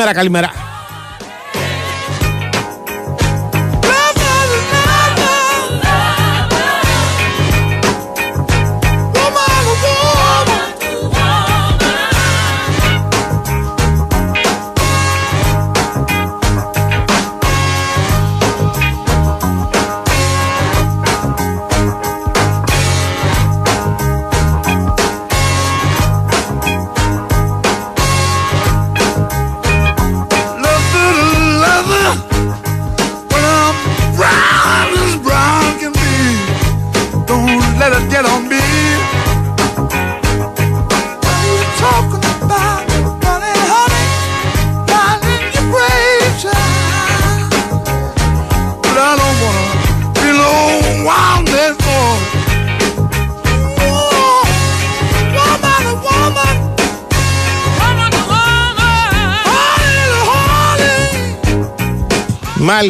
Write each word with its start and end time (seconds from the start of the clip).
Καλημέρα, 0.00 0.18
καλημέρα. 0.18 0.59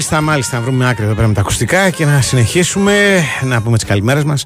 Μάλιστα, 0.00 0.20
μάλιστα, 0.20 0.56
να 0.56 0.62
βρούμε 0.62 0.88
άκρη 0.88 1.04
εδώ 1.04 1.14
πέρα 1.14 1.26
με 1.26 1.34
τα 1.34 1.40
ακουστικά 1.40 1.90
και 1.90 2.04
να 2.04 2.20
συνεχίσουμε 2.20 3.22
να 3.42 3.62
πούμε 3.62 3.76
τις 3.76 3.86
καλημέρες 3.86 4.24
μας. 4.24 4.44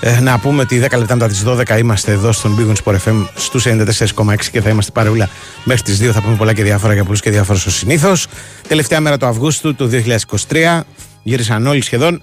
Ε, 0.00 0.20
να 0.20 0.38
πούμε 0.38 0.62
ότι 0.62 0.78
10 0.78 0.98
λεπτά 0.98 1.14
μετά 1.14 1.28
τις 1.28 1.44
12 1.46 1.78
είμαστε 1.78 2.12
εδώ 2.12 2.32
στον 2.32 2.56
Big 2.58 2.72
Sport 2.84 2.96
FM 3.06 3.26
στους 3.34 3.66
94,6 3.66 4.50
και 4.52 4.60
θα 4.60 4.68
είμαστε 4.68 4.92
παρεούλα 4.92 5.28
μέχρι 5.64 5.82
τις 5.82 5.98
2. 6.02 6.12
Θα 6.12 6.22
πούμε 6.22 6.36
πολλά 6.36 6.52
και 6.52 6.62
διάφορα 6.62 6.92
για 6.92 7.04
πολλούς 7.04 7.20
και 7.20 7.30
διάφορα 7.30 7.58
ως 7.66 7.74
συνήθως. 7.74 8.26
Τελευταία 8.68 9.00
μέρα 9.00 9.16
του 9.16 9.26
Αυγούστου 9.26 9.74
του 9.74 9.90
2023. 10.48 10.80
Γύρισαν 11.22 11.66
όλοι 11.66 11.82
σχεδόν. 11.82 12.22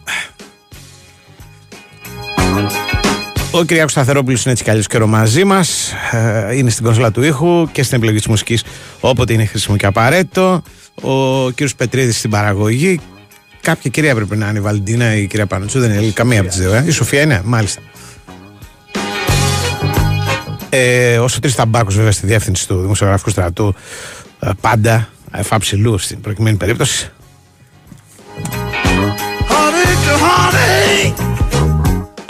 Ο 3.52 3.64
Κυριάκος 3.64 3.92
Σταθερόπουλος 3.92 4.44
είναι 4.44 4.52
έτσι 4.52 4.64
κι 4.64 4.70
αλλιώς 4.70 4.88
καιρό 4.88 5.08
μαζί 5.08 5.44
μας. 5.44 5.94
Ε, 6.12 6.56
είναι 6.56 6.70
στην 6.70 6.86
κονσόλα 6.86 7.12
του 7.12 7.24
ήχου 7.24 7.68
και 7.72 7.84
στην 7.84 7.98
επιλογή 7.98 8.18
της 8.18 8.28
μουσικής 8.28 8.64
όποτε 9.00 9.34
είναι 9.34 9.46
χρήσιμο 9.46 9.78
και 9.78 9.86
απαραίτητο 9.86 10.62
ο 11.02 11.50
κύριος 11.50 11.76
Πετρίδης 11.76 12.18
στην 12.18 12.30
παραγωγή. 12.30 13.00
Κάποια 13.62 13.90
κυρία 13.90 14.16
πρέπει 14.16 14.36
να 14.36 14.50
είναι 14.50 14.58
η 14.58 14.62
Βαλντίνα 14.62 15.16
ή 15.16 15.22
η 15.22 15.28
κυρία 15.28 15.46
Πανουτσού, 15.46 15.80
δεν 15.80 15.92
είναι 15.92 16.12
καμία 16.12 16.40
από 16.40 16.50
τις 16.50 16.58
δύο. 16.58 16.74
Ε. 16.74 16.84
Η 16.88 16.92
Σοφία 16.92 17.22
είναι, 17.22 17.42
μάλιστα. 17.46 17.82
Ε, 20.70 21.18
ο 21.18 21.28
Σωτήρης 21.28 21.56
Ταμπάκος 21.56 21.96
βέβαια 21.96 22.12
στη 22.12 22.26
διεύθυνση 22.26 22.68
του 22.68 22.82
Δημοσιογραφικού 22.82 23.30
Στρατού 23.30 23.76
ε, 24.40 24.50
πάντα 24.62 25.10
εφάψηλού 25.32 25.98
στην 25.98 26.22
προκειμένη 26.22 26.58
περίπτωση. 26.58 27.12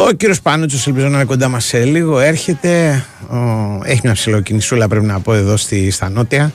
Ο 0.09 0.11
κύριος 0.11 0.41
Πάνουτσος, 0.41 0.87
ελπίζω 0.87 1.07
να 1.07 1.15
είναι 1.15 1.25
κοντά 1.25 1.47
μας 1.47 1.65
σε 1.65 1.83
λίγο. 1.83 2.19
Έρχεται. 2.19 3.05
Ο, 3.29 3.35
έχει 3.83 3.99
μια 4.03 4.13
ψηλοκινησούλα, 4.13 4.87
πρέπει 4.87 5.05
να 5.05 5.19
πω, 5.19 5.33
εδώ 5.33 5.57
στη, 5.57 5.91
στα 5.91 6.09
νότια 6.09 6.53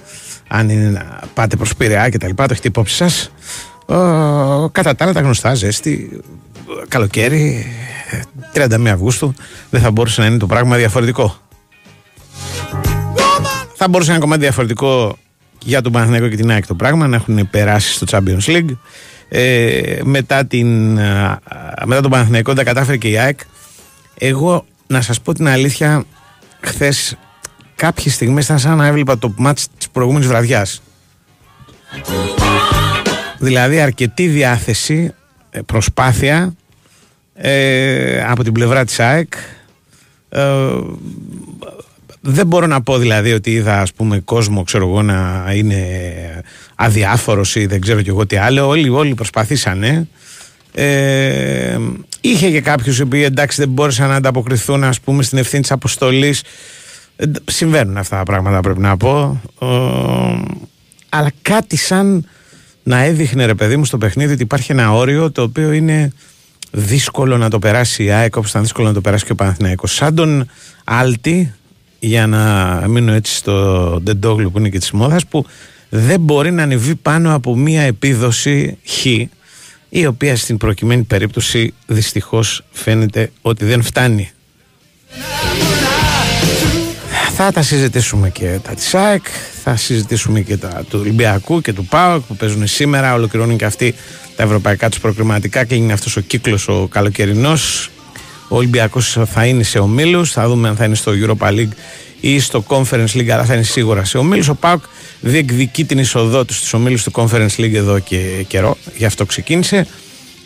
αν 0.48 0.68
είναι 0.68 0.90
να 0.90 1.20
πάτε 1.34 1.56
προς 1.56 1.76
Πειραιά 1.76 2.08
και 2.08 2.18
τα 2.18 2.26
λοιπά, 2.26 2.46
το 2.46 2.52
έχετε 2.52 2.68
υπόψη 2.68 2.94
σας. 2.94 3.30
κατά 4.72 4.94
τα 4.94 5.04
άλλα 5.04 5.12
τα 5.12 5.20
γνωστά, 5.20 5.54
ζέστη, 5.54 6.20
καλοκαίρι, 6.88 7.66
31 8.54 8.86
Αυγούστου, 8.86 9.34
δεν 9.70 9.80
θα 9.80 9.90
μπορούσε 9.90 10.20
να 10.20 10.26
είναι 10.26 10.38
το 10.38 10.46
πράγμα 10.46 10.76
διαφορετικό. 10.76 11.36
Θα 13.74 13.88
μπορούσε 13.88 14.08
να 14.08 14.14
είναι 14.14 14.24
κομμάτι 14.24 14.42
διαφορετικό 14.42 15.16
για 15.58 15.80
τον 15.80 15.92
Παναθηναϊκό 15.92 16.28
και 16.28 16.36
την 16.36 16.50
ΑΕΚ 16.50 16.66
το 16.66 16.74
πράγμα, 16.74 17.06
να 17.06 17.16
έχουν 17.16 17.50
περάσει 17.50 17.92
στο 17.92 18.06
Champions 18.10 18.44
League. 18.46 18.76
Ε, 19.36 20.00
μετά, 20.04 20.46
την, 20.46 20.92
μετά 21.84 22.00
τον 22.00 22.10
Παναθηναϊκό 22.10 22.52
τα 22.52 22.64
κατάφερε 22.64 22.96
και 22.96 23.08
η 23.08 23.18
ΑΕΚ. 23.18 23.38
Εγώ, 24.18 24.66
να 24.86 25.00
σας 25.00 25.20
πω 25.20 25.34
την 25.34 25.48
αλήθεια, 25.48 26.04
χθες 26.60 27.16
κάποιες 27.74 28.14
στιγμές 28.14 28.44
ήταν 28.44 28.58
σαν 28.58 28.76
να 28.76 28.86
έβλεπα 28.86 29.18
το 29.18 29.34
μάτς 29.36 29.68
της 29.78 29.88
προηγούμενης 29.88 30.28
βραδιάς. 30.28 30.82
Δηλαδή 33.38 33.80
αρκετή 33.80 34.26
διάθεση, 34.26 35.14
ε, 35.50 35.60
προσπάθεια 35.60 36.54
ε, 37.34 38.24
από 38.24 38.42
την 38.42 38.52
πλευρά 38.52 38.84
της 38.84 39.00
ΑΕΚ. 39.00 39.32
Ε, 40.28 40.72
δεν 42.26 42.46
μπορώ 42.46 42.66
να 42.66 42.82
πω 42.82 42.98
δηλαδή 42.98 43.32
ότι 43.32 43.52
είδα 43.52 43.80
ας 43.80 43.92
πούμε 43.92 44.18
κόσμο 44.18 44.62
ξέρω 44.62 44.88
εγώ 44.88 45.02
να 45.02 45.50
είναι 45.54 45.86
αδιάφορος 46.74 47.56
ή 47.56 47.66
δεν 47.66 47.80
ξέρω 47.80 48.02
κι 48.02 48.08
εγώ 48.08 48.26
τι 48.26 48.36
άλλο. 48.36 48.68
Όλοι, 48.68 48.88
όλοι 48.88 49.14
προσπαθήσανε. 49.14 50.08
Ε, 50.72 51.78
είχε 52.20 52.50
και 52.50 52.60
κάποιους 52.60 52.98
οι 52.98 53.02
οποίοι 53.02 53.22
εντάξει 53.24 53.60
δεν 53.60 53.68
μπόρεσαν 53.68 54.08
να 54.08 54.14
ανταποκριθούν 54.14 54.84
ας 54.84 55.00
πούμε 55.00 55.22
στην 55.22 55.38
ευθύνη 55.38 55.62
της 55.62 55.70
αποστολής 55.70 56.42
ε, 57.16 57.24
συμβαίνουν 57.44 57.96
αυτά 57.96 58.16
τα 58.16 58.22
πράγματα 58.22 58.60
πρέπει 58.60 58.80
να 58.80 58.96
πω 58.96 59.40
αλλά 61.08 61.32
κάτι 61.42 61.76
σαν 61.76 62.28
να 62.82 63.02
έδειχνε 63.02 63.44
ρε 63.46 63.54
παιδί 63.54 63.76
μου 63.76 63.84
στο 63.84 63.98
παιχνίδι 63.98 64.32
ότι 64.32 64.42
υπάρχει 64.42 64.72
ένα 64.72 64.92
όριο 64.92 65.30
το 65.30 65.42
οποίο 65.42 65.72
είναι 65.72 66.12
δύσκολο 66.70 67.36
να 67.36 67.50
το 67.50 67.58
περάσει 67.58 68.04
η 68.04 68.10
ΑΕΚ 68.10 68.36
όπως 68.36 68.50
ήταν 68.50 68.62
δύσκολο 68.62 68.86
να 68.86 68.94
το 68.94 69.00
περάσει 69.00 69.24
και 69.24 69.32
ο 69.32 69.34
Παναθηναϊκός 69.34 69.94
σαν 69.94 70.14
τον 70.14 70.46
Άλτη 70.84 71.54
για 72.06 72.26
να 72.26 72.84
μείνω 72.88 73.12
έτσι 73.12 73.34
στο 73.34 74.00
Ντεντόγλου 74.02 74.50
που 74.50 74.58
είναι 74.58 74.68
και 74.68 74.78
της 74.78 74.90
μόδας 74.90 75.26
που 75.26 75.46
δεν 75.88 76.20
μπορεί 76.20 76.52
να 76.52 76.62
ανεβεί 76.62 76.94
πάνω 76.94 77.34
από 77.34 77.56
μία 77.56 77.82
επίδοση 77.82 78.78
χ 78.84 79.04
η 79.88 80.06
οποία 80.06 80.36
στην 80.36 80.56
προκειμένη 80.56 81.02
περίπτωση 81.02 81.74
δυστυχώς 81.86 82.64
φαίνεται 82.70 83.30
ότι 83.42 83.64
δεν 83.64 83.82
φτάνει 83.82 84.30
θα 87.36 87.52
τα 87.52 87.62
συζητήσουμε 87.62 88.30
και 88.30 88.58
τα 88.62 88.74
της 88.74 88.94
ΑΕΚ, 88.94 89.24
θα 89.62 89.76
συζητήσουμε 89.76 90.40
και 90.40 90.56
τα 90.56 90.84
του 90.88 90.98
Ολυμπιακού 91.00 91.60
και 91.60 91.72
του 91.72 91.84
ΠΑΟΚ 91.84 92.22
που 92.22 92.36
παίζουν 92.36 92.66
σήμερα. 92.66 93.14
Ολοκληρώνουν 93.14 93.56
και 93.56 93.64
αυτοί 93.64 93.94
τα 94.36 94.42
ευρωπαϊκά 94.42 94.88
τους 94.88 95.00
προκριματικά. 95.00 95.64
Κλείνει 95.64 95.92
αυτός 95.92 96.16
ο 96.16 96.20
κύκλος 96.20 96.68
ο 96.68 96.86
καλοκαιρινός. 96.90 97.90
Ο 98.48 98.56
Ολυμπιακός 98.56 99.18
θα 99.26 99.46
είναι 99.46 99.62
σε 99.62 99.78
ομίλους. 99.78 100.32
Θα 100.32 100.48
δούμε 100.48 100.68
αν 100.68 100.76
θα 100.76 100.84
είναι 100.84 100.94
στο 100.94 101.12
Europa 101.14 101.48
League 101.48 101.72
ή 102.20 102.40
στο 102.40 102.64
Conference 102.68 103.14
League, 103.14 103.28
αλλά 103.28 103.44
θα 103.44 103.54
είναι 103.54 103.62
σίγουρα 103.62 104.04
σε 104.04 104.18
ομίλους. 104.18 104.48
Ο 104.48 104.54
ΠΑΟΚ 104.54 104.82
διεκδικεί 105.20 105.84
την 105.84 105.98
εισοδό 105.98 106.44
του 106.44 106.54
στους 106.54 106.72
ομίλους 106.72 107.02
του 107.02 107.12
Conference 107.14 107.56
League 107.56 107.74
εδώ 107.74 107.98
και 107.98 108.44
καιρό. 108.48 108.76
Γι' 108.96 109.04
αυτό 109.04 109.26
ξεκίνησε 109.26 109.86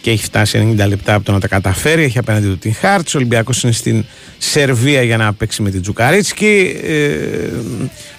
και 0.00 0.10
έχει 0.10 0.24
φτάσει 0.24 0.76
90 0.78 0.88
λεπτά 0.88 1.14
από 1.14 1.24
το 1.24 1.32
να 1.32 1.40
τα 1.40 1.48
καταφέρει. 1.48 2.02
Έχει 2.02 2.18
απέναντι 2.18 2.46
του 2.46 2.58
την 2.58 2.74
Χάρτς. 2.74 3.14
Ο 3.14 3.18
Ολυμπιακός 3.18 3.62
είναι 3.62 3.72
στην 3.72 4.04
Σερβία 4.38 5.02
για 5.02 5.16
να 5.16 5.32
παίξει 5.32 5.62
με 5.62 5.70
την 5.70 5.82
Τζουκαρίτσκι. 5.82 6.76
Ε, 6.82 6.98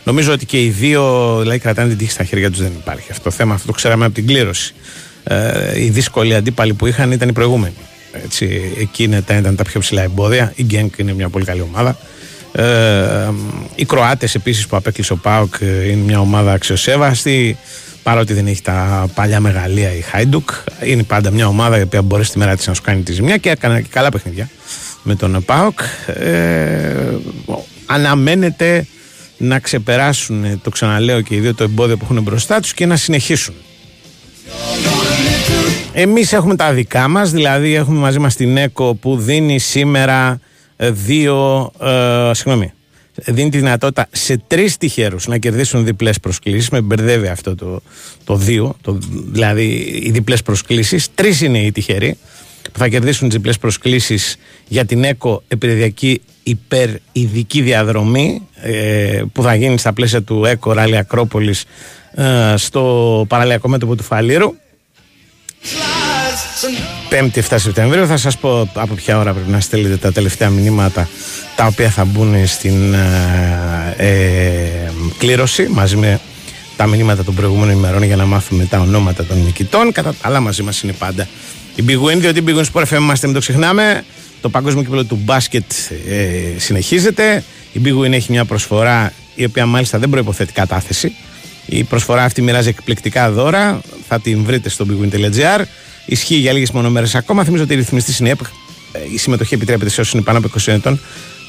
νομίζω 0.03 0.31
ότι 0.31 0.45
και 0.45 0.63
οι 0.63 0.69
δύο 0.69 1.37
δηλαδή, 1.41 1.59
κρατάνε 1.59 1.89
την 1.89 1.97
τύχη 1.97 2.11
στα 2.11 2.23
χέρια 2.23 2.49
τους. 2.49 2.59
Δεν 2.59 2.71
υπάρχει 2.77 3.11
αυτό 3.11 3.23
το 3.23 3.31
θέμα. 3.31 3.53
Αυτό 3.53 3.67
το 3.67 3.73
ξέραμε 3.73 4.05
από 4.05 4.13
την 4.13 4.27
κλήρωση. 4.27 4.73
Ε, 5.23 5.83
οι 5.83 5.89
δύσκολοι 5.89 6.35
αντίπαλοι 6.35 6.73
που 6.73 6.85
είχαν 6.85 7.11
ήταν 7.11 7.29
οι 7.29 7.33
προηγούμενοι. 7.33 7.75
Έτσι, 8.11 8.73
εκεί 8.79 9.03
ήταν 9.03 9.55
τα 9.55 9.63
πιο 9.63 9.79
ψηλά 9.79 10.01
εμπόδια. 10.01 10.53
Η 10.55 10.63
Γκένκ 10.63 10.97
είναι 10.97 11.13
μια 11.13 11.29
πολύ 11.29 11.45
καλή 11.45 11.61
ομάδα. 11.61 11.97
Ε, 12.51 13.29
οι 13.75 13.85
Κροάτες 13.85 14.35
επίσης 14.35 14.67
που 14.67 14.75
απέκλεισε 14.75 15.13
ο 15.13 15.15
Πάοκ 15.15 15.53
ε, 15.59 15.89
είναι 15.89 16.03
μια 16.03 16.19
ομάδα 16.19 16.51
αξιοσέβαστη 16.51 17.57
παρότι 18.03 18.33
δεν 18.33 18.47
έχει 18.47 18.61
τα 18.61 19.09
παλιά 19.13 19.39
μεγαλεία 19.39 19.95
η 19.95 20.01
Χάιντουκ. 20.01 20.49
Είναι 20.83 21.03
πάντα 21.03 21.31
μια 21.31 21.47
ομάδα 21.47 21.79
η 21.79 21.81
οποία 21.81 22.01
μπορείς 22.01 22.27
στη 22.27 22.37
μέρα 22.37 22.55
της 22.55 22.67
να 22.67 22.73
σου 22.73 22.81
κάνει 22.81 23.01
τη 23.01 23.11
ζημιά 23.11 23.37
και 23.37 23.49
έκανε 23.49 23.81
και 23.81 23.87
καλά 23.91 24.09
παιχνίδια 24.09 24.49
με 25.03 25.15
τον 25.15 25.43
ΠΑΟΚ. 25.45 25.79
Ε, 26.07 27.17
αναμένεται 27.85 28.85
να 29.37 29.59
ξεπεράσουν, 29.59 30.61
το 30.61 30.69
ξαναλέω 30.69 31.21
και 31.21 31.35
οι 31.35 31.39
δύο, 31.39 31.55
το 31.55 31.63
εμπόδιο 31.63 31.97
που 31.97 32.05
έχουν 32.09 32.21
μπροστά 32.21 32.59
τους 32.59 32.73
και 32.73 32.85
να 32.85 32.95
συνεχίσουν. 32.95 33.53
Εμείς 35.93 36.33
έχουμε 36.33 36.55
τα 36.55 36.73
δικά 36.73 37.07
μας, 37.07 37.31
δηλαδή 37.31 37.73
έχουμε 37.73 37.99
μαζί 37.99 38.19
μας 38.19 38.35
την 38.35 38.57
ΕΚΟ 38.57 38.95
που 38.95 39.17
δίνει 39.17 39.59
σήμερα 39.59 40.39
δύο, 40.77 41.71
ε, 41.81 42.33
συγγνώμη, 42.33 42.73
δίνει 43.25 43.49
τη 43.49 43.57
δυνατότητα 43.57 44.07
σε 44.11 44.41
τρεις 44.47 44.77
τυχερούς 44.77 45.27
να 45.27 45.37
κερδίσουν 45.37 45.85
διπλές 45.85 46.19
προσκλήσεις. 46.19 46.69
Με 46.69 46.81
μπερδεύει 46.81 47.27
αυτό 47.27 47.55
το, 47.55 47.81
το 48.23 48.35
δύο, 48.35 48.75
το, 48.81 48.97
δηλαδή 49.11 50.01
οι 50.03 50.11
διπλές 50.11 50.41
προσκλήσεις. 50.41 51.13
Τρεις 51.13 51.41
είναι 51.41 51.59
οι 51.59 51.71
τυχεροί 51.71 52.17
που 52.71 52.79
θα 52.79 52.87
κερδίσουν 52.87 53.27
τις 53.27 53.37
διπλές 53.37 53.57
προσκλήσεις 53.57 54.37
για 54.67 54.85
την 54.85 55.03
ΕΚΟ 55.03 55.43
Επιρρεδιακή 55.47 56.21
υπερ 56.43 56.89
ειδική 57.11 57.61
διαδρομή 57.61 58.47
ε, 58.55 59.21
που 59.33 59.41
θα 59.41 59.55
γίνει 59.55 59.77
στα 59.77 59.93
πλαίσια 59.93 60.21
του 60.21 60.45
ΕΚΟ 60.45 60.73
Ράλι 60.73 60.97
Ακρόπολης 60.97 61.65
ε, 62.11 62.53
στο 62.57 63.25
παραλιακό 63.27 63.67
μέτωπο 63.67 63.95
του 63.95 64.03
Φαλήρου 64.03 64.55
5η 67.09 67.41
7 67.49 67.55
Σεπτεμβρίου 67.55 68.07
θα 68.07 68.17
σας 68.17 68.37
πω 68.37 68.69
από 68.73 68.93
ποια 68.93 69.19
ώρα 69.19 69.33
πρέπει 69.33 69.51
να 69.51 69.59
στέλνετε 69.59 69.97
τα 69.97 70.11
τελευταία 70.11 70.49
μηνύματα 70.49 71.09
τα 71.55 71.65
οποία 71.65 71.89
θα 71.89 72.05
μπουν 72.05 72.47
στην 72.47 72.93
ε, 73.97 74.91
κλήρωση 75.17 75.67
μαζί 75.69 75.95
με 75.95 76.19
τα 76.75 76.87
μηνύματα 76.87 77.23
των 77.23 77.35
προηγούμενων 77.35 77.75
ημερών 77.75 78.03
για 78.03 78.15
να 78.15 78.25
μάθουμε 78.25 78.65
τα 78.65 78.79
ονόματα 78.79 79.25
των 79.25 79.43
νικητών. 79.43 79.91
Κατά 79.91 80.13
τα 80.13 80.27
άλλα, 80.27 80.39
μαζί 80.39 80.63
μας 80.63 80.81
είναι 80.81 80.93
πάντα 80.93 81.27
η 81.75 81.83
Big 81.87 82.01
Win, 82.03 82.17
διότι 82.17 82.39
η 82.39 82.43
Big 82.47 82.55
Win 82.55 82.63
Sport 82.73 82.83
FM 82.83 82.97
είμαστε, 82.97 83.25
μην 83.25 83.35
το 83.35 83.41
ξεχνάμε. 83.41 84.03
Το 84.41 84.49
παγκόσμιο 84.49 84.83
κύπελο 84.83 85.03
του 85.03 85.19
μπάσκετ 85.23 85.71
ε, 86.09 86.59
συνεχίζεται. 86.59 87.43
Η 87.73 87.81
Big 87.85 88.03
Win 88.03 88.11
έχει 88.11 88.31
μια 88.31 88.45
προσφορά 88.45 89.13
η 89.35 89.45
οποία 89.45 89.65
μάλιστα 89.65 89.97
δεν 89.99 90.09
προποθέτει 90.09 90.53
κατάθεση. 90.53 91.15
Η 91.69 91.83
προσφορά 91.83 92.23
αυτή 92.23 92.41
μοιράζει 92.41 92.69
εκπληκτικά 92.69 93.31
δώρα. 93.31 93.81
Θα 94.07 94.19
την 94.19 94.43
βρείτε 94.43 94.69
στο 94.69 94.85
bigwin.gr. 94.89 95.61
Ισχύει 96.05 96.35
για 96.35 96.53
λίγες 96.53 96.71
μονομέρες 96.71 97.15
ακόμα. 97.15 97.43
Θυμίζω 97.43 97.63
ότι 97.63 97.73
η 97.73 97.75
ρυθμιστή 97.75 98.15
είναι 98.19 98.35
η 99.13 99.17
συμμετοχή 99.17 99.53
επιτρέπεται 99.53 99.89
σε 99.89 100.01
όσους 100.01 100.13
είναι 100.13 100.21
πάνω 100.21 100.37
από 100.37 100.49
20 100.59 100.67
ετών. 100.67 100.99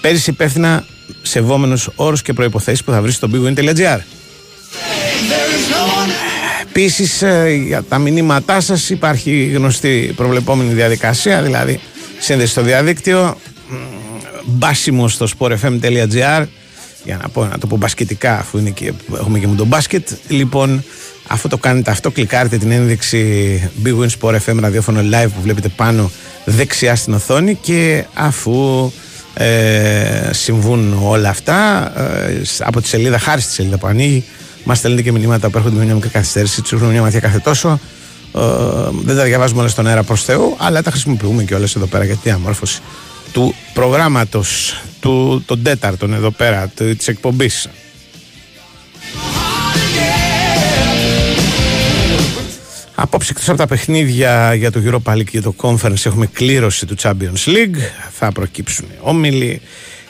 Παίζει 0.00 0.30
υπεύθυνα 0.30 0.84
σεβόμενου 1.22 1.82
όρους 1.94 2.22
και 2.22 2.32
προποθέσει 2.32 2.84
που 2.84 2.90
θα 2.90 3.02
βρεις 3.02 3.14
στο 3.14 3.28
bigwin.gr. 3.32 3.98
Επίσης, 6.62 7.22
ε, 7.22 7.62
για 7.66 7.82
τα 7.82 7.98
μηνύματά 7.98 8.60
σας 8.60 8.90
υπάρχει 8.90 9.44
γνωστή 9.44 10.12
προβλεπόμενη 10.16 10.72
διαδικασία, 10.72 11.42
δηλαδή 11.42 11.80
σύνδεση 12.18 12.50
στο 12.50 12.62
διαδίκτυο, 12.62 13.36
μπάσιμο 14.44 15.08
στο 15.08 15.26
sportfm.gr 15.38 16.44
για 17.04 17.18
να, 17.22 17.28
πω, 17.28 17.44
να 17.44 17.58
το 17.58 17.66
πω 17.66 17.76
μπασκετικά 17.76 18.38
αφού 18.38 18.58
είναι 18.58 18.70
και, 18.70 18.92
έχουμε 19.14 19.38
και 19.38 19.46
με 19.46 19.54
τον 19.54 19.66
μπάσκετ 19.66 20.08
λοιπόν 20.28 20.84
αφού 21.26 21.48
το 21.48 21.58
κάνετε 21.58 21.90
αυτό 21.90 22.10
κλικάρετε 22.10 22.58
την 22.58 22.70
ένδειξη 22.70 23.70
Big 23.84 23.98
Win 23.98 24.08
Sport 24.20 24.36
FM 24.46 24.58
ραδιόφωνο 24.60 25.00
live 25.00 25.28
που 25.34 25.40
βλέπετε 25.40 25.68
πάνω 25.68 26.10
δεξιά 26.44 26.96
στην 26.96 27.12
οθόνη 27.12 27.54
και 27.54 28.04
αφού 28.14 28.90
ε, 29.34 30.30
συμβούν 30.30 30.98
όλα 31.02 31.28
αυτά 31.28 31.92
ε, 32.00 32.42
από 32.58 32.80
τη 32.80 32.88
σελίδα, 32.88 33.18
χάρη 33.18 33.40
στη 33.40 33.52
σελίδα 33.52 33.78
που 33.78 33.86
ανοίγει 33.86 34.24
Μας 34.64 34.78
στέλνετε 34.78 35.02
και 35.02 35.12
μηνύματα 35.12 35.50
που 35.50 35.56
έρχονται 35.58 35.76
με 35.76 35.84
μια 35.84 35.94
μικρή 35.94 36.08
καθυστέρηση, 36.08 36.62
τους 36.62 36.80
μια 36.80 37.02
ματιά 37.02 37.20
κάθε 37.20 37.38
τόσο. 37.38 37.80
Ε, 38.34 38.40
δεν 39.04 39.16
τα 39.16 39.24
διαβάζουμε 39.24 39.60
όλα 39.60 39.68
στον 39.68 39.86
αέρα 39.86 40.02
προς 40.02 40.24
Θεού, 40.24 40.56
αλλά 40.58 40.82
τα 40.82 40.90
χρησιμοποιούμε 40.90 41.44
και 41.44 41.54
όλες 41.54 41.74
εδώ 41.74 41.86
πέρα 41.86 42.04
για 42.04 42.14
τη 42.14 42.20
διαμόρφωση 42.24 42.80
του 43.32 43.54
προγράμματος, 43.74 44.80
του 45.00 45.42
των 45.46 45.62
τέταρτων 45.62 46.14
εδώ 46.14 46.30
πέρα, 46.30 46.72
της 46.96 47.08
εκπομπής. 47.08 47.68
Απόψε 52.94 53.30
εκτός 53.30 53.48
από 53.48 53.58
τα 53.58 53.66
παιχνίδια 53.66 54.54
για 54.54 54.70
το 54.70 54.80
Europa 54.84 55.12
League 55.12 55.24
και 55.24 55.40
το 55.40 55.54
Conference 55.56 56.06
έχουμε 56.06 56.26
κλήρωση 56.26 56.86
του 56.86 56.94
Champions 57.02 57.44
League. 57.46 57.76
Θα 58.10 58.32
προκύψουν 58.32 58.86
όμιλοι 59.00 59.60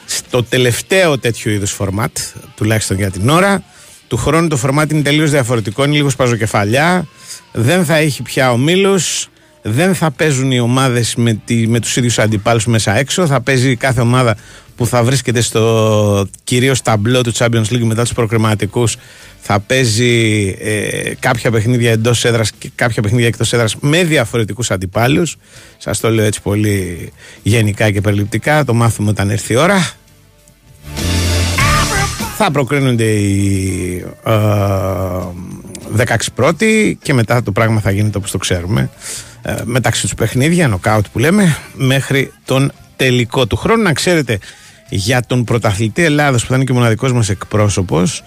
στο 0.05 0.43
τελευταίο 0.43 1.19
τέτοιο 1.19 1.51
είδους 1.51 1.71
φορμάτ, 1.71 2.17
τουλάχιστον 2.55 2.97
για 2.97 3.11
την 3.11 3.29
ώρα. 3.29 3.63
Του 4.07 4.17
χρόνου 4.17 4.47
το 4.47 4.57
φορμάτι 4.57 4.93
είναι 4.93 5.03
τελείως 5.03 5.29
διαφορετικό, 5.29 5.83
είναι 5.83 5.95
λίγο 5.95 6.09
σπαζοκεφαλιά. 6.09 7.07
Δεν 7.51 7.85
θα 7.85 7.95
έχει 7.95 8.21
πια 8.21 8.51
ομίλους. 8.51 9.27
Δεν 9.61 9.95
θα 9.95 10.11
παίζουν 10.11 10.51
οι 10.51 10.59
ομάδες 10.59 11.15
με, 11.15 11.41
με 11.67 11.79
τους 11.79 11.95
ίδιους 11.95 12.19
αντιπάλους 12.19 12.65
μέσα 12.65 12.97
έξω. 12.97 13.27
Θα 13.27 13.41
παίζει 13.41 13.75
κάθε 13.75 14.01
ομάδα 14.01 14.35
που 14.75 14.85
θα 14.85 15.03
βρίσκεται 15.03 15.41
στο 15.41 16.27
κυρίως 16.43 16.81
ταμπλό 16.81 17.21
του 17.21 17.33
Champions 17.33 17.65
League 17.69 17.83
μετά 17.83 18.01
τους 18.01 18.13
προκριματικούς. 18.13 18.97
Θα 19.39 19.59
παίζει 19.59 20.55
ε, 20.59 21.13
κάποια 21.19 21.51
παιχνίδια 21.51 21.91
εντός 21.91 22.25
έδρας 22.25 22.51
και 22.51 22.71
κάποια 22.75 23.01
παιχνίδια 23.01 23.27
εκτός 23.27 23.53
έδρας 23.53 23.75
με 23.79 24.03
διαφορετικούς 24.03 24.71
αντιπάλους. 24.71 25.37
Σας 25.77 25.99
το 25.99 26.09
λέω 26.09 26.25
έτσι 26.25 26.41
πολύ 26.41 27.11
γενικά 27.43 27.91
και 27.91 28.01
περιληπτικά. 28.01 28.65
Το 28.65 28.73
μάθουμε 28.73 29.09
όταν 29.09 29.29
έρθει 29.29 29.53
η 29.53 29.55
ώρα. 29.55 29.91
Θα 32.37 32.51
προκρίνονται 32.51 33.09
οι 33.09 34.05
ε, 34.25 34.31
16 35.97 36.03
πρώτοι 36.35 36.99
και 37.01 37.13
μετά 37.13 37.43
το 37.43 37.51
πράγμα 37.51 37.79
θα 37.79 37.91
γίνεται 37.91 38.17
όπως 38.17 38.31
το 38.31 38.37
ξέρουμε. 38.37 38.89
Ε, 39.41 39.55
μεταξύ 39.63 40.01
τους 40.01 40.13
παιχνίδια, 40.13 40.67
νοκάουτ 40.67 41.05
που 41.11 41.19
λέμε 41.19 41.57
μέχρι 41.73 42.31
τον 42.45 42.71
τελικό 42.95 43.47
του 43.47 43.55
χρόνου. 43.55 43.83
Να 43.83 43.93
ξέρετε 43.93 44.39
για 44.89 45.21
τον 45.27 45.43
πρωταθλητή 45.43 46.03
Ελλάδος 46.03 46.41
που 46.41 46.49
θα 46.49 46.55
είναι 46.55 46.63
και 46.63 46.71
ο 46.71 46.75
μοναδικός 46.75 47.13
μας 47.13 47.29
εκπρόσωπος 47.29 48.23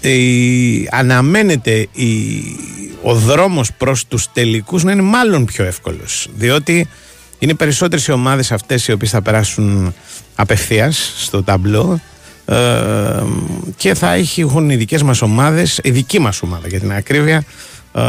η, 0.00 0.88
αναμένεται 0.90 1.88
η, 1.92 2.42
ο 3.02 3.14
δρόμος 3.14 3.72
προς 3.72 4.06
τους 4.06 4.32
τελικούς 4.32 4.82
να 4.82 4.92
είναι 4.92 5.02
μάλλον 5.02 5.44
πιο 5.44 5.64
εύκολος 5.64 6.28
διότι 6.34 6.88
είναι 7.38 7.54
περισσότερες 7.54 8.06
οι 8.06 8.12
ομάδες 8.12 8.52
αυτές 8.52 8.88
οι 8.88 8.92
οποίες 8.92 9.10
θα 9.10 9.22
περάσουν 9.22 9.94
απευθείας 10.34 11.14
στο 11.16 11.42
ταμπλό 11.42 12.00
ε, 12.50 13.22
και 13.76 13.94
θα 13.94 14.12
έχουν 14.36 14.70
οι 14.70 14.76
δικές 14.76 15.02
μας 15.02 15.22
ομάδες, 15.22 15.80
η 15.82 15.90
δική 15.90 16.18
μας 16.18 16.42
ομάδα 16.42 16.68
για 16.68 16.80
την 16.80 16.92
ακρίβεια, 16.92 17.44
ε, 17.94 18.00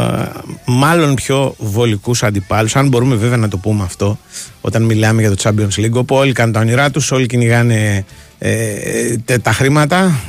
μάλλον 0.64 1.14
πιο 1.14 1.54
βολικούς 1.58 2.22
αντιπάλους. 2.22 2.76
Αν 2.76 2.88
μπορούμε 2.88 3.14
βέβαια 3.14 3.36
να 3.36 3.48
το 3.48 3.56
πούμε 3.56 3.82
αυτό 3.82 4.18
όταν 4.60 4.82
μιλάμε 4.82 5.20
για 5.20 5.34
το 5.34 5.36
Champions 5.42 5.84
League 5.84 5.92
όπου 5.92 6.14
όλοι 6.14 6.32
κάνουν 6.32 6.52
τα 6.52 6.60
όνειρά 6.60 6.90
τους, 6.90 7.10
όλοι 7.10 7.26
κυνηγάνε 7.26 8.04
ε, 8.38 9.38
τα 9.42 9.52
χρήματα 9.52 10.20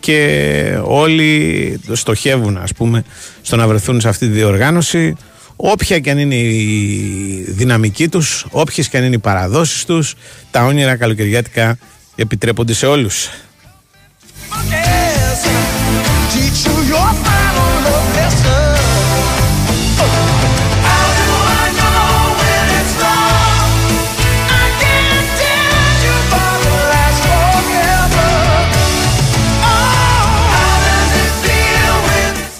και 0.00 0.78
όλοι 0.82 1.80
στοχεύουν 1.92 2.56
ας 2.56 2.72
πούμε 2.72 3.04
στο 3.42 3.56
να 3.56 3.68
βρεθούν 3.68 4.00
σε 4.00 4.08
αυτή 4.08 4.26
τη 4.26 4.32
διοργάνωση. 4.32 5.14
Όποια 5.56 5.98
και 5.98 6.10
αν 6.10 6.18
είναι 6.18 6.34
η 6.34 7.44
δυναμική 7.48 8.08
τους 8.08 8.46
όποιες 8.50 8.88
και 8.88 8.96
αν 8.96 9.04
είναι 9.04 9.14
οι 9.14 9.18
παραδόσεις 9.18 9.84
τους 9.84 10.14
τα 10.50 10.64
όνειρα 10.64 10.96
καλοκαιριάτικα 10.96 11.78
επιτρέπονται 12.16 12.72
σε 12.72 12.86
όλους. 12.86 13.28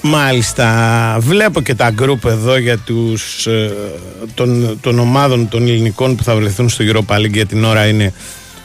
Μάλιστα, 0.09 1.17
βλέπω 1.21 1.61
και 1.61 1.75
τα 1.75 1.91
γκρουπ 1.91 2.25
εδώ 2.25 2.57
για 2.57 2.79
τους 2.79 3.47
ε, 3.47 3.73
των, 4.35 4.79
των 4.81 4.99
ομάδων 4.99 5.49
των 5.49 5.63
ελληνικών 5.63 6.17
που 6.17 6.23
θα 6.23 6.35
βρεθούν 6.35 6.69
στο 6.69 6.85
Europa 6.89 7.17
League 7.17 7.33
για 7.33 7.47
την 7.47 7.65
ώρα 7.65 7.87
είναι 7.87 8.13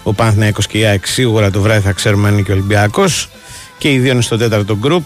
ο 0.03 0.13
Παναθηναϊκός 0.13 0.67
και 0.67 0.77
η 0.77 0.85
ΑΕΚ 0.85 1.05
σίγουρα 1.05 1.51
το 1.51 1.61
βράδυ 1.61 1.81
θα 1.81 1.91
ξέρουμε 1.91 2.27
αν 2.27 2.33
είναι 2.33 2.41
και 2.41 2.51
ο 2.51 2.53
Ολυμπιακός. 2.53 3.29
Και 3.77 3.91
οι 3.91 3.99
δύο 3.99 4.11
είναι 4.11 4.21
στο 4.21 4.37
τέταρτο 4.37 4.77
γκρουπ. 4.77 5.03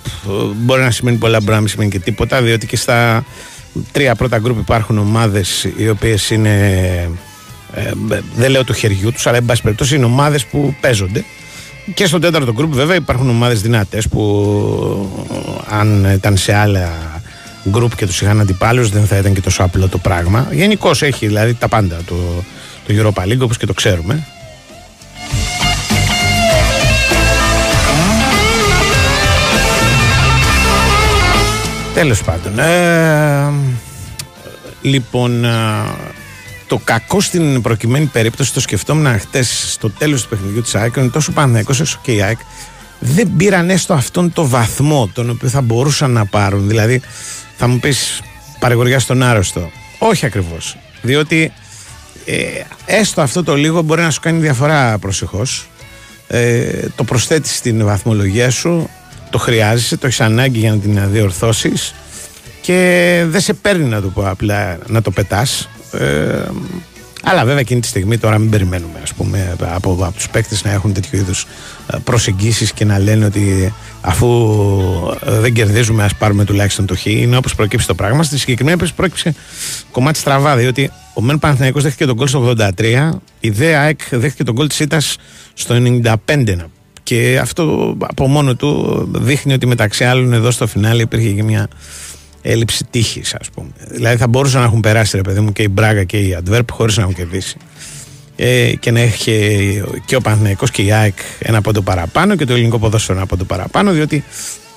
Μπορεί 0.55 0.81
να 0.81 0.91
σημαίνει 0.91 1.17
πολλά, 1.17 1.39
μπορεί 1.39 1.51
να 1.51 1.59
μην 1.59 1.67
σημαίνει 1.67 1.89
και 1.89 1.99
τίποτα 1.99 2.41
διότι 2.41 2.67
και 2.67 2.75
στα 2.75 3.25
τρία 3.91 4.15
πρώτα 4.15 4.37
γκρουπ 4.37 4.59
υπάρχουν 4.59 4.97
ομάδες 4.97 5.67
οι 5.77 5.89
οποίες 5.89 6.29
είναι 6.29 6.49
ε, 7.73 7.91
δεν 8.35 8.51
λέω 8.51 8.63
του 8.63 8.73
χεριού 8.73 9.11
τους 9.11 9.27
αλλά 9.27 9.37
εν 9.37 9.45
πάση 9.45 9.61
περιπτώσει 9.61 9.95
είναι 9.95 10.05
ομάδες 10.05 10.45
που 10.45 10.75
παίζονται. 10.81 11.23
Και 11.93 12.05
στο 12.05 12.19
τέταρτο 12.19 12.53
γκρουπ 12.53 12.73
βέβαια 12.73 12.95
υπάρχουν 12.95 13.29
ομάδες 13.29 13.61
δυνατές 13.61 14.07
που 14.07 14.21
αν 15.69 16.05
ήταν 16.13 16.37
σε 16.37 16.53
άλλα 16.53 16.91
γκρουπ 17.69 17.95
και 17.95 18.05
τους 18.05 18.21
είχαν 18.21 18.39
αντιπάλους 18.39 18.89
δεν 18.89 19.05
θα 19.05 19.17
ήταν 19.17 19.33
και 19.33 19.41
τόσο 19.41 19.63
απλό 19.63 19.87
το 19.87 19.97
πράγμα. 19.97 20.47
Γενικώς 20.51 21.01
έχει 21.01 21.27
δηλαδή 21.27 21.53
τα 21.53 21.67
πάντα 21.67 21.99
το, 22.05 22.15
το 22.87 22.93
Europa 22.93 23.23
League 23.23 23.39
όπως 23.39 23.57
και 23.57 23.65
το 23.65 23.73
ξέρουμε 23.73 24.27
Τέλος 31.93 32.23
πάντων. 32.23 32.59
Ε, 32.59 33.51
λοιπόν, 34.81 35.45
ε, 35.45 35.49
το 36.67 36.81
κακό 36.83 37.21
στην 37.21 37.61
προκειμένη 37.61 38.05
περίπτωση 38.05 38.53
το 38.53 38.59
σκεφτόμουν 38.59 39.19
χτες 39.19 39.71
στο 39.71 39.89
τέλος 39.89 40.23
του 40.23 40.29
παιχνιδιού 40.29 40.61
της 40.61 40.75
ΑΕΚ 40.75 40.95
είναι 40.95 41.09
τόσο 41.09 41.31
Παναθηναϊκός 41.31 41.79
όσο 41.79 41.99
και 42.01 42.11
η 42.11 42.21
ΑΕΚ 42.21 42.37
δεν 42.99 43.31
πήραν 43.37 43.69
έστω 43.69 43.93
αυτόν 43.93 44.33
το 44.33 44.47
βαθμό 44.47 45.09
τον 45.13 45.29
οποίο 45.29 45.49
θα 45.49 45.61
μπορούσαν 45.61 46.11
να 46.11 46.25
πάρουν. 46.25 46.67
Δηλαδή, 46.67 47.01
θα 47.57 47.67
μου 47.67 47.79
πεις 47.79 48.21
παρηγοριά 48.59 48.99
στον 48.99 49.23
άρρωστο. 49.23 49.71
Όχι 49.99 50.25
ακριβώς. 50.25 50.77
Διότι 51.01 51.51
ε, 52.25 52.35
έστω 52.85 53.21
αυτό 53.21 53.43
το 53.43 53.55
λίγο 53.55 53.81
μπορεί 53.81 54.01
να 54.01 54.09
σου 54.09 54.19
κάνει 54.19 54.39
διαφορά 54.39 54.97
προσεχώς. 54.97 55.67
Ε, 56.27 56.87
το 56.95 57.03
προσθέτεις 57.03 57.55
στην 57.55 57.85
βαθμολογία 57.85 58.49
σου 58.49 58.89
το 59.29 59.37
χρειάζεσαι, 59.37 59.97
το 59.97 60.07
έχεις 60.07 60.21
ανάγκη 60.21 60.59
για 60.59 60.71
να 60.71 60.77
την 60.77 61.11
διορθώσεις 61.11 61.95
και 62.61 63.23
δεν 63.27 63.41
σε 63.41 63.53
παίρνει 63.53 63.85
να 63.85 64.01
το 64.01 64.07
πω 64.07 64.29
απλά 64.29 64.77
να 64.87 65.01
το 65.01 65.11
πετάς 65.11 65.69
ε, 65.91 66.41
Αλλά 67.27 67.45
βέβαια 67.45 67.59
εκείνη 67.59 67.79
τη 67.79 67.87
στιγμή 67.87 68.17
τώρα 68.17 68.37
μην 68.37 68.49
περιμένουμε 68.49 68.99
ας 69.03 69.13
πούμε, 69.13 69.55
από, 69.59 69.91
από 69.91 70.11
τους 70.15 70.29
παίκτες 70.29 70.63
να 70.63 70.71
έχουν 70.71 70.93
τέτοιου 70.93 71.17
είδους 71.17 71.47
ε, 71.93 71.97
προσεγγίσεις 72.03 72.73
και 72.73 72.85
να 72.85 72.99
λένε 72.99 73.25
ότι 73.25 73.73
αφού 74.01 74.27
ε, 75.25 75.39
δεν 75.39 75.53
κερδίζουμε, 75.53 76.03
ας 76.03 76.15
πάρουμε 76.15 76.45
τουλάχιστον 76.45 76.85
το 76.85 76.95
χ. 76.95 77.05
Είναι 77.05 77.37
όπως 77.37 77.55
προκύψει 77.55 77.87
το 77.87 77.95
πράγμα. 77.95 78.23
Στη 78.23 78.37
συγκεκριμένη 78.37 78.77
περίπτωση 78.77 79.09
πρόκειψε 79.09 79.41
κομμάτι 79.91 80.17
στραβά, 80.17 80.55
διότι 80.55 80.91
ο 81.13 81.21
Μεν 81.21 81.39
Παναθηναϊκός 81.39 81.83
δέχτηκε 81.83 82.05
τον 82.05 82.15
κόλ 82.15 82.27
στο 82.27 82.53
83, 82.77 83.09
η 83.39 83.49
ΔΕΑ 83.49 83.81
ΑΕΚ 83.81 83.99
δέχτηκε 84.11 84.43
τον 84.43 84.55
κόλ 84.55 84.67
της 84.67 84.77
ΣΥΤΑ 84.77 85.01
στο 85.53 85.75
95. 86.25 86.55
Και 87.03 87.39
αυτό 87.41 87.95
από 87.99 88.27
μόνο 88.27 88.55
του 88.55 89.09
δείχνει 89.13 89.53
ότι 89.53 89.65
μεταξύ 89.67 90.03
άλλων 90.03 90.33
εδώ 90.33 90.51
στο 90.51 90.67
φινάλε 90.67 91.01
υπήρχε 91.01 91.29
και 91.29 91.43
μια 91.43 91.67
έλλειψη 92.45 92.85
τύχης, 92.89 93.35
ας 93.39 93.49
πούμε. 93.49 93.69
Δηλαδή 93.89 94.17
θα 94.17 94.27
μπορούσαν 94.27 94.59
να 94.59 94.65
έχουν 94.65 94.79
περάσει, 94.79 95.15
ρε 95.15 95.21
παιδί 95.21 95.39
μου, 95.39 95.51
και 95.51 95.63
η 95.63 95.69
Μπράγκα 95.71 96.03
και 96.03 96.17
η 96.17 96.33
Αντβέρπ 96.33 96.71
χωρίς 96.71 96.97
να 96.97 97.01
έχουν 97.01 97.15
κερδίσει. 97.15 97.57
Ε, 98.35 98.73
και 98.79 98.91
να 98.91 98.99
έχει 98.99 99.83
και 100.05 100.15
ο 100.15 100.21
Παναθηναϊκός 100.21 100.71
και 100.71 100.81
η 100.81 100.91
ΑΕΚ 100.91 101.17
ένα 101.39 101.61
πόντο 101.61 101.81
παραπάνω 101.81 102.35
και 102.35 102.45
το 102.45 102.53
ελληνικό 102.53 102.79
ποδόσφαιρο 102.79 103.17
ένα 103.17 103.27
πόντο 103.27 103.43
παραπάνω, 103.43 103.91
διότι 103.91 104.23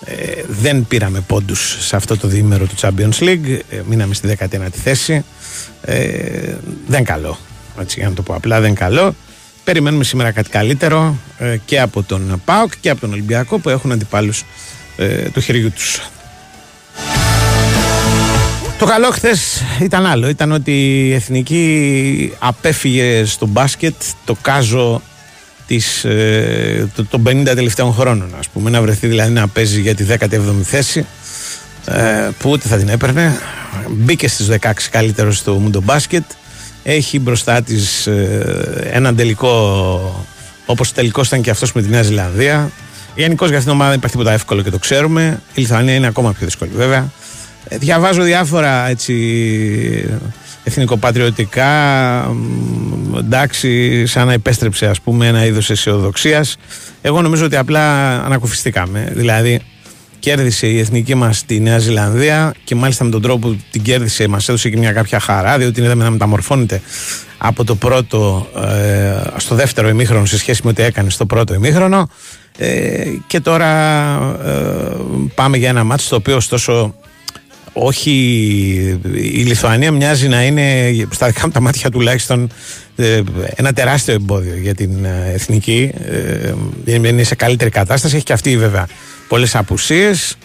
ε, 0.04 0.42
δεν 0.48 0.86
πήραμε 0.86 1.20
πόντους 1.20 1.76
σε 1.80 1.96
αυτό 1.96 2.16
το 2.16 2.28
διήμερο 2.28 2.66
του 2.66 2.74
Champions 2.80 3.18
League. 3.18 3.58
Ε, 3.70 3.80
μείναμε 3.88 4.14
στη 4.14 4.36
19η 4.40 4.68
θέση. 4.82 5.24
Ε, 5.82 6.54
δεν 6.86 7.04
καλό. 7.04 7.38
Έτσι, 7.80 7.98
για 7.98 8.08
να 8.08 8.14
το 8.14 8.22
πω 8.22 8.34
απλά, 8.34 8.60
δεν 8.60 8.74
καλό. 8.74 9.14
Περιμένουμε 9.64 10.04
σήμερα 10.04 10.30
κάτι 10.30 10.50
καλύτερο 10.50 11.16
ε, 11.38 11.56
και 11.64 11.80
από 11.80 12.02
τον 12.02 12.42
ΠΑΟΚ 12.44 12.72
και 12.80 12.90
από 12.90 13.00
τον 13.00 13.12
Ολυμπιακό 13.12 13.58
που 13.58 13.68
έχουν 13.68 13.92
αντιπάλους 13.92 14.44
ε, 14.96 15.06
του 15.06 15.40
χεριού 15.40 15.72
τους. 15.72 16.00
Το 18.78 18.86
καλό 18.86 19.10
χθες 19.10 19.62
ήταν 19.80 20.06
άλλο. 20.06 20.28
Ήταν 20.28 20.52
ότι 20.52 21.06
η 21.06 21.14
εθνική 21.14 22.32
απέφυγε 22.38 23.24
στο 23.24 23.46
μπάσκετ 23.46 23.94
το 24.24 24.36
κάζο 24.42 25.02
της, 25.66 26.04
ε, 26.04 26.88
των 27.10 27.22
50 27.22 27.54
τελευταίων 27.54 27.92
χρόνων. 27.92 28.34
Ας 28.38 28.48
πούμε, 28.48 28.70
να 28.70 28.82
βρεθεί 28.82 29.06
δηλαδή 29.06 29.32
να 29.32 29.48
παίζει 29.48 29.80
για 29.80 29.94
τη 29.94 30.04
17η 30.04 30.62
θέση 30.62 31.06
ε, 31.86 32.28
που 32.38 32.50
ούτε 32.50 32.68
θα 32.68 32.76
την 32.76 32.88
έπαιρνε. 32.88 33.38
Μπήκε 33.90 34.28
στις 34.28 34.48
16 34.60 34.72
καλύτερος 34.90 35.36
στο 35.36 35.54
Μουντο 35.54 35.80
Μπάσκετ. 35.80 36.24
Έχει 36.82 37.18
μπροστά 37.18 37.62
της 37.62 38.06
ε, 38.06 38.88
έναν 38.92 39.16
τελικό 39.16 40.26
όπως 40.66 40.92
τελικός 40.92 41.26
ήταν 41.26 41.40
και 41.40 41.50
αυτός 41.50 41.72
με 41.72 41.82
τη 41.82 41.88
Νέα 41.88 42.02
Ζηλανδία. 42.02 42.70
Γενικώς 43.14 43.48
για 43.48 43.58
αυτήν 43.58 43.72
την 43.72 43.80
ομάδα 43.80 43.88
δεν 43.88 43.98
υπάρχει 43.98 44.16
τίποτα 44.16 44.34
εύκολο 44.34 44.62
και 44.62 44.70
το 44.70 44.78
ξέρουμε. 44.78 45.40
Η 45.54 45.60
Λιθουανία 45.60 45.94
είναι 45.94 46.06
ακόμα 46.06 46.32
πιο 46.32 46.46
δύσκολη 46.46 46.70
βέβαια. 46.74 47.10
Ε, 47.68 47.78
διαβάζω 47.78 48.22
διάφορα 48.22 48.88
έτσι 48.88 49.14
εθνικοπατριωτικά 50.64 51.70
εντάξει 53.18 54.06
σαν 54.06 54.26
να 54.26 54.32
επέστρεψε 54.32 54.86
ας 54.86 55.00
πούμε 55.00 55.26
ένα 55.26 55.44
είδος 55.44 55.70
αισιοδοξίας. 55.70 56.56
εγώ 57.00 57.22
νομίζω 57.22 57.44
ότι 57.44 57.56
απλά 57.56 58.14
ανακουφιστήκαμε 58.24 59.12
δηλαδή 59.14 59.60
κέρδισε 60.18 60.66
η 60.66 60.78
εθνική 60.78 61.14
μας 61.14 61.44
τη 61.44 61.60
Νέα 61.60 61.78
Ζηλανδία 61.78 62.54
και 62.64 62.74
μάλιστα 62.74 63.04
με 63.04 63.10
τον 63.10 63.22
τρόπο 63.22 63.48
που 63.48 63.56
την 63.70 63.82
κέρδισε 63.82 64.28
μας 64.28 64.48
έδωσε 64.48 64.70
και 64.70 64.76
μια 64.76 64.92
κάποια 64.92 65.20
χαρά 65.20 65.58
διότι 65.58 65.80
είδαμε 65.80 66.04
να 66.04 66.10
μεταμορφώνεται 66.10 66.80
από 67.38 67.64
το 67.64 67.74
πρώτο 67.74 68.48
ε, 68.56 69.20
στο 69.36 69.54
δεύτερο 69.54 69.88
ημίχρονο 69.88 70.24
σε 70.24 70.38
σχέση 70.38 70.60
με 70.64 70.70
ό,τι 70.70 70.82
έκανε 70.82 71.10
στο 71.10 71.26
πρώτο 71.26 71.54
ημίχρονο 71.54 72.08
ε, 72.58 73.04
και 73.26 73.40
τώρα 73.40 73.66
ε, 74.44 74.52
πάμε 75.34 75.56
για 75.56 75.68
ένα 75.68 75.84
μάτσο 75.84 76.08
το 76.08 76.16
οποίο 76.16 76.36
ωστόσο 76.36 76.94
όχι 77.80 78.10
η 79.12 79.42
Λιθουανία 79.42 79.92
μοιάζει 79.92 80.28
να 80.28 80.44
είναι 80.44 80.94
στα 81.10 81.26
δικά 81.26 81.46
μου 81.46 81.52
τα 81.52 81.60
μάτια 81.60 81.90
τουλάχιστον 81.90 82.50
ε, 82.96 83.20
ένα 83.54 83.72
τεράστιο 83.72 84.14
εμπόδιο 84.14 84.56
για 84.56 84.74
την 84.74 85.04
ε, 85.04 85.30
εθνική. 85.34 85.90
Ε, 86.84 87.06
είναι 87.06 87.22
σε 87.22 87.34
καλύτερη 87.34 87.70
κατάσταση. 87.70 88.14
Έχει 88.16 88.24
και 88.24 88.32
αυτή 88.32 88.56
βέβαια 88.56 88.86
πολλές 89.28 89.56
απουσίες 89.56 90.36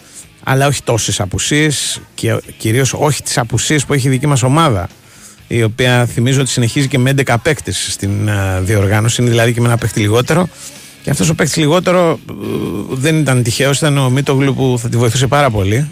αλλά 0.44 0.66
όχι 0.66 0.82
τόσες 0.82 1.20
απουσίες 1.20 2.00
και 2.14 2.40
κυρίως 2.56 2.92
όχι 2.92 3.22
τις 3.22 3.38
απουσίες 3.38 3.84
που 3.84 3.92
έχει 3.92 4.06
η 4.06 4.10
δική 4.10 4.26
μας 4.26 4.42
ομάδα 4.42 4.88
η 5.48 5.62
οποία 5.62 6.06
θυμίζω 6.06 6.40
ότι 6.40 6.50
συνεχίζει 6.50 6.88
και 6.88 6.98
με 6.98 7.14
11 7.26 7.34
παίκτες 7.42 7.86
στην 7.90 8.30
διοργάνωση. 8.60 9.22
Είναι 9.22 9.30
δηλαδή 9.30 9.52
και 9.52 9.60
με 9.60 9.66
ένα 9.66 9.76
παίκτη 9.76 10.00
λιγότερο. 10.00 10.48
Και 11.02 11.10
αυτός 11.10 11.28
ο 11.28 11.34
παίκτης 11.34 11.56
λιγότερο 11.56 12.18
δεν 12.90 13.18
ήταν 13.18 13.42
τυχαίος 13.42 13.76
ήταν 13.76 13.98
ο 13.98 14.10
Μίτογλου 14.10 14.54
που 14.54 14.78
θα 14.78 14.88
τη 14.88 14.96
βοηθούσε 14.96 15.26
πάρα 15.26 15.50
πολύ 15.50 15.90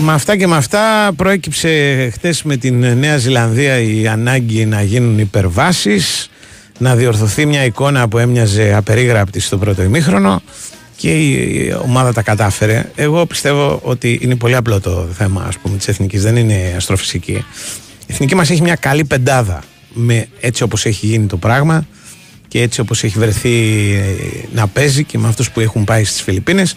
με 0.00 0.12
αυτά 0.12 0.36
και 0.36 0.46
με 0.46 0.56
αυτά 0.56 1.12
προέκυψε 1.16 1.68
χτες 2.12 2.42
με 2.42 2.56
την 2.56 2.98
Νέα 2.98 3.16
Ζηλανδία 3.16 3.80
η 3.80 4.06
ανάγκη 4.06 4.66
να 4.66 4.82
γίνουν 4.82 5.18
υπερβάσεις, 5.18 6.30
να 6.78 6.96
διορθωθεί 6.96 7.46
μια 7.46 7.64
εικόνα 7.64 8.08
που 8.08 8.18
έμοιαζε 8.18 8.74
απερίγραπτη 8.74 9.40
στο 9.40 9.58
πρώτο 9.58 9.82
ημίχρονο 9.82 10.42
και 10.96 11.10
η 11.10 11.74
ομάδα 11.82 12.12
τα 12.12 12.22
κατάφερε. 12.22 12.90
Εγώ 12.94 13.26
πιστεύω 13.26 13.80
ότι 13.82 14.18
είναι 14.22 14.36
πολύ 14.36 14.54
απλό 14.54 14.80
το 14.80 15.08
θέμα 15.16 15.44
ας 15.48 15.58
πούμε, 15.58 15.76
της 15.76 15.88
εθνικής, 15.88 16.22
δεν 16.22 16.36
είναι 16.36 16.74
αστροφυσική. 16.76 17.32
Η 17.32 17.44
εθνική 18.06 18.34
μας 18.34 18.50
έχει 18.50 18.62
μια 18.62 18.74
καλή 18.74 19.04
πεντάδα 19.04 19.62
με 19.92 20.28
έτσι 20.40 20.62
όπως 20.62 20.86
έχει 20.86 21.06
γίνει 21.06 21.26
το 21.26 21.36
πράγμα 21.36 21.86
και 22.48 22.62
έτσι 22.62 22.80
όπως 22.80 23.04
έχει 23.04 23.18
βρεθεί 23.18 23.50
να 24.54 24.66
παίζει 24.66 25.04
και 25.04 25.18
με 25.18 25.28
αυτούς 25.28 25.50
που 25.50 25.60
έχουν 25.60 25.84
πάει 25.84 26.04
στις 26.04 26.22
Φιλιππίνες 26.22 26.76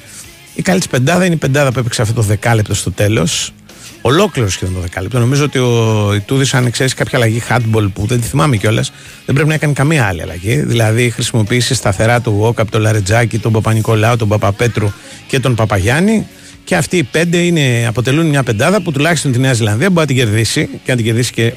η 0.54 0.62
καλή 0.62 0.80
της 0.80 0.88
πεντάδα 0.88 1.26
είναι 1.26 1.34
η 1.34 1.38
πεντάδα 1.38 1.72
που 1.72 1.80
έπαιξε 1.80 2.02
αυτό 2.02 2.14
το 2.14 2.22
δεκάλεπτο 2.22 2.74
στο 2.74 2.92
τέλος. 2.92 3.54
Ολόκληρο 4.02 4.50
σχεδόν 4.50 4.74
το 4.74 4.82
δεκάλεπτο. 4.82 5.20
Νομίζω 5.20 5.44
ότι 5.44 5.58
ο 5.58 6.14
Ιτούδης, 6.16 6.54
αν 6.54 6.66
εξαιρέσει 6.66 6.96
κάποια 6.96 7.18
αλλαγή 7.18 7.42
hardball 7.50 7.90
που 7.94 8.06
δεν 8.06 8.22
τη 8.22 8.28
θυμάμαι 8.28 8.58
κιόλας, 8.58 8.92
δεν 9.26 9.36
πρέπει 9.36 9.50
να 9.50 9.56
έκανε 9.56 9.74
καμία 9.74 10.06
άλλη 10.06 10.22
αλλαγή. 10.22 10.56
Δηλαδή, 10.56 11.10
χρησιμοποίησε 11.10 11.74
σταθερά 11.74 12.22
του 12.22 12.32
Βόκαπ, 12.32 12.70
τον 12.72 12.82
Λαρετζάκη, 12.82 13.40
τον 13.40 13.52
Παπα-Νικολάου, 13.52 14.16
τον 14.16 14.28
Παπαπέτρου 14.28 14.92
και 15.28 15.40
τον 15.40 15.56
Παπαγιάννη. 15.56 16.28
Και 16.64 16.76
αυτοί 16.76 16.98
οι 16.98 17.04
πέντε 17.04 17.38
είναι, 17.38 17.86
αποτελούν 17.88 18.26
μια 18.26 18.44
πεντάδα 18.44 18.82
που 18.82 18.92
τουλάχιστον 18.92 19.32
τη 19.32 19.40
Νέα 19.40 19.54
Ζηλανδία 19.54 19.90
μπορεί 19.90 20.00
να 20.00 20.06
την 20.06 20.16
κερδίσει 20.16 20.66
και 20.66 20.92
να 20.92 20.96
την 20.96 21.06
κερδίσει 21.06 21.32
και 21.32 21.46
ε, 21.46 21.54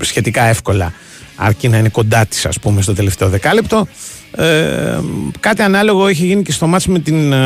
σχετικά 0.00 0.44
εύκολα, 0.44 0.92
αρκεί 1.36 1.68
να 1.68 1.78
είναι 1.78 1.88
κοντά 1.88 2.26
της, 2.26 2.46
ας 2.46 2.58
πούμε, 2.58 2.82
στο 2.82 2.92
τελευταίο 2.92 3.28
δεκάλεπτο. 3.28 3.88
Ε, 4.36 5.00
κάτι 5.40 5.62
ανάλογο 5.62 6.06
έχει 6.06 6.26
γίνει 6.26 6.42
και 6.42 6.52
στο 6.52 6.66
μάτς 6.66 6.86
με 6.86 6.98
την, 6.98 7.32
ε, 7.32 7.38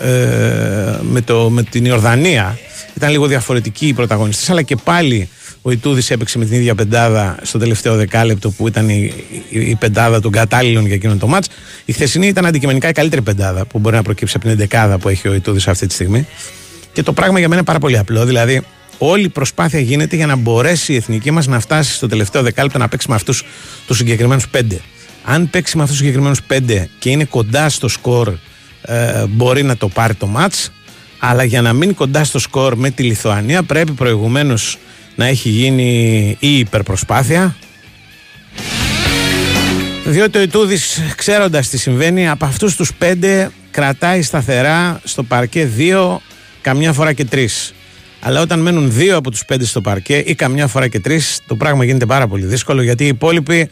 ε, 0.00 0.98
με, 1.02 1.20
το, 1.20 1.50
με 1.50 1.62
την 1.62 1.84
Ιορδανία. 1.84 2.58
Ήταν 2.96 3.10
λίγο 3.10 3.26
διαφορετικοί 3.26 3.86
οι 3.86 3.92
πρωταγωνιστές, 3.92 4.50
αλλά 4.50 4.62
και 4.62 4.76
πάλι 4.76 5.28
ο 5.62 5.70
Ιτούδης 5.70 6.10
έπαιξε 6.10 6.38
με 6.38 6.44
την 6.44 6.54
ίδια 6.54 6.74
πεντάδα 6.74 7.36
στο 7.42 7.58
τελευταίο 7.58 7.96
δεκάλεπτο 7.96 8.50
που 8.50 8.66
ήταν 8.66 8.88
η, 8.88 9.12
η, 9.48 9.74
πεντάδα 9.74 10.20
των 10.20 10.32
κατάλληλων 10.32 10.86
για 10.86 10.94
εκείνον 10.94 11.18
το 11.18 11.26
μάτς. 11.26 11.48
Η 11.84 11.92
χθεσινή 11.92 12.26
ήταν 12.26 12.46
αντικειμενικά 12.46 12.88
η 12.88 12.92
καλύτερη 12.92 13.22
πεντάδα 13.22 13.64
που 13.64 13.78
μπορεί 13.78 13.96
να 13.96 14.02
προκύψει 14.02 14.34
από 14.36 14.46
την 14.46 14.56
δεκάδα 14.56 14.98
που 14.98 15.08
έχει 15.08 15.28
ο 15.28 15.34
Ιτούδης 15.34 15.68
αυτή 15.68 15.86
τη 15.86 15.94
στιγμή. 15.94 16.26
Και 16.92 17.02
το 17.02 17.12
πράγμα 17.12 17.38
για 17.38 17.48
μένα 17.48 17.60
είναι 17.60 17.66
πάρα 17.66 17.78
πολύ 17.78 17.98
απλό. 17.98 18.24
Δηλαδή, 18.24 18.62
όλη 18.98 19.24
η 19.24 19.28
προσπάθεια 19.28 19.80
γίνεται 19.80 20.16
για 20.16 20.26
να 20.26 20.36
μπορέσει 20.36 20.92
η 20.92 20.96
εθνική 20.96 21.30
μας 21.30 21.46
να 21.46 21.60
φτάσει 21.60 21.94
στο 21.94 22.06
τελευταίο 22.06 22.42
δεκάλεπτο 22.42 22.78
να 22.78 22.88
παίξει 22.88 23.08
με 23.08 23.14
αυτούς 23.14 23.44
τους 23.86 23.96
συγκεκριμένους 23.96 24.48
πέντε 24.48 24.80
αν 25.24 25.50
παίξει 25.50 25.76
με 25.76 25.82
αυτούς 25.82 25.96
τους 25.96 26.06
συγκεκριμένους 26.06 26.42
πέντε 26.42 26.88
και 26.98 27.10
είναι 27.10 27.24
κοντά 27.24 27.68
στο 27.68 27.88
σκορ, 27.88 28.32
ε, 28.82 29.24
μπορεί 29.28 29.62
να 29.62 29.76
το 29.76 29.88
πάρει 29.88 30.14
το 30.14 30.26
μάτς. 30.26 30.72
Αλλά 31.18 31.44
για 31.44 31.62
να 31.62 31.72
μείνει 31.72 31.92
κοντά 31.92 32.24
στο 32.24 32.38
σκορ 32.38 32.76
με 32.76 32.90
τη 32.90 33.02
Λιθουανία, 33.02 33.62
πρέπει 33.62 33.92
προηγουμένως 33.92 34.78
να 35.14 35.26
έχει 35.26 35.48
γίνει 35.48 36.36
η 36.40 36.58
υπερπροσπάθεια. 36.58 37.56
Διότι 40.04 40.38
ο 40.38 40.42
Ιτούδης, 40.42 41.00
ξέροντας 41.16 41.68
τι 41.68 41.78
συμβαίνει, 41.78 42.28
από 42.28 42.44
αυτούς 42.44 42.76
τους 42.76 42.94
πέντε 42.94 43.50
κρατάει 43.70 44.22
σταθερά 44.22 45.00
στο 45.04 45.22
παρκέ 45.22 45.64
δύο, 45.64 46.20
καμιά 46.60 46.92
φορά 46.92 47.12
και 47.12 47.24
τρεις. 47.24 47.74
Αλλά 48.20 48.40
όταν 48.40 48.60
μένουν 48.60 48.92
δύο 48.92 49.16
από 49.16 49.30
τους 49.30 49.44
πέντε 49.44 49.64
στο 49.64 49.80
παρκέ 49.80 50.16
ή 50.16 50.34
καμιά 50.34 50.66
φορά 50.66 50.88
και 50.88 51.00
τρεις, 51.00 51.40
το 51.46 51.56
πράγμα 51.56 51.84
γίνεται 51.84 52.06
πάρα 52.06 52.26
πολύ 52.26 52.44
δύσκολο 52.44 52.82
γιατί 52.82 53.04
οι 53.04 53.08
υπόλοιποι 53.08 53.70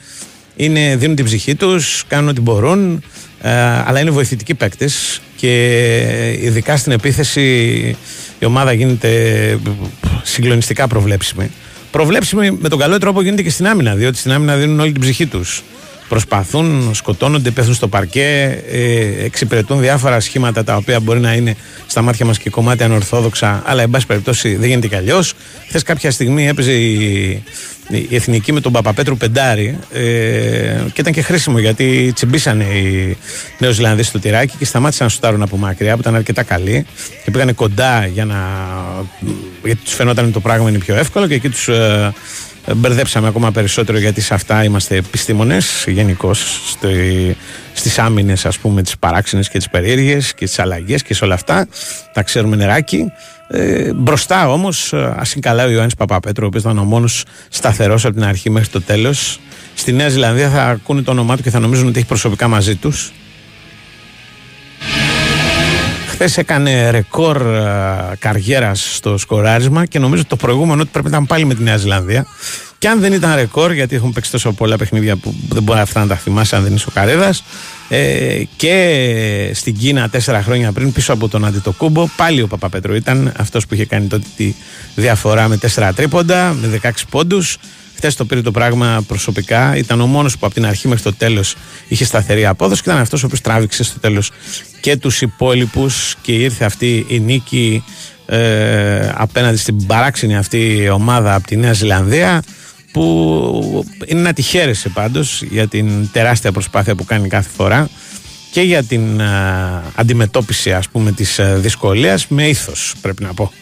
είναι, 0.57 0.97
δίνουν 0.97 1.17
την 1.17 1.25
ψυχή 1.25 1.55
τους, 1.55 2.05
κάνουν 2.09 2.29
ό,τι 2.29 2.41
μπορούν, 2.41 3.03
ε, 3.43 3.51
αλλά 3.87 4.01
είναι 4.01 4.11
βοηθητικοί 4.11 4.55
παίκτες 4.55 5.21
και 5.37 6.39
ειδικά 6.41 6.77
στην 6.77 6.93
επίθεση 6.93 7.43
η 8.39 8.45
ομάδα 8.45 8.73
γίνεται 8.73 9.11
συγκλονιστικά 10.23 10.87
προβλέψιμη. 10.87 11.51
Προβλέψιμη 11.91 12.51
με 12.51 12.69
τον 12.69 12.79
καλό 12.79 12.99
τρόπο 12.99 13.23
γίνεται 13.23 13.43
και 13.43 13.51
στην 13.51 13.67
άμυνα, 13.67 13.95
διότι 13.95 14.19
στην 14.19 14.33
άμυνα 14.33 14.57
δίνουν 14.57 14.81
όλη 14.81 14.93
την 14.93 15.01
ψυχή 15.01 15.27
τους. 15.27 15.63
Προσπαθούν, 16.09 16.95
σκοτώνονται, 16.95 17.51
πέφτουν 17.51 17.75
στο 17.75 17.89
παρκέ, 17.89 18.63
ε, 18.71 19.25
εξυπηρετούν 19.25 19.81
διάφορα 19.81 20.21
σχήματα 20.21 20.65
τα 20.65 20.77
οποία 20.77 21.01
μπορεί 21.01 21.21
να 21.21 21.35
είναι 21.35 21.57
στα 21.87 22.03
μάτια 22.03 22.27
μας 22.27 22.39
και 22.39 22.51
κομμάτια 22.51 22.87
ανορθόδοξα, 22.87 23.63
αλλά 23.67 23.83
εν 23.83 23.91
πάση 23.91 24.07
περιπτώσει 24.07 24.57
δεν 24.57 24.69
γίνεται 24.69 24.89
κι 24.89 24.95
αλλιώς. 24.95 25.35
Χθες 25.69 25.83
κάποια 25.83 26.11
στιγμή 26.11 26.49
έπαιζε 26.49 26.73
η, 26.73 27.43
η 27.97 28.15
εθνική 28.17 28.53
με 28.53 28.61
τον 28.61 28.73
Παπαπέτρου 28.73 29.17
Πεντάρη 29.17 29.79
ε, 29.93 30.01
και 30.93 31.01
ήταν 31.01 31.13
και 31.13 31.23
χρήσιμο 31.23 31.59
γιατί 31.59 32.13
τσιμπήσανε 32.15 32.65
οι 32.65 33.17
Νέο 33.59 33.71
Ζηλανδοί 33.71 34.03
στο 34.03 34.19
τυράκι 34.19 34.57
και 34.59 34.65
σταμάτησαν 34.65 35.07
να 35.07 35.13
σουτάρουν 35.13 35.43
από 35.43 35.57
μακριά 35.57 35.95
που 35.95 36.01
ήταν 36.01 36.15
αρκετά 36.15 36.43
καλοί 36.43 36.87
και 37.25 37.31
πήγανε 37.31 37.53
κοντά 37.53 38.07
για 38.07 38.25
να. 38.25 38.37
γιατί 39.65 39.81
τους 39.85 39.95
φαινόταν 39.95 40.33
το 40.33 40.41
πράγμα 40.41 40.69
είναι 40.69 40.79
πιο 40.79 40.95
εύκολο 40.95 41.27
και 41.27 41.35
εκεί 41.35 41.49
τους 41.49 41.69
ε, 41.69 42.13
μπερδέψαμε 42.75 43.29
ακόμα 43.29 43.51
περισσότερο 43.51 43.99
γιατί 43.99 44.21
σε 44.21 44.35
αυτά 44.35 44.65
είμαστε 44.65 44.97
επιστήμονες 44.97 45.85
γενικώς 45.87 46.61
στις 47.73 47.99
άμυνες, 47.99 48.47
ας 48.47 48.59
πούμε, 48.59 48.83
τις 48.83 48.99
παράξενες 48.99 49.49
και 49.49 49.59
τις 49.59 49.71
περίεργες 49.71 50.35
και 50.35 50.45
τις 50.45 50.59
αλλαγές 50.59 51.03
και 51.03 51.15
σε 51.15 51.25
όλα 51.25 51.35
αυτά. 51.35 51.69
Τα 52.13 52.23
ξέρουμε 52.23 52.57
νεράκι. 52.57 53.13
Ε, 53.55 53.93
μπροστά 53.93 54.49
όμως, 54.49 54.93
ας 54.93 55.33
είναι 55.33 55.41
καλά 55.41 55.65
ο 55.65 55.69
Ιωάννης 55.69 55.95
Παπαπέτρου, 55.95 56.45
ο 56.45 56.47
οποίος 56.47 56.63
ήταν 56.63 56.79
ο 56.79 56.85
μόνος 56.85 57.25
σταθερός 57.49 58.05
από 58.05 58.15
την 58.15 58.25
αρχή 58.25 58.51
μέχρι 58.51 58.69
το 58.69 58.83
τέλος. 58.83 59.41
Στη 59.75 59.93
Νέα 59.93 60.09
Ζηλανδία 60.09 60.51
θα 60.51 60.63
ακούνε 60.63 61.03
το 61.03 61.11
όνομά 61.11 61.37
του 61.37 61.43
και 61.43 61.51
θα 61.51 61.59
νομίζουν 61.59 61.89
ότι 61.89 61.99
έχει 61.99 62.07
προσωπικά 62.07 62.49
μαζί 62.49 62.77
τους. 62.77 63.13
Χθες 66.09 66.39
έκανε 66.39 66.91
ρεκόρ 66.91 67.43
καριέρας 68.19 68.95
στο 68.95 69.19
σκοράρισμα 69.19 69.87
και 69.87 69.99
νομίζω 69.99 70.25
το 70.25 70.37
προηγούμενο 70.37 70.81
ότι 70.81 70.91
πρέπει 70.93 71.09
να 71.09 71.17
ήταν 71.17 71.27
πάλι 71.27 71.45
με 71.45 71.55
τη 71.55 71.63
Νέα 71.63 71.77
Ζηλανδία. 71.77 72.27
Και 72.83 72.89
αν 72.89 73.01
δεν 73.01 73.13
ήταν 73.13 73.35
ρεκόρ, 73.35 73.73
γιατί 73.73 73.95
έχουν 73.95 74.13
παίξει 74.13 74.31
τόσο 74.31 74.53
πολλά 74.53 74.77
παιχνίδια 74.77 75.17
που 75.17 75.35
δεν 75.49 75.63
μπορεί 75.63 75.81
αυτά 75.81 76.01
να 76.01 76.07
τα 76.07 76.17
θυμάσαι 76.17 76.57
αν 76.57 76.63
δεν 76.63 76.75
είσαι 76.75 76.87
ο 76.89 76.91
Καρέδας. 76.95 77.45
Ε, 77.89 78.43
και 78.57 79.51
στην 79.55 79.77
Κίνα 79.77 80.09
τέσσερα 80.09 80.43
χρόνια 80.43 80.73
πριν, 80.73 80.93
πίσω 80.93 81.13
από 81.13 81.29
τον 81.29 81.45
Αντιτοκούμπο, 81.45 82.09
πάλι 82.17 82.43
ο 82.43 82.47
Παπαπέτρο 82.47 82.95
ήταν 82.95 83.33
αυτός 83.37 83.67
που 83.67 83.75
είχε 83.75 83.85
κάνει 83.85 84.07
τότε 84.07 84.27
τη 84.37 84.55
διαφορά 84.95 85.49
με 85.49 85.57
τέσσερα 85.57 85.93
τρίποντα, 85.93 86.53
με 86.53 86.81
16 86.83 86.91
πόντους. 87.11 87.57
Χθες 87.97 88.15
το 88.15 88.25
πήρε 88.25 88.41
το 88.41 88.51
πράγμα 88.51 89.05
προσωπικά. 89.07 89.77
Ήταν 89.77 90.01
ο 90.01 90.07
μόνος 90.07 90.39
που 90.39 90.47
από 90.47 90.55
την 90.55 90.67
αρχή 90.67 90.89
μέχρι 90.89 91.03
το 91.03 91.15
τέλος 91.15 91.57
είχε 91.89 92.05
σταθερή 92.05 92.47
απόδοση 92.47 92.83
και 92.83 92.91
ήταν 92.91 93.03
αυτός 93.03 93.23
ο 93.23 93.27
οποίος 93.27 93.41
τράβηξε 93.41 93.85
στο 93.85 93.99
τέλος 93.99 94.31
και 94.81 94.97
τους 94.97 95.21
υπόλοιπους 95.21 96.15
και 96.23 96.33
ήρθε 96.33 96.65
αυτή 96.65 97.05
η 97.09 97.21
νίκη 97.21 97.85
ε, 98.27 99.13
απέναντι 99.15 99.57
στην 99.57 99.87
παράξενη 99.87 100.37
αυτή 100.37 100.89
ομάδα 100.93 101.35
από 101.35 101.47
τη 101.47 101.57
Νέα 101.57 101.73
Ζηλανδία 101.73 102.43
που 102.93 103.85
είναι 104.07 104.21
να 104.21 104.33
τη 104.33 104.43
χαίρεσαι 104.43 104.89
πάντως 104.89 105.43
για 105.43 105.67
την 105.69 106.11
τεράστια 106.13 106.53
προσπάθεια 106.53 106.95
που 106.95 107.05
κάνει 107.05 107.29
κάθε 107.29 107.49
φορά 107.57 107.89
και 108.53 108.61
για 108.61 108.83
την 108.83 109.23
αντιμετώπιση 109.95 110.73
ας 110.73 110.89
πούμε 110.89 111.13
της 111.13 111.39
α, 111.39 111.57
δυσκολίας 111.57 112.27
με 112.29 112.49
ήθος 112.49 112.95
πρέπει 113.01 113.23
να 113.23 113.35
πω. 113.35 113.53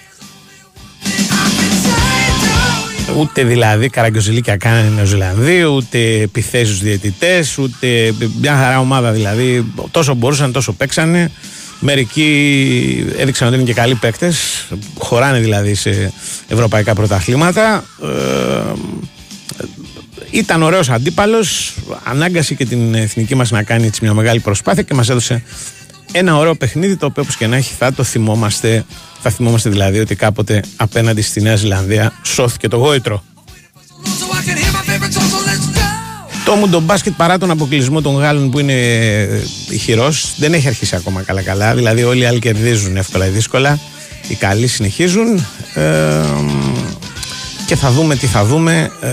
Ούτε 3.19 3.45
δηλαδή 3.45 3.89
καραγκιοζηλίκια 3.89 4.57
κάνανε 4.57 4.89
οι 4.89 4.95
Νεοζηλανδοί, 4.95 5.65
ούτε 5.65 6.21
επιθέσεις 6.21 6.69
στους 6.69 6.81
διαιτητές, 6.81 7.59
ούτε 7.59 8.15
μια 8.41 8.57
χαρά 8.57 8.81
ομάδα 8.81 9.13
δηλαδή. 9.13 9.73
Τόσο 9.91 10.15
μπορούσαν, 10.15 10.53
τόσο 10.53 10.73
παίξανε. 10.73 11.31
Μερικοί 11.81 13.07
έδειξαν 13.17 13.49
ότι 13.49 13.57
είναι 13.57 13.65
και 13.65 13.75
καλοί 13.75 13.95
παίκτες, 13.95 14.67
χωράνε 14.99 15.39
δηλαδή 15.39 15.75
σε 15.75 16.13
ευρωπαϊκά 16.49 16.95
πρωταθλήματα. 16.95 17.85
Ε, 18.03 18.73
ήταν 20.31 20.63
ωραίος 20.63 20.91
αντίπαλος, 20.91 21.75
ανάγκασε 22.05 22.55
και 22.55 22.65
την 22.65 22.95
εθνική 22.95 23.35
μας 23.35 23.51
να 23.51 23.63
κάνει 23.63 23.87
έτσι 23.87 24.01
μια 24.03 24.15
μεγάλη 24.15 24.41
προσπάθεια 24.41 24.83
και 24.83 24.95
μας 24.95 25.09
έδωσε 25.09 25.43
ένα 26.13 26.37
ωραίο 26.37 26.55
παιχνίδι 26.55 26.97
το 26.97 27.07
οποίο 27.07 27.23
όπως 27.23 27.37
και 27.37 27.47
να 27.47 27.57
έχει 27.57 27.75
θα 27.79 27.93
το 27.93 28.03
θυμόμαστε 28.03 28.85
θα 29.23 29.31
θυμόμαστε 29.31 29.71
δηλαδή 29.71 29.99
ότι 29.99 30.15
κάποτε 30.15 30.63
απέναντι 30.77 31.23
στη 31.23 31.41
Νέα 31.41 31.57
Ζηλανδία 31.57 32.13
σώθηκε 32.23 32.69
το 32.69 32.77
γόητρο. 32.77 33.25
Το 36.45 36.55
μου 36.55 36.69
το 36.69 36.81
μπάσκετ 36.81 37.13
παρά 37.17 37.39
τον 37.39 37.51
αποκλεισμό 37.51 38.01
των 38.01 38.15
Γάλλων 38.15 38.51
που 38.51 38.59
είναι 38.59 38.73
ηχηρός 39.69 40.35
δεν 40.37 40.53
έχει 40.53 40.69
αρχίσει 40.69 40.97
ακόμα 40.97 41.23
καλά 41.23 41.43
καλά. 41.43 41.75
Δηλαδή 41.75 42.03
όλοι 42.03 42.21
οι 42.21 42.25
άλλοι 42.25 42.39
κερδίζουν 42.39 42.97
εύκολα 42.97 43.27
ή 43.27 43.31
δύσκολα. 43.31 43.79
Οι 44.29 44.35
καλοί 44.35 44.67
συνεχίζουν. 44.67 45.47
Ε, 45.75 45.83
και 47.71 47.77
θα 47.77 47.91
δούμε 47.91 48.17
τι 48.17 48.27
θα 48.27 48.45
δούμε 48.45 48.91
ε, 49.01 49.09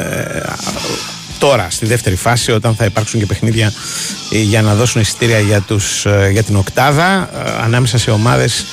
τώρα 1.39 1.67
στη 1.69 1.85
δεύτερη 1.85 2.15
φάση 2.15 2.51
όταν 2.51 2.75
θα 2.75 2.85
υπάρξουν 2.85 3.19
και 3.19 3.25
παιχνίδια 3.25 3.73
ε, 4.31 4.37
για 4.37 4.61
να 4.61 4.75
δώσουν 4.75 5.01
εισιτήρια 5.01 5.39
για, 5.39 5.61
τους, 5.61 6.05
ε, 6.05 6.29
για 6.31 6.43
την 6.43 6.55
οκτάδα 6.55 7.29
ανάμεσα 7.61 7.97
σε 7.97 8.11
ομάδες 8.11 8.65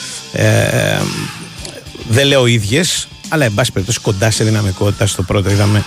δεν 2.09 2.27
λέω 2.27 2.47
ίδιες 2.47 3.09
αλλά 3.29 3.45
εν 3.45 3.55
πάση 3.55 3.73
περιπτώσει 3.73 4.01
κοντά 4.01 4.31
σε 4.31 4.45
δυναμικότητα 4.45 5.07
στο 5.07 5.23
πρώτο 5.23 5.51
είδαμε 5.51 5.85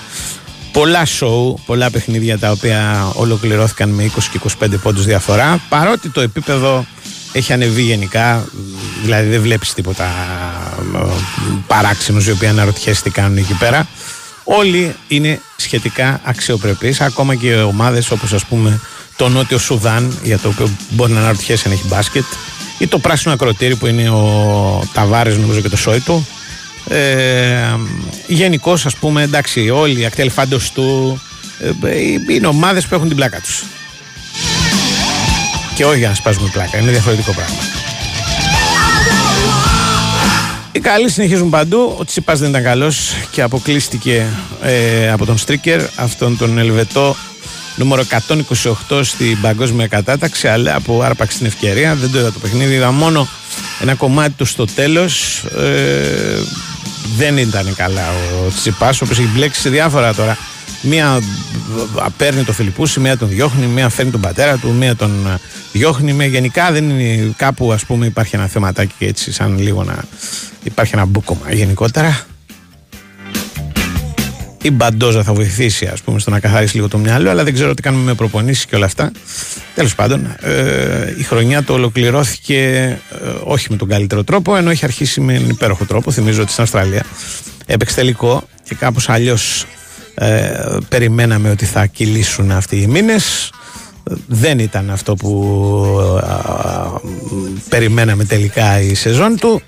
πολλά 0.71 1.05
σοου, 1.05 1.59
πολλά 1.65 1.89
παιχνίδια 1.89 2.39
τα 2.39 2.51
οποία 2.51 3.11
ολοκληρώθηκαν 3.13 3.89
με 3.89 4.11
20 4.15 4.23
και 4.31 4.39
25 4.65 4.67
πόντους 4.81 5.05
διαφορά 5.05 5.61
παρότι 5.69 6.09
το 6.09 6.21
επίπεδο 6.21 6.85
έχει 7.31 7.53
ανεβεί 7.53 7.81
γενικά, 7.81 8.47
δηλαδή 9.03 9.29
δεν 9.29 9.41
βλέπεις 9.41 9.73
τίποτα 9.73 10.03
ε, 10.03 10.56
παράξενους 11.67 12.27
οι 12.27 12.31
οποίοι 12.31 12.47
αναρωτιέσαι 12.47 13.01
τι 13.01 13.09
κάνουν 13.09 13.37
εκεί 13.37 13.53
πέρα. 13.53 13.87
Όλοι 14.43 14.95
είναι 15.07 15.41
σχετικά 15.55 16.19
αξιοπρεπείς, 16.23 17.01
ακόμα 17.01 17.35
και 17.35 17.55
ομάδες 17.55 18.11
όπως 18.11 18.33
ας 18.33 18.45
πούμε 18.45 18.79
το 19.15 19.29
Νότιο 19.29 19.57
Σουδάν, 19.57 20.19
για 20.23 20.39
το 20.39 20.47
οποίο 20.47 20.69
μπορεί 20.89 21.11
να 21.11 21.19
αναρωτιέσαι 21.19 21.67
αν 21.67 21.73
έχει 21.73 21.87
μπάσκετ, 21.87 22.25
ή 22.77 22.87
το 22.87 22.99
πράσινο 22.99 23.33
ακροτήρι 23.33 23.75
που 23.75 23.87
είναι 23.87 24.09
ο 24.09 24.89
Ταβάρες 24.93 25.37
νομίζω 25.37 25.61
και 25.61 25.69
το 25.69 25.77
Σόιτο. 25.77 26.23
Ε, 26.89 27.75
Γενικώς, 28.27 28.85
ας 28.85 28.95
πούμε, 28.95 29.21
εντάξει, 29.21 29.69
όλοι 29.69 29.99
οι 29.99 30.05
ακτέλφαντος 30.05 30.71
του 30.71 31.19
ε, 31.59 31.89
ε, 31.89 32.33
είναι 32.33 32.47
ομάδες 32.47 32.87
που 32.87 32.95
έχουν 32.95 33.07
την 33.07 33.15
πλάκα 33.15 33.39
τους. 33.39 33.63
Και 35.75 35.85
όχι 35.85 35.97
για 35.97 36.09
να 36.09 36.15
σπάζουμε 36.15 36.49
πλάκα, 36.53 36.77
είναι 36.77 36.91
διαφορετικό 36.91 37.31
πράγμα. 37.33 37.76
Οι 40.77 40.79
καλοί 40.79 41.09
συνεχίζουν 41.09 41.49
παντού. 41.49 41.95
Ο 41.97 42.05
Τσίπας 42.05 42.39
δεν 42.39 42.49
ήταν 42.49 42.63
καλός 42.63 43.13
και 43.31 43.41
αποκλείστηκε 43.41 44.25
ε, 44.61 45.11
από 45.11 45.25
τον 45.25 45.37
Στρίκερ, 45.37 45.81
αυτόν 45.95 46.37
τον 46.37 46.57
Ελβετό 46.57 47.15
νούμερο 47.75 48.03
128 48.89 48.99
στην 49.03 49.41
παγκόσμια 49.41 49.87
κατάταξη. 49.87 50.47
Αλλά 50.47 50.75
από 50.75 51.01
άρπαξη 51.01 51.37
την 51.37 51.45
ευκαιρία, 51.45 51.95
δεν 51.95 52.11
το 52.11 52.19
είδα 52.19 52.31
το 52.31 52.39
παιχνίδι. 52.39 52.73
Είδα 52.73 52.91
μόνο 52.91 53.27
ένα 53.81 53.93
κομμάτι 53.93 54.33
του 54.37 54.45
στο 54.45 54.65
τέλος. 54.65 55.43
Ε, 55.43 56.41
δεν 57.17 57.37
ήταν 57.37 57.73
καλά 57.75 58.09
ο 58.45 58.49
Τσίπας, 58.55 59.01
όπως 59.01 59.19
έχει 59.19 59.29
μπλέξει 59.33 59.61
σε 59.61 59.69
διάφορα 59.69 60.13
τώρα 60.13 60.37
Μία 60.81 61.19
παίρνει 62.17 62.43
το 62.43 62.53
Φιλιππούση, 62.53 62.99
μία 62.99 63.17
τον 63.17 63.29
διώχνει, 63.29 63.65
μία 63.65 63.89
φέρνει 63.89 64.11
τον 64.11 64.21
πατέρα 64.21 64.57
του, 64.57 64.73
μία 64.73 64.95
τον 64.95 65.27
ε, 65.27 65.39
διώχνει. 65.71 66.13
Μία 66.13 66.25
γενικά 66.25 66.71
δεν 66.71 66.89
είναι 66.89 67.33
κάπου 67.37 67.73
ας 67.73 67.85
πούμε 67.85 68.05
υπάρχει 68.05 68.35
ένα 68.35 68.47
θεματάκι 68.47 69.05
έτσι 69.05 69.31
σαν 69.31 69.59
λίγο 69.59 69.83
να 69.83 70.03
υπάρχει 70.63 70.95
ένα 70.95 71.05
μπούκομα 71.05 71.53
γενικότερα. 71.53 72.25
Η 74.61 74.71
μπαντόζα 74.71 75.23
θα 75.23 75.33
βοηθήσει 75.33 75.85
ας 75.85 76.01
πούμε 76.01 76.19
στο 76.19 76.29
να 76.29 76.39
καθαρίσει 76.39 76.75
λίγο 76.75 76.87
το 76.87 76.97
μυαλό 76.97 77.29
αλλά 77.29 77.43
δεν 77.43 77.53
ξέρω 77.53 77.73
τι 77.73 77.81
κάνουμε 77.81 78.03
με 78.03 78.13
προπονήσεις 78.13 78.65
και 78.65 78.75
όλα 78.75 78.85
αυτά. 78.85 79.11
Τέλος 79.75 79.95
πάντων 79.95 80.35
ε, 80.41 81.13
η 81.17 81.23
χρονιά 81.23 81.63
του 81.63 81.73
ολοκληρώθηκε 81.73 82.57
ε, 83.11 83.27
όχι 83.43 83.67
με 83.69 83.77
τον 83.77 83.87
καλύτερο 83.87 84.23
τρόπο 84.23 84.55
ενώ 84.55 84.69
έχει 84.69 84.85
αρχίσει 84.85 85.21
με 85.21 85.33
υπέροχο 85.33 85.85
τρόπο. 85.85 86.11
Θυμίζω 86.11 86.41
ότι 86.41 86.51
στην 86.51 86.63
Αυστραλία 86.63 87.03
έπαιξε 87.65 87.95
τελικό 87.95 88.47
και 88.63 88.75
κάπως 88.75 89.09
αλλιώς 89.09 89.65
ε, 90.19 90.77
περιμέναμε 90.89 91.49
ότι 91.49 91.65
θα 91.65 91.85
κυλήσουν 91.85 92.51
αυτοί 92.51 92.75
οι 92.81 92.87
μήνες. 92.87 93.49
Δεν 94.27 94.59
ήταν 94.59 94.89
αυτό 94.89 95.15
που 95.15 95.31
ε, 96.23 97.09
περιμέναμε 97.69 98.23
τελικά 98.23 98.81
η 98.81 98.93
σεζόν 98.93 99.37
του. 99.37 99.61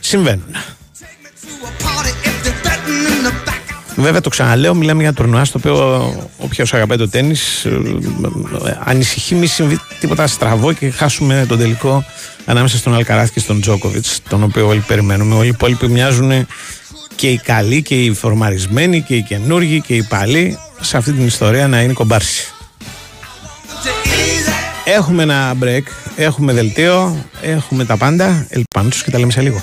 Συμβαίνουν. 0.00 0.54
Βέβαια 3.96 4.20
το 4.20 4.28
ξαναλέω, 4.28 4.74
μιλάμε 4.74 5.02
για 5.02 5.12
τουρνουά 5.12 5.44
στο 5.44 5.58
οποίο 5.58 5.76
όποιος 6.38 6.74
αγαπάει 6.74 6.96
το 6.96 7.08
τέννη 7.08 7.34
ε, 8.66 8.72
ανησυχεί 8.84 9.34
μη 9.34 9.46
συμβεί 9.46 9.78
τίποτα 10.00 10.26
στραβό 10.26 10.72
και 10.72 10.90
χάσουμε 10.90 11.44
τον 11.48 11.58
τελικό 11.58 12.04
ανάμεσα 12.44 12.76
στον 12.76 12.94
Αλκαράθ 12.94 13.30
και 13.30 13.40
στον 13.40 13.60
Τζόκοβιτς, 13.60 14.20
τον 14.28 14.42
οποίο 14.42 14.66
όλοι 14.66 14.84
περιμένουμε. 14.86 15.34
Όλοι 15.34 15.46
οι 15.46 15.48
υπόλοιποι 15.48 15.88
μοιάζουν 15.88 16.46
και 17.18 17.30
οι 17.30 17.38
καλοί 17.38 17.82
και 17.82 18.04
οι 18.04 18.14
φορμαρισμένοι 18.14 19.02
και 19.02 19.14
οι 19.14 19.22
καινούργοι 19.22 19.80
και 19.80 19.94
οι 19.94 20.02
παλιοί 20.02 20.58
σε 20.80 20.96
αυτή 20.96 21.12
την 21.12 21.26
ιστορία 21.26 21.68
να 21.68 21.80
είναι 21.82 21.92
κομπάρσι. 21.92 22.52
Έχουμε 24.84 25.22
ένα 25.22 25.54
break, 25.62 25.82
έχουμε 26.16 26.52
δελτίο, 26.52 27.24
έχουμε 27.42 27.84
τα 27.84 27.96
πάντα. 27.96 28.46
Ελπάνω 28.48 28.88
και 29.04 29.10
τα 29.10 29.18
λέμε 29.18 29.32
σε 29.32 29.40
λίγο. 29.40 29.62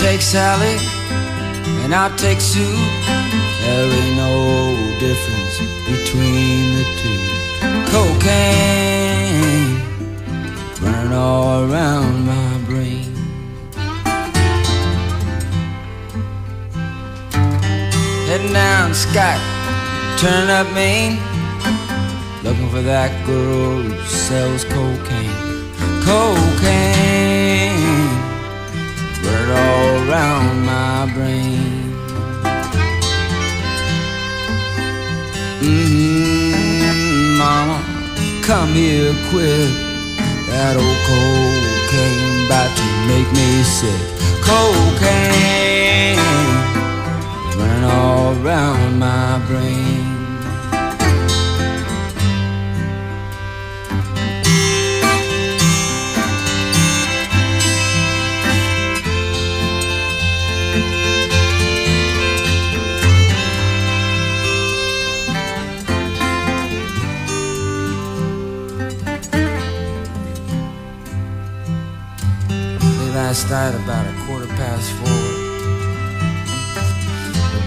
Take 0.00 0.22
Sally, 0.22 0.76
and 1.84 1.94
I'll 1.94 2.16
take 2.16 2.40
Sue. 2.40 2.64
There 3.60 3.86
ain't 4.00 4.16
no 4.16 4.74
difference 4.98 5.58
between 5.84 6.62
the 6.78 6.84
two. 7.00 7.20
Cocaine 7.92 9.76
running 10.80 11.12
all 11.12 11.70
around 11.70 12.24
my 12.24 12.58
brain. 12.66 13.12
Heading 18.26 18.54
down 18.54 18.94
Scott, 18.94 19.38
turning 20.18 20.48
up 20.48 20.72
Maine, 20.72 21.18
looking 22.42 22.70
for 22.70 22.80
that 22.80 23.12
girl 23.26 23.82
who 23.82 24.06
sells 24.06 24.64
cocaine. 24.64 25.36
Cocaine 26.04 27.19
around 30.10 30.66
my 30.66 31.12
brain. 31.14 31.94
Mm-hmm, 35.60 37.38
mama, 37.38 37.78
come 38.42 38.70
here 38.70 39.14
quick. 39.30 39.70
That 40.48 40.74
old 40.74 41.00
cocaine 41.06 42.46
about 42.46 42.70
to 42.76 42.86
make 43.06 43.30
me 43.38 43.62
sick. 43.62 44.02
Cocaine 44.42 46.18
running 47.56 47.84
all 47.84 48.34
around 48.44 48.98
my 48.98 49.38
brain. 49.46 50.09
last 73.29 73.49
night 73.49 73.73
about 73.83 74.05
a 74.11 74.13
quarter 74.25 74.47
past 74.59 74.87
four. 74.97 75.45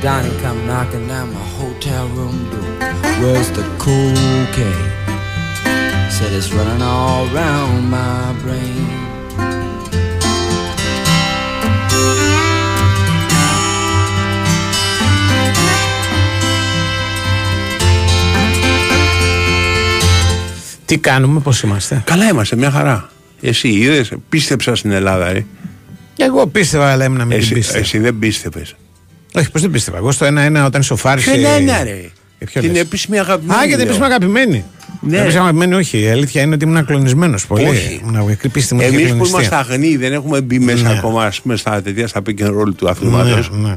Donnie 0.03 0.37
come 0.43 0.61
knocking 0.67 1.07
down 1.09 1.27
my 1.35 1.47
hotel 1.59 2.05
room 2.17 2.39
door. 2.51 2.73
Where's 3.21 3.51
the 3.59 3.65
cocaine? 3.85 4.91
Said 6.15 6.33
it's 6.39 6.53
running 6.53 6.83
all 6.83 7.27
around 7.35 7.91
my 7.91 8.33
brain. 8.43 8.87
Τι 20.85 20.99
κάνουμε, 20.99 21.41
πώς 21.41 21.63
είμαστε. 21.63 22.03
Καλά 22.07 22.29
είμαστε, 22.29 22.57
μια 22.57 22.71
χαρά. 22.71 23.09
Εσύ 23.46 23.68
είδες, 23.68 24.12
πίστεψα 24.30 24.76
στην 24.76 24.92
Ελλάδα, 24.92 25.28
ε. 25.30 25.46
Εγώ 26.18 26.48
πίστευα, 26.48 26.92
αλλά 26.92 27.04
έμεινα 27.06 27.26
με 27.26 27.34
την 27.34 27.44
Εσύ, 27.44 27.54
πίστη. 27.54 27.78
εσύ 27.80 27.98
δεν 28.00 28.20
πίστευες. 28.20 28.76
Όχι, 29.36 29.52
πώς 29.52 29.62
δεν 29.62 29.72
πίστευα. 29.72 29.98
Εγώ 29.98 30.12
στο 30.12 30.26
1-1 30.26 30.66
όταν 30.66 30.84
σοφάρισε. 30.84 31.30
Ποιο 31.32 31.40
είναι 31.40 31.50
ένα, 31.56 31.84
ρε; 31.84 31.90
Ε, 32.40 32.46
ποιο 32.46 32.62
Την 32.62 32.72
λες; 32.72 32.80
επίσημη 32.82 33.20
αγαπημένη. 33.20 33.60
Α, 33.60 33.66
γιατί 33.66 33.76
λέω. 33.82 33.86
επίσημα 33.86 34.06
αγαπημένη. 34.06 34.64
Ναι. 35.02 35.18
Επίσημα 35.20 35.42
αγαπημένη, 35.42 35.74
όχι. 35.76 36.00
Η 36.00 36.08
αλήθεια 36.10 36.42
είναι 36.42 36.56
ότι 36.56 36.66
ήμουν 36.66 36.86
κλονισμένο 36.86 37.38
πολύ. 37.48 37.68
Όχι. 37.68 38.02
Ήμουν 38.04 38.24
μικρή 38.26 38.50
πίστη 38.50 38.74
μου. 38.76 38.82
είχε 38.82 38.90
Εμείς 38.90 39.02
που 39.02 39.08
κλονιστεί. 39.10 39.30
είμαστε 39.38 39.56
αγνοί, 39.56 39.96
δεν 39.96 40.14
έχουμε 40.14 40.42
μπει 40.42 40.60
μέσα 40.60 40.84
Ναι. 40.90 40.98
ακόμα 40.98 41.26
ας 41.26 41.42
πούμε, 41.42 41.56
στα 41.56 41.82
τέτοια, 41.82 42.08
στα 42.08 42.22
pick 42.26 42.40
and 42.42 42.48
roll 42.48 42.74
του 42.76 42.86
Ναι, 42.86 42.90
αθλήματος. 42.90 43.50
ναι, 43.52 43.68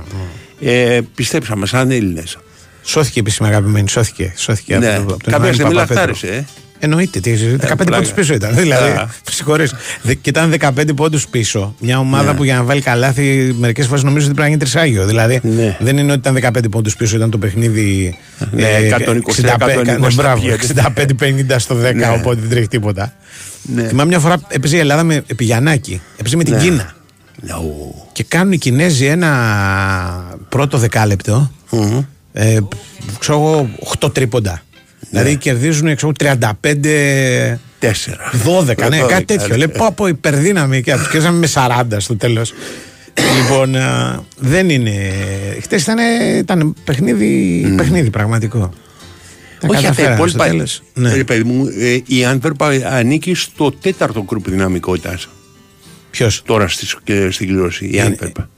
ναι. 0.61 0.73
Ε, 0.95 1.01
πιστέψαμε 1.15 1.67
σαν 1.67 1.91
Έλληνες. 1.91 2.39
Σώθηκε 2.83 3.19
η 3.19 3.23
επίσημα 3.27 3.49
αγαπημένη. 3.49 3.89
Σώθηκε. 3.89 4.33
σώθηκε 4.37 4.79
Ναι. 4.79 4.89
από, 4.89 5.01
από 5.01 5.07
τον 5.09 5.19
Κάποια 5.19 5.37
Ιωάννη 5.39 5.55
στιγμή 5.55 5.73
Παπαπέτρου. 5.75 5.97
λαχτάρισε, 6.07 6.27
ε. 6.37 6.45
Εννοείται. 6.79 7.21
Τι, 7.21 7.33
15 7.33 7.57
πλάκα. 7.59 7.85
πόντους 7.85 8.11
πίσω 8.13 8.35
ήταν. 8.35 8.55
Δηλαδή, 8.55 8.91
Α. 8.91 9.11
συγχωρείς. 9.33 9.75
Δε- 10.03 10.15
Και 10.15 10.31
ήταν 10.31 10.51
15 10.61 10.95
πόντους 10.97 11.27
πίσω. 11.29 11.75
Μια 11.81 11.99
ομάδα 11.99 12.31
Ναι. 12.31 12.37
που 12.37 12.45
για 12.45 12.55
να 12.55 12.63
βάλει 12.63 12.81
καλάθι 12.81 13.55
μερικές 13.59 13.87
φορές 13.87 14.03
νομίζω 14.03 14.27
ότι 14.27 14.35
πρέπει 14.35 14.51
να 14.51 14.57
γίνει 14.57 14.71
τρισάγιο. 14.71 15.07
Δηλαδή 15.07 15.41
Ναι. 15.43 15.77
δεν 15.81 15.97
είναι 15.99 16.13
ότι 16.13 16.21
ήταν 16.29 16.35
15 16.35 16.69
πόντους 16.71 16.97
πίσω, 16.97 17.17
ήταν 17.17 17.31
το 17.31 17.39
παιχνίδι. 17.39 18.19
Ναι, 18.51 18.63
ε, 18.69 18.87
120, 18.87 19.41
65, 19.43 19.81
120 19.81 19.99
ναι, 20.01 20.09
μπράβο, 20.15 20.41
πήγαινε. 20.43 21.45
65-50 21.49 21.55
στο 21.59 21.77
10, 21.77 21.95
Ναι. 21.95 22.09
οπότε 22.09 22.41
δεν 22.41 22.51
τρέχει 22.51 22.69
τίποτα. 22.69 23.13
Ναι. 23.63 23.83
Θυμάμαι 23.89 24.09
μια 24.09 24.19
φορά 24.19 24.41
έπαιζε 24.49 24.77
η 24.77 24.79
Ελλάδα 24.79 25.03
με 25.03 25.15
επί 25.27 25.45
Γιαννάκη. 25.45 26.01
Έπαιζε 26.17 26.37
με 26.37 26.45
την 26.45 26.55
Ναι. 26.55 26.61
Κίνα. 26.61 26.95
Νο. 27.41 27.63
Και 28.13 28.25
κάνουν 28.29 28.53
οι 28.53 28.59
Κινέζοι 28.59 29.05
ένα 29.05 29.31
πρώτο 30.49 30.79
δεκάλεπτο. 30.79 31.51
Μμμ. 31.71 32.01
Ε, 32.33 32.59
ξέρω 33.19 33.39
εγώ, 33.39 33.71
8 34.01 34.15
τρίποντα. 34.15 34.63
Δηλαδή 35.11 35.37
κερδίζουν 35.37 35.97
ξέρω, 35.97 36.13
35. 36.19 37.59
Τέσσερα. 37.79 38.31
12, 38.45 38.67
ναι, 38.67 38.75
κάτι 38.75 38.99
Δώδεκα, 38.99 39.25
τέτοιο. 39.25 39.47
ναι. 39.49 39.57
Λέει 39.57 39.69
πω 39.69 39.87
από 39.87 40.07
υπερδύναμη 40.07 40.83
και 40.83 40.93
του 40.93 41.09
κέρδισαμε 41.11 41.39
με 41.39 41.49
40 41.55 41.83
στο 41.97 42.17
τέλος. 42.17 42.53
λοιπόν, 43.43 43.77
α, 43.77 44.23
δεν 44.39 44.71
είναι. 44.71 44.93
Χθε 45.63 45.77
ήταν, 45.77 45.99
ήταν 46.39 46.75
παιχνίδι, 46.85 47.65
παιχνίδι 47.77 48.11
πραγματικό. 48.11 48.71
Τα 49.61 49.69
Όχι 49.71 49.87
αυτά 49.87 50.03
τα 50.03 50.09
καταφέρανε 50.09 50.15
στο 50.17 50.37
υπόλοιπα. 50.37 50.45
τέλος. 50.47 50.83
Ναι. 50.95 51.15
Ρε 51.15 51.25
παιδί 51.25 51.43
μου, 51.45 51.67
ε, 51.79 51.99
η 52.07 52.25
Άντερπα 52.25 52.67
ανήκει 52.85 53.35
στο 53.35 53.73
τέταρτο 53.73 54.23
γκρουπ 54.25 54.49
δυναμικότητας. 54.51 55.29
Ποιος, 56.11 56.43
Τώρα 56.47 56.69
στις, 56.69 56.97
και 57.05 57.31
στην 57.31 57.47
κλήρωση. 57.47 57.91
Η 57.93 58.01
Άντερπα. 58.01 58.49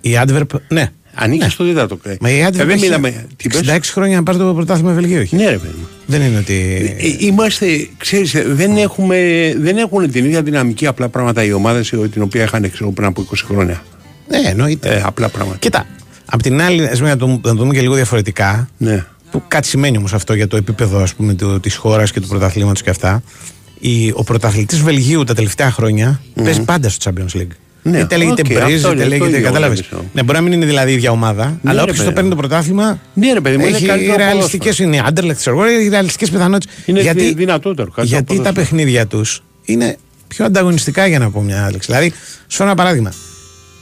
η 0.00 0.10
Adverb, 0.26 0.46
ναι. 0.68 0.92
Ανήκει 1.14 1.42
Ναι. 1.44 1.48
στο 1.50 1.64
τέταρτο. 1.64 1.98
ε. 2.04 2.14
Μα 2.20 2.30
η 2.30 2.38
Ε, 2.40 2.46
Adverb 2.48 2.52
δεν 2.52 2.70
έχει 2.70 2.80
μιλάμε. 2.80 3.26
Τι 3.36 3.48
πες; 3.48 3.60
66 3.60 3.78
χρόνια 3.92 4.16
να 4.16 4.22
πάρει 4.22 4.38
το 4.38 4.54
πρωτάθλημα 4.54 4.92
Βελγίου. 4.92 5.18
έχει. 5.20 5.36
Ναι, 5.36 5.44
ρε 5.50 5.58
παιδί 5.58 5.74
μου. 5.78 5.88
Δεν 6.06 6.22
είναι 6.22 6.38
ότι. 6.38 6.54
Ε, 6.98 7.26
είμαστε, 7.26 7.88
ξέρεις, 7.96 8.34
ε, 8.34 8.42
δεν, 8.48 8.76
έχουμε, 8.76 9.16
δεν 9.58 9.76
έχουν 9.76 10.10
την 10.10 10.24
ίδια 10.24 10.42
δυναμική 10.42 10.86
απλά 10.86 11.08
πράγματα 11.08 11.44
οι 11.44 11.52
ομάδες 11.52 11.88
την 12.10 12.22
οποία 12.22 12.42
είχαν 12.42 12.70
ξέρω, 12.70 12.90
πριν 12.90 13.06
από 13.06 13.20
20 13.22 13.44
χρόνια. 13.46 13.82
Ναι, 14.28 14.38
εννοείται. 14.48 14.88
Ε, 14.88 15.02
απλά 15.04 15.28
πράγματα. 15.28 15.58
Κοίτα, 15.58 15.86
απ' 16.24 16.42
την 16.42 16.60
άλλη, 16.60 16.86
ας 16.86 16.98
πούμε, 16.98 17.08
να 17.10 17.16
το, 17.16 17.26
να 17.26 17.38
το 17.40 17.54
δούμε 17.54 17.74
και 17.74 17.80
λίγο 17.80 17.94
διαφορετικά. 17.94 18.68
Ναι. 18.76 19.04
Που 19.30 19.42
κάτι 19.48 19.66
σημαίνει 19.66 19.96
όμως 19.96 20.12
αυτό 20.14 20.34
για 20.34 20.46
το 20.48 20.56
επίπεδο 20.56 20.98
ας 21.02 21.14
πούμε, 21.14 21.34
του, 21.34 21.60
της 21.60 21.76
χώρας 21.76 22.12
και 22.12 22.20
του 22.20 22.28
πρωταθλήματος 22.28 22.82
και 22.82 22.90
αυτά. 22.90 23.22
Η, 23.78 24.10
ο 24.14 24.24
πρωταθλητής 24.24 24.80
Βελγίου 24.82 25.24
τα 25.24 25.34
τελευταία 25.34 25.70
χρόνια 25.70 26.20
παίζει 26.44 26.60
πάντα 26.62 26.88
στο 26.88 27.10
Champions 27.10 27.36
League. 27.38 27.50
Ναι, 27.86 27.98
είτε 27.98 28.16
λέγεται 28.16 28.42
οκ, 28.42 28.52
Μπρίζ, 28.52 28.84
αυτό 28.84 28.92
είτε 28.92 29.02
είναι, 29.02 29.02
το 29.02 29.08
λέγεται. 29.08 29.28
ίδιο 29.28 29.42
Κατάλαβες. 29.42 29.84
νομίζω. 29.90 30.10
Ναι, 30.14 30.22
μπορεί 30.22 30.38
να 30.38 30.44
μην 30.44 30.52
είναι 30.52 30.66
δηλαδή 30.66 30.90
η 30.90 30.94
ίδια 30.94 31.10
ομάδα, 31.10 31.58
αλλά 31.64 31.72
ρε 31.74 31.80
όποιος 31.80 31.96
παιδί 31.96 31.98
το 31.98 32.04
μου. 32.08 32.14
παίρνει 32.14 32.30
το 32.30 32.36
πρωτάθλημα. 32.36 33.00
Ναι, 33.14 33.32
ρε 33.32 33.40
παιδί 33.40 33.56
μου, 33.56 33.66
είναι 33.66 33.76
έχει 33.76 33.86
καλύτερο 33.86 34.16
ρεαλιστικές 34.16 34.78
είναι. 34.78 35.02
Άντερλεχτ, 35.06 35.38
ξέρω 35.40 35.56
εγώ, 35.60 35.66
έχει 35.68 35.88
ρεαλιστικές 35.88 36.30
πιθανότητες. 36.30 36.76
Είναι 36.86 37.12
δι- 37.12 37.36
δυνατότερο, 37.36 37.90
κάτι 37.90 38.06
γιατί 38.06 38.22
από 38.22 38.42
τα 38.42 38.48
ποδόσφαιρο. 38.52 38.54
παιχνίδια 38.76 39.06
τους 39.06 39.42
είναι 39.64 39.96
πιο 40.28 40.44
ανταγωνιστικά 40.44 41.06
για 41.06 41.18
να 41.18 41.30
πω 41.30 41.40
μια 41.40 41.68
λέξη. 41.72 41.86
Δηλαδή, 41.92 42.10
σου 42.46 42.56
φέρω 42.56 42.68
ένα 42.68 42.78
παράδειγμα. 42.78 43.12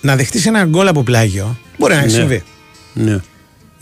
Να 0.00 0.16
δεχτείς 0.16 0.46
ένα 0.46 0.64
γκολ 0.64 0.88
από 0.88 1.02
πλάγιο 1.02 1.56
μπορεί 1.78 1.94
να 1.94 2.02
Ναι. 2.02 2.08
συμβεί. 2.08 2.42
Ναι. 2.94 3.18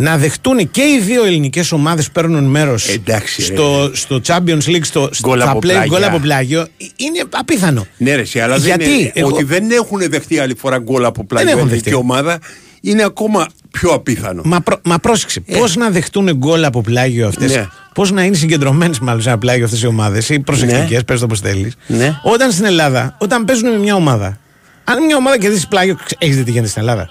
Να 0.02 0.16
δεχτούν 0.18 0.70
και 0.70 0.82
οι 0.82 1.00
δύο 1.00 1.24
ελληνικές 1.24 1.72
ομάδες 1.72 2.06
που 2.06 2.12
παίρνουν 2.12 2.44
μέρος 2.44 2.88
Εντάξει, 2.88 3.40
ρε. 3.40 3.54
στο, 3.54 3.90
στο 3.94 4.20
Champions 4.26 4.62
League, 4.66 4.80
στο, 4.82 5.10
Γκολ 5.22 5.40
στα 5.40 5.48
από 5.50 5.58
play 5.58 5.60
πλάγια. 5.60 5.86
γκολ 5.86 6.04
από 6.04 6.18
πλάγιο, 6.18 6.60
ε, 6.60 6.66
είναι 6.96 7.22
απίθανο. 7.30 7.86
Ναι, 7.96 8.14
ρε, 8.14 8.20
εσύ, 8.20 8.40
αλλά 8.40 8.56
Γιατί, 8.56 8.84
δεν 8.84 8.98
είναι, 8.98 9.10
εγώ- 9.14 9.28
ότι 9.28 9.44
δεν 9.44 9.70
έχουν 9.70 10.00
δεχτεί 10.10 10.38
άλλη 10.38 10.54
φορά 10.54 10.78
γκολ 10.78 11.04
από 11.04 11.24
πλάγιο 11.24 11.48
έχουν 11.50 11.60
ελληνική 11.60 11.82
δεχτεί. 11.84 11.98
ομάδα 12.00 12.38
είναι 12.80 13.02
ακόμα 13.02 13.46
πιο 13.70 13.90
απίθανο. 13.90 14.42
Μα, 14.44 14.60
προ, 14.60 14.80
μα 14.84 14.98
πρόσεξε, 14.98 15.40
πώς 15.40 15.76
να 15.76 15.90
δεχτούν 15.90 16.30
γκολ 16.36 16.64
από 16.64 16.80
πλάγιο 16.80 17.26
αυτές, 17.28 17.54
Ε. 17.54 17.58
Ναι. 17.58 17.66
πώς 17.94 18.10
να 18.10 18.22
είναι 18.24 18.36
συγκεντρωμένες 18.36 18.98
μάλλον 18.98 19.22
σε 19.22 19.28
ένα 19.28 19.38
πλάγιο 19.38 19.64
αυτές 19.64 19.82
οι 19.82 19.86
ομάδες; 19.86 20.28
Ή 20.28 20.40
προσεκτικές, 20.40 20.90
Ναι. 20.98 21.02
πες 21.04 21.18
το 21.18 21.24
όπω 21.24 21.34
θέλεις. 21.34 21.74
Ναι. 21.86 22.18
Όταν 22.22 22.52
στην 22.52 22.64
Ελλάδα, 22.64 23.16
όταν 23.20 23.44
παίζουν 23.44 23.70
με 23.70 23.78
μια 23.78 23.94
ομάδα, 23.94 24.38
αν 24.84 25.04
μια 25.04 25.16
ομάδα 25.16 25.38
κερδίσει 25.38 25.68
πλάγιο, 25.68 25.96
έχεις 26.18 26.36
δει 26.36 26.42
τι 26.42 26.50
γίνεται 26.50 26.68
στην 26.70 26.82
Ελλάδα. 26.82 27.10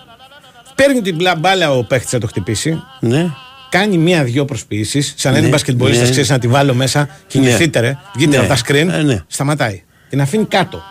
Παίρνει 0.85 1.01
την 1.01 1.15
μπλα- 1.15 1.35
μπάλα 1.35 1.71
ο 1.71 1.83
παίχτης 1.83 2.11
να 2.11 2.19
το 2.19 2.27
χτυπήσει, 2.27 2.83
Ναι. 2.99 3.29
κάνει 3.69 3.97
μία-δυο 3.97 4.45
προσποιήσεις, 4.45 5.13
σαν 5.17 5.31
να 5.31 5.37
είναι 5.37 5.47
Ναι, 5.47 5.53
μπασκετμπολίστας, 5.53 6.03
ναι. 6.05 6.11
ξέρεις 6.11 6.29
να 6.29 6.39
τη 6.39 6.47
βάλω 6.47 6.73
μέσα, 6.73 7.09
κινηθείτε 7.27 7.79
ρε, 7.79 7.97
βγείτε 8.15 8.31
Ναι. 8.37 8.37
από 8.37 8.47
τα 8.47 8.57
screen, 8.65 8.87
Ε, 8.91 9.01
ναι. 9.01 9.19
σταματάει. 9.27 9.83
Την 10.09 10.21
αφήνει 10.21 10.45
κάτω. 10.45 10.81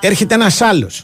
Έρχεται 0.00 0.34
ένας 0.34 0.60
άλλος. 0.60 1.02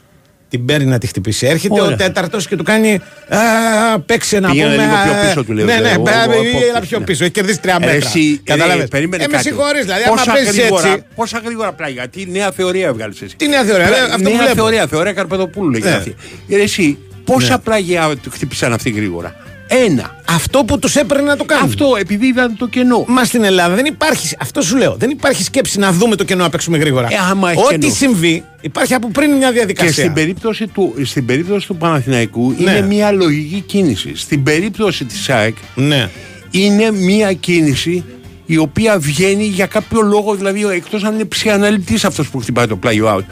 Την 0.48 0.64
παίρνει 0.64 0.84
να 0.87 0.98
τη 0.98 1.06
χτυπήσει. 1.06 1.46
Έρχεται 1.46 1.80
Ωραία. 1.80 1.94
ο 1.94 1.96
τέταρτος 1.96 2.46
και 2.48 2.56
του 2.56 2.62
κάνει. 2.62 3.00
Α, 3.28 4.00
παίξε 4.00 4.40
να 4.40 4.48
Πήγαινε 4.50 4.70
πούμε. 4.74 4.82
λίγο 4.82 4.94
πιο 5.04 5.12
α, 5.12 5.26
πίσω, 5.26 5.44
του 5.44 5.52
λέω, 5.52 5.64
Ναι, 5.64 5.74
ναι, 5.76 5.88
εγώ, 5.88 6.02
μπράβο, 6.02 6.32
εγώ, 6.32 6.42
έλα 6.42 6.76
από- 6.76 6.87
πιο 6.87 6.98
ναι. 6.98 7.04
πίσω. 7.04 7.24
Έχει 7.24 7.32
κερδίσει 7.32 7.60
τρία 7.60 7.76
Ρε, 7.80 7.87
μέτρα. 7.87 8.08
εσύ, 8.08 8.40
Κατάλαβε. 8.44 8.82
ε, 8.82 8.87
περίμενε 8.87 9.22
Ε, 9.22 9.26
με 9.26 9.32
κάτι. 9.32 9.48
συγχωρείς, 9.48 9.82
δηλαδή, 9.82 10.02
άμα 10.02 10.14
Πόσα 10.14 10.32
παίζει 10.32 10.60
γρήγορα- 10.60 10.88
έτσι. 10.88 11.04
Πόσα 11.14 11.40
γρήγορα 11.44 11.72
πλάγια, 11.72 12.08
τι 12.08 12.26
νέα 12.30 12.50
θεωρία 12.52 12.87
έβγαλες 12.87 13.22
εσύ. 13.22 13.37
Τι 13.37 13.48
νέα 13.48 13.64
θεωρία, 13.64 13.87
Πλά- 13.87 13.96
ε, 13.98 14.00
αυτό 14.02 14.16
που 14.16 14.22
νέα 14.22 14.37
βλέπω. 14.38 14.54
θεωρία, 14.54 14.87
θεωρία 14.87 15.12
Καρπεδοπούλου 15.12 15.70
λέγεται 15.70 15.90
Ναι. 15.90 15.96
αυτή. 15.96 16.14
Ε, 16.48 16.60
Εσύ, 16.60 16.98
πόσα 17.24 17.58
πλάγια 17.58 18.14
χτύπησαν 18.30 18.72
αυτοί 18.72 18.90
γρήγορα; 18.90 19.34
Ένα. 19.68 20.16
Αυτό 20.28 20.64
που 20.64 20.78
τους 20.78 20.96
έπαιρνε 20.96 21.22
να 21.24 21.37
το 21.37 21.44
κάνουν. 21.44 21.64
Αυτό 21.68 21.87
επειδή 21.98 22.26
είδαν 22.26 22.56
το 22.56 22.66
κενό. 22.66 23.04
Μα 23.08 23.24
στην 23.24 23.44
Ελλάδα 23.44 23.74
δεν 23.74 23.84
υπάρχει, 23.84 24.37
αυτό 24.40 24.62
σου 24.62 24.76
λέω, 24.76 24.94
δεν 24.98 25.10
υπάρχει 25.10 25.42
σκέψη 25.42 25.78
να 25.78 25.92
δούμε 25.92 26.16
το 26.16 26.24
κενό 26.24 26.42
να 26.42 26.50
παίξουμε 26.50 26.78
γρήγορα. 26.78 27.06
Ε, 27.10 27.16
άμα 27.30 27.50
έχει 27.50 27.60
Ό,τι 27.64 27.78
κενό. 27.78 27.92
συμβεί 27.94 28.44
υπάρχει 28.60 28.94
από 28.94 29.08
πριν 29.08 29.30
μια 29.37 29.52
διαδικασία. 29.52 29.92
Και 29.92 30.00
στην 30.00 30.12
περίπτωση 30.12 30.66
του, 30.66 30.94
στην 31.04 31.26
περίπτωση 31.26 31.66
του 31.66 31.76
Παναθηναϊκού 31.76 32.54
Ναι. 32.58 32.70
είναι 32.70 32.80
μια 32.87 33.10
λογική 33.10 33.60
κίνηση. 33.60 34.12
Στην 34.16 34.42
περίπτωση 34.42 35.04
της 35.04 35.28
ΑΕΚ 35.30 35.56
Ναι. 35.74 36.10
είναι 36.50 36.90
μια 36.92 37.32
κίνηση 37.32 38.04
η 38.46 38.56
οποία 38.56 38.98
βγαίνει 38.98 39.44
για 39.44 39.66
κάποιο 39.66 40.00
λόγο, 40.00 40.34
δηλαδή 40.34 40.66
εκτός 40.66 41.04
αν 41.04 41.14
είναι 41.14 41.24
ψυχαναλυτής 41.24 42.04
αυτός 42.04 42.28
που 42.28 42.38
χτυπάει 42.38 42.66
το 42.66 42.76
πλάγιο 42.76 43.16
out. 43.16 43.24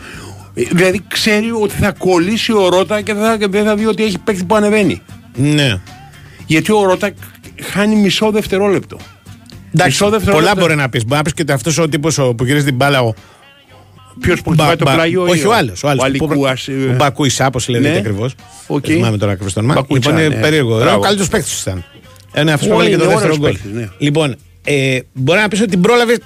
Ε, 0.55 0.63
Δηλαδή 0.73 1.01
ξέρει 1.09 1.51
ότι 1.63 1.75
θα 1.75 1.93
κολλήσει 1.93 2.53
ο 2.53 2.69
Ρότα 2.69 3.01
και 3.01 3.15
δεν 3.15 3.23
θα, 3.25 3.37
και 3.39 3.47
δεν 3.47 3.65
θα 3.65 3.77
δει 3.77 3.87
ότι 3.87 4.05
έχει 4.05 4.19
παίκτη 4.19 4.45
που 4.45 4.55
ανεβαίνει. 4.57 5.03
Ναι. 5.35 5.81
Γιατί 6.47 6.73
ο 6.73 6.85
Ρότα 6.85 7.11
χάνει 7.63 7.95
μισό 7.97 8.31
δευτερόλεπτο. 8.31 8.97
Εντάξει, 9.75 9.91
Μισό 10.03 10.09
δευτερόλεπτο. 10.11 10.51
πολλά 10.51 10.61
μπορεί 10.67 10.77
να 10.81 10.89
πεις. 10.89 11.03
Μπορεί 11.05 11.17
να 11.17 11.23
πεις 11.23 11.33
και 11.35 11.43
ότι 11.43 11.53
αυτός 11.53 11.79
ο 11.79 11.89
τύπος 11.89 12.15
που 12.37 12.45
γυρίζει 12.45 12.65
την 12.65 12.75
μπάλα. 12.75 13.01
Ο... 13.03 13.15
Ποιος 14.21 14.43
που 14.43 14.51
χτυπάει 14.51 14.77
το 14.77 14.85
Μπα- 14.85 14.93
πλάγιο, 14.95 15.23
Όχι, 15.23 15.47
ο 15.47 15.55
άλλος. 15.55 15.83
Ο, 15.83 15.89
άλλος 15.89 16.05
Ο 16.05 16.17
που- 16.17 16.27
Αλικούας, 16.27 16.69
ε, 16.69 16.73
Ο 16.73 16.95
Μπακούι 16.97 17.29
Σάπο 17.29 17.59
λέγεται 17.69 17.91
ναι. 17.93 17.99
ακριβώς. 17.99 18.35
Οκ. 18.67 18.87
Δεν 18.87 18.97
θυμάμαι 18.97 19.17
τώρα 19.19 19.33
ακριβώς 19.33 19.53
το 19.53 19.61
όνομα. 19.61 19.75
Μπακούιτσα, 19.75 20.11
Λοιπόν, 20.11 20.25
είναι 20.27 20.35
ναι. 20.35 20.41
περίεργο. 20.41 20.71
Είναι 20.73 20.81
ο 20.81 20.85
Μπράβο. 20.85 21.01
καλύτερος 21.01 21.29
παίκτης 21.29 21.55
του 21.63 21.71
ήταν. 21.71 21.85
Είναι 22.37 22.53
αυτός 22.53 22.69
που 22.69 22.75
Όλοι 22.77 22.87
έβαλε 22.87 22.91
και 22.91 22.97
το 22.97 23.11
είναι 23.11 23.13
δεύτερο 23.13 23.33
ωραίος 23.35 23.39
γκολ. 23.39 23.53
παίκτης, 23.53 23.81
ναι. 23.81 23.89
Λοιπόν, 23.99 24.37
ε, 24.65 24.99
μπορεί 25.13 25.41
να 25.41 25.49
πεις 25.49 25.61
ότι 25.61 25.71
την 25.71 25.81
πρόλαβες 25.81 26.19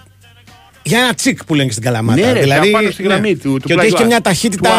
για 0.86 0.98
ένα 0.98 1.14
τσικ 1.14 1.44
που 1.44 1.54
λένε 1.54 1.66
και 1.66 1.72
στην 1.72 1.84
Καλαμάτα. 1.84 2.20
Ναι, 2.26 2.32
ρε, 2.32 2.40
δηλαδή, 2.40 2.70
πάνω 2.70 2.90
στη 2.90 3.02
γραμμή 3.02 3.36
του- 3.36 3.58
του 3.60 3.66
Και 3.66 3.72
ότι 3.72 3.80
έχει 3.82 3.90
και 3.90 3.96
πλάγιου 3.96 4.06
μια 4.06 4.18
out. 4.18 4.22
ταχύτητα 4.22 4.70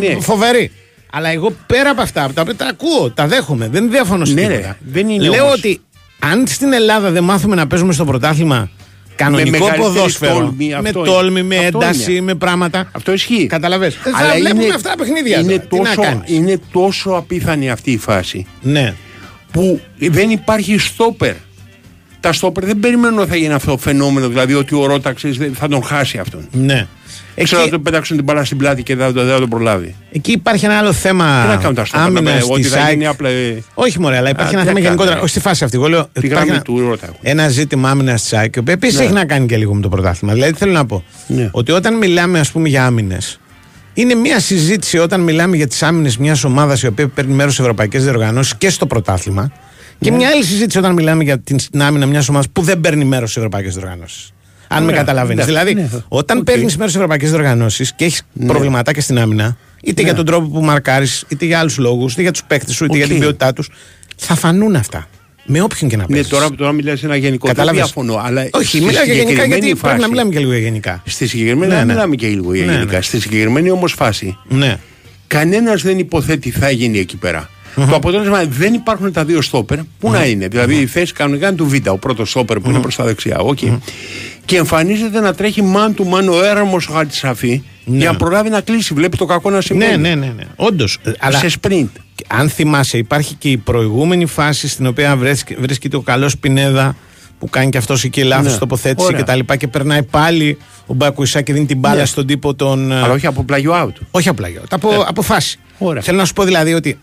Του 0.00 0.06
out, 0.06 0.14
ναι. 0.14 0.20
φοβερή. 0.20 0.70
Αλλά 1.12 1.28
εγώ 1.28 1.52
πέρα 1.66 1.90
από 1.90 2.02
αυτά, 2.02 2.24
από 2.24 2.32
τα 2.32 2.40
οποία 2.40 2.54
τα 2.56 2.66
ακούω, 2.66 3.10
τα 3.10 3.26
δέχομαι, 3.26 3.68
δεν 3.72 3.90
διαφωνώ 3.90 4.24
σε 4.24 4.32
Ναι, 4.34 4.46
ρε, 4.46 4.54
τίποτα. 4.56 4.76
δεν 4.80 5.08
είναι 5.08 5.28
Λέω 5.28 5.42
όμως. 5.44 5.54
ότι 5.58 5.80
αν 6.18 6.46
στην 6.46 6.72
Ελλάδα 6.72 7.10
δεν 7.10 7.24
μάθουμε 7.24 7.54
να 7.54 7.66
παίζουμε 7.66 7.92
στο 7.92 8.04
πρωτάθλημα 8.04 8.70
κανονικό 9.16 9.50
μεγαλύτερη 9.50 9.82
ποδόσφαιρο, 9.82 10.34
τόλμη, 10.34 10.68
με 10.82 10.88
αυτό 10.88 11.02
τόλμη, 11.02 11.40
είναι. 11.40 11.42
με 11.42 11.56
Αυτό 11.66 11.78
ένταση, 11.82 12.12
είναι. 12.12 12.20
με 12.20 12.34
πράγματα. 12.34 12.88
Αυτό 12.92 13.12
ισχύει. 13.12 13.46
Καταλαβες. 13.46 13.98
Δεν 14.04 14.12
θα 14.12 14.18
Αλλά 14.18 14.34
βλέπουμε 14.34 14.64
είναι- 14.64 14.74
αυτά 14.74 14.88
τα 14.90 14.96
παιχνίδια 14.96 15.38
Είναι 15.38 15.58
τώρα. 15.58 15.66
Τι 15.68 15.76
να 15.78 15.84
τόσο, 15.94 16.02
κάνεις. 16.02 16.30
είναι 16.30 16.60
τόσο 16.72 17.10
απίθανη 17.10 17.70
αυτή 17.70 17.90
η 17.90 17.98
φάση 17.98 18.46
Ναι. 18.62 18.94
που 19.52 19.80
δεν 19.98 20.30
υπάρχει 20.30 20.78
στόπερ. 20.78 21.34
Τα 22.22 22.32
στόπερ 22.32 22.64
δεν 22.64 22.80
περιμένουν 22.80 23.18
ότι 23.18 23.28
θα 23.28 23.36
γίνει 23.36 23.52
αυτό 23.52 23.70
το 23.70 23.76
φαινόμενο, 23.78 24.28
δηλαδή 24.28 24.54
ότι 24.54 24.74
ο 24.74 24.86
Ρότα 24.86 25.12
ξέρεις, 25.12 25.36
δεν- 25.36 25.54
θα 25.54 25.68
τον 25.68 25.82
χάσει 25.82 26.18
αυτόν. 26.18 26.48
Ναι. 26.52 26.86
Ξέρω 27.42 27.60
Εκεί, 27.60 27.70
να 27.70 27.76
του 27.76 27.82
πετάξουν 27.82 28.16
την 28.16 28.24
μπάλα 28.24 28.44
στην 28.44 28.56
πλάτη 28.58 28.82
και 28.82 28.96
δεν 28.96 29.06
θα, 29.06 29.12
δεν 29.22 29.32
θα 29.32 29.38
τον 29.38 29.48
προλάβει. 29.48 29.94
εκεί 30.12 30.32
υπάρχει 30.32 30.64
ένα 30.64 30.78
άλλο 30.78 30.88
Τι 30.90 30.94
θέμα 30.94 31.44
να 31.46 31.56
κάνουν 31.56 31.74
τα 31.74 31.84
στόπερ, 31.84 32.10
να 32.10 32.18
άμυνας 32.18 32.34
πέ- 32.42 32.50
ότι 32.52 32.60
της 32.62 32.70
θα 32.70 32.80
ΑΕΚ. 32.80 32.90
γίνει 32.90 33.06
απλά. 33.06 33.28
ε, 33.28 33.62
Όχι, 33.74 34.00
μωρέ, 34.00 34.16
αλλά 34.16 34.28
υπάρχει 34.28 34.54
Α, 34.54 34.58
ένα 34.58 34.60
τι 34.60 34.66
θέμα 34.66 34.72
να 34.72 34.84
γενικότερα. 34.84 35.04
κάνουμε. 35.08 35.22
Όχι 35.24 35.30
στη 35.30 35.40
φάση 35.40 35.64
αυτή. 35.64 35.76
Εγώ 35.76 35.88
λέω. 35.88 36.02
Τη 36.02 36.10
υπάρχει 36.12 36.28
γραμμή 36.34 36.50
ένα, 36.50 36.62
του 36.62 36.80
Ρότα. 36.80 37.06
έχω. 37.06 37.16
ένα 37.22 37.48
ζήτημα 37.48 37.90
άμυνας 37.90 38.22
της 38.22 38.32
ΑΕΚ, 38.32 38.52
που 38.62 38.70
επίσης 38.70 38.98
Ναι. 38.98 39.04
έχει 39.04 39.12
να 39.12 39.24
κάνει 39.24 39.46
και 39.46 39.56
λίγο 39.56 39.74
με 39.74 39.80
το 39.80 39.88
πρωτάθλημα. 39.88 40.34
Δηλαδή 40.34 40.52
θέλω 40.52 40.72
να 40.72 40.86
πω 40.86 41.04
Ναι. 41.26 41.48
ότι 41.52 41.72
όταν 41.72 41.96
μιλάμε, 41.96 42.38
ας 42.38 42.50
πούμε, 42.50 42.68
για 42.68 42.84
άμυνες, 42.86 43.40
είναι 43.94 44.14
μια 44.14 44.40
συζήτηση 44.40 44.98
όταν 44.98 45.20
μιλάμε 45.20 45.56
για 45.56 45.66
τις 45.66 45.82
άμυνες 45.82 46.16
μιας 46.16 46.44
ομάδας 46.44 46.82
η 46.82 46.86
οποία 46.86 47.08
παίρνει 47.08 47.32
μέρος 47.34 47.54
σε 47.54 47.62
ευρωπαϊκές 47.62 48.02
διοργανώσεις 48.04 48.56
και 48.56 48.70
στο 48.70 48.86
πρωτάθλημα. 48.86 49.52
Και 50.02 50.10
Ναι. 50.10 50.16
μια 50.16 50.28
άλλη 50.28 50.44
συζήτηση 50.44 50.78
όταν 50.78 50.92
μιλάμε 50.92 51.22
για 51.24 51.38
την 51.38 51.58
άμυνα 51.82 52.06
μιας 52.06 52.28
ομάδας 52.28 52.48
που 52.52 52.62
δεν 52.62 52.80
παίρνει 52.80 53.04
μέρος 53.04 53.32
σε 53.32 53.38
ευρωπαϊκές 53.38 53.74
διοργανώσεις. 53.74 54.32
Αν 54.68 54.80
με 54.82 54.86
Ωραία. 54.86 54.98
καταλαβαίνεις. 54.98 55.44
Εντάξει, 55.44 55.64
Δηλαδή, 55.74 55.94
ναι. 55.94 56.00
όταν 56.08 56.38
Οκ. 56.38 56.44
παίρνεις 56.44 56.76
μέρος 56.76 56.90
σε 56.92 56.96
ευρωπαϊκές 56.98 57.30
διοργανώσεις 57.30 57.92
και 57.94 58.04
έχεις 58.04 58.22
προβληματάκια 58.46 59.02
στην 59.02 59.18
άμυνα, 59.18 59.56
είτε 59.82 60.02
για 60.02 60.14
τον 60.14 60.24
τρόπο 60.26 60.46
που 60.48 60.60
μαρκάρεις, 60.64 61.24
είτε 61.28 61.44
για 61.44 61.58
άλλους 61.58 61.78
λόγους, 61.78 62.12
είτε 62.12 62.22
για 62.22 62.30
τους 62.32 62.42
παίκτες 62.44 62.74
σου, 62.74 62.84
είτε 62.84 62.94
για 62.96 63.04
Οκ. 63.04 63.10
την 63.10 63.20
ποιότητά 63.20 63.52
τους, 63.52 63.68
θα 64.16 64.34
φανούν 64.34 64.76
αυτά. 64.76 65.08
Με 65.44 65.60
όποιον 65.62 65.90
και 65.90 65.96
να 65.96 66.04
Ναι, 66.08 66.14
παίζει. 66.14 66.28
τώρα, 66.28 66.50
τώρα 66.50 66.72
μιλάς 66.72 66.98
σε 66.98 67.06
ένα 67.06 67.16
γενικό. 67.16 67.46
Δεν 67.46 67.54
Κατάλαβες; 67.56 67.82
διαφωνώ. 67.82 68.20
Αλλά 68.24 68.48
Όχι, 68.52 68.66
στη 68.66 68.78
μιλάω 68.80 68.92
για 69.04 69.14
γενικά 69.14 69.20
συγκεκριμένη 69.28 69.60
γιατί 69.64 69.80
πρέπει 69.80 69.86
να 69.86 69.92
φάση- 70.00 70.10
μιλάμε 70.10 70.30
και 70.32 70.38
λίγο 70.38 70.50
για 70.52 70.60
γενικά. 70.60 71.02
Στη 71.06 71.26
συγκεκριμένη 71.26 71.72
Ναι, 71.72 71.76
δεν 71.78 71.86
ναι. 71.86 71.92
μιλάμε 71.92 72.14
και 72.14 72.26
λίγο 72.26 72.54
για 72.54 72.64
Ναι, 72.66 72.72
γενικά. 72.72 72.96
ναι. 72.96 73.02
Στη 73.02 73.20
συγκεκριμένη 73.20 73.70
όμως 73.70 73.92
φάση, 73.92 74.36
Ναι. 74.48 74.78
κανένας 75.26 75.82
δεν 75.82 75.98
υποθέτει 75.98 76.50
τι 76.50 76.58
θα 76.58 76.70
γίνει 76.70 76.98
εκεί 76.98 77.16
πέρα. 77.16 77.48
Το 77.74 77.94
αποτέλεσμα 77.94 78.44
δεν 78.44 78.74
υπάρχουν 78.74 79.12
τα 79.12 79.24
δύο 79.24 79.42
στόπερ. 79.42 79.78
Πού 79.98 80.10
να 80.10 80.24
είναι. 80.26 80.48
Δηλαδή 80.48 80.74
η 80.76 80.86
θέση 80.86 81.12
κανονικά 81.12 81.46
είναι 81.46 81.56
του 81.56 81.66
Β, 81.66 81.74
ο 81.90 81.98
πρώτος 81.98 82.30
στόπερ 82.30 82.60
που 82.60 82.70
είναι 82.70 82.80
προς 82.80 82.96
τα 82.96 83.04
δεξιά. 83.04 83.38
οκ. 83.38 83.58
Και 84.44 84.56
εμφανίζεται 84.56 85.20
να 85.20 85.34
τρέχει 85.34 85.62
man 85.74 85.88
to 86.00 86.04
man 86.14 86.28
ο 86.32 86.44
έρμος 86.44 86.88
ο 86.88 86.92
Χατζισαφί 86.92 87.62
για 87.84 88.10
να 88.10 88.16
προλάβει 88.16 88.48
να 88.50 88.60
κλείσει. 88.60 88.94
Βλέπει 88.94 89.16
το 89.16 89.24
κακό 89.24 89.48
να 89.50 89.56
Ναι, 89.56 89.62
συμβαίνει. 89.62 89.96
ναι, 89.96 90.14
ναι. 90.14 90.26
ναι. 90.36 90.44
Όντως. 90.56 90.98
Αλλά 91.18 91.38
Σε 91.38 91.50
sprint. 91.62 91.86
αν 92.28 92.48
θυμάσαι, 92.48 92.98
υπάρχει 92.98 93.34
και 93.34 93.48
η 93.50 93.56
προηγούμενη 93.56 94.26
φάση 94.26 94.68
στην 94.68 94.86
οποία 94.86 95.16
βρίσκει- 95.16 95.60
βρίσκεται 95.60 95.96
ο 95.96 96.00
καλός 96.00 96.38
Πινέδα 96.38 96.96
που 97.38 97.48
κάνει 97.50 97.70
και 97.70 97.78
αυτός 97.78 98.04
εκεί 98.04 98.22
λάθος 98.22 98.52
Ναι. 98.52 98.58
τοποθέτηση 98.58 99.06
Ωραία. 99.06 99.18
και 99.18 99.24
τα 99.24 99.34
λοιπά 99.36 99.56
και 99.56 99.68
περνάει 99.68 100.02
πάλι 100.02 100.58
ο 100.86 100.94
Μπακουισά 100.94 101.40
και 101.42 101.52
δίνει 101.52 101.66
την 101.66 101.78
μπάλα 101.78 101.96
Ναι. 102.00 102.04
στον 102.04 102.26
τύπο 102.26 102.54
των. 102.54 102.92
ε, 102.92 103.02
Αλλά 103.02 103.12
όχι 103.12 103.26
από 103.26 103.44
πλάγιο 103.44 103.72
out. 103.84 103.92
Όχι 104.10 104.28
απλά 104.28 104.48
για 104.48 104.60
από, 104.70 104.88
από 105.06 105.22
φάση. 105.22 105.58
Ωραία. 105.78 106.02
Θέλω 106.02 106.18
να 106.18 106.24
σου 106.24 106.32
πω 106.32 106.44
δηλαδή 106.44 106.74
ότι 106.74 106.98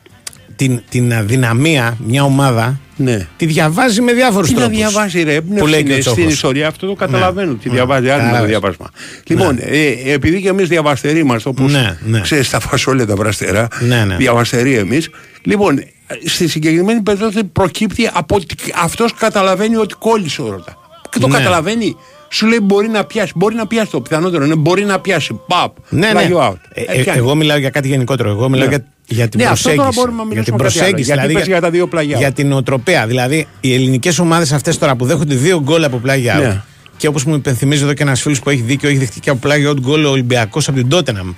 την, 0.59 0.81
την 0.89 1.13
αδυναμία 1.13 1.97
μια 2.05 2.23
ομάδα 2.23 2.79
Ναι. 2.95 3.27
τη 3.37 3.45
διαβάζει 3.45 4.01
με 4.01 4.13
διάφορους 4.13 4.47
Τι 4.47 4.53
να 4.53 4.59
τρόπους. 4.59 4.77
διαβάζει 4.77 5.23
ρε, 5.23 5.41
Που 5.41 5.67
λέει 5.67 5.83
και 5.83 5.91
ο 5.91 5.93
είναι 5.93 6.01
στην 6.01 6.13
Τσόχος. 6.13 6.33
ιστορία 6.33 6.67
αυτό 6.67 6.87
το 6.87 6.93
καταλαβαίνω. 6.93 7.53
Τι 7.53 7.67
Ναι. 7.69 7.73
διαβάζει, 7.73 8.07
άλλο 8.09 8.17
το 8.17 8.23
Κατάλαβες. 8.23 8.49
διαβάσμα. 8.49 8.89
Λοιπόν, 9.23 9.57
ε, 9.61 10.11
επειδή 10.13 10.41
και 10.41 10.47
εμείς 10.49 10.67
διαβαστεροί 10.67 11.19
είμαστε, 11.19 11.49
όπως 11.49 11.71
Ναι, 11.71 11.97
ναι. 12.05 12.19
ξέρεις 12.21 12.49
τα 12.49 12.59
φασόλια 12.59 13.05
τα 13.05 13.15
βραστερά, 13.15 13.67
Ναι, 13.79 14.03
ναι. 14.05 14.15
διαβαστεροί 14.15 14.75
εμείς. 14.75 15.09
Λοιπόν, 15.41 15.83
στη 16.25 16.47
συγκεκριμένη 16.47 17.01
περίπτωση 17.01 17.43
προκύπτει 17.43 18.09
από 18.13 18.35
ότι 18.35 18.55
αυτός 18.75 19.13
καταλαβαίνει 19.13 19.75
ότι 19.75 19.93
κόλλησε 19.99 20.41
ο 20.41 20.49
Ρώτα. 20.49 20.77
Και 21.09 21.19
το 21.19 21.27
Ναι. 21.27 21.37
καταλαβαίνει. 21.37 21.95
Σου 22.31 22.47
λέει 22.47 22.59
μπορεί 22.61 22.87
να 22.87 23.03
πιάσει, 23.05 23.31
μπορεί 23.35 23.55
να 23.55 23.67
πιάσει 23.67 23.91
το 23.91 24.01
πιθανότερο 24.01 24.45
είναι 24.45 24.55
μπορεί 24.55 24.83
να 24.85 24.99
πιάσει. 24.99 25.39
Παπ, 25.47 25.75
Ναι, 25.89 25.99
ναι. 26.05 26.11
πλάγιο 26.11 26.39
out. 26.49 26.55
Ε, 26.73 26.81
Ε, 26.81 26.99
ε, 26.99 27.01
πιάνει. 27.03 27.17
εγώ 27.17 27.35
μιλάω 27.35 27.57
για 27.57 27.69
κάτι 27.69 27.87
γενικότερο. 27.87 28.29
Εγώ 28.29 28.49
μιλάω 28.49 28.67
Ναι. 28.67 28.75
για, 28.75 28.85
για 29.09 29.27
την 29.29 29.39
Ναι, 29.39 29.45
αυτό 29.45 29.69
τώρα 29.69 29.75
προσέγγιση. 29.75 29.99
μπορούμε 29.99 30.23
να 30.23 30.33
για 30.33 30.43
την 30.43 30.53
μιλήσουμε 30.53 30.57
κάτι 30.57 30.79
άλλο. 30.79 30.87
προσέγγιση. 30.87 31.03
Γιατί 31.13 31.19
δηλαδή, 31.27 31.33
πες 31.33 31.47
για 31.47 31.61
τα 31.61 31.69
δύο 31.69 31.87
πλάγια 31.87 32.15
out. 32.15 32.19
Για 32.19 32.31
την 32.31 32.51
οτροπία. 32.51 33.07
Δηλαδή, 33.07 33.47
οι 33.59 33.73
ελληνικές 33.73 34.19
ομάδες 34.19 34.51
αυτές 34.51 34.77
τώρα 34.77 34.95
που 34.95 35.05
δέχονται 35.05 35.35
δύο 35.35 35.61
γκολ 35.61 35.83
από 35.83 35.97
πλάγια 35.97 36.37
out. 36.37 36.41
Ναι. 36.41 36.61
Και 36.97 37.07
όπως 37.07 37.23
μου 37.23 37.35
υπενθυμίζει 37.35 37.83
εδώ 37.83 37.93
και 37.93 38.03
ένας 38.03 38.21
φίλος 38.21 38.39
που 38.39 38.49
έχει 38.49 38.61
δίκιο, 38.61 38.89
έχει 38.89 38.97
δεχτεί 38.97 39.19
και 39.19 39.29
από 39.29 39.39
πλάγια 39.39 39.71
out 39.71 39.79
γκολ 39.79 40.05
ο 40.05 40.09
Ολυμπιακός 40.09 40.67
από 40.67 40.77
την 40.77 40.89
Τότεναμ. 40.89 41.33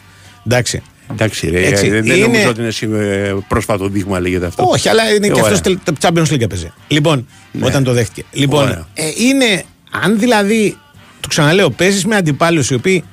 Εντάξει. 0.45 0.81
Εντάξει, 1.11 1.49
ρε, 1.49 1.59
Έτσι, 1.67 1.89
δεν, 1.89 2.05
δεν 2.05 2.15
είναι- 2.15 2.25
νομίζω 2.25 2.49
ότι 2.49 2.61
είναι 2.61 2.71
σι- 2.71 2.89
ε, 2.93 3.35
πρόσφατο 3.47 3.87
δείγμα 3.87 4.19
λέγεται 4.19 4.45
αυτό. 4.45 4.67
Όχι, 4.69 4.89
αλλά 4.89 5.13
είναι 5.13 5.27
Ε, 5.27 5.29
και 5.29 5.41
ωραία. 5.41 5.53
αυτό 5.53 5.75
το 5.83 5.93
Champions 6.01 6.33
League 6.33 6.41
έπαιζε. 6.41 6.73
Λοιπόν, 6.87 7.27
Ναι. 7.51 7.65
όταν 7.65 7.83
το 7.83 7.93
δέχτηκε. 7.93 8.23
Λοιπόν, 8.31 8.63
Ωραία. 8.63 8.87
ε, 8.93 9.03
είναι, 9.17 9.63
αν 10.03 10.19
δηλαδή, 10.19 10.77
το 11.19 11.27
ξαναλέω, 11.27 11.69
παίζεις 11.69 12.05
με 12.05 12.15
αντιπάλους 12.15 12.69
οι 12.69 12.73
οποίοι 12.73 13.03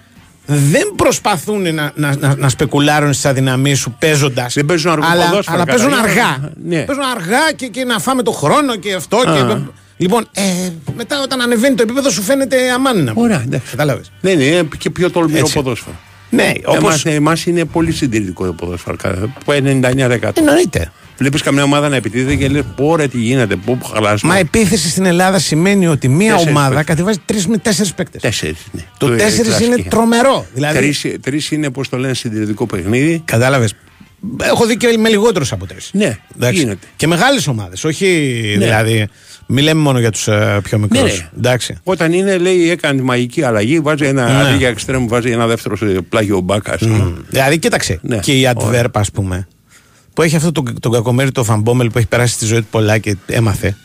δεν 0.50 0.92
προσπαθούν 0.96 1.74
να, 1.74 1.92
να, 1.94 2.16
να, 2.16 2.34
να 2.36 2.48
σπεκουλάρουν 2.48 3.12
στις 3.12 3.24
αδυναμίες 3.24 3.78
σου 3.78 3.96
παίζοντας. 3.98 4.54
Δεν 4.54 4.64
παίζουν 4.66 4.90
αργό 4.92 5.06
αλλά, 5.10 5.24
ποδόσφαιρο, 5.28 5.56
αλλά 5.56 5.64
παίζουν 5.64 5.90
κατάλαβα. 5.90 6.10
αργά. 6.22 6.50
Ναι. 6.64 6.80
Παίζουν 6.82 7.04
αργά 7.16 7.52
και, 7.56 7.66
και 7.66 7.84
να 7.84 7.98
φάμε 7.98 8.22
το 8.22 8.30
χρόνο 8.30 8.76
και 8.76 8.94
αυτό. 8.94 9.16
Και, 9.24 9.56
λοιπόν, 9.96 10.28
ε, 10.32 10.42
μετά 10.96 11.22
όταν 11.22 11.40
ανεβαίνει 11.40 11.74
το 11.74 11.82
επίπεδο 11.82 12.10
σου 12.10 12.22
φαίνεται 12.22 12.70
αμάνι 12.70 13.02
να 13.02 13.12
Ωραία, 13.14 13.42
εντάξει. 13.46 13.70
Κατάλαβες. 13.70 14.10
Δεν 14.20 14.40
είναι 14.40 14.68
και 14.78 14.90
πιο 14.90 15.10
τολμηρό 15.10 15.38
Έτσι. 15.38 15.54
ποδόσφαιρο. 15.54 15.96
Ναι, 16.30 16.52
όπω. 16.64 16.76
Εμάς, 16.76 17.04
εμάς 17.04 17.46
είναι 17.46 17.64
πολύ 17.64 17.92
συντηρητικό 17.92 18.46
το 18.46 18.52
ποδόσφαιρο. 18.52 18.96
κα- 18.96 19.32
Που 19.44 19.52
99%. 19.52 20.30
Εννοείται. 20.34 20.92
Βλέπεις 21.18 21.42
καμιά 21.42 21.62
ομάδα 21.62 21.88
να 21.88 21.96
επιτίθεται 21.96 22.34
και 22.34 22.48
λες: 22.48 22.62
Πω 22.76 22.96
ρε, 22.96 23.08
τι 23.08 23.18
γίνεται, 23.18 23.56
πού 23.56 23.78
που 23.78 23.84
χαλάσουμε. 23.84 24.32
Μα 24.32 24.38
επίθεση 24.38 24.88
στην 24.88 25.04
Ελλάδα 25.06 25.38
σημαίνει 25.38 25.86
ότι 25.86 26.08
μία 26.08 26.32
Τέσσερις 26.32 26.54
ομάδα 26.54 26.68
παίκτες. 26.68 26.86
κατεβάζει 26.86 27.18
τρεις 27.24 27.46
με 27.46 27.58
τέσσερις 27.58 27.94
παίκτες. 27.94 28.22
Τέσσερις. 28.22 28.58
Ναι. 28.72 28.82
Το 28.98 29.12
ε, 29.12 29.16
τέσσερις 29.16 29.46
κλασική. 29.48 29.64
είναι 29.66 29.82
τρομερό. 29.88 30.46
Δηλαδή, 30.54 30.76
Τρεις, 30.78 31.06
τρεις 31.20 31.50
είναι, 31.50 31.70
πώς 31.70 31.88
το 31.88 31.96
λένε, 31.96 32.14
συντηρητικό 32.14 32.66
παιχνίδι. 32.66 33.22
Κατάλαβες. 33.24 33.74
Έχω 34.42 34.66
δει 34.66 34.76
και 34.76 34.96
με 34.98 35.08
λιγότερους 35.08 35.52
από 35.52 35.66
τρεις. 35.66 35.90
Ναι, 35.92 36.16
γίνεται. 36.50 36.86
Και 36.96 37.06
μεγάλες 37.06 37.46
ομάδες. 37.46 37.84
Όχι 37.84 38.06
δηλαδή. 38.58 39.06
Μην 39.46 39.64
λέμε 39.64 39.80
μόνο 39.80 39.98
για 39.98 40.10
τους 40.10 40.28
πιο 40.62 40.78
μικρούς. 40.78 41.00
Ναι, 41.02 41.08
ρε. 41.08 41.28
Εντάξει. 41.36 41.76
Όταν 41.84 42.12
είναι, 42.12 42.38
λέει, 42.38 42.70
έκανε 42.70 42.98
τη 42.98 43.04
μαγική 43.04 43.42
αλλαγή, 43.42 43.80
βάζει 43.80 44.04
ένα. 44.04 44.32
Ναι. 44.42 44.48
Αντί 44.48 44.56
για 44.56 44.68
εξτρέμου, 44.68 45.08
βάζει 45.08 45.30
ένα 45.30 45.46
δεύτερο 45.46 45.76
σε 45.76 45.84
πλάγιο 45.84 46.40
μπάκα. 46.40 46.72
ας 46.72 46.78
πούμε. 46.80 47.12
Δηλαδή, 47.28 47.58
κοίταξε. 47.58 47.98
Ναι, 48.02 48.18
Και 48.18 48.32
η 48.32 48.50
ωραία. 48.56 48.82
Adverb, 48.84 48.90
ας 48.92 49.10
πούμε, 49.10 49.48
που 50.18 50.24
έχει 50.24 50.36
αυτό 50.36 50.52
τον, 50.52 50.80
τον 50.80 50.92
κακομέρι 50.92 51.32
το 51.32 51.44
Φαμπόμελ 51.44 51.90
που 51.90 51.98
έχει 51.98 52.06
περάσει 52.06 52.32
στη 52.34 52.44
ζωή 52.46 52.58
του 52.60 52.66
πολλά 52.70 52.98
και 52.98 53.16
έμαθε. 53.26 53.76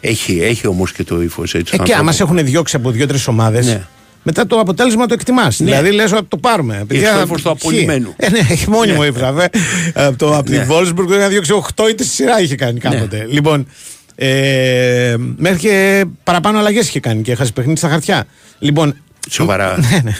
Έχει, 0.00 0.40
έχει 0.42 0.66
όμως 0.66 0.92
και 0.92 1.04
το 1.04 1.22
ύφος 1.22 1.54
έτσι. 1.54 1.72
Ε, 1.74 1.76
και 1.76 1.80
ανθρώπου. 1.82 2.00
άμα 2.00 2.12
σε 2.12 2.22
έχουν 2.22 2.44
διώξει 2.44 2.76
από 2.76 2.90
δύο-τρει 2.90 3.18
ομάδες. 3.26 3.66
Ναι. 3.66 3.82
Μετά 4.22 4.46
το 4.46 4.58
αποτέλεσμα 4.58 5.06
το 5.06 5.14
εκτιμάς. 5.14 5.56
Δηλαδή 5.56 5.90
λες 5.90 6.12
ότι 6.12 6.24
το 6.28 6.36
πάρουμε. 6.36 6.84
Παιδιά, 6.86 7.14
το 7.14 7.20
ύφος 7.20 7.42
του 7.42 7.48
χ. 7.48 7.50
απολυμμένου. 7.50 8.14
Ε, 8.16 8.28
ναι, 8.30 8.38
έχει 8.38 8.70
μόνιμο 8.70 9.04
ύφος, 9.04 9.20
βέβαια. 9.20 9.48
Από 9.94 10.16
το- 10.18 10.36
από 10.36 10.50
Ναι. 10.50 10.58
την 10.58 10.68
Wolfsburg 10.70 11.06
το 11.08 11.14
είχα 11.14 11.28
διώξει 11.28 11.52
8 11.52 11.88
είτε 11.90 12.02
στη 12.04 12.14
σειρά 12.14 12.40
είχε 12.40 12.54
κάνει 12.54 12.80
κάποτε. 12.80 13.26
Λοιπόν, 13.30 13.66
ε, 14.14 15.14
μέχρι 15.36 15.58
και 15.58 16.04
παραπάνω 16.24 16.58
αλλαγές 16.58 16.88
είχε 16.88 17.00
κάνει 17.00 17.22
και 17.22 17.32
έχασε 17.32 17.52
παιχνίδι 17.52 17.78
στα 17.78 17.88
χαρτιά. 17.88 18.24
Λοιπόν, 18.58 18.96
Σοβαρά. 19.30 19.78
Ναι, 19.90 20.00
ναι. 20.04 20.16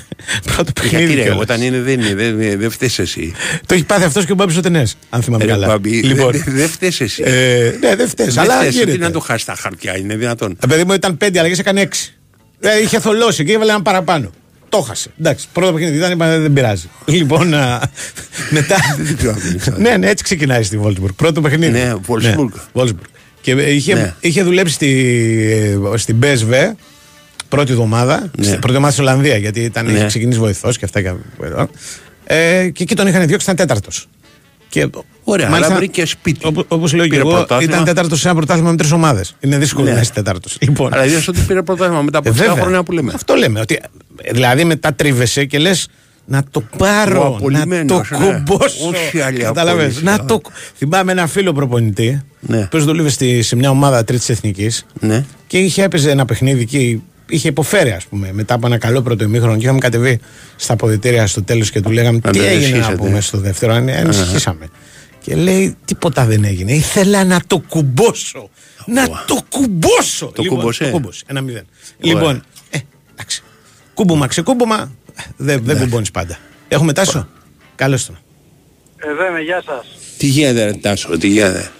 Πρώτο 0.54 0.72
παιχνίδι. 0.72 0.96
Γιατί 1.04 1.14
ρε, 1.14 1.22
κιόλας. 1.22 1.40
όταν 1.42 1.62
είναι 1.62 1.80
δεν 1.80 2.00
είναι, 2.00 2.14
δεν, 2.14 2.58
δεν 2.58 2.70
φταίς 2.70 2.98
εσύ. 2.98 3.32
Το 3.66 3.74
έχει 3.74 3.84
πάθει 3.84 4.04
αυτός 4.04 4.24
και 4.26 4.32
ο 4.32 4.34
Μπάμπης 4.34 4.56
ο 4.56 4.60
Τενές, 4.60 4.96
αν 5.10 5.22
θυμάμαι 5.22 5.44
Ρε, 5.44 5.50
καλά. 5.50 5.66
Μπάμπη, 5.66 5.90
λοιπόν, 5.90 6.30
δεν 6.32 6.44
δεν 6.46 6.68
φταίς 6.68 7.00
εσύ. 7.00 7.22
ε, 7.26 7.72
ναι, 7.80 7.94
δεν 7.96 8.08
φταίει. 8.08 8.26
Δεν 8.26 8.38
Αλλά 8.38 8.58
φταίς, 8.58 8.72
γίνεται. 8.74 8.92
τι 8.92 8.98
να 8.98 9.10
το 9.10 9.20
χάσει 9.20 9.46
τα 9.46 9.54
χαρτιά, 9.58 9.98
είναι 9.98 10.16
δυνατόν. 10.16 10.56
Ε, 10.64 10.66
παιδί 10.66 10.84
μου 10.84 10.92
ήταν 10.92 11.16
πέντε 11.16 11.38
αλλαγέ, 11.38 11.54
έκανε 11.60 11.80
έξι. 11.80 12.14
Ε, 12.60 12.80
είχε 12.82 13.00
θολώσει 13.00 13.44
και 13.44 13.52
έβαλε 13.52 13.70
ένα 13.70 13.82
παραπάνω. 13.82 14.30
Το 14.68 14.80
χάσε. 14.80 15.10
Εντάξει, 15.20 15.46
πρώτο 15.52 15.72
παιχνίδι 15.72 15.96
ήταν, 15.96 16.12
είπα, 16.12 16.38
δεν 16.38 16.52
πειράζει. 16.52 16.88
Λοιπόν, 17.04 17.54
α, 17.54 17.80
μετά. 18.50 18.76
Δεν 18.98 19.16
ξέρω 19.16 19.32
αν 19.32 19.38
δεν 19.42 19.52
ήξερα. 19.54 19.78
ναι, 19.78 19.96
ναι, 19.96 20.08
έτσι 20.08 20.24
ξεκινάει 20.24 20.62
στη 20.62 20.78
Βόλσμπουργκ. 20.78 21.12
Πρώτο 21.16 21.40
παιχνίδι. 21.40 21.72
Ναι, 21.72 21.94
Wolfsburg. 22.06 22.80
Wolfsburg. 22.80 22.88
Και 23.40 23.50
είχε, 23.50 23.94
Ναι. 23.94 24.14
είχε 24.20 24.42
δουλέψει 24.42 24.74
στη, 24.74 24.88
ε, 25.92 25.96
στην 25.96 26.16
BSV 26.22 26.72
πρώτη 27.54 27.72
εβδομάδα. 27.72 28.18
Ναι. 28.20 28.26
Στην 28.44 28.48
πρώτη 28.58 28.66
εβδομάδα 28.66 28.92
στην 28.92 29.04
Ολλανδία, 29.04 29.36
γιατί 29.36 29.60
ήταν, 29.60 29.84
Ναι. 29.86 29.92
είχε 29.92 30.06
ξεκινήσει 30.06 30.38
βοηθός 30.38 30.78
και 30.78 30.84
αυτά. 30.84 31.00
Και, 31.02 31.12
ε, 32.24 32.68
και 32.68 32.82
εκεί 32.82 32.94
τον 32.94 33.06
είχαν 33.06 33.26
διώξει, 33.26 33.50
ήταν 33.50 33.56
τέταρτος. 33.66 34.06
Και, 34.68 34.88
Ωραία, 35.24 35.50
αλλά 35.52 35.70
βρήκε 35.74 36.06
σπίτι. 36.06 36.52
Όπως 36.68 36.92
λέω 36.92 37.04
και 37.04 37.10
Πήρε 37.10 37.20
εγώ, 37.20 37.30
πρωτάθλημα. 37.30 37.72
ήταν 37.72 37.84
τέταρτος 37.84 38.20
σε 38.20 38.28
ένα 38.28 38.36
πρωτάθλημα 38.36 38.70
με 38.70 38.76
τρεις 38.76 38.92
ομάδες. 38.92 39.36
Είναι 39.40 39.58
δύσκολο 39.58 39.86
Ναι. 39.88 39.92
να 39.94 40.00
είσαι 40.00 40.12
τέταρτος. 40.12 40.56
Λοιπόν, 40.60 40.92
Αλλά 40.94 41.04
είδες 41.06 41.28
ότι 41.28 41.40
πήρε 41.40 41.62
πρωτάθλημα 41.62 42.02
μετά 42.02 42.18
από 42.18 42.28
ε, 42.28 42.32
7 42.32 42.34
βέβαια. 42.34 42.62
χρόνια 42.62 42.82
που 42.82 42.92
λέμε. 42.92 43.12
Αυτό 43.14 43.34
λέμε. 43.34 43.60
Ότι, 43.60 43.78
ε, 44.22 44.32
δηλαδή 44.32 44.64
μετά 44.64 44.94
τρίβεσαι 44.94 45.44
και 45.44 45.58
λες 45.58 45.88
να 46.26 46.42
το 46.50 46.62
Ο 46.72 46.76
πάρω, 46.76 47.12
να 47.22 47.28
το 47.28 47.34
απολυμμένος, 47.36 48.10
ναι. 48.10 48.18
κουμπώσω. 48.44 48.88
Όση 48.88 49.20
άλλη 49.20 49.38
Κατάλαβες. 49.38 49.82
απόλυση, 49.84 50.04
Να 50.04 50.12
α. 50.12 50.24
το... 50.24 50.40
Θυμάμαι 50.76 51.12
ένα 51.12 51.26
φίλο 51.26 51.52
προπονητή 51.52 52.22
Ναι. 52.40 52.66
που 52.70 52.78
δούλευε 52.78 53.08
στη, 53.08 53.42
σε 53.42 53.56
μια 53.56 53.70
ομάδα 53.70 54.04
τρίτης 54.04 54.28
εθνικής 54.28 54.86
Ναι. 55.00 55.24
και 55.46 55.58
είχε 55.58 55.82
έπαιζε 55.82 56.10
ένα 56.10 56.24
παιχνίδι 56.24 56.64
και 56.64 56.98
είχε 57.28 57.48
υποφέρει, 57.48 57.90
ας 57.90 58.04
πούμε, 58.06 58.32
μετά 58.32 58.54
από 58.54 58.66
ένα 58.66 58.78
καλό 58.78 59.02
πρώτο 59.02 59.24
ημίχρονο. 59.24 59.56
Και 59.56 59.62
είχαμε 59.64 59.78
κατεβεί 59.78 60.20
στα 60.56 60.72
αποδητήρια 60.72 61.26
στο 61.26 61.42
τέλος 61.42 61.70
και 61.70 61.80
του 61.80 61.90
λέγαμε 61.90 62.20
Να 62.22 62.30
τι 62.30 62.38
τον 62.38 62.46
έγινε 62.46 62.60
να 62.60 62.66
ενισχύσετε. 62.66 62.96
πούμε 62.96 63.20
στο 63.20 63.38
δεύτερο. 63.38 63.72
Αν- 63.72 63.88
Ανησυχήσαμε. 63.88 64.68
Και 65.20 65.34
λέει 65.34 65.76
τίποτα 65.84 66.24
δεν 66.24 66.44
έγινε. 66.44 66.72
Ήθελα 66.72 67.24
να 67.24 67.40
το 67.46 67.58
κουμπώσω. 67.68 68.50
Να 68.86 69.08
το 69.26 69.38
κουμπώσω. 69.48 70.26
Το 70.34 70.42
λοιπόν, 70.42 70.58
κούμπωσε. 70.58 70.84
Το 70.84 70.90
κούμπωσε. 70.90 71.24
Ένα 71.26 71.40
μηδέν. 71.40 71.66
Λοιπόν, 71.98 72.42
ε, 72.70 72.78
εντάξει. 73.12 73.42
Κούμπομα, 73.94 74.26
ξεκούμπομα, 74.26 74.92
δεν, 75.36 75.60
δεν 75.64 75.78
κουμπώνεις 75.78 76.10
πάντα. 76.10 76.38
Έχουμε 76.68 76.92
τάσο. 76.92 77.28
Καλώς 77.74 78.06
τον. 78.06 78.18
Εδώ 78.96 79.26
είμαι, 79.26 79.40
γεια 79.40 79.62
σας. 79.66 79.86
Τι 80.18 80.26
γίνεται, 80.26 80.64
ρε 80.64 80.72
Τάσο, 80.72 81.18
τι 81.18 81.28
γίνεται. 81.28 81.70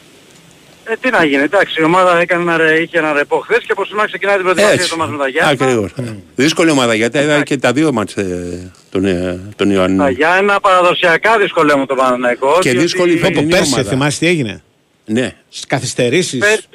Ε, 0.87 0.95
τι 1.01 1.11
να 1.11 1.25
γίνει, 1.25 1.43
εντάξει, 1.43 1.81
η 1.81 1.85
ομάδα 1.85 2.19
έκανε 2.21 2.43
ένα, 2.43 2.57
ρε- 2.57 2.81
είχε 2.81 2.99
ένα 2.99 3.13
ρεπό 3.13 3.39
χθες 3.39 3.59
και 3.59 3.73
από 3.73 3.85
σήμερα 3.85 4.07
ξεκινάει 4.07 4.35
την 4.35 4.43
προετοιμασία 4.43 4.77
Έτσι. 4.81 4.91
του 4.91 4.97
μας 4.99 5.09
με 5.11 5.17
τα 5.19 5.29
Γιάννα. 5.29 5.51
Ακριβώς. 5.51 5.91
Δύσκολη 6.35 6.71
ομάδα 6.71 6.95
γιατί 6.95 7.19
είδα 7.19 7.43
και 7.43 7.57
τα 7.59 7.73
δύο 7.73 7.93
μάτς 7.93 8.15
ε, 8.17 8.73
των, 8.91 9.05
ε, 9.05 9.41
των 9.57 9.69
Τα 9.69 9.75
Ιωαννίνων. 9.75 10.11
Γιάννα 10.11 10.61
παραδοσιακά 10.61 11.39
δυσκολεύουν 11.39 11.87
τον 11.87 11.97
Παναναϊκό. 11.97 12.59
Και 12.61 12.73
δύσκολη 12.73 13.13
Από 13.13 13.21
φετινή 13.21 13.51
πέρσι, 13.51 13.73
ομάδα. 13.73 13.89
θυμάσαι 13.91 14.19
τι 14.19 14.27
έγινε; 14.27 14.63
Ναι. 15.05 15.33
Καθυστερήσεις. 15.69 16.39
Πέρσι, 16.39 16.69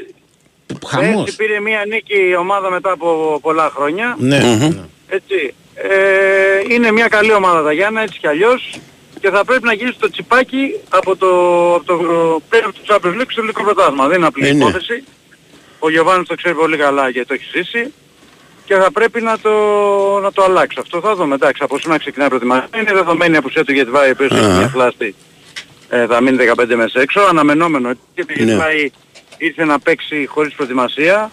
Χαμός. 0.88 1.24
πέρσι 1.24 1.36
πήρε 1.36 1.60
μία 1.60 1.84
νίκη 1.90 2.16
η 2.30 2.36
ομάδα 2.36 2.72
μετά 2.72 2.92
από 2.92 3.40
πολλά 3.42 3.72
χρόνια. 3.76 4.16
Ναι. 4.20 4.40
Μμμ. 4.40 4.74
Έτσι. 5.08 5.54
Ε, 5.76 6.74
είναι 6.74 6.92
μια 6.92 7.08
καλή 7.08 7.34
ομάδα 7.34 7.64
τα 7.64 7.72
Γιάννα, 7.74 8.02
έτσι 8.02 8.20
κι 8.20 8.28
αλλιώς. 8.28 8.80
Και 9.22 9.30
θα 9.30 9.46
πρέπει 9.46 9.64
να 9.66 9.74
γίνει 9.74 9.94
το 9.94 10.10
τσιπάκι 10.10 10.76
από 10.90 11.16
το, 11.16 11.30
από 11.76 11.84
το 11.86 11.96
πλέον 12.50 12.74
του 12.74 12.82
Champions 12.88 13.22
League 13.22 13.28
στο 13.32 13.42
ελληνικό 13.42 13.64
πρωτάθλημα. 13.64 14.08
Δεν 14.08 14.18
είναι 14.18 14.28
απλή 14.28 14.48
Ε, 14.48 14.52
ναι. 14.54 14.58
υπόθεση. 14.64 15.04
Ο 15.80 15.90
Γιωβάνης 15.90 16.28
το 16.28 16.36
ξέρει 16.36 16.56
πολύ 16.56 16.78
καλά 16.78 17.12
και 17.12 17.26
το 17.26 17.34
έχει 17.34 17.46
ζήσει. 17.54 17.94
Και 18.66 18.76
θα 18.76 18.92
πρέπει 18.92 19.22
να 19.22 19.40
το, 19.40 19.50
να 20.22 20.32
το 20.32 20.44
αλλάξει. 20.44 20.78
Αυτό 20.82 21.00
θα 21.00 21.16
δούμε. 21.16 21.36
Εντάξει, 21.36 21.64
από 21.64 21.80
σήμερα 21.80 22.00
ξεκινάει 22.00 22.28
η 22.28 22.30
προετοιμασία. 22.30 22.68
Είναι 22.82 22.94
δεδομένη 22.94 23.34
η 23.34 23.38
απουσία 23.38 23.64
του 23.66 23.74
Γετβάη, 23.74 24.08
ο 24.08 24.12
οποίος 24.12 24.32
έχει 24.32 24.40
Αχα. 24.46 24.58
μια 24.58 24.68
φλάστη. 24.68 25.16
Ε, 25.90 26.06
θα 26.08 26.22
μείνει 26.22 26.38
15 26.56 26.76
μέσα 26.76 27.02
έξω. 27.02 27.20
Αναμενόμενο. 27.22 27.94
Και 28.14 28.22
ο 28.22 28.26
Ναι. 28.28 28.44
Γετβάη 28.44 28.92
ήρθε 29.38 29.66
να 29.66 29.80
παίξει 29.80 30.26
χωρίς 30.30 30.54
προετοιμασία. 30.54 31.32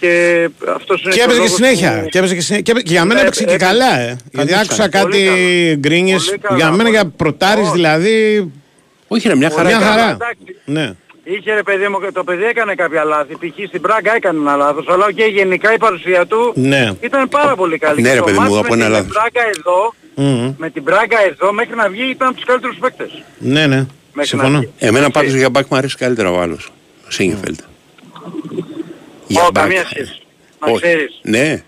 Και 0.00 0.48
αυτός 0.76 1.02
είναι 1.02 1.12
Και 1.14 1.20
ο 1.20 1.22
έπαιζε 1.22 1.38
και 1.38 1.44
λόγος 1.44 1.54
συνέχεια. 1.54 2.00
που- 2.02 2.08
Και, 2.08 2.18
έπαιζε 2.18 2.34
και, 2.34 2.40
συνέχεια. 2.40 2.72
και, 2.72 2.80
και 2.82 2.92
για 2.92 3.04
μένα 3.04 3.14
Ναι, 3.14 3.20
έπαιξε 3.20 3.44
και 3.44 3.50
έπαιζε. 3.54 3.70
καλά, 3.70 3.98
ε. 3.98 4.06
Γιατί 4.06 4.48
Καλή 4.52 4.54
άκουσα 4.54 4.74
ήταν. 4.86 4.90
κάτι 4.90 5.04
Πολύ 5.10 5.24
καλά. 5.24 5.74
γκρίνιες. 5.74 6.24
Πολύ 6.24 6.38
καλά, 6.38 6.56
Για 6.56 6.70
μένα 6.70 6.82
πολύ. 6.82 6.90
για 6.90 7.06
προτάρεις 7.06 7.64
Όχι. 7.64 7.72
δηλαδή. 7.72 8.14
Όχι 9.08 9.28
ρε, 9.28 9.34
μια 9.36 9.50
χαρά. 9.50 9.68
Μια 9.68 9.78
καλά, 9.78 9.90
χαρά. 9.90 10.10
εντάξει. 10.10 10.56
Ναι. 10.64 10.92
Είχε 11.24 11.54
ρε 11.54 11.62
παιδί 11.62 11.88
μου, 11.88 11.98
το 12.12 12.24
παιδί 12.24 12.44
έκανε 12.44 12.74
κάποια 12.74 13.04
λάθη. 13.04 13.34
Π.χ. 13.34 13.68
στην 13.68 13.80
Πράγκα 13.80 14.14
έκανε 14.14 14.38
ένα 14.38 14.56
λάθος, 14.56 14.86
αλλά 14.88 15.12
και 15.12 15.24
γενικά 15.24 15.72
η 15.74 15.78
παρουσία 15.78 16.26
του 16.26 16.52
Ναι. 16.56 16.92
ήταν 17.00 17.28
πάρα 17.28 17.54
πολύ 17.56 17.78
καλή. 17.78 18.00
Ναι, 18.02 18.08
Και 18.08 18.14
ρε 18.14 18.20
το 18.20 18.24
παιδί 18.24 18.38
μου, 18.38 18.42
μάτς 18.44 18.56
από 18.58 18.68
με 18.68 18.74
ένα 18.74 18.84
την 18.84 18.92
λάθος. 18.92 19.12
Πράγκα 19.12 19.40
εδώ, 19.56 19.94
Μμμ. 20.14 20.54
με 20.58 20.70
την 20.70 20.84
Πράγκα 20.84 21.16
εδώ 21.30 21.52
μέχρι 21.52 21.74
να 21.76 21.88
βγει 21.88 22.10
ήταν 22.10 22.26
από 22.28 22.36
τους 22.36 22.44
καλύτερους 22.46 22.76
παίκτες. 22.80 23.22
Ναι, 23.38 23.66
ναι. 23.66 23.86
Μέχρι 24.12 24.28
Συμφωνώ. 24.30 24.50
να 24.52 24.58
βγει. 24.58 24.70
Εμένα 24.78 25.06
Έτσι. 25.06 25.18
πάντως 25.18 25.32
για 25.34 25.50
μπακ 25.50 25.66
μου 25.70 25.76
αρέσει 25.76 25.96
καλύτερα 25.96 26.30
ο 26.30 26.40
άλλος. 26.40 26.70
Ο 27.06 27.10
Σίνγεφελτ. 27.10 27.60
Ω, 29.34 29.50
καμία 29.52 29.84
σχέση. 29.84 30.20
Να 30.60 30.72
Όχι. 30.72 30.82
ξέρεις. 30.82 31.18
Ναι. 31.22 31.62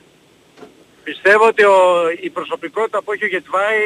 Πιστεύω 1.05 1.47
ότι 1.47 1.65
ο, 1.65 1.77
η 2.21 2.31
προσωπικότητα 2.31 3.03
που 3.03 3.13
έχει 3.13 3.25
ο 3.25 3.27
Γετβάη 3.27 3.79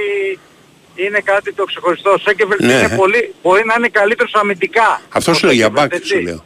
είναι 0.94 1.20
κάτι 1.20 1.52
το 1.52 1.64
ξεχωριστό. 1.64 2.10
Ο 2.10 2.18
Σέκεβελτ 2.18 2.60
Ναι. 2.62 2.72
είναι 2.72 2.96
πολύ, 2.96 3.34
μπορεί 3.42 3.62
να 3.64 3.74
είναι 3.78 3.88
καλύτερος 3.88 4.34
αμυντικά. 4.34 5.00
Αυτός 5.08 5.34
Ο 5.34 5.38
σου 5.38 5.44
λέω 5.46 5.54
για 5.54 5.64
Σέκεβελτ, 5.64 5.90
μπακ 5.90 6.00
έτσι. 6.00 6.14
σου 6.16 6.20
λέω. 6.22 6.44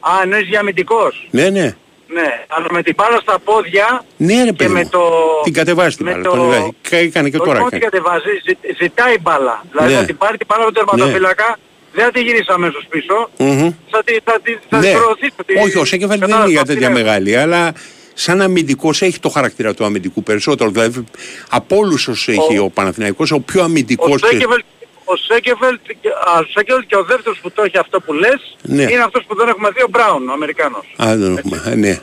Α, 0.00 0.10
εννοείς 0.22 0.46
για 0.48 0.60
αμυντικός. 0.60 1.28
Ναι, 1.30 1.48
ναι. 1.50 1.76
Ναι, 2.08 2.44
αλλά 2.48 2.66
με 2.70 2.82
την 2.82 2.94
μπάλα 2.96 3.18
στα 3.20 3.38
πόδια 3.38 4.04
Ναι 4.16 4.34
ρε 4.44 4.44
και 4.50 4.52
παιδί 4.52 4.72
με 4.72 4.82
μου. 4.82 4.88
το... 4.88 5.00
Την 5.44 5.52
κατεβάζει 5.52 5.96
την 5.96 6.04
με 6.04 6.10
μπάλα. 6.10 6.22
το- 6.24 6.30
Τον 6.30 6.46
είδα. 6.48 6.70
Κα- 6.90 6.96
Έκανε 6.96 7.30
και 7.30 7.36
όχι 7.36 7.46
τώρα. 7.46 7.58
μόνο 7.58 7.70
την 7.70 7.78
έκανε. 7.82 7.90
κατεβάζει, 7.90 8.30
ζη- 8.44 8.76
ζητάει 8.82 9.18
μπάλα. 9.18 9.64
Δηλαδή 9.70 9.92
Ναι. 9.92 9.98
θα 9.98 10.04
την 10.04 10.16
πάρει 10.16 10.36
την 10.36 10.46
μπάλα 10.50 10.64
με 10.64 10.70
τον 10.72 10.86
τερματοφύλακα, 10.86 11.58
δεν 11.96 12.04
θα 12.04 12.10
τη 12.10 12.20
γυρίσει 12.20 12.50
αμέσως 12.58 12.86
πίσω, 12.88 13.30
Μμμ. 13.38 13.70
θα 13.90 14.02
τη, 14.04 14.12
θα 14.24 14.40
τη, 14.42 14.52
θα 14.70 14.78
Ναι. 14.78 14.86
τη 14.90 14.92
προωθήσει. 14.98 15.32
θα 15.36 15.44
τη- 15.44 15.54
Όχι, 15.58 15.78
ο 15.78 15.84
Σέκεφελτ 15.84 16.10
δεν 16.20 16.28
κατάλαβες 16.28 16.50
είναι 16.50 16.58
για 16.58 16.62
τι 16.66 16.74
τέτοια 16.74 16.88
λέω. 16.90 16.98
μεγάλη, 17.04 17.36
αλλά 17.36 17.72
σαν 18.14 18.40
αμυντικός 18.40 19.02
έχει 19.02 19.18
το 19.20 19.28
χαρακτήρα 19.28 19.74
του 19.74 19.84
αμυντικού 19.84 20.22
περισσότερο. 20.22 20.70
Δηλαδή 20.70 21.04
από 21.50 21.76
όλους 21.76 22.08
όσους 22.08 22.28
έχει 22.28 22.58
ο 22.58 22.68
Παναθηναϊκός, 22.68 23.30
ο 23.30 23.40
πιο 23.40 23.60
Ο 23.60 23.64
αμυντικός. 23.64 24.20
και- 24.20 24.26
Σέκεβελτ, 24.26 24.64
ο 25.04 25.16
Σέκεβελτ, 25.16 25.80
και- 26.00 26.08
α, 26.08 26.38
ο 26.38 26.44
Σέκεβελτ 26.54 26.86
και 26.86 26.96
ο 26.96 27.02
δεύτερος 27.04 27.38
που 27.42 27.50
το 27.50 27.62
έχει 27.62 27.78
αυτό 27.78 28.00
που 28.00 28.12
λες, 28.12 28.56
Ναι. 28.62 28.82
είναι 28.82 29.02
αυτός 29.02 29.24
που 29.26 29.36
δεν 29.36 29.48
έχουμε 29.48 29.70
δει, 29.70 29.82
ο 29.82 29.88
Μπράουν, 29.90 30.28
ο 30.28 30.32
Αμερικάνος. 30.32 30.94
Α, 31.02 31.16
δεν 31.16 31.36
έχουμε. 31.36 31.62
Ε, 31.66 31.74
Ναι. 31.74 32.00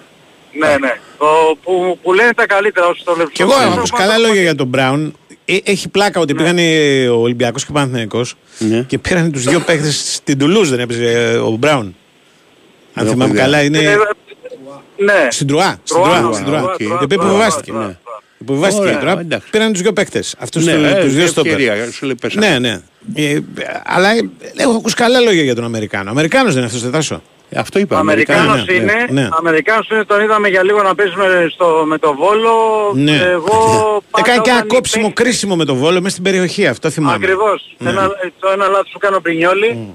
Ναι, 0.55 0.75
ναι. 0.79 0.93
Ο, 1.17 1.55
που, 1.63 1.99
που 2.03 2.13
λένε 2.13 2.33
τα 2.33 2.45
καλύτερα 2.47 2.87
όσοι 2.87 3.03
το 3.05 3.13
βλέπουν. 3.13 3.33
Και 3.33 3.41
εγώ 3.41 3.51
στο 3.51 3.59
έχω 3.61 3.69
βίντεο, 3.69 3.79
ακούσει 3.83 3.91
πάντα 3.91 4.03
καλά 4.11 4.21
το- 4.21 4.27
λόγια 4.27 4.41
για 4.41 4.55
τον 4.55 4.67
Μπράουν. 4.67 5.17
Ε, 5.45 5.57
Έχει 5.63 5.89
πλάκα 5.89 6.19
ότι 6.19 6.33
πήγαν 6.35 6.57
οι- 6.57 7.07
ο 7.07 7.15
Ολυμπιακός 7.15 7.63
και 7.65 7.71
ο 7.71 7.73
Παναθηναϊκός 7.73 8.35
Ναι. 8.59 8.79
και 8.87 8.97
πήραν 8.97 9.31
τους 9.31 9.43
δύο 9.43 9.59
παίχτες 9.59 10.13
στην 10.15 10.37
Τουλούζ, 10.37 10.69
δεν 10.69 10.79
έπαιζε 10.79 11.11
ε, 11.11 11.35
ο 11.35 11.49
Μπράουν. 11.51 11.95
Αν 12.93 13.03
έχω 13.05 13.13
θυμάμαι 13.13 13.31
ιδέα. 13.31 13.43
καλά, 13.43 13.57
Ε, 13.57 13.63
είναι. 13.63 13.79
Ναι. 14.97 15.27
Στην 15.29 15.47
Τρουά. 15.47 15.79
Στην 15.83 15.95
Τρουά, 16.01 16.07
Τρουά. 16.09 16.19
Τρουά, 16.21 16.33
στην 16.33 16.45
Τρουά. 16.45 16.63
οκ. 16.63 16.75
Τρουά, 16.77 16.97
Και 16.99 17.07
Τρουά, 17.07 17.25
υποβιβάστηκε. 17.25 17.71
Τρουά, 17.71 17.85
ναι. 17.85 17.97
Τρουά. 18.03 18.21
Υποβιβάστηκε 18.37 18.85
η 18.85 18.87
Ωραία, 18.87 18.99
Τρουά. 18.99 19.19
εντάξει. 19.19 19.49
Πήραν 19.49 19.71
τους 19.73 19.81
δύο 19.81 19.93
παίχτες. 19.93 20.35
Αυτούς 20.39 20.65
Ναι, 20.65 20.73
του 20.75 20.83
ε, 20.83 21.03
δύο 21.05 21.27
στόπερ. 21.27 21.51
ευκαιρία, 21.51 21.91
σου 21.91 22.05
λέει 22.05 22.15
πέσανε. 22.21 22.47
Ναι, 22.49 22.59
ναι. 22.59 22.79
Ε, 23.15 23.39
αλλά 23.85 24.09
ε, 24.15 24.29
έχω 24.57 24.71
ακούσει 24.71 24.95
καλά 24.95 25.19
λόγια 25.19 25.43
για 25.43 25.55
τον 25.55 25.63
Αμερικάνο. 25.63 26.09
Αμερικάνος 26.09 26.47
δεν 26.49 26.57
είναι 26.57 26.65
αυτός, 26.65 26.81
δεν 26.81 26.91
τάσο. 26.91 27.15
Ε, 27.15 27.21
Αυτό 27.55 27.79
είπα. 27.79 27.97
Αμερικάνος 27.97 28.53
Αμερικάνοι. 28.61 28.79
ναι, 28.85 28.91
είναι, 29.09 29.21
ναι. 29.21 29.29
Αμερικάνος 29.39 29.89
είναι, 29.89 30.03
τον 30.05 30.21
είδαμε 30.21 30.47
για 30.47 30.63
λίγο 30.63 30.81
να 30.81 30.95
παίζει 30.95 31.13
με, 31.15 31.47
στο, 31.53 31.83
με 31.87 31.97
το 31.97 32.13
Βόλο. 32.15 32.53
Ναι. 32.95 33.17
Εγώ 33.31 33.57
πάντα 34.11 34.29
Έκανε 34.29 34.41
και 34.41 34.49
ένα 34.49 34.57
όταν 34.57 34.67
κόψιμο 34.67 35.05
υπήρχε- 35.07 35.23
κρίσιμο 35.29 35.55
με 35.55 35.65
το 35.65 35.75
βόλο 35.75 35.97
μέσα 36.01 36.09
στην 36.09 36.23
περιοχή. 36.23 36.67
Αυτό 36.67 36.89
θυμάμαι. 36.89 37.15
Ακριβώς. 37.15 37.75
Ναι. 37.77 37.89
Ένα, 37.89 38.09
το 38.39 38.49
ένα 38.53 38.67
λάθος 38.67 38.89
που 38.91 38.99
κάνει 38.99 39.15
ο 39.15 39.21
Πρινιόλη 39.21 39.93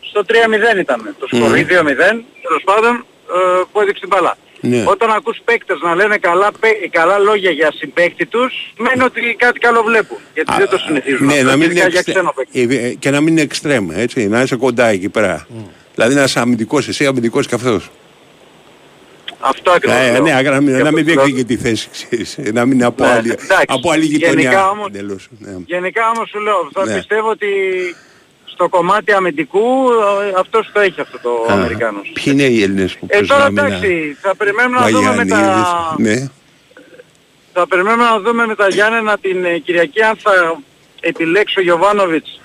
στο 0.00 0.20
3-0 0.28 0.78
ήταν. 0.80 1.14
Το 1.18 1.26
σκορ 1.26 1.56
ή 1.58 1.66
2-0, 1.68 2.24
τέλος 2.42 2.62
πάντων, 2.64 2.94
ε, 3.34 3.62
που 3.72 3.80
έδειξε 3.80 4.00
την 4.00 4.08
μπάλα. 4.08 4.36
Ναι. 4.64 4.84
Όταν 4.86 5.10
ακούς 5.10 5.38
παίκτες 5.44 5.78
να 5.82 5.94
λένε 5.94 6.16
καλά, 6.16 6.50
παί- 6.60 6.90
καλά 6.90 7.18
λόγια 7.18 7.50
για 7.50 7.72
συμπαίκτη 7.76 8.26
τους, 8.26 8.72
σημαίνει 8.76 9.02
ότι 9.02 9.20
κάτι 9.38 9.58
καλό 9.58 9.82
βλέπουν. 9.82 10.18
Γιατί 10.34 10.52
δεν 10.58 10.68
το 10.68 10.78
συνηθίζουν. 10.78 11.26
Ναι, 11.26 11.32
αυτό, 11.32 11.44
να 11.44 11.56
μην 11.56 11.62
ειδικά 11.62 11.80
είναι 11.80 11.88
για 11.90 11.98
εξτρέ- 11.98 12.16
ξένο 12.16 12.32
παίκτη. 12.36 12.74
ε, 12.82 12.86
ε, 12.86 12.94
και 12.94 13.10
να 13.10 13.20
μην 13.20 13.32
είναι 13.32 13.40
εξτρέμ, 13.40 13.90
έτσι, 13.90 14.28
να 14.28 14.42
είσαι 14.42 14.56
κοντά 14.56 14.86
εκεί 14.86 15.08
πέρα. 15.08 15.46
Δηλαδή 15.94 16.14
να 16.14 16.22
είσαι 16.22 16.40
αμυντικός 16.40 16.88
εσύ, 16.88 17.06
αμυντικός 17.06 17.46
και 17.46 17.54
αυτός. 17.54 17.90
Αυτό 19.40 19.70
ακριβώς. 19.70 19.96
Ε, 19.98 20.10
λέω. 20.12 20.22
ναι, 20.22 20.32
να 20.50 20.60
μην, 20.60 20.76
Και 20.76 20.82
να 20.82 20.90
μην 20.92 20.98
αυτό 21.00 21.14
λέω. 21.14 21.24
διεκδικεί 21.24 21.44
τη 21.44 21.56
θέση, 21.56 21.88
ξέρεις, 21.92 22.38
ε, 22.38 22.50
να 22.52 22.64
μην 22.64 22.72
είναι 22.76 22.84
από 22.84 23.04
Ναι, 23.04 23.10
άλλη, 23.10 23.30
εντάξει. 23.30 23.64
από 23.68 23.90
άλλη 23.90 24.04
Γενικά 24.04 24.28
γειτονιά. 24.28 24.68
όμως- 24.70 24.86
εντελώς, 24.88 25.28
ναι. 25.38 25.50
Γενικά 25.66 26.02
όμως 26.14 26.28
σου 26.28 26.40
λέω, 26.40 26.68
θα 26.72 26.84
Ναι. 26.86 26.94
πιστεύω 26.94 27.28
ότι 27.28 27.46
στο 28.44 28.68
κομμάτι 28.68 29.12
αμυντικού 29.12 29.60
ε, 30.22 30.32
αυτός 30.38 30.70
το 30.72 30.80
έχει 30.80 31.00
αυτό 31.00 31.18
το 31.18 31.46
Α, 31.50 31.52
Αμερικάνος. 31.54 32.10
Ποιοι 32.14 32.24
είναι 32.26 32.42
οι 32.42 32.62
Έλληνες 32.62 32.92
που 32.96 33.04
Ε, 33.08 33.16
παίζουν 33.16 33.28
τώρα 33.28 33.44
άμυνα; 33.44 33.66
εντάξει, 33.66 34.16
θα 34.20 34.36
περιμένουμε 34.36 34.78
να 34.78 34.88
δούμε 34.88 35.14
με 35.14 35.24
τα... 35.26 35.36
Βαγιανίδης, 35.36 36.20
Ναι. 36.20 36.30
Θα 37.52 37.66
περιμένουμε 37.66 38.04
να 38.04 38.20
δούμε 38.20 38.46
με 38.46 38.54
τα 38.54 38.68
Γιάννενα 38.68 39.18
την 39.18 39.44
ε, 39.44 39.58
Κυριακή 39.58 40.02
αν 40.02 40.16
θα 40.22 40.60
επιλέξει 41.00 41.58
ο 41.58 41.62
Γιωβάνοβιτς 41.62 42.40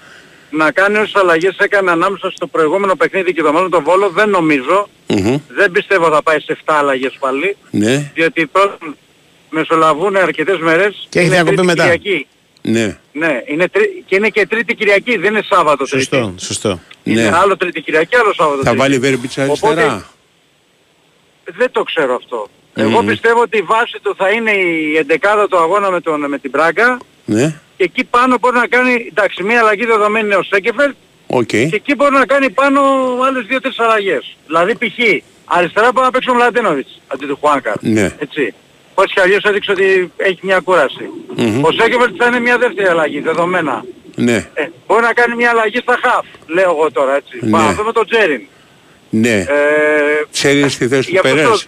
να 0.49 0.71
κάνει 0.71 0.97
όσες 0.97 1.15
αλλαγές 1.15 1.55
έκανε 1.57 1.91
ανάμεσα 1.91 2.31
στο 2.31 2.47
προηγούμενο 2.47 2.95
παιχνίδι 2.95 3.33
και 3.33 3.41
το 3.41 3.53
μέλλον 3.53 3.69
το 3.69 3.81
Βόλο. 3.81 4.09
Δεν 4.09 4.29
νομίζω. 4.29 4.87
Μμμ. 5.07 5.37
Δεν 5.47 5.71
πιστεύω 5.71 6.09
θα 6.09 6.23
πάει 6.23 6.39
σε 6.39 6.57
7 6.65 6.73
αλλαγές 6.77 7.15
πάλι. 7.19 7.57
Ναι. 7.71 8.11
Διότι 8.13 8.45
πρώτον 8.45 8.95
μεσολαβούν 9.49 10.15
αρκετές 10.15 10.59
μέρες. 10.59 11.07
Και 11.09 11.19
έχει 11.19 11.27
είναι 11.27 11.35
διακοπή 11.35 11.55
Τρίτη 11.55 11.67
μετά. 11.75 11.83
Κυριακή. 11.97 12.27
Ναι. 12.61 12.97
Ναι, 13.11 13.41
είναι 13.45 13.67
τρι... 13.69 14.03
και 14.05 14.15
είναι 14.15 14.29
και 14.29 14.45
Τρίτη 14.47 14.75
Κυριακή, 14.75 15.17
δεν 15.17 15.31
είναι 15.31 15.43
Σάββατο 15.49 15.85
Σωστό, 15.85 16.17
Τρίτη. 16.21 16.45
σωστό. 16.45 16.79
Είναι 17.03 17.21
Ναι. 17.29 17.35
άλλο 17.37 17.57
Τρίτη 17.57 17.81
Κυριακή, 17.81 18.15
άλλο 18.15 18.33
Σάββατο 18.33 18.57
Θα 18.57 18.63
Τρίτη. 18.63 18.77
βάλει 18.77 18.97
βέρμπιτσα 18.99 19.43
Οπότε- 19.43 19.65
αριστερά. 19.79 20.09
Δεν 21.57 21.71
το 21.71 21.83
ξέρω 21.83 22.15
αυτό. 22.15 22.47
Εγώ 22.73 23.01
Μμμ. 23.01 23.07
πιστεύω 23.07 23.41
ότι 23.41 23.57
η 23.57 23.61
βάση 23.61 23.99
του 24.01 24.15
θα 24.17 24.29
είναι 24.29 24.51
η 24.51 24.97
εντεκάδα 24.97 25.47
του 25.47 25.57
αγώνα 25.57 25.91
με, 25.91 26.01
τον, 26.01 26.29
με 26.29 26.37
την 26.39 26.49
Μπράγκα 26.49 26.97
Ναι. 27.25 27.59
Και 27.77 27.83
εκεί 27.83 28.03
πάνω 28.03 28.37
μπορεί 28.39 28.55
να 28.55 28.67
κάνει, 28.67 29.07
εντάξει, 29.09 29.43
μία 29.43 29.59
αλλαγή 29.59 29.85
δεδομένη 29.85 30.25
είναι 30.25 30.35
ο 30.35 30.43
Σέκεφελτ 30.43 30.95
Οκ. 31.27 31.45
και 31.45 31.69
εκεί 31.73 31.95
μπορεί 31.95 32.13
να 32.13 32.25
κάνει 32.25 32.49
πάνω 32.49 32.81
άλλες 33.27 33.45
δύο-τρεις 33.45 33.79
αλλαγές. 33.79 34.37
Δηλαδή 34.45 34.75
π.χ. 34.75 34.97
αριστερά 35.45 35.91
μπορεί 35.91 36.05
να 36.05 36.11
παίξει 36.11 36.29
ο 36.29 36.33
Μλαντένοβιτς 36.33 37.01
αντί 37.07 37.25
του 37.25 37.37
Χουάνκαρ. 37.41 37.75
Ναι. 37.79 38.15
Έτσι. 38.19 38.53
Πώς 38.93 39.13
και 39.13 39.21
αλλιώς 39.21 39.43
έδειξε 39.43 39.71
ότι 39.71 40.11
έχει 40.17 40.39
μια 40.41 40.59
κούραση. 40.59 41.09
Μμμ. 41.35 41.63
Ο 41.63 41.71
Σένκεφελντ 41.71 42.15
θα 42.17 42.25
είναι 42.27 42.39
μια 42.39 42.57
δεύτερη 42.57 42.87
αλλαγή, 42.87 43.19
δεδομένα. 43.19 43.85
Ναι. 44.15 44.35
Ε, 44.53 44.67
μπορεί 44.87 45.01
να 45.01 45.13
κάνει 45.13 45.35
μια 45.35 45.49
αλλαγή 45.49 45.77
στα 45.77 45.99
χαφ, 46.01 46.25
λέω 46.47 46.69
εγώ 46.71 46.91
τώρα 46.91 47.15
έτσι. 47.15 47.37
Ναι. 47.41 47.49
Πάμε 47.51 47.65
να 47.67 47.73
δούμε 47.73 47.91
τον 47.91 48.05
Τσέριν. 48.07 48.41
Ναι. 49.09 49.37
Ε, 49.39 49.45
Ξέρεις 50.31 50.73
στη 50.73 50.87
θέση 50.87 51.09
γι' 51.11 51.17
του 51.17 51.27
αυτό 51.27 51.41
το- 51.41 51.43
Περές. 51.43 51.67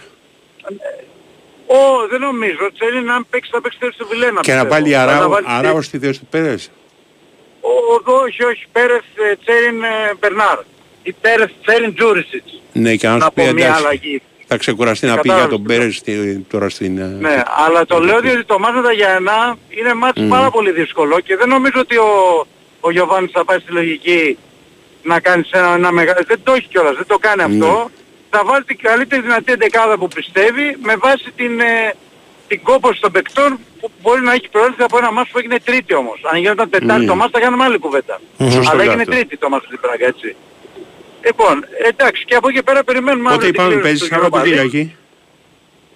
Ω, 1.78 2.06
δεν 2.10 2.20
νομίζω. 2.20 2.62
Ο 2.68 2.72
Τζέριν 2.72 3.10
αν 3.10 3.26
παίξει 3.30 3.50
θα 3.52 3.60
παίξει 3.60 3.78
θέση 3.80 3.98
του 3.98 4.06
Βιλένα. 4.10 4.40
Και 4.40 4.54
να 4.54 4.62
πιστεύω. 4.64 4.68
βάλει 4.68 4.92
Θα 4.94 5.00
αράο, 5.02 5.28
βάλει- 5.28 5.46
αράος 5.48 5.84
στη 5.86 5.98
θέση 5.98 6.18
του 6.18 6.26
Περές. 6.30 6.70
Ο, 7.60 8.12
όχι, 8.24 8.44
όχι. 8.44 8.64
Πέρεθ, 8.72 9.04
ε, 9.30 9.36
Τσέριν, 9.44 9.82
ε, 9.82 10.14
Μπερνάρ. 10.20 10.58
Ή 11.02 11.12
Πέρεθ, 11.20 11.50
Τσέριν, 11.66 11.94
Τζούρισιτς. 11.94 12.60
Ναι, 12.72 12.94
και 12.96 13.06
αν 13.06 13.18
Να 13.18 13.24
σου 13.24 13.32
πει 13.34 13.42
πω 13.46 13.52
μια 13.52 13.64
εντάξει, 13.66 13.82
αλλαγή. 13.84 14.22
θα 14.46 14.56
ξεκουραστεί 14.56 15.06
να 15.06 15.12
πει 15.18 15.28
Κατάλαβες 15.28 15.48
για 15.48 15.56
τον 15.58 15.62
τι 15.66 15.68
λέω. 15.72 15.78
Πέρες 15.78 15.96
στη- 15.96 16.46
τώρα 16.50 16.68
στην... 16.68 16.98
ε, 16.98 17.04
Ναι, 17.06 17.42
αλλά 17.66 17.86
το 17.86 17.98
λέω 17.98 18.20
διότι 18.20 18.44
το 18.44 18.58
μάτς 18.58 18.74
με 18.76 18.82
τα 18.82 18.92
Γιαννά 18.92 19.56
είναι 19.68 19.94
μάτς 19.94 20.20
πάρα 20.28 20.50
πολύ 20.50 20.70
δύσκολο 20.72 21.20
και 21.20 21.36
δεν 21.36 21.48
νομίζω 21.48 21.80
ότι 21.80 21.96
ο, 21.96 22.10
ο 22.80 22.90
Γιωβάνης 22.90 23.30
θα 23.30 23.44
πάει 23.44 23.58
στη 23.58 23.72
λογική 23.72 24.38
να 25.02 25.20
κάνει 25.20 25.44
σε 25.44 25.56
ένα, 25.58 25.74
ένα 25.74 25.92
μεγάλο... 25.92 26.18
Δεν 26.26 26.40
το 26.42 26.52
έχει 26.52 26.66
κιόλας, 26.68 26.96
δεν 26.96 27.06
το 27.06 27.18
κάνει 27.18 27.42
αυτό. 27.42 27.90
Θα 28.30 28.44
βάλει 28.44 28.64
την 28.64 28.78
καλύτερη 28.78 29.22
δυνατή 29.22 29.52
εντεκάδα 29.52 29.98
που 29.98 30.08
πιστεύει 30.08 30.76
με 30.82 30.96
βάση 30.96 31.32
την, 31.36 31.60
ε, 31.60 31.94
την 32.48 32.62
κόπωση 32.62 33.00
των 33.00 33.12
παικτών 33.12 33.58
που 33.80 33.90
μπορεί 34.02 34.20
να 34.22 34.32
έχει 34.32 34.48
προέλθει 34.48 34.82
από 34.82 34.98
ένα 34.98 35.12
μάτς 35.12 35.30
που 35.30 35.38
έγινε 35.38 35.58
τρίτη 35.64 35.94
όμως. 35.94 36.20
Αν 36.32 36.38
γινόταν 36.40 36.70
τετάρτη 36.70 37.06
το 37.06 37.14
μάτς 37.16 37.30
θα 37.32 37.40
κάνουμε 37.40 37.64
άλλη 37.64 37.78
κουβέντα. 37.78 38.20
Σωστό 38.38 38.58
Αλλά 38.70 38.82
και 38.82 38.88
έγινε 38.88 39.02
αυτό. 39.02 39.12
τρίτη 39.14 39.36
το 39.36 39.48
μάτς 39.48 39.64
στην 39.66 39.80
Πράγκα, 39.80 40.06
έτσι. 40.06 40.36
Λοιπόν, 41.26 41.64
εντάξει 41.88 42.24
και 42.24 42.34
από 42.34 42.48
εκεί 42.48 42.62
πέρα 42.62 42.84
περιμένουμε 42.84 43.22
Πότε 43.30 43.34
αύριο 43.34 43.50
την 43.52 43.60
είπαμε 43.60 43.68
κλήρωση 43.74 43.88
παίζεις 43.88 44.08
του 44.08 44.14
Europa 44.14 44.20
Σάββατο 44.22 44.38
League. 44.44 44.44
Κυριακή. 44.48 44.94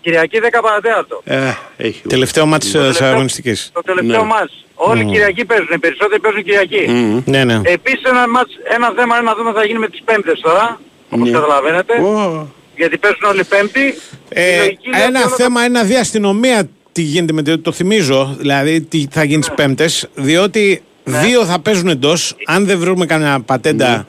Κυριακή 0.00 0.38
10 0.40 0.60
παρατέταρτο. 0.62 1.20
Ε, 1.24 1.52
έχει. 1.76 2.02
Τελευταίο 2.08 2.46
μάτι 2.46 2.66
τη 2.66 2.72
τελευταίο- 2.72 3.08
αγωνιστική. 3.08 3.52
Το 3.72 3.80
τελευταίο 3.80 4.20
Ναι. 4.20 4.26
μάτς. 4.26 4.64
Όλοι 4.74 5.04
Κυριακή 5.04 5.44
παίζουν, 5.44 5.68
οι 5.74 5.78
περισσότεροι 5.78 6.20
παίζουν 6.20 6.42
Κυριακή. 6.42 6.84
Μμμ. 6.88 7.22
Ναι, 7.24 7.44
ναι. 7.44 7.60
Επίσης 7.64 8.02
ένα, 8.04 8.28
μάτς, 8.28 8.52
ένα 8.76 8.92
θέμα 8.96 9.16
είναι 9.16 9.24
να 9.24 9.34
δούμε 9.34 9.52
τι 9.52 9.58
θα 9.58 9.64
γίνει 9.64 9.78
με 9.78 9.88
τις 9.88 10.02
πέμπτες 10.04 10.40
τώρα, 10.40 10.80
όπως 11.14 11.30
Ναι. 11.30 11.38
καταλαβαίνετε, 11.38 11.92
Ω, 12.02 12.48
γιατί 12.76 12.98
παίζουν 12.98 13.20
όλοι 13.30 13.44
πέμπτη. 13.44 13.80
Η 13.80 13.94
Ε, 14.28 14.56
λογική 14.58 14.88
λέει 14.90 15.02
ένα 15.02 15.18
ότι 15.18 15.26
όλα 15.28 15.36
θέμα 15.36 15.64
είναι 15.64 15.78
να 15.78 15.84
δει 15.84 15.96
αστυνομία 15.96 16.68
τι 16.92 17.02
γίνεται 17.02 17.32
με 17.32 17.42
το, 17.42 17.58
το 17.58 17.72
θυμίζω, 17.72 18.34
δηλαδή 18.38 18.80
τι 18.80 19.06
θα 19.10 19.24
γίνει 19.24 19.42
τι 19.42 19.50
πέμπτες, 19.54 20.08
διότι 20.14 20.82
Ναι. 21.04 21.18
δύο 21.18 21.44
θα 21.44 21.60
παίζουν 21.60 21.88
εντός. 21.88 22.36
Αν 22.46 22.66
δεν 22.66 22.78
βρούμε 22.78 23.06
κανένα 23.06 23.40
πατέντα 23.40 23.88
Ναι. 23.96 24.04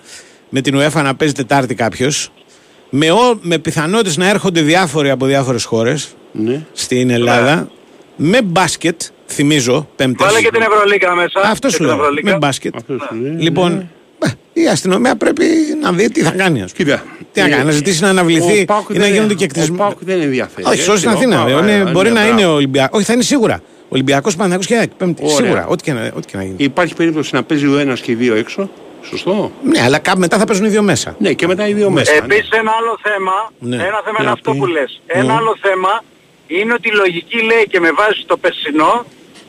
με 0.49 0.61
την 0.61 0.77
UEFA 0.79 1.01
να 1.03 1.15
παίζει 1.15 1.33
Τετάρτη 1.33 1.75
κάποιος, 1.75 2.29
με, 2.89 3.11
ο- 3.11 3.37
με 3.41 3.57
πιθανότητες 3.57 4.17
να 4.17 4.29
έρχονται 4.29 4.61
διάφοροι 4.61 5.09
από 5.09 5.25
διάφορες 5.25 5.63
χώρες 5.63 6.15
Ναι. 6.31 6.65
στην 6.73 7.09
Ελλάδα, 7.09 7.69
με 8.15 8.41
μπάσκετ, 8.41 9.01
θυμίζω, 9.27 9.87
πέμπτες. 9.95 10.25
τα- 10.25 10.31
Βάλε 10.33 10.41
και 10.45 10.51
την 10.51 10.61
Ευρωλίγκα 10.61 11.15
μέσα. 11.15 11.39
Αυτό 11.43 11.67
και 11.67 11.73
σου 11.73 11.77
την 11.79 11.87
λέω. 11.87 11.95
Ευρωλίγκα. 11.95 12.31
Με 12.31 12.37
μπάσκετ. 12.37 12.75
Αυτό 12.75 12.93
σου 13.09 13.15
λέει. 13.21 13.31
Λοιπόν, 13.31 13.71
ε, 13.71 13.87
η 14.53 14.67
αστυνομία 14.67 15.15
πρέπει 15.15 15.45
να 15.81 15.91
δει 15.91 16.11
τι 16.11 16.21
θα 16.21 16.31
κάνει. 16.31 16.61
ας 16.61 16.71
πούμε. 16.71 16.89
Κοίτα. 16.89 17.03
Τι 17.31 17.41
να 17.41 17.49
κάνει, 17.49 17.63
να 17.63 17.71
ζητήσει 17.71 18.01
να 18.01 18.09
αναβληθεί 18.09 18.61
Ο 18.61 18.65
Πάουκ 18.65 18.89
ή 18.89 18.93
να 18.97 18.99
δεν- 19.03 19.13
γίνονται 19.13 19.33
και 19.33 19.43
Ο 19.43 19.47
εκτισμοί. 19.49 19.77
Πάουκ 19.77 19.97
δεν 19.99 20.21
ενδιαφέρει. 20.21 20.67
Όχι, 20.67 20.81
σώσει 20.81 20.97
στην 20.97 21.09
έτσι, 21.11 21.23
Αθήνα. 21.23 21.43
ο 21.43 21.47
ρε. 21.47 21.53
Πάουκ, 21.53 21.63
Είναι- 21.63 21.89
ε, 21.89 21.91
μπορεί 21.91 22.07
ναι, 22.09 22.13
να 22.19 22.25
μπράβο. 22.25 22.39
είναι 22.39 22.47
Ολυμπιακό. 22.49 22.97
Όχι, 22.97 23.05
θα 23.05 23.13
είναι 23.13 23.23
σίγουρα. 23.23 23.61
Ολυμπιακός 23.89 24.35
Παναγιώ 24.35 24.65
και 24.67 24.75
ΑΕΚ. 24.75 24.89
Πέμπτη. 24.97 25.21
Ωραία. 25.25 25.35
Σίγουρα. 25.35 25.65
Ό,τι 25.67 25.83
και, 25.83 25.93
να, 25.93 26.11
ό,τι 26.15 26.27
και 26.27 26.37
να 26.37 26.43
γίνει. 26.43 26.55
Υπάρχει 26.57 26.93
περίπτωση 26.95 27.35
να 27.35 27.43
παίζει 27.43 27.65
ο 27.67 27.77
ένας 27.77 27.99
και 28.01 28.11
οι 28.11 28.15
δύο 28.15 28.35
έξω. 28.35 28.69
Σωστό; 29.09 29.51
Ναι, 29.63 29.81
αλλά 29.81 29.97
κάπου 29.99 30.19
μετά 30.19 30.37
θα 30.37 30.45
παίζουν 30.45 30.65
οι 30.65 30.69
δύο 30.69 30.81
μέσα. 30.81 31.15
Ναι, 31.19 31.33
και 31.33 31.47
μετά 31.47 31.67
οι 31.67 31.73
δύο 31.73 31.89
μέσα. 31.89 32.11
ναι. 32.11 32.17
Επίσης 32.17 32.49
ένα 32.49 32.71
άλλο 32.79 32.97
θέμα, 33.01 33.31
Ναι. 33.59 33.75
ένα 33.75 33.83
θέμα 34.05 34.17
Για 34.17 34.21
είναι 34.21 34.31
αυτό 34.31 34.51
πει. 34.51 34.57
που 34.57 34.65
λες. 34.65 35.01
Ένα 35.07 35.35
άλλο 35.35 35.57
θέμα 35.61 36.03
είναι 36.47 36.73
ότι 36.73 36.87
η 36.89 36.91
λογική 36.95 37.35
λέει 37.41 37.65
και 37.69 37.79
με 37.79 37.91
βάση 37.91 38.23
το 38.27 38.37
περσινό 38.37 39.05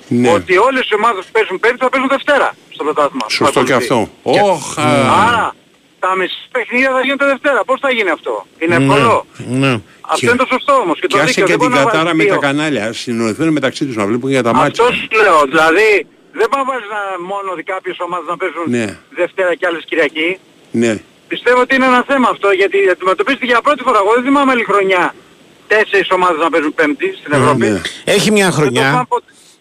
Ναι. 0.09 0.31
ότι 0.33 0.57
όλες 0.57 0.89
οι 0.91 0.95
ομάδες 0.95 1.25
που 1.25 1.31
παίζουν 1.33 1.61
πέμπτη 1.61 1.79
θα 1.85 1.89
παίζουν 1.91 2.09
Δευτέρα 2.09 2.49
στο 2.75 2.85
πρωτάθλημα. 2.85 3.25
Σωστό 3.29 3.63
και 3.65 3.73
αυτό. 3.73 4.09
Όχ, 4.23 4.79
α, 4.79 4.83
Άρα 5.29 5.55
τα 5.99 6.17
μισή 6.17 6.35
παιχνίδια 6.53 6.91
θα 6.91 7.01
γίνονται 7.01 7.25
Δευτέρα. 7.35 7.65
Πώς 7.65 7.81
θα 7.81 7.91
γίνει 7.91 8.11
αυτό; 8.11 8.47
Είναι 8.59 8.75
εύκολο. 8.75 9.27
Ναι. 9.63 9.73
Αυτό 10.01 10.17
Και- 10.21 10.27
είναι 10.27 10.37
το 10.37 10.47
σωστό 10.55 10.73
όμως. 10.85 10.97
Και, 11.01 11.07
Και 11.07 11.17
το 11.17 11.23
άσε 11.23 11.27
δίκαιο. 11.27 11.45
και 11.47 11.51
Δεν 11.51 11.61
την 11.61 11.69
μπορεί 11.69 11.79
να 11.81 11.85
κατάρα 11.91 12.05
βάλεις 12.05 12.19
με 12.21 12.25
τα 12.25 12.31
δύο. 12.39 12.41
κανάλια. 12.47 12.93
Συνοηθούν 12.93 13.49
μεταξύ 13.59 13.83
τους 13.87 13.97
να 13.97 14.05
βλέπουν 14.07 14.31
για 14.31 14.43
τα 14.43 14.51
Αυτό 14.51 14.63
μάτια. 14.63 14.85
σου 14.85 15.09
λέω. 15.23 15.39
Δηλαδή 15.53 15.89
δεν 16.39 16.47
πάει 16.51 16.63
να 16.65 16.69
βάζεις 16.71 16.89
να, 16.97 17.01
μόνο 17.33 17.49
ότι 17.55 17.63
κάποιες 17.63 17.97
ομάδες 18.07 18.27
να 18.33 18.37
παίζουν 18.37 18.65
Ναι. 18.77 18.87
Δευτέρα 19.21 19.55
και 19.59 19.67
άλλες 19.67 19.83
Κυριακή. 19.89 20.39
Ναι. 20.83 20.93
Πιστεύω 21.29 21.61
ότι 21.61 21.75
είναι 21.75 21.87
ένα 21.93 22.03
θέμα 22.11 22.29
αυτό 22.35 22.49
γιατί 22.61 22.79
αντιμετωπίστηκε 22.95 23.47
για 23.53 23.61
πρώτη 23.67 23.83
φορά. 23.87 23.99
Εγώ 24.05 24.13
δεν 24.15 24.23
θυμάμαι 24.25 24.51
άλλη 24.53 24.65
χρονιά 24.65 25.15
τέσσερις 25.67 26.11
ομάδες 26.11 26.39
να 26.45 26.51
παίζουν 26.51 26.75
πέμπτη 26.75 27.09
στην 27.21 27.33
Ευρώπη. 27.33 27.67
ναι. 27.67 27.81
Έχει 28.05 28.31
μια 28.31 28.45
Δεν 28.51 28.55
το 28.55 28.61
χρονιά. 28.61 29.07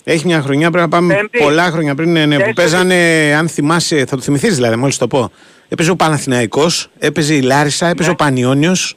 Θυμάμαι 0.05 0.11
ποτέ. 0.11 0.11
Έχει 0.11 0.25
μια 0.25 0.41
χρονιά, 0.41 0.71
πρέπει 0.71 0.83
να 0.89 0.97
πάμε 0.97 1.13
Πέμπτη. 1.13 1.37
πολλά 1.39 1.63
χρόνια 1.71 1.95
πριν, 1.95 2.11
ναι, 2.11 2.25
ναι, 2.25 2.35
που 2.39 2.53
Τέσσερις. 2.53 2.55
παίζανε, 2.71 3.33
αν 3.37 3.47
θυμάσαι, 3.47 4.05
θα 4.07 4.15
το 4.15 4.21
θυμηθείς 4.21 4.55
δηλαδή, 4.55 4.75
μόλις 4.75 4.97
το 4.97 5.07
πω. 5.07 5.31
Έπαιζε 5.69 5.91
ο 5.91 5.95
Παναθηναϊκός, 5.95 6.87
έπαιζε 6.99 7.33
η 7.33 7.41
Λάρισα, 7.41 7.87
έπαιζε 7.87 8.07
Ναι. 8.09 8.13
ο 8.13 8.15
Πανιόνιος 8.15 8.95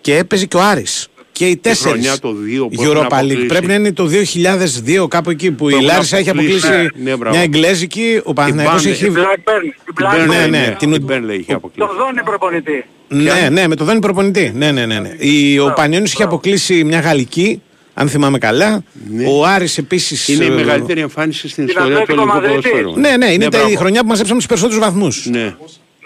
και 0.00 0.16
έπαιζε 0.16 0.46
και 0.46 0.56
ο 0.56 0.62
Άρης. 0.62 1.06
Και 1.32 1.46
οι 1.46 1.56
τέσσερις 1.56 1.92
χρονιά 1.92 2.18
το 2.18 2.32
δύο 2.32 2.68
που 2.68 2.82
έχουν 2.82 2.94
Europa 2.96 3.00
League. 3.00 3.04
αποκλείσει. 3.12 3.46
Πρέπει 3.46 3.66
να 3.66 3.74
είναι 3.74 3.92
το 3.92 4.06
2002 4.06 5.08
κάπου 5.08 5.30
εκεί 5.30 5.50
που 5.50 5.68
η 5.68 5.72
έχουν 5.72 5.84
Λάρισα 5.84 6.16
έχει 6.16 6.30
αποκλείσει. 6.30 6.66
αποκλείσει 6.66 6.90
Ναι, 7.02 7.16
μπράβο. 7.16 7.34
μια 7.36 7.44
Εγγλέζικη, 7.44 8.20
ο 8.24 8.32
Παναθηναϊκός 8.32 8.82
Burnley. 8.84 8.90
έχει... 8.90 9.04
Η 9.06 9.12
Blackburn. 9.14 9.64
Η 9.64 9.92
Την 9.94 10.06
Blackburn. 10.06 10.26
Ναι, 10.28 10.44
Burnley, 10.44 10.50
ναι, 10.50 10.74
την- 10.78 10.90
Την 10.92 11.06
Burnley 11.08 11.38
είχε 11.38 11.50
Το 11.50 11.56
αποκλείσει. 11.56 11.90
δόνει 11.98 12.22
προπονητή. 12.24 12.84
Ναι, 13.08 13.48
ναι, 13.50 13.66
με 13.68 13.74
το 13.76 13.84
δόνι 13.84 13.98
προπονητή. 14.00 14.52
Ναι, 14.54 14.70
ναι, 14.72 14.86
ναι. 14.86 14.98
ναι. 15.00 15.10
Η, 15.18 15.58
ο 15.58 15.72
Πανιόνιος 15.76 16.12
είχε 16.12 16.22
αποκλείσει 16.22 16.84
μια 16.84 17.00
Γαλλική, 17.00 17.62
αν 17.94 18.08
θυμάμαι 18.08 18.38
καλά. 18.38 18.82
Ναι. 19.10 19.24
Ο 19.28 19.44
Άρης 19.46 19.78
επίσης... 19.78 20.28
Είναι 20.28 20.44
η 20.44 20.46
ε, 20.46 20.50
μεγαλύτερη 20.50 21.00
εμφάνιση 21.00 21.48
στην 21.48 21.66
Την 21.66 21.74
ιστορία 21.76 21.96
του 21.96 22.02
Ατλέτικο 22.02 22.22
ελληνικού 22.22 22.46
Μαδρίτης. 22.46 22.70
ποδοσφαίρου. 22.70 23.00
Ναι, 23.00 23.16
ναι, 23.16 23.32
είναι 23.32 23.48
τα- 23.48 23.58
η 23.58 23.60
μπράβο. 23.60 23.76
χρονιά 23.76 24.00
που 24.00 24.06
μαζέψαμε 24.06 24.38
τους 24.38 24.46
περισσότερους 24.48 24.80
βαθμούς. 24.84 25.26
Ναι. 25.26 25.54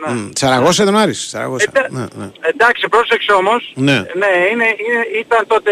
Ναι. 0.07 0.12
Μμ, 0.14 0.28
Σαραγώσα 0.41 0.82
ήταν 0.82 0.95
ο 0.95 0.99
Άρης. 0.99 1.20
Σαραγώσα. 1.32 1.66
Εντα- 1.72 1.89
Ναι, 1.99 2.05
ναι. 2.24 2.30
Εντάξει, 2.53 2.89
πρόσεξε 2.89 3.32
όμως. 3.32 3.72
Ναι. 3.74 3.93
είναι, 4.53 4.68
είναι, 4.84 5.01
ήταν 5.22 5.43
τότε 5.47 5.70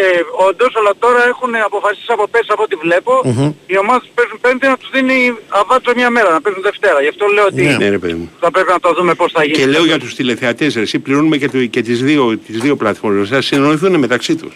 όντως, 0.48 0.72
αλλά 0.78 0.92
τώρα 0.98 1.20
έχουν 1.32 1.50
αποφασίσει 1.70 2.06
από 2.16 2.24
πέρσι 2.28 2.50
από 2.56 2.62
ό,τι 2.62 2.76
βλέπω, 2.84 3.12
οι 3.66 3.76
ομάδες 3.78 4.02
που 4.08 4.14
παίζουν 4.18 4.38
πέμπτη 4.44 4.66
να 4.66 4.76
τους 4.76 4.90
δίνει 4.94 5.18
αβάτσο 5.60 5.92
μια 6.00 6.10
μέρα, 6.16 6.30
να 6.36 6.40
παίζουν 6.40 6.62
Δευτέρα. 6.62 6.98
Γι' 7.04 7.08
αυτό 7.14 7.24
λέω 7.34 7.44
ότι 7.52 7.62
Ναι, 7.82 7.88
ρε 7.96 7.98
παιδί 8.02 8.14
μου. 8.20 8.26
θα 8.40 8.50
πρέπει 8.50 8.70
να 8.76 8.80
το 8.80 8.90
δούμε 8.96 9.12
πώς 9.14 9.32
θα 9.32 9.44
γίνει. 9.44 9.56
Και 9.58 9.66
λέω 9.66 9.84
για 9.84 9.98
τους 9.98 10.14
τηλεθεατές, 10.14 10.74
ρε, 10.74 10.80
εσύ 10.80 10.98
πληρώνουμε 10.98 11.36
και, 11.36 11.48
το, 11.48 11.58
και 11.74 11.82
τις, 11.82 11.98
δύο, 12.02 12.38
τις 12.46 12.58
δύο 12.64 12.74
πλατφόρμες, 12.76 13.28
θα 13.28 13.40
συνοηθούν 13.42 13.94
μεταξύ 13.98 14.34
τους. 14.36 14.54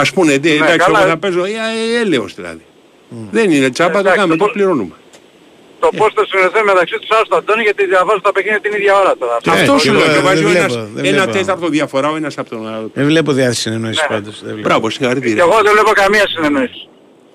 Ας 0.00 0.12
πούνε, 0.12 0.32
«Ε, 0.32 0.34
εντάξει, 0.34 0.76
καλά. 0.76 0.98
εγώ 1.00 1.08
θα 1.08 1.16
παίζω, 1.16 1.44
ε, 1.44 1.48
ε, 1.48 2.00
έλεος 2.00 2.34
δηλαδή. 2.34 2.62
Δεν 3.30 3.50
είναι 3.50 3.70
τσάμπα, 3.70 3.92
το 3.92 3.98
Εντάξει, 3.98 4.16
κάνουμε, 4.18 4.34
το 4.36 4.38
το 4.38 4.44
πώς- 4.44 4.52
πληρώνουμε. 4.56 4.94
Το 5.80 5.88
πώς 5.96 6.12
θα 6.16 6.24
συνεχθούν 6.30 6.64
μεταξύ 6.64 6.94
τους 7.00 7.08
άστο 7.20 7.36
Αντώνη 7.36 7.62
γιατί 7.62 7.86
διαβάζω 7.86 8.20
τα 8.20 8.32
παιχνίδια 8.32 8.60
την 8.60 8.72
ίδια 8.78 8.94
ώρα 9.00 9.12
τώρα. 9.18 9.36
Ε, 9.44 9.50
Αυτό 9.60 9.78
σου 9.78 9.88
εγώ 9.88 9.98
λέω, 9.98 10.06
και 10.06 10.12
δεν 10.12 10.22
βάζει 10.22 10.44
ο 10.44 10.48
βλέπω, 10.48 10.64
ένας 10.64 10.74
δεν 10.94 11.04
ένα 11.04 11.22
βλέπω. 11.22 11.38
τέταρτο 11.38 11.68
διαφορά 11.68 12.08
ο 12.10 12.16
ένας 12.16 12.38
από 12.38 12.48
τον 12.50 12.68
άλλο. 12.74 12.90
Δεν 12.94 13.04
βλέπω 13.06 13.32
διάθεση 13.32 13.60
συνεννόησης 13.60 14.02
Ναι. 14.08 14.16
πάντως. 14.16 14.34
δεν 14.44 14.52
βλέπω. 14.52 14.68
Μπράβο, 14.68 14.86
Και 14.88 14.94
συγχαρητήρια. 14.94 15.42
εγώ 15.46 15.56
δεν 15.62 15.72
βλέπω 15.72 15.90
καμία 16.02 16.24
συνεννόηση. 16.28 16.88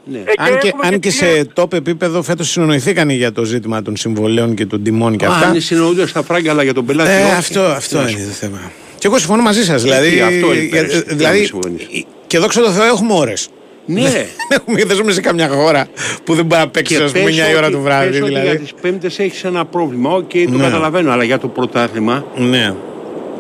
Ναι. 0.05 0.18
Ε, 0.18 0.22
Αν 0.38 0.57
και, 0.57 0.68
έχουμε 0.68 0.88
αν 0.88 0.91
και 0.91 0.99
τη- 1.09 1.12
σε 1.12 1.47
top 1.55 1.74
επίπεδο 1.74 2.22
φέτος 2.22 2.49
συνεννοηθήκαν 2.49 3.10
για 3.09 3.32
το 3.32 3.43
ζήτημα 3.43 3.82
των 3.82 3.95
συμβολαίων 3.95 4.56
και 4.55 4.66
των 4.66 4.84
τιμών 4.84 5.18
και 5.18 5.26
Α, 5.26 5.30
αυτά. 5.34 5.47
Αν 5.47 5.62
συνεννοούνται 5.62 6.06
στα 6.07 6.24
φράγκα 6.24 6.51
αλλά 6.51 6.64
για 6.64 6.74
τον 6.74 6.86
πελάτη. 6.86 7.09
Ε, 7.12 7.24
όχι. 7.24 7.32
αυτό 7.32 7.62
αυτό 7.62 7.97
είναι 8.01 8.26
το 8.26 8.34
θέμα. 8.43 8.72
Και 8.97 9.07
εγώ 9.07 9.18
συμφωνώ 9.18 9.41
μαζί 9.41 9.64
σας. 9.66 9.82
Δηλαδή, 9.84 10.09
τι, 10.12 10.22
αυτό 10.22 10.53
είναι 10.53 10.62
για- 10.62 10.70
πέρυσι, 10.82 11.01
τι 11.03 11.09
να 11.09 11.16
δηλαδή 11.16 11.38
μην 11.38 11.47
συμφωνήσω. 11.47 11.88
Και 12.32 12.38
δόξα 12.40 12.62
τω 12.62 12.72
Θεώ 12.72 12.86
έχουμε 12.86 13.14
ώρες. 13.14 13.48
Ναι. 13.86 14.02
Δεν 14.02 14.26
έχουμε 14.50 14.76
γιατί 14.76 14.88
δεν 14.88 14.96
ζούμε 14.98 15.12
σε 15.12 15.22
καμιά 15.22 15.48
χώρα 15.48 15.88
που 16.24 16.34
δεν 16.36 16.46
μπορεί 16.46 16.62
να 16.62 16.68
παίξει 16.68 16.96
ας 16.96 17.12
πούμε 17.12 17.24
πες 17.24 17.34
9 17.40 17.52
η 17.52 17.56
ώρα 17.56 17.66
ότι- 17.66 17.76
το 17.76 17.82
βράδυ. 17.82 18.10
πες 18.10 18.20
ότι 18.22 18.28
Δηλαδή. 18.30 18.48
για 18.48 18.60
τις 18.60 18.74
πέμπτες 18.82 19.20
έχεις 19.20 19.44
ένα 19.44 19.66
πρόβλημα. 19.66 20.10
Οκ, 20.12 20.30
το 20.32 20.50
Ναι. 20.58 20.64
καταλαβαίνω. 20.64 21.12
Αλλά 21.12 21.24
για 21.24 21.38
το 21.40 21.48
πρωτάθλημα 21.48 22.26
Ναι. 22.38 22.74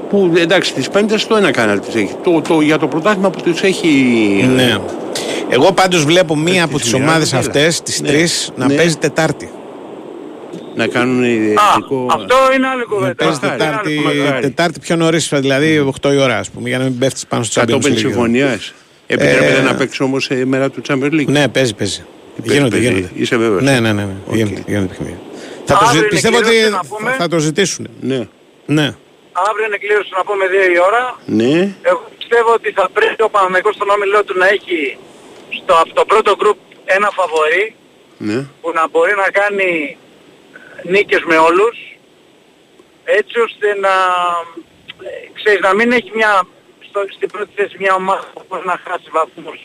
που 0.09 0.31
εντάξει 0.37 0.73
τις 0.73 0.89
πέμπτες 0.89 1.27
το 1.27 1.35
ένα 1.35 1.51
κανάλι 1.51 1.79
τις 1.79 1.95
έχεις. 1.95 2.15
Το, 2.23 2.41
το, 2.47 2.61
για 2.61 2.77
το 2.77 2.87
πρωτάθλημα 2.87 3.29
που 3.29 3.41
τους 3.41 3.61
έχει... 3.61 3.87
Ναι. 4.55 4.77
Εγώ 5.49 5.71
πάντως 5.71 6.05
βλέπω 6.05 6.35
μία 6.37 6.59
Ε, 6.59 6.61
από 6.61 6.73
τις 6.75 6.83
τις 6.83 6.93
ομάδες 6.93 7.31
μοιράζονται, 7.31 7.59
αυτές, 7.59 7.81
τις 7.81 8.01
ναι. 8.01 8.07
τρεις, 8.07 8.51
να 8.55 8.67
Ναι. 8.67 8.73
παίζει 8.75 8.95
Τετάρτη. 8.95 9.49
Να 10.75 10.87
κάνουν 10.87 11.23
Α, 11.23 11.27
ειδικό... 11.27 12.07
αυτό 12.09 12.35
είναι 12.55 12.67
άλλη 12.67 12.79
Να 12.89 12.95
κουβέντα. 12.95 13.13
παίζει 13.15 13.33
Αυτό 13.33 13.45
είναι 13.45 13.53
άλλη 13.63 13.63
Τετάρτη, 13.95 14.19
μακάρι. 14.23 14.41
τετάρτη 14.41 14.79
πιο 14.79 14.95
νωρίς, 14.95 15.29
δηλαδή 15.33 15.77
8 16.01 16.13
η 16.13 16.17
ώρα, 16.17 16.37
ας 16.37 16.49
πούμε, 16.49 16.69
για 16.69 16.77
να 16.77 16.83
μην 16.83 16.97
πέφτεις 16.97 17.25
πάνω 17.25 17.43
στο 17.43 17.61
Champions 17.61 17.65
Κατόπιν 17.65 17.93
League. 17.95 18.41
Συμφωνίας. 19.11 19.35
Επιτρέπεται 19.35 19.67
Ε, 19.67 19.71
να 19.71 19.75
παίξει 19.75 20.03
όμως 20.03 20.27
η 20.29 20.45
μέρα 20.45 20.69
του 20.69 20.81
Champions 20.87 21.13
League; 21.19 21.25
Ναι, 21.27 21.47
παίζει, 21.47 21.73
παίζει. 21.75 22.03
Παίζει, 22.37 22.53
Γίνονται, 22.53 22.75
παίζει. 22.75 22.87
γίνονται. 22.93 23.09
Είσαι 23.15 23.37
βέβαιος. 23.37 23.61
Ναι, 23.63 23.79
ναι, 23.79 23.93
ναι. 23.93 24.03
ναι. 24.03 24.15
Οκ. 24.27 24.35
Γίνονται, 24.35 24.63
γίνονται 24.67 24.87
παιχνίδια. 24.87 25.17
Θα 25.65 25.73
το 25.77 25.85
Αύριο 25.85 25.91
ζη... 25.91 25.97
είναι 25.97 26.07
Πιστεύω 26.07 26.37
ότι 26.37 26.45
κλήρωση, 26.49 26.71
να 26.71 26.83
πούμε. 26.89 27.15
θα 27.17 27.27
το 27.27 27.37
ζητήσουν. 27.39 27.87
Ναι. 28.01 28.27
Ναι. 28.65 28.87
Αύριο 29.49 29.65
είναι 29.67 29.77
κλήρωση 29.77 30.09
να 30.17 30.23
πούμε 30.27 30.45
2 30.69 30.75
η 30.75 30.79
ώρα. 30.89 31.03
Ναι. 31.25 31.53
Εγώ 31.89 32.01
πιστεύω 32.17 32.53
ότι 32.53 32.71
θα 32.71 32.89
πρέπει 32.93 33.21
ο 33.23 33.29
Παναγικός 33.29 33.75
στον 33.75 33.89
όμιλό 33.89 34.23
του 34.23 34.37
να 34.37 34.47
έχει 34.47 34.97
στο, 35.63 35.73
από 35.83 35.93
το 35.93 36.03
πρώτο 36.05 36.35
γκρουπ 36.39 36.57
ένα 36.85 37.09
φαβορί 37.17 37.75
ναι. 38.17 38.37
που 38.61 38.71
να 38.77 38.83
μπορεί 38.91 39.13
να 39.23 39.27
κάνει 39.39 39.97
νίκες 40.93 41.21
με 41.31 41.37
όλους 41.37 41.75
έτσι 43.03 43.39
ώστε 43.39 43.67
να, 43.85 43.93
ε, 45.07 45.11
ξέρεις, 45.37 45.59
να 45.67 45.73
μην 45.73 45.91
έχει 45.91 46.11
μια, 46.15 46.33
στο, 46.91 46.99
στην 47.17 47.29
πρώτη 47.33 47.51
θέση 47.55 47.75
μια 47.83 47.93
ομάδα 48.01 48.25
που 48.33 48.43
μπορεί 48.49 48.65
να 48.73 48.77
χάσει 48.85 49.07
βαθμούς. 49.17 49.59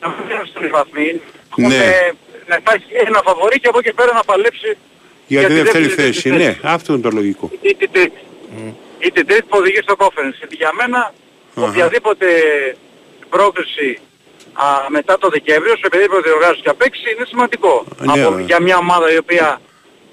Να 0.00 0.06
μην 0.08 0.18
είναι 0.30 0.46
στους 0.52 0.66
βαθμοί. 0.76 1.08
Ναι. 1.56 1.66
Με- 1.68 2.12
να 2.50 2.56
υπάρχει 2.62 2.90
ένα 3.06 3.20
φαβορί 3.24 3.56
και 3.60 3.68
από 3.68 3.78
εκεί 3.82 3.92
πέρα 3.92 4.12
να 4.12 4.24
παλέψει 4.30 4.70
Για 5.26 5.46
τη 5.46 5.52
δεύτερη 5.54 5.84
θέση. 5.88 6.20
θέση. 6.20 6.30
Ναι, 6.30 6.58
αυτό 6.62 6.92
είναι 6.92 7.02
το 7.02 7.10
λογικό. 7.18 7.50
Ή 7.60 7.74
την 7.74 7.90
τρίτη. 7.92 8.20
Ή 8.98 9.08
την 9.12 9.26
τρίτη 9.26 9.42
που 9.42 9.56
οδηγεί 9.60 9.80
στο 9.82 9.94
conference. 9.98 10.36
Γιατί 10.38 10.54
για 10.56 10.72
μένα 10.80 11.12
Αχα. 11.54 11.66
οποιαδήποτε 11.68 12.26
πρόκληση 13.28 13.98
α, 14.52 14.64
μετά 14.88 15.18
το 15.18 15.28
Δεκέμβριο, 15.28 15.76
σε 15.76 15.82
οποιαδήποτε 15.86 16.20
διοργάνωση 16.28 16.60
και 16.60 16.68
απέξει, 16.68 17.02
είναι 17.16 17.24
σημαντικό. 17.28 17.84
Ναι, 17.98 18.22
από, 18.22 18.30
ναι. 18.34 18.42
για 18.42 18.62
μια 18.62 18.76
ομάδα 18.76 19.12
η 19.12 19.16
οποία 19.16 19.60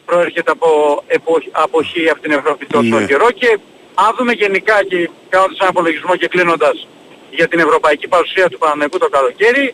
προέρχεται 0.06 0.52
από 0.52 0.70
εποχή, 1.08 1.50
αποχή 1.52 2.10
από 2.10 2.22
την 2.22 2.32
Ευρώπη 2.32 2.66
τόσο 2.66 3.00
Ναι. 3.00 3.06
καιρό 3.06 3.32
και 3.32 3.60
αν 4.04 4.10
δούμε 4.18 4.32
γενικά 4.44 4.76
και 4.90 5.10
κάνοντας 5.30 5.58
ένα 5.60 5.70
απολογισμό 5.70 6.16
και 6.16 6.28
κλείνοντας 6.28 6.88
για 7.40 7.48
την 7.48 7.60
ευρωπαϊκή 7.60 8.08
παρουσία 8.08 8.50
του 8.50 8.58
Παναγενικού 8.58 8.98
το 8.98 9.10
καλοκαίρι, 9.10 9.66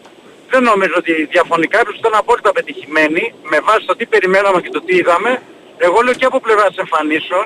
δεν 0.51 0.61
νομίζω 0.63 0.93
ότι 0.97 1.13
διαφωνικά 1.35 1.79
έπρεπε 1.79 1.97
ήταν 1.97 2.15
απόλυτα 2.23 2.51
πετυχημένοι 2.51 3.33
με 3.51 3.59
βάση 3.67 3.83
το 3.85 3.95
τι 3.95 4.05
περιμέναμε 4.05 4.61
και 4.61 4.69
το 4.69 4.81
τι 4.81 4.95
είδαμε. 4.95 5.41
Εγώ 5.77 6.01
λέω 6.01 6.13
και 6.13 6.25
από 6.25 6.39
πλευράς 6.39 6.73
εμφανίσεων 6.83 7.45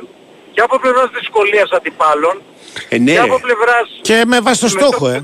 και 0.53 0.61
από 0.61 0.79
πλευράς 0.79 1.09
δυσκολίας 1.19 1.69
αντιπάλων 1.77 2.41
Ε, 2.89 2.97
ναι. 2.97 3.11
και 3.11 3.19
από 3.19 3.39
πλευράς... 3.45 3.85
Και 4.01 4.23
με 4.27 4.39
βάση 4.39 4.59
το 4.59 4.69
Με 4.73 4.79
στόχο, 4.79 5.05
το- 5.05 5.11
ε. 5.11 5.23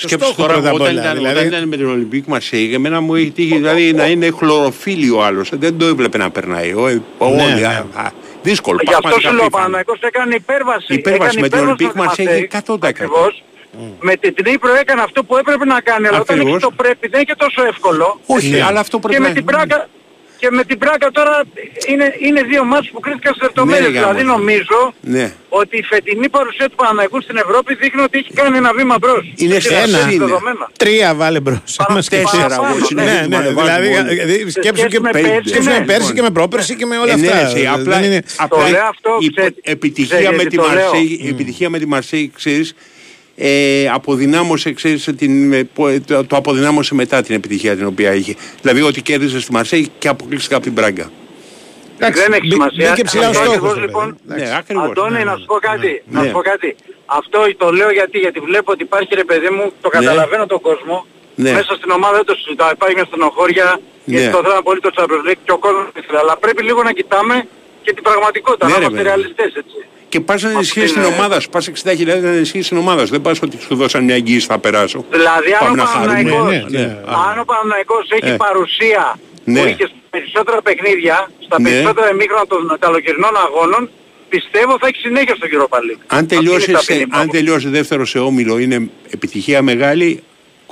Το 0.00 0.06
Σκέψου 0.08 0.26
στόχο 0.32 0.42
τώρα 0.42 0.52
πρώτα 0.52 0.68
απ' 0.68 0.74
όταν, 0.74 0.86
όλα, 0.90 1.00
ήταν, 1.02 1.16
δηλαδή. 1.16 1.36
όταν 1.36 1.46
ήταν 1.48 1.68
με 1.68 1.76
την 1.76 1.88
Ολυμπίκ 1.88 2.26
Μαρσέη, 2.26 2.74
εμένα 2.74 3.00
μου 3.00 3.14
έχει 3.14 3.30
τύχει 3.30 3.54
δηλαδή 3.54 3.92
να 3.92 4.06
είναι 4.06 4.30
χλωροφίλιο 4.38 5.16
ο 5.16 5.22
άλλος. 5.22 5.48
Δεν 5.52 5.78
το 5.78 5.86
έβλεπε 5.86 6.18
να 6.18 6.30
περνάει. 6.30 6.72
Ο, 6.72 7.02
ο, 7.18 7.28
Ναι, 7.28 7.42
όλοι, 7.42 7.54
ναι. 7.60 7.66
α, 7.66 7.86
α, 8.02 8.10
δύσκολο. 8.42 8.78
Γι' 8.82 8.94
αυτό 8.94 9.00
πραγματικά 9.00 9.28
σου 9.28 9.34
λέω 9.34 9.42
ο 9.42 9.46
απίθανο. 9.46 9.64
Παναθηναϊκός 9.66 10.00
έκανε 10.00 10.34
υπέρβαση. 10.34 10.94
Υπέρβαση 10.94 11.38
έκανε 11.38 11.40
με 11.40 11.48
την 11.48 11.58
υπέρβαση 11.58 11.64
Ολυμπίκ 11.64 11.86
με 11.86 11.92
τη 11.92 11.98
Μαρσέη 12.06 12.26
Μαρσέη, 12.26 12.48
100%. 12.50 12.88
Ακριβώς. 12.88 13.42
Με 14.00 14.16
την 14.16 14.34
Ντνίπρο 14.46 14.74
έκανε 14.74 15.00
αυτό 15.02 15.24
που 15.24 15.36
έπρεπε 15.36 15.64
να 15.64 15.80
κάνει, 15.80 16.06
αλλά 16.06 16.20
όταν 16.20 16.36
Ακριβώς. 16.36 16.56
έχει 16.56 16.62
το 16.68 16.70
πρέπει 16.82 17.08
δεν 17.08 17.20
είναι 17.20 17.28
και 17.32 17.38
τόσο 17.44 17.62
εύκολο. 17.72 18.20
Όχι, 18.26 18.48
Ναι. 18.50 18.62
αλλά 18.68 18.80
αυτό 18.80 18.98
πρέπει 18.98 19.14
Και 19.14 19.22
να 19.22 19.28
με 19.28 19.34
την 19.34 19.44
Μπράγκα, 19.44 19.88
και 20.38 20.48
με 20.50 20.64
την 20.64 20.78
Πράγκα 20.78 21.10
τώρα 21.10 21.42
είναι, 21.88 22.14
είναι 22.26 22.42
δύο 22.42 22.64
μάτς 22.64 22.90
που 22.90 23.00
κρίθηκαν 23.00 23.34
σε 23.34 23.40
λεπτομέρειες. 23.42 23.80
Ναι, 23.88 23.92
ρε, 23.94 23.98
δηλαδή 23.98 24.20
γάμο. 24.22 24.32
νομίζω 24.36 24.78
Ναι. 25.00 25.32
ότι 25.48 25.76
η 25.76 25.82
φετινή 25.82 26.28
παρουσία 26.28 26.68
του 26.68 26.74
Παναγικού 26.74 27.20
στην 27.20 27.36
Ευρώπη 27.36 27.74
δείχνει 27.74 28.00
ότι 28.02 28.18
έχει 28.18 28.32
κάνει 28.32 28.56
ένα 28.56 28.72
βήμα 28.72 28.96
μπρος. 29.00 29.32
Είναι 29.36 29.54
Και 29.54 29.60
σε 29.60 29.68
τα 29.68 29.74
ένα. 29.74 29.84
ξέρεις 29.98 30.14
Είναι. 30.14 30.24
δεδομένα. 30.24 30.70
Τρία 30.78 31.14
βάλε 31.14 31.40
μπρος. 31.40 31.60
Παρα- 31.76 31.90
Άμα 31.92 32.02
σκεφτείς. 32.02 32.30
Τέσσερα, 32.30 32.48
παραπάνω, 32.48 32.76
εγώ 32.76 32.86
συνεχίζω 32.86 33.14
Ναι, 33.14 33.20
να 33.20 33.26
ναι, 33.28 33.36
ανεβάζω 33.36 33.66
δηλαδή 33.66 33.88
όλοι. 33.94 34.08
δηλαδή, 34.14 34.50
σκέψου 34.50 34.80
σχέση 34.80 34.86
και 34.94 35.00
με 35.00 35.10
πέρσι, 35.10 35.28
πέρσι, 35.30 35.48
σκέψου 35.48 35.68
με 35.70 35.78
ναι. 35.78 35.84
πέρσι 35.84 36.12
και 36.12 36.22
με 36.22 36.30
πρόπερσι 36.30 36.74
και 36.76 36.86
με 36.86 36.96
όλα 36.98 37.12
Ε, 37.12 37.16
ναι, 37.16 37.28
αυτά. 37.28 37.38
εσύ, 37.46 37.66
απλά, 37.66 37.96
Δεν 37.98 38.04
είναι- 38.04 38.22
απλά 38.36 38.64
Το 38.64 38.70
λέω 38.70 38.84
αυτό, 38.94 39.10
η 39.20 39.30
ξέρετε- 39.30 39.58
επιτυχία, 39.62 40.16
ξέρετε 40.16 40.36
με 40.36 40.42
γιατί 40.42 40.56
τη 40.56 40.62
το 40.62 40.72
λέω. 40.74 40.84
Μαρσέη, 40.90 41.18
η 41.22 41.28
επιτυχία 41.28 41.68
με 41.70 41.78
τη 41.78 41.86
Μαρσέη, 41.86 42.32
ξέρεις, 42.36 42.74
ε, 43.40 43.88
αποδυνάμωσε, 43.92 44.72
ξέρεις, 44.72 45.08
την, 45.16 45.52
ε, 45.52 45.64
πο- 45.74 46.00
το, 46.06 46.24
το 46.24 46.36
αποδυνάμωσε 46.36 46.94
μετά 46.94 47.22
την 47.22 47.34
επιτυχία 47.34 47.76
την 47.76 47.86
οποία 47.86 48.14
είχε. 48.14 48.34
Δηλαδή 48.62 48.82
ότι 48.82 49.02
κέρδισε 49.02 49.40
στη 49.40 49.52
Μαρσέη 49.52 49.88
και 49.98 50.08
αποκλείστηκε 50.08 50.54
από 50.54 50.62
την 50.62 50.74
Πράγκα. 50.74 51.10
Εντάξει, 51.98 52.20
Δεν 52.22 52.32
έχει 52.32 52.40
μπή- 52.46 52.52
σημασία. 52.52 52.88
Μπήκε 52.90 53.04
ψηλά 53.04 53.26
ο 53.26 53.28
Αυτό 53.30 53.42
στόχος. 53.42 53.56
ακριβώς, 53.56 53.74
ρε 53.74 53.80
παιδί. 53.80 53.86
λοιπόν, 53.86 54.18
Εντάξει. 54.26 54.44
Ναι, 54.44 54.56
ακριβώς. 54.60 54.88
Αντώνη, 54.90 55.24
να 55.24 55.34
σου 55.36 55.44
πω 55.52 55.54
κάτι. 55.70 55.92
Να 56.14 56.20
Ναι. 56.20 56.26
σου 56.26 56.32
πω 56.32 56.40
κάτι. 56.52 56.68
Αυτό 57.06 57.38
το 57.62 57.66
λέω 57.78 57.90
γιατί, 57.98 58.18
γιατί 58.18 58.38
βλέπω 58.48 58.72
ότι 58.74 58.82
υπάρχει 58.88 59.14
ρε 59.14 59.24
παιδί 59.24 59.48
μου, 59.56 59.64
το 59.80 59.88
καταλαβαίνω 59.88 60.46
τον 60.46 60.60
κόσμο. 60.60 60.96
Ναι. 61.34 61.52
Μέσα 61.58 61.72
στην 61.80 61.90
ομάδα 61.90 62.16
δεν 62.16 62.24
το 62.30 62.34
συζητάω. 62.40 62.70
Υπάρχει 62.78 62.94
μια 62.94 63.04
στενοχώρια 63.10 63.66
Ναι. 64.04 64.14
γιατί 64.20 64.26
το 64.36 64.40
θέλουν 64.44 64.62
πολύ 64.68 64.80
το 64.86 64.90
Champions 64.96 65.24
League 65.28 65.40
και 65.46 65.52
ο 65.58 65.58
κόσμος 65.64 65.84
το 65.92 65.98
ήθελε. 66.02 66.18
Αλλά 66.18 66.34
πρέπει 66.44 66.62
λίγο 66.68 66.80
να 66.88 66.92
κοιτάμε 66.98 67.34
και 67.84 67.92
την 67.96 68.02
πραγματικότητα. 68.08 68.64
Ναι, 68.66 68.72
να 68.72 68.78
ρε 68.78 68.84
είμαστε 68.84 69.02
παιδί. 69.02 69.08
ρεαλιστές 69.08 69.50
έτσι. 69.62 69.78
Και 70.08 70.20
πας 70.20 70.42
να 70.42 70.48
Αυτή 70.48 70.58
ενισχύσεις 70.60 70.92
την 70.92 71.02
είναι- 71.02 71.14
ομάδα 71.14 71.40
σου. 71.40 71.48
Πας 71.48 71.68
60.000 71.68 72.20
να 72.22 72.28
ενισχύσεις 72.28 72.68
την 72.68 72.76
ομάδα 72.76 73.04
σου. 73.06 73.10
Δεν 73.10 73.20
πας 73.20 73.42
ότι 73.42 73.58
σου 73.66 73.74
δώσαν 73.76 74.04
μια 74.04 74.14
εγγύηση 74.14 74.46
θα 74.46 74.58
περάσω. 74.58 75.04
Δηλαδή 75.10 75.52
αν 75.52 75.58
Πάμε 75.58 75.70
ο 75.70 75.74
να 75.74 75.84
χαρούμε. 75.84 76.12
Παναθηναϊκός, 76.12 76.70
Ναι, 76.70 76.78
ναι, 76.78 76.84
αν 77.30 77.38
ο 77.40 77.44
Παναθηναϊκός 77.44 78.08
έχει 78.10 78.32
Ε. 78.32 78.36
παρουσία 78.36 79.18
Ναι. 79.44 79.60
που 79.60 79.66
είχε 79.66 79.84
στα 79.86 79.94
περισσότερα 80.10 80.62
παιχνίδια, 80.62 81.30
στα 81.46 81.60
Ναι. 81.60 81.68
περισσότερα 81.70 82.10
ημίχρονα 82.10 82.46
των 82.46 82.76
καλοκαιρινών 82.78 83.36
αγώνων, 83.46 83.90
πιστεύω 84.28 84.76
θα 84.80 84.86
έχει 84.86 84.98
συνέχεια 85.00 85.34
στο 85.34 85.46
Europa 85.52 85.76
League. 85.76 86.02
Αν 86.06 86.18
Αυτή 86.18 86.36
τελειώσει, 86.36 86.70
είναι 86.70 86.78
η 86.78 86.82
σε, 86.82 86.86
ταπεινή 86.86 86.98
μου 87.06 87.16
αν 87.16 87.20
άποψη. 87.20 87.38
τελειώσει 87.38 87.68
δεύτερο 87.68 88.04
σε 88.06 88.18
όμιλο 88.18 88.58
είναι 88.58 88.88
επιτυχία 89.10 89.62
μεγάλη, 89.62 90.22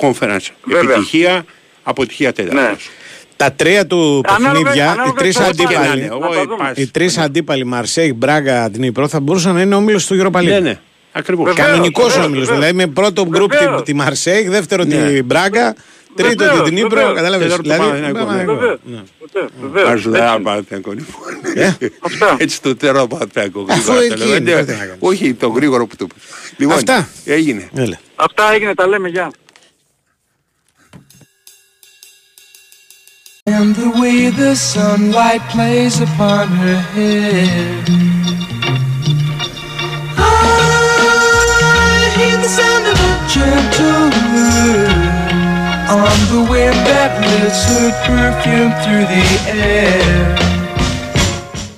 conference. 0.03 0.47
Βέβαια. 0.65 0.93
Επιτυχία, 0.95 1.45
αποτυχία 1.83 2.33
τέταρτος. 2.33 2.89
Τα 3.37 3.53
τρία 3.53 3.87
του 3.87 4.21
Ανάλογα- 4.27 4.53
παιχνίδια, 4.53 4.85
οι 4.85 4.89
ανάλογα 4.89 5.13
τρεις 5.13 5.35
το 5.37 5.43
πώς 5.43 5.51
Και 5.57 5.63
να 5.63 5.69
αντίπαλοι, 5.69 5.99
είναι, 6.01 6.09
Να 6.09 6.15
εγώ 6.27 6.35
τα 6.35 6.43
δούμε. 6.43 6.57
πας- 6.57 6.77
οι 6.79 6.87
τρεις 6.91 7.19
αντίπαλοι, 7.19 7.65
Μαρσέη, 7.65 8.13
Μπράγκα, 8.17 8.71
Νύπρο, 8.77 9.09
θα 9.09 9.21
μπορούσαν 9.21 9.55
να 9.55 9.61
είναι 9.61 9.75
όμιλος 9.75 10.07
του 10.07 10.15
Europa 10.23 10.39
League. 10.39 10.45
Ναι, 10.45 10.59
ναι. 10.61 10.79
Ακριβώς. 11.13 11.45
Βεβαίως. 11.49 11.67
Κανονικός 11.69 12.07
βεβαίως, 12.07 12.27
όμιλος, 12.27 12.47
βεβαίως. 12.49 12.65
δηλαδή 12.67 12.87
με 12.87 12.93
πρώτο 12.93 13.27
γκρουπ 13.27 13.51
τη, 13.51 13.57
Βεβαίως. 13.65 13.83
τη 13.83 13.95
Μαρσέη, 13.95 14.49
δεύτερο 14.49 14.85
Ναι. 14.85 14.95
την 15.13 15.25
Μπράγκα, 15.25 15.75
τρίτο 16.15 16.45
Βεβαίως, 16.45 16.65
την 16.65 16.75
Νύπρο, 16.75 16.89
βεβαίως. 16.89 17.15
κατάλαβες. 17.15 17.47
Τέταρτο 17.47 17.63
Δηλαδή, 17.63 17.81
Παναθηναϊκό, 17.83 18.19
ναι. 18.19 18.25
Παναθηναϊκό. 18.25 18.61
Βεβαίως. 18.61 18.79
Ναι. 18.85 19.03
Βεβαίως, 19.33 19.51
βεβαίως. 19.61 19.89
Βάζω 19.89 20.09
Έτσι. 20.11 20.21
ένα 20.23 20.41
Παναθηναϊκό, 20.43 20.91
λοιπόν. 20.93 21.15
Ε, 21.55 21.77
Αυτά. 22.01 22.37
Έτσι 22.39 22.63
το 22.63 22.77
τερό 22.77 23.07
Παναθηναϊκό. 23.07 23.67
Αφού 23.69 23.93
γρήγορα 23.93 24.05
εκεί 24.05 24.23
θέλω. 24.23 24.35
είναι, 24.37 24.55
Δεν- 24.55 24.65
τι 24.67 24.71
να 24.73 24.79
κάνεις. 24.79 24.95
Όχι, 24.99 25.35
το 25.35 25.49
γρήγορο 25.49 25.87
που 25.87 25.97
το 25.97 26.07
πεις. 26.07 26.23
Λοιπόν, 26.57 26.75
Αυτά. 26.77 27.09
Έγινε. 27.25 27.69
Έλα. 27.75 27.99
Αυτά 28.17 28.53
έγινε, 28.55 28.75
τα 28.75 28.87
λέμε, 28.87 29.09
γεια. 29.09 29.31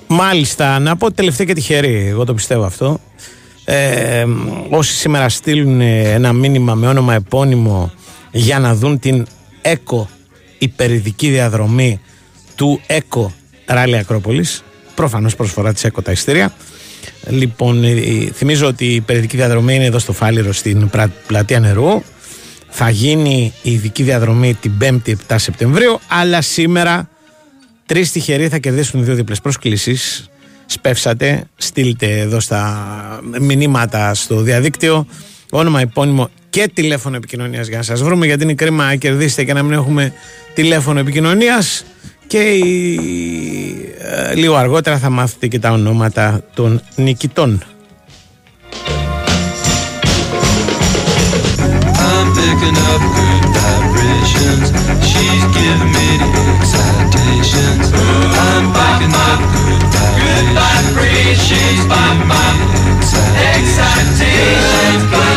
Μάλιστα, 0.06 0.78
να 0.78 0.96
πω 0.96 1.12
τελευταία 1.12 1.46
και 1.46 1.52
τυχερή, 1.52 2.06
εγώ 2.08 2.24
το 2.24 2.34
πιστεύω 2.34 2.64
αυτό. 2.64 2.98
Ε, 3.64 4.24
όσοι 4.70 4.92
σήμερα 4.92 5.28
στείλουν 5.28 5.80
ένα 5.80 6.32
μήνυμα 6.32 6.74
με 6.74 6.86
όνομα 6.86 7.14
επώνυμο 7.14 7.92
για 8.30 8.58
να 8.58 8.74
δουν 8.74 8.98
την 8.98 9.26
έκο 9.62 10.08
υπερηδική 10.58 11.30
διαδρομή 11.30 12.00
του 12.54 12.80
ΕΚΟ 12.86 13.32
Ράλι 13.66 13.96
Ακρόπολης 13.96 14.62
προφανώς 14.94 15.36
προσφορά 15.36 15.72
της 15.72 15.84
ΕΚΟ 15.84 16.02
τα 16.02 16.12
ειστήρια 16.12 16.54
λοιπόν 17.26 17.84
ε, 17.84 17.94
θυμίζω 18.34 18.66
ότι 18.66 18.84
η 18.84 18.94
υπερηδική 18.94 19.36
διαδρομή 19.36 19.74
είναι 19.74 19.84
εδώ 19.84 19.98
στο 19.98 20.12
Φάληρο 20.12 20.52
στην 20.52 20.88
Πρα- 20.88 21.12
πλατεία 21.26 21.60
νερού. 21.60 22.02
Θα 22.68 22.90
γίνει 22.90 23.52
η 23.62 23.72
ειδική 23.72 24.02
διαδρομή 24.02 24.54
την 24.54 24.72
5η 24.80 25.14
7 25.28 25.34
Σεπτεμβρίου 25.36 26.00
αλλά 26.08 26.42
σήμερα 26.42 27.08
Τρεις 27.88 28.12
τυχεροί 28.12 28.48
θα 28.48 28.58
κερδίσουν 28.58 29.04
δύο 29.04 29.14
διπλές 29.14 29.40
πρόσκλησει. 29.40 29.96
Σπεύσατε, 30.66 31.44
στείλτε 31.56 32.18
εδώ 32.18 32.40
στα 32.40 33.20
μηνύματα 33.40 34.14
στο 34.14 34.40
διαδίκτυο 34.40 35.06
όνομα, 35.50 35.80
επώνυμο 35.80 36.28
και 36.50 36.70
τηλέφωνο 36.74 37.16
επικοινωνίας 37.16 37.66
για 37.68 37.76
να 37.76 37.82
σας 37.82 38.02
βρούμε. 38.02 38.26
Γιατί 38.26 38.42
είναι 38.44 38.54
κρίμα 38.54 38.84
να 38.84 38.94
κερδίσετε 38.94 39.44
και 39.44 39.52
να 39.52 39.62
μην 39.62 39.72
έχουμε 39.72 40.12
τηλέφωνο 40.54 40.98
επικοινωνίας. 41.00 41.84
Και 42.26 42.38
η- 42.38 43.94
ε, 43.98 44.34
λίγο 44.34 44.54
αργότερα 44.56 44.98
θα 44.98 45.10
μάθετε 45.10 45.46
και 45.46 45.58
τα 45.58 45.70
ονόματα 45.70 46.40
των 46.54 46.82
νικητών. 46.96 47.62
I'm 52.10 52.26
picking 52.36 52.78
up 52.92 53.02
good 53.16 53.44
vibrations. 53.56 54.66
She's 55.10 55.44
giving 55.56 55.90
me 55.96 56.06
the 56.20 56.28
excitations. 56.54 57.86
I'm 58.46 58.64
picking 58.76 59.14
up 59.28 59.40
good 60.20 60.46
vibrations. 60.58 61.42
She's 61.46 61.82
giving 61.92 62.20
me 62.30 62.44
the 63.12 63.22
excitations. 63.54 65.27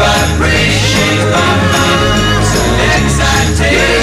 vibration 0.00 1.18
of 1.28 1.56
my 1.72 2.40
select 2.40 3.20
I 3.20 3.54
take. 3.58 3.99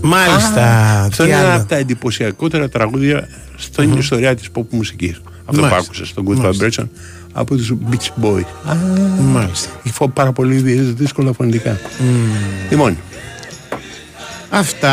Μάλιστα. 0.00 1.08
Είναι 1.24 1.32
ένα 1.32 1.54
από 1.54 1.68
τα 1.68 1.76
εντυπωσιακότερα 1.76 2.68
τραγούδια 2.68 3.28
στην 3.56 3.92
ιστορία 3.98 4.34
της 4.34 4.48
pop 4.54 4.64
μουσικής. 4.70 5.20
Αυτό 5.44 5.60
που 5.60 5.74
άκουσες 5.74 6.08
στο 6.08 6.22
Good 6.26 6.50
Vibration 6.50 6.86
από 7.38 7.56
τους 7.56 7.72
Beach 7.90 8.24
Boys. 8.24 8.44
Α, 8.70 8.74
Μάλιστα. 9.22 9.68
Έχει 9.84 9.94
φο- 9.94 10.08
πάρα 10.08 10.32
πολύ 10.32 10.54
δυ- 10.54 10.96
δύσκολα 10.98 11.32
φωνητικά. 11.32 11.80
Λοιπόν, 12.70 12.96
Αυτά. 14.50 14.92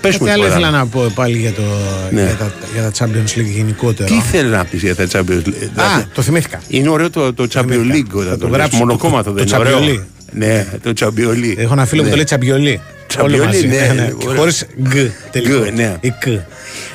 πες 0.00 0.12
Κάτι 0.12 0.24
μου 0.24 0.30
άλλο 0.30 0.42
τώρα. 0.42 0.54
ήθελα 0.54 0.70
να 0.70 0.86
πω 0.86 1.12
πάλι 1.14 1.38
για, 1.38 1.52
το, 1.52 1.62
Ναι. 2.10 2.22
για, 2.22 2.34
τα, 2.36 2.52
για 2.72 2.82
τα 2.82 2.90
Champions 2.98 3.38
League 3.38 3.52
γενικότερα. 3.54 4.08
Τι 4.08 4.20
θέλεις 4.20 4.50
να 4.52 4.64
πεις 4.64 4.82
για 4.82 4.96
τα 4.96 5.06
Champions 5.12 5.18
League; 5.46 5.48
Α, 5.48 5.68
Δηλαδή, 5.74 6.06
το 6.14 6.22
θυμήθηκα. 6.22 6.60
Είναι 6.68 6.88
ωραίο 6.88 7.10
το, 7.10 7.32
το 7.32 7.42
Champions 7.52 7.68
Θυμήθηκα. 7.68 7.94
League 7.94 8.10
Θα 8.12 8.18
όταν 8.20 8.30
το 8.30 8.38
το 8.38 8.46
γράψω. 8.46 8.56
γράψει. 8.56 8.76
Μονοκόμματο 8.76 9.30
Το- 9.30 9.36
δεν 9.36 9.46
το 9.46 9.56
είναι 9.56 9.68
ωραίο. 9.68 9.78
Champions 9.78 9.98
League. 9.98 10.02
Ναι, 10.32 10.66
το 10.82 10.92
Champions 11.00 11.34
League. 11.44 11.54
Έχω 11.58 11.72
ένα 11.72 11.84
φίλο 11.86 12.00
που 12.00 12.04
Ναι. 12.04 12.10
το 12.10 12.16
λέει 12.16 12.24
τσαμπιολί. 12.24 12.80
Τσαμπιολί, 13.10 13.34
Όλο 13.40 13.44
μαζί. 13.44 13.66
ναι, 13.66 14.12
ωραίο. 14.26 14.38
Χωρίς 14.38 14.66
γκ 14.82 14.92
τελικό. 15.30 15.58
Γκ, 15.64 15.74
ναι. 15.74 15.96
Η 16.00 16.10
κ. 16.10 16.24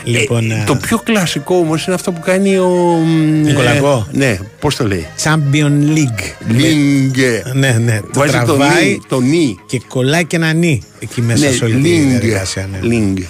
Λοιπόν, 0.03 0.51
Ε, 0.51 0.53
ε, 0.53 0.63
το 0.65 0.75
πιο 0.75 0.97
κλασικό 0.97 1.55
όμως 1.55 1.85
είναι 1.85 1.95
αυτό 1.95 2.11
που 2.11 2.19
κάνει 2.19 2.57
ο... 2.57 2.67
μ, 3.05 3.41
Νικολακό. 3.43 4.07
ε, 4.13 4.17
ναι, 4.17 4.37
πώς 4.59 4.75
το 4.75 4.87
λέει; 4.87 5.07
Champion 5.23 5.71
League. 5.95 6.47
Λίγκε. 6.47 7.43
Ναι, 7.53 7.71
ναι. 7.71 7.99
Το 7.99 8.19
Βάζει 8.19 8.31
το 8.31 8.37
τραβάει 8.45 8.85
νι, 8.89 9.01
το 9.07 9.19
νι. 9.19 9.57
και 9.65 9.81
κολλάει 9.87 10.25
και 10.25 10.35
ένα 10.35 10.53
νι 10.53 10.81
εκεί 10.99 11.21
μέσα 11.21 11.45
Ναι, 11.45 11.51
σε 11.51 11.63
όλη 11.63 11.73
τη 11.73 11.79
λίγκε. 11.79 12.07
διαδικασία. 12.09 12.69
ναι. 12.71 12.87
Λίγκε. 12.87 13.27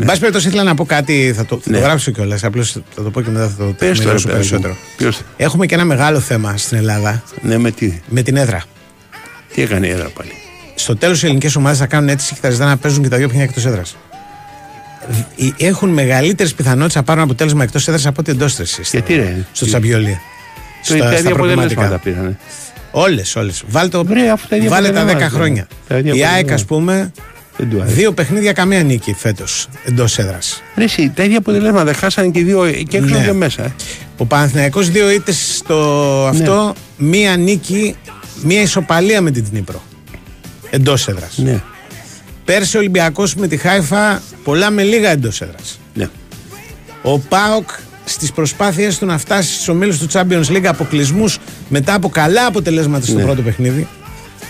Εν 0.00 0.06
πάση 0.06 0.18
περιπτώσει, 0.20 0.46
ήθελα 0.46 0.62
να 0.62 0.74
πω 0.74 0.84
κάτι. 0.84 1.32
Θα 1.36 1.44
το, 1.46 1.56
θα 1.56 1.62
το 1.70 1.70
Ναι. 1.70 1.78
γράψω 1.78 2.10
κιόλας. 2.10 2.44
Απλώς 2.44 2.72
θα 2.94 3.02
το 3.02 3.10
πω 3.10 3.20
και 3.22 3.30
μετά 3.30 3.48
θα 3.48 3.64
το 3.64 3.74
Πες 3.78 3.98
το 3.98 4.02
ρε 4.02 4.08
μοιράσω 4.08 4.26
παιδάκι 4.26 4.26
μου. 4.26 4.32
περισσότερο. 4.60 4.76
Ποιος- 4.96 5.20
Έχουμε 5.36 5.66
και 5.66 5.74
ένα 5.74 5.84
μεγάλο 5.84 6.20
θέμα 6.20 6.56
στην 6.56 6.76
Ελλάδα 6.78 7.22
Ναι, 7.42 7.58
με 7.58 7.70
τι; 7.70 8.00
με 8.08 8.22
την 8.22 8.36
έδρα. 8.36 8.62
Τι 9.54 9.62
έκανε 9.62 9.86
η 9.86 9.90
έδρα 9.90 10.08
πάλι; 10.14 10.30
Στο 10.82 10.96
τέλος 10.96 11.22
οι 11.22 11.26
ελληνικές 11.26 11.56
ομάδες 11.56 11.78
θα 11.78 11.86
κάνουν 11.86 12.08
αίτηση 12.08 12.34
και 12.34 12.40
θα 12.42 12.50
ζητάνε 12.50 12.70
να 12.70 12.76
παίζουν 12.76 13.02
και 13.02 13.08
τα 13.08 13.16
δύο 13.16 13.26
παιχνίδια 13.26 13.48
εκτός 13.50 13.66
έδρας. 13.66 13.96
Έχουν 15.56 15.88
μεγαλύτερες 15.88 16.54
πιθανότητες 16.54 16.94
να 16.94 17.02
πάρουν 17.02 17.22
αποτέλεσμα 17.22 17.62
εκτός 17.62 17.88
έδρας 17.88 18.06
από 18.06 18.16
ότι 18.20 18.30
εντός 18.30 18.52
έδρας. 18.52 18.90
Γιατί, 18.90 19.14
ρε; 19.14 19.36
Στο 19.52 19.66
τσαμπιόλι. 19.66 20.20
Το 20.88 20.96
τα 20.98 21.14
ίδια 21.14 21.32
αποτελέσματα 21.32 21.98
πήρανε. 21.98 22.38
Όλες, 22.90 23.36
όλες. 23.36 23.62
Βάλε, 23.68 23.88
το, 23.88 24.04
Βρε, 24.04 24.30
αφού 24.30 24.48
τα 24.48 24.56
ίδια 24.56 24.68
βάλε 24.68 24.88
τα 24.88 24.92
10 24.92 24.96
αποτελέσματα. 24.96 25.34
χρόνια. 25.36 25.66
Τα 25.88 25.98
ίδια 25.98 26.14
Η 26.14 26.24
ΑΕΚ, 26.24 26.52
ας 26.52 26.62
αποτελέσματα. 26.62 26.74
πούμε, 26.74 27.12
Δεν 27.56 27.70
του 27.70 27.80
άρεσε. 27.80 27.94
δύο 27.94 28.12
παιχνίδια 28.12 28.52
καμία 28.52 28.82
νίκη 28.82 29.12
φέτος 29.18 29.68
εντός 29.84 30.18
έδρας. 30.18 30.62
Ρε 30.76 30.84
εσύ, 30.84 31.12
τα 31.14 31.22
ίδια 31.22 31.38
αποτελέσματα 31.38 31.92
χάσανε 31.92 32.28
και 32.28 32.38
οι 32.38 32.42
δύο 32.42 32.64
ε, 32.64 32.70
και 32.70 32.96
έξω 32.96 33.14
Ναι. 33.18 33.24
και 33.24 33.32
μέσα. 33.32 33.62
ε. 33.64 33.72
Ο 34.16 34.24
Παναθηναϊκός 34.24 34.90
δύο 34.90 35.10
ήττες 35.10 35.54
στο 35.56 35.76
αυτό, 36.30 36.74
Ναι. 36.96 37.08
μία 37.08 37.36
νίκη, 37.36 37.96
μία 38.42 38.60
ισοπαλία 38.60 39.20
με 39.20 39.30
την 39.30 39.44
Δνήπρο. 39.50 39.82
Εντός 40.70 41.08
έδρας. 41.08 41.38
Ναι, 41.38 41.62
Πέρσι 42.44 42.76
ο 42.76 42.78
Ολυμπιακός 42.80 43.34
με 43.34 43.46
τη 43.48 43.56
Χάιφα 43.56 44.22
πολλά 44.44 44.70
με 44.70 44.82
λίγα 44.82 45.10
εντός 45.10 45.40
έδρας. 45.40 45.78
ναι. 45.94 46.08
Ο 47.02 47.18
Πάοκ 47.18 47.68
στις 48.04 48.32
προσπάθειε 48.32 48.92
του 48.98 49.06
να 49.06 49.18
φτάσει 49.18 49.52
στους 49.52 49.68
ομίλους 49.68 49.98
του 49.98 50.06
Champions 50.12 50.44
League 50.48 50.64
αποκλεισμούς 50.64 51.38
μετά 51.68 51.94
από 51.94 52.08
καλά 52.08 52.46
αποτελέσματα 52.46 53.06
στο 53.06 53.14
Ναι. 53.14 53.22
πρώτο 53.22 53.42
παιχνίδι 53.42 53.88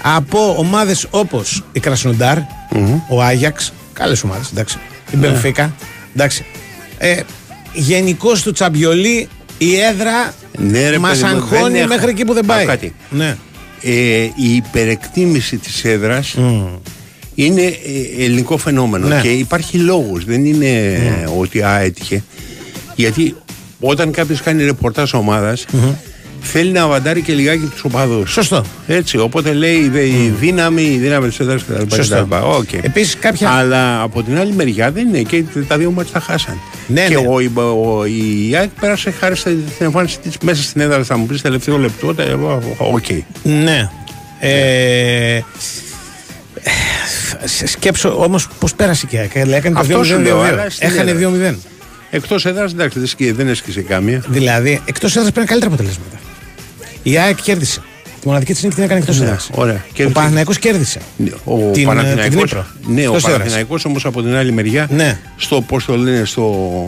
από 0.03 0.55
ομάδες 0.59 1.07
όπως 1.11 1.65
η 1.73 1.81
κρασνονταρ 1.81 2.39
ο 3.09 3.23
Άγιαξ, 3.23 3.73
καλές 3.93 4.23
ομάδες, 4.23 4.49
εντάξει, 4.53 4.79
η 5.13 5.17
Ναι. 5.17 5.27
Μπενφίκα, 5.27 5.75
εντάξει. 6.15 6.45
Ε, 6.99 7.21
Γενικώς 7.73 8.43
του 8.43 8.53
Τσαμπιολί 8.53 9.29
η 9.59 9.77
έδρα 9.81 10.35
Ναι, 10.59 10.89
ρε 10.91 10.99
μας 10.99 11.19
παιδί 11.21 11.33
μου, 11.35 11.41
αγχώνει 11.41 11.73
δεν 11.73 11.75
έχω- 11.81 11.89
μέχρι 11.95 12.11
εκεί 12.11 12.25
που 12.25 12.33
δεν 12.33 12.45
Άκου 12.45 12.53
πάει. 12.55 12.67
κάτι. 12.67 12.95
Ναι. 13.11 13.37
Ε, 13.83 14.23
η 14.23 14.55
υπερεκτίμηση 14.57 15.57
της 15.57 15.85
έδρας 15.85 16.37
είναι 17.35 17.63
ε, 17.63 18.25
ελληνικό 18.25 18.57
φαινόμενο 18.57 19.07
Ναι. 19.07 19.21
και 19.23 19.29
υπάρχει 19.31 19.77
λόγος, 19.79 20.25
δεν 20.25 20.45
είναι 20.45 20.69
ε, 20.95 21.29
ότι 21.39 21.63
α, 21.63 21.79
έτυχε. 21.79 22.23
Γιατί 22.97 23.35
όταν 23.81 24.11
κάποιος 24.13 24.41
κάνει 24.43 24.65
ρεπορτάζ 24.65 25.13
ομάδας, 25.15 25.65
θέλει 26.43 26.71
να 26.73 26.83
αβαντάρει 26.83 27.23
και 27.23 27.33
λιγάκι 27.33 27.65
τους 27.65 27.83
οπαδούς. 27.85 28.33
Σωστό. 28.33 28.65
Έτσι, 28.87 29.19
οπότε 29.19 29.53
λέει 29.53 29.89
δε, 29.89 30.07
η 30.07 30.35
δύναμη, 30.41 30.83
η 30.83 30.97
δύναμη 30.99 31.29
της 31.29 31.41
έδρας 31.41 31.63
κτλ. 31.65 31.95
Σωστό. 31.95 32.27
κτλ. 32.31 32.35
Οκ. 32.45 32.73
Επίσης 32.73 33.17
κάποια- 33.21 33.51
Αλλά 33.51 34.01
από 34.03 34.23
την 34.23 34.39
άλλη 34.39 34.53
μεριά 34.53 34.91
δεν 34.91 35.09
είναι 35.09 35.23
και 35.23 35.45
τα 35.69 35.79
δύο 35.79 35.91
μάτια 35.91 36.13
τα 36.13 36.21
χάσαν. 36.21 36.61
Ναι, 36.87 37.07
και 37.07 37.15
ναι. 37.19 37.27
Ο, 37.29 37.41
η- 37.41 37.51
ο, 37.57 38.05
η 38.05 38.57
ΑΕΚ 38.57 38.71
πέρασε 38.81 39.11
χάρη 39.11 39.37
στην 39.37 39.59
εμφάνιση 39.79 40.19
της 40.19 40.37
μέσα 40.43 40.63
στην 40.63 40.81
έδρα, 40.81 41.05
θα 41.05 41.17
μου 41.17 41.27
πεις 41.27 41.43
τελευταίο 41.43 41.79
λεπτό, 41.79 42.15
τε- 42.15 42.35
οκ. 42.79 43.05
Ναι. 43.43 43.91
Ε, 44.41 45.41
σε- 47.45 47.67
σκέψω 47.67 48.23
όμως 48.23 48.49
πώς 48.59 48.75
πέρασε 48.75 49.07
και 49.07 49.17
η 49.17 49.19
ΑΕΚ. 49.19 49.35
Έκανε 49.35 49.75
το 49.75 49.81
Αυτός 49.81 50.07
σου 50.07 50.19
λέω, 50.19 50.41
2-0. 50.43 50.45
αλλά 50.49 50.71
στην 50.71 50.89
Έχανε 50.89 51.11
έδρα. 51.11 51.31
2-0. 51.53 51.55
Εκτός 52.11 52.47
έδρας, 52.47 52.73
εντάξει, 52.73 52.99
δεν 52.99 53.09
σκι- 53.09 53.35
δεν 53.35 53.49
έσκησε 53.49 53.81
κάμια. 53.81 54.23
Δηλαδή, 54.29 54.81
εκτός 54.85 55.17
έδρας 55.17 55.33
πήραν 55.33 55.47
καλύτερα 55.47 55.73
αποτελέσματα. 55.75 56.19
Η 57.03 57.19
ΑΕΚ 57.19 57.43
κέρδισε. 57.43 57.81
Τη 58.21 58.27
μοναδική 58.27 58.53
της 58.53 58.63
νίκη 58.63 58.75
την 58.75 58.85
έκανε 58.85 59.01
εκτός 59.01 59.19
Ναι, 59.19 59.25
έδρας. 59.25 59.51
ωραία. 59.55 59.75
Ο 59.75 59.91
Κέρδισε. 59.93 60.19
Παναθηναϊκός 60.19 60.59
κέρδισε. 60.59 61.01
Ο 61.45 61.57
Την, 61.57 61.69
ε, 61.69 61.71
την 61.73 61.87
Παναθηναϊκός, 61.87 62.35
Ντνίπρο. 62.35 62.67
ναι, 62.87 63.01
ο 63.01 63.05
Εκτός 63.05 63.17
έδρας. 63.25 63.37
Παναθηναϊκός 63.39 63.85
όμως 63.85 64.05
από 64.05 64.23
την 64.23 64.35
άλλη 64.37 64.53
μεριά, 64.53 64.87
Ναι. 64.91 65.19
στο 65.37 65.61
πώς 65.61 65.85
το 65.85 65.97
λένε, 65.97 66.25
στο, 66.25 66.87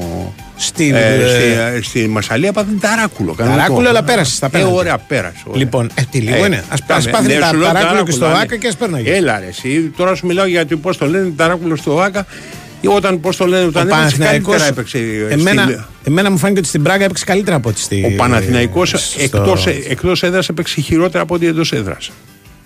Στην, 0.57 0.95
ε, 0.95 1.15
ε, 1.15 1.29
στη, 1.29 1.77
ε, 1.77 1.83
στη 1.83 2.09
Μασαλία 2.09 2.53
πάθει 2.53 2.69
ταράκουλο. 2.81 3.33
κανονικό. 3.35 3.61
Ταράκουλο, 3.63 3.89
αλλά 3.89 4.03
πέρασε 4.03 4.35
στα 4.35 4.47
Ε, 4.47 4.49
πέναλτι. 4.49 4.75
ωραία, 4.75 4.99
πέρασε. 4.99 5.35
ωραία. 5.45 5.59
Λοιπόν, 5.63 5.91
ε, 5.95 6.03
τι 6.11 6.19
λίγο 6.19 6.47
είναι. 6.47 6.65
Ας- 6.69 6.81
κάμε. 6.87 6.99
ας 7.01 7.09
πάθει 7.11 7.27
Ναι, 7.27 7.39
τα 7.39 7.47
σου 7.49 7.57
λέω 7.57 7.67
ταράκουλο 7.73 8.03
και 8.05 8.11
στο 8.11 8.21
ταράκουλο, 8.21 8.43
Άκα 8.45 8.55
ναι. 8.55 8.61
και 8.61 8.69
ας 8.69 8.77
πέρναγε. 8.77 9.13
Έλα 9.15 9.39
ρε, 9.39 9.47
εσύ, 9.47 9.93
τώρα 9.97 10.15
σου 10.15 10.27
μιλάω 10.27 10.47
για 10.47 10.67
το 10.67 10.77
πώς 10.77 10.97
το 10.97 11.07
λένε 11.07 11.33
ταράκουλο 11.37 11.77
στο 11.77 12.01
Άκα 12.01 12.21
ή 12.21 12.62
όταν 12.89 13.21
πώς 13.21 13.37
το 13.37 13.47
λένε, 13.47 13.65
Ο 13.65 13.67
όταν 13.67 13.83
έπαιξε 13.83 13.99
Παναθηναϊκός, 14.01 14.47
καλύτερα 14.57 14.69
έπαιξε. 14.71 14.99
ε, 14.99 15.33
εμένα, 15.35 15.63
στην- 15.63 15.81
εμένα 16.05 16.31
μου 16.31 16.39
φάνηκε 16.39 16.59
ότι 16.59 16.69
στην 16.69 16.83
Πράγκα 16.83 17.05
έπαιξε 17.05 17.25
καλύτερα 17.25 17.57
από 17.57 17.69
ότι 17.69 17.81
στη. 17.81 18.05
Ο 18.13 18.17
Παναθηναϊκός 18.17 18.89
στο- 18.89 19.23
εκτός, 19.23 19.67
εκτός 19.67 20.23
έδρας 20.23 20.49
έπαιξε 20.49 20.81
χειρότερα 20.81 21.23
από 21.23 21.35
ότι 21.35 21.47
εντός 21.47 21.73
έδρας. 21.73 22.11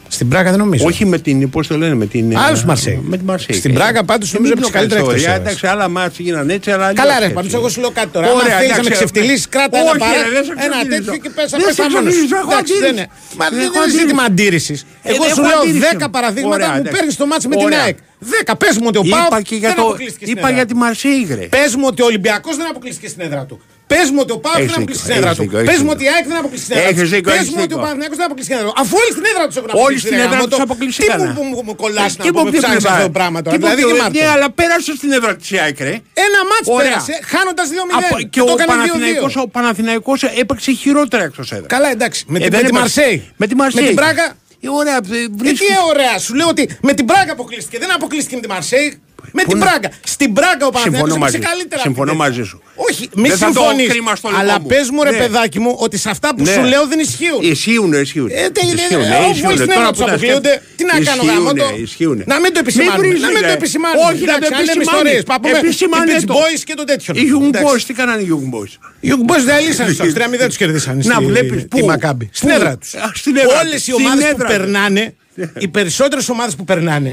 Στην 0.08 0.28
Πράγκα 0.28 0.50
δεν 0.50 0.58
νομίζω. 0.58 0.84
Όχι 0.86 1.04
με 1.06 1.18
την, 1.18 1.50
πώς 1.50 1.66
το 1.66 1.76
λένε, 1.78 1.94
με 1.94 2.06
την... 2.06 2.38
Άλλους 2.38 2.62
ε, 2.62 2.66
Μαρσέη. 2.66 3.00
Με 3.04 3.16
τη 3.16 3.24
Μαρσέη. 3.24 3.56
Στην 3.56 3.74
Πράγα 3.74 4.04
πάντως 4.04 4.32
νομίζω 4.32 4.54
Μην 4.54 4.62
έπαιξε 4.64 4.70
το 4.72 4.78
κάνεις 4.78 4.88
καλύτερα 4.92 5.00
εκτός 5.00 5.14
ωραία, 5.22 5.34
έδρας. 5.36 5.46
Εντάξει, 5.46 5.66
άλλα 5.72 5.88
μάτια 5.88 6.24
γίνανε 6.24 6.52
έτσι, 6.52 6.70
αλλά 6.70 6.84
αλλιώς 6.86 7.00
Καλά, 7.04 7.14
ρε, 7.18 7.22
έτσι. 7.24 7.34
πάντως 7.34 7.52
εγώ 7.54 7.68
σου 7.68 7.80
λέω 7.80 7.90
κάτι 7.90 8.08
τώρα. 8.16 8.26
Ωραία, 8.32 8.54
Αν 8.54 8.60
θέλει 8.60 8.70
να 8.70 8.74
με 8.74 8.80
εντάξει, 8.80 8.90
ξεφτυλίσεις, 8.98 9.48
κράτα 9.48 9.78
ένα 9.78 9.90
όχι, 9.90 9.98
παρά. 9.98 10.12
ρε, 10.24 10.30
δεν 10.36 10.44
σε 10.44 10.52
Ένα 10.66 10.76
ξεφτυλίζω. 10.76 11.04
τέτοιο 11.04 11.16
και 11.24 11.30
πες 11.36 11.50
Δεν 11.50 11.60
πες 11.64 11.74
σε 11.74 11.82
τα 11.82 11.88
μόνος 11.90 12.02
σου. 12.02 12.08
ξεφτυλίζω, 12.08 12.36
έχω 12.42 12.52
Εντάξει, 12.52 12.72
δεν 12.72 12.82
αντίρρηση. 12.82 12.94
είναι. 12.94 13.38
Μα 13.40 13.44
Δεν 13.48 13.58
δεν 13.58 13.66
έχω 13.68 13.78
είναι 13.82 13.94
ζήτημα 14.00 14.22
αντίρρησης. 14.30 14.78
αντίρρηση. 14.80 15.08
Ε, 15.08 15.10
Εγώ 15.14 15.22
δεν 15.26 15.32
σου 15.36 15.40
έχω 15.42 15.50
λέω 15.50 15.60
αντίρρηση. 15.66 15.96
10 16.04 16.08
παραδείγματα 16.16 16.56
Ωραία, 16.58 16.70
μου 16.74 16.78
εντάξει. 16.82 16.94
παίρνεις 16.96 17.14
το 17.20 17.24
μάτσο 17.30 17.46
με 17.52 17.56
την 17.60 17.66
Ωραία. 17.70 17.82
ΑΕΚ. 17.86 17.98
10. 18.20 18.54
Πες 18.58 18.76
μου 18.78 18.84
ότι 18.86 18.98
ο 18.98 19.02
Είπα 19.04 19.26
Πάοκ 19.30 19.42
και 19.42 19.54
για 19.56 19.68
δεν 19.68 19.76
το. 19.76 19.82
αποκλείστηκε 19.82 20.24
στην 20.24 20.36
Είπα 20.38 20.46
έδρα 20.48 20.56
για 20.58 20.66
τη 20.66 20.72
του. 20.72 20.78
Μαρσέη, 20.78 21.26
ρε. 21.40 21.46
Πες 21.56 21.74
μου 21.74 21.84
ότι 21.86 22.02
ο 22.02 22.04
Ολυμπιακός 22.04 22.56
δεν 22.56 22.66
αποκλείστηκε 22.70 23.08
στην 23.08 23.22
έδρα 23.22 23.44
του. 23.44 23.60
Πες 23.92 24.10
μου 24.10 24.18
ότι 24.24 24.32
ο 24.32 24.38
Πάοκ 24.38 24.56
Έχεις 24.58 24.66
δεν 24.74 24.76
δίκιο, 24.78 24.82
αποκλείστηκε 24.82 25.12
στην 25.12 25.16
έδρα 25.18 25.30
έχεις 25.30 25.38
του. 25.38 25.44
δίκιο, 25.44 25.58
έχεις 25.58 25.70
Πες 25.70 25.80
μου 25.86 25.90
δίκιο. 25.92 25.96
ότι 25.98 26.04
η 26.08 26.10
ΑΕΚ 26.14 26.24
δεν 26.30 26.36
αποκλείστηκε 26.42 26.72
στην 26.72 26.76
έδρα 26.80 26.90
Έχεις 26.92 27.02
του. 27.02 27.14
δίκιο, 27.14 27.30
Πες 27.32 27.40
έχεις 27.40 27.50
μου 27.54 27.56
ότι 27.56 27.64
ο 27.64 27.68
δίκιο. 27.70 27.84
Παναθηναϊκός 27.84 28.16
δεν 28.20 28.26
αποκλείστηκε 28.28 28.56
στην 28.56 28.66
έδρα 28.66 28.72
του. 28.76 28.82
Αφού 28.82 28.94
όλοι 29.02 29.10
στην 29.16 29.24
έδρα 29.30 29.44
τους 29.48 29.56
έχουν 29.60 29.68
Όλοι 29.70 29.78
αποκλείσει. 29.80 30.04
στην 30.06 30.16
ρε 30.18 30.22
έδρα 30.26 30.36
γάμο 30.36 30.46
τους 30.50 30.56
το. 30.60 30.66
αποκλειστήκανε. 30.68 31.24
Τι 31.26 31.30
μου- 31.36 31.46
μου- 31.50 31.64
μου 31.68 31.74
κολλάς 31.82 32.10
να 32.18 32.22
Τι 32.24 32.28
πούμε, 32.34 32.44
μου 32.46 32.52
ψάχνεις 32.58 32.84
πει, 32.84 32.90
αυτό 32.94 33.06
το 33.10 33.14
πράγμα 33.18 33.38
τώρα. 33.44 33.52
τι 33.54 33.58
μου 33.62 33.64
Δηλαδή 33.66 33.82
πεις, 33.82 33.90
και 33.90 33.96
Ναι, 33.96 34.02
Μάρτιο. 34.04 34.26
αλλά 34.34 34.48
πέρασε 34.60 34.90
στην 35.00 35.10
έδρα 35.16 35.32
της 35.40 35.48
ΑΕΚ, 35.62 35.78
ρε. 35.88 35.94
Ένα 36.26 36.40
μάτς 36.50 36.66
Ωραία. 36.76 36.84
πέρασε 36.86 37.14
χάνοντας 37.32 37.66
2-0. 37.74 38.06
Από- 38.08 38.18
Και 38.34 38.40
το 38.40 38.50
ο 38.50 38.54
έκανε 38.56 38.68
2-2. 38.72 38.72
Παναθηναϊκός, 38.72 39.32
ο 39.44 39.44
Παναθηναϊκός 39.56 40.18
έπαιξε 40.42 40.70
χειρότερα 40.82 41.22
εκτός 41.28 41.46
έδρας. 41.56 41.70
Καλά, 41.74 41.88
εντάξει. 41.96 42.20
Με, 42.32 42.36
Ε, 42.38 42.40
την- 42.42 42.50
δεν 42.54 42.60
με 42.60 42.66
τη 42.68 42.76
έπαιξε. 42.76 43.00
Μαρσέη. 43.00 43.16
Με 43.40 43.46
τη 43.50 43.54
Μαρσέη. 43.60 43.82
Με 43.82 43.86
την 43.92 43.96
Πράγκα. 44.02 44.24
Ε, 44.60 44.68
Ωραία, 44.68 44.94
ε, 44.94 45.16
Ε, 45.16 45.26
βρίσκεις- 45.30 45.60
τι 45.60 45.74
ωραία, 45.88 46.18
σου 46.18 46.34
λέω 46.34 46.48
ότι 46.48 46.78
με 46.82 46.92
την 46.94 47.04
Πράγκα 47.06 47.32
αποκλείστηκε. 47.32 47.78
Δεν 47.78 47.92
αποκλείστηκε 47.94 48.34
με 48.34 48.40
τη 48.42 48.48
Μαρσέη. 48.48 49.00
Με 49.36 49.42
Πού 49.42 49.50
την 49.52 49.58
να- 49.58 49.66
Πράγκα. 49.66 49.88
Στην 50.14 50.30
Πράγκα 50.38 50.64
ο 50.66 50.70
Παναθηναϊκός 50.76 51.10
Συμφωνώ 51.10 51.14
έπαιξε 51.14 51.18
μαζί 51.24 51.36
σου. 51.36 51.48
καλύτερα. 51.50 51.82
Συμφωνώ 51.88 52.10
από 52.12 52.20
την 52.22 52.28
μαζί 52.32 52.42
σου. 52.50 52.56
Όχι, 52.88 53.02
μη 53.22 53.28
Δεν 53.28 53.38
θα 53.42 53.46
το 53.46 53.52
συμφωνείς. 53.52 53.88
κρίμα 53.92 54.12
στο 54.20 54.26
λαιμό 54.28 54.40
Αλλά 54.42 54.54
μου. 54.60 54.66
πες 54.72 54.86
μου, 54.92 55.00
ρε 55.08 55.10
Ναι. 55.14 55.18
παιδάκι 55.22 55.58
μου, 55.64 55.72
ότι 55.86 55.96
σε 56.04 56.08
αυτά 56.14 56.28
που 56.34 56.42
Ναι. 56.46 56.52
σου 56.54 56.62
λέω 56.72 56.82
δεν 56.92 56.98
ισχύουν. 57.06 57.40
Ισχύουν, 57.54 57.90
ισχύουν. 58.06 58.28
Ε, 58.30 58.34
τε- 58.54 58.62
Ισχύουν, 58.74 59.02
ε, 59.02 59.16
ε, 59.16 59.18
όπου 59.22 59.30
ισχύουν. 59.30 59.48
όλοι 59.50 59.58
στην 59.62 59.68
Τώρα 59.74 59.80
έδρα 59.80 59.86
που 59.86 59.96
τους 59.96 60.04
τα 60.04 60.12
αποκλείονται, 60.12 60.52
σκέφτομαι, 60.54 60.74
τι 60.78 60.82
να 60.90 60.94
κάνω 61.08 61.22
ισχύουνε, 61.22 61.32
γάμο 61.32 61.50
το. 61.62 61.66
ισχύουνε. 61.86 62.22
Να 62.32 62.36
μην 62.42 62.50
το 62.54 62.58
επισημάνουμε. 62.64 62.98
βρίζεις, 63.02 63.22
Να 63.26 63.30
μην 63.34 63.42
το 63.46 63.52
ρε. 63.52 63.58
επισημάνουμε. 63.60 64.02
Όχι, 64.08 64.22
να 64.30 64.32
το 64.32 64.38
Εντάξει, 64.40 64.52
να 64.56 64.60
λέμε 64.68 64.72
επισημάνεις. 64.78 64.90
ιστορίες. 64.92 65.22
Πα 65.30 65.34
πούμε, 65.42 65.58
Επισημάνε 65.64 66.10
οι 66.12 66.16
Beach 66.20 66.26
το. 66.30 66.34
Boys 66.40 66.60
και 66.68 66.74
το 66.80 66.84
τέτοιο. 66.90 67.10
Οι 67.20 67.24
Young 67.32 67.46
Εντάξει. 67.50 67.66
Boys, 67.72 67.82
τι 67.88 67.92
κάνανε 68.00 68.20
οι 68.26 68.28
Young 68.34 68.46
Boys; 68.54 68.72
Οι 69.04 69.08
Young 69.12 69.24
Boys 69.30 69.42
δεν 69.50 69.56
λύσανε 69.66 69.92
στους 69.98 70.12
3-0 70.18 70.46
τους 70.50 70.56
κερδίσαν. 70.62 70.94
Να 71.12 71.16
βλέπεις, 71.30 71.60
πού; 71.70 71.76
Η 71.78 71.82
Μακάμπι. 71.92 72.24
Στην 72.38 72.48
Πού; 72.48 72.54
έδρα 72.56 72.72
τους. 72.80 72.90
Α, 72.94 73.06
στην 73.20 73.34
έδρα 73.42 73.58
Όλες 73.60 73.72
τους. 73.78 73.86
οι 73.88 73.90
Στην 73.92 74.04
ομάδες 74.04 74.24
που 74.24 74.30
έδρα 74.34 74.46
τους. 74.48 74.56
περνάνε, 74.56 75.04
οι 75.64 75.68
περισσότερες 75.76 76.28
ομάδες 76.34 76.54
που 76.58 76.64
περνάνε, 76.70 77.12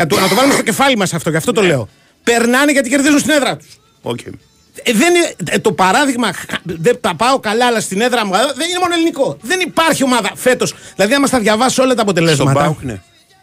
για 0.00 0.06
το- 0.06 0.20
να 0.20 0.28
το 0.28 0.34
βάλουμε 0.34 0.54
στο 0.54 0.62
κεφάλι 0.62 0.96
μας 0.96 1.14
αυτό, 1.14 1.30
γι' 1.30 1.36
αυτό 1.36 1.52
το 1.52 1.62
λέω. 1.62 1.88
Περνάνε 2.24 2.72
γιατί 2.72 2.88
κερδίζουν 2.88 3.18
στην 3.18 3.30
έδρα 3.30 3.56
τους. 3.56 3.68
Οκ. 4.02 4.18
Ε, 4.82 4.92
δεν 4.92 5.14
είναι, 5.14 5.34
ε, 5.50 5.58
το 5.58 5.72
παράδειγμα, 5.72 6.32
χ, 6.32 6.44
δεν 6.62 6.98
τα 7.00 7.14
πάω 7.14 7.38
καλά, 7.40 7.66
αλλά 7.66 7.80
στην 7.80 8.00
έδρα 8.00 8.26
μου 8.26 8.34
ε, 8.34 8.38
δεν 8.56 8.68
είναι 8.68 8.78
μόνο 8.80 8.94
ελληνικό. 8.94 9.36
Δεν 9.42 9.60
υπάρχει 9.60 10.04
ομάδα 10.04 10.30
φέτος. 10.34 10.74
Δηλαδή, 10.96 11.14
άμα 11.14 11.26
στα 11.26 11.38
διαβάσει 11.38 11.80
όλα 11.80 11.88
τα 11.94 12.00
Στον 12.00 12.08
αποτελέσματα. 12.08 12.52
ΠΑΟΚ, 12.60 12.82
ναι. 12.82 13.00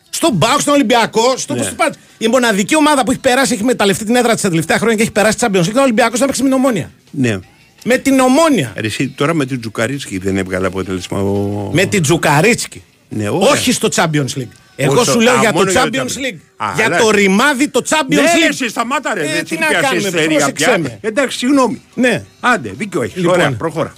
Στον 0.10 0.32
ΠΑΟΚ, 0.34 0.60
στον 0.62 0.74
Ολυμπιακό, 0.74 1.38
στο 1.38 1.54
Ναι. 1.54 1.64
στο 1.64 1.74
ΠΑΟΚ. 1.76 1.94
Η 2.18 2.28
μοναδική 2.28 2.76
ομάδα 2.76 3.04
που 3.04 3.12
έχει 3.12 3.20
περάσει, 3.20 3.54
έχει 3.54 3.64
εκμεταλλευτεί 3.64 4.06
την 4.06 4.16
έδρα 4.16 4.34
της 4.34 4.42
τα 4.42 4.50
τελευταία 4.50 4.78
χρόνια 4.78 4.96
και 4.96 5.02
έχει 5.02 5.12
περάσει 5.12 5.38
τη 5.38 5.46
Champions 5.48 5.60
League 5.60 5.68
ήταν 5.68 5.78
ο 5.78 5.82
Ολυμπιακός 5.82 6.20
να 6.20 6.26
παίξει 6.26 6.42
με 6.44 6.48
την 6.50 6.58
Ομόνοια. 6.58 6.92
ναι. 7.12 7.40
Με 7.84 7.98
την 7.98 8.20
ομόνια. 8.20 8.74
Ρε, 8.76 8.88
εσύ, 8.88 9.08
τώρα 9.10 9.34
με 9.34 9.46
την 9.46 9.60
Τζουκαρίτσκι 9.60 10.18
δεν 10.18 10.38
έβγαλε 10.38 10.68
αποτέλεσμα 10.68 11.20
ο... 11.20 11.70
Με 11.74 11.86
την 11.86 12.02
Τζουκαρίτσκι. 12.02 12.84
Ναι, 13.10 13.30
ωραία. 13.30 13.50
Όχι 13.52 13.72
στο 13.72 13.90
Champions 13.96 14.34
League. 14.38 14.48
Εγώ 14.80 14.94
Όχι 14.94 15.04
στο- 15.04 15.12
σου 15.12 15.20
λέω 15.20 15.34
α, 15.34 15.40
για 15.40 15.52
το 15.52 15.58
μόνο 15.58 15.72
για 15.72 15.82
το 15.82 15.90
Champions 15.90 16.00
Champions. 16.02 16.34
League. 16.34 16.38
Α, 16.58 16.72
για 16.76 16.86
αλλά- 16.86 16.98
το 16.98 17.10
ρημάδι 17.10 17.68
το 17.70 17.82
Champions 17.90 18.08
Ναι, 18.08 18.22
League. 18.22 18.50
εσύ 18.50 18.70
σταμάτα 18.70 19.14
ρε, 19.14 19.20
Ε, 19.22 19.24
δεν 19.24 19.34
τι 19.46 19.56
έχει 19.56 19.64
να 19.64 19.68
πιάσεις 19.68 19.88
κάνουμε, 19.90 20.08
εστερία 20.08 20.38
πρόσεξέ 20.38 20.66
πια. 20.66 20.78
με. 20.80 20.98
Εντάξει, 21.02 21.38
συγγνώμη. 21.38 21.82
Ναι. 21.94 22.24
Άντε, 22.40 22.72
δίκιο 22.78 23.02
έχεις. 23.02 23.16
Λοιπόν. 23.16 23.34
Ωραία, 23.34 23.52
προχώρα. 23.52 23.94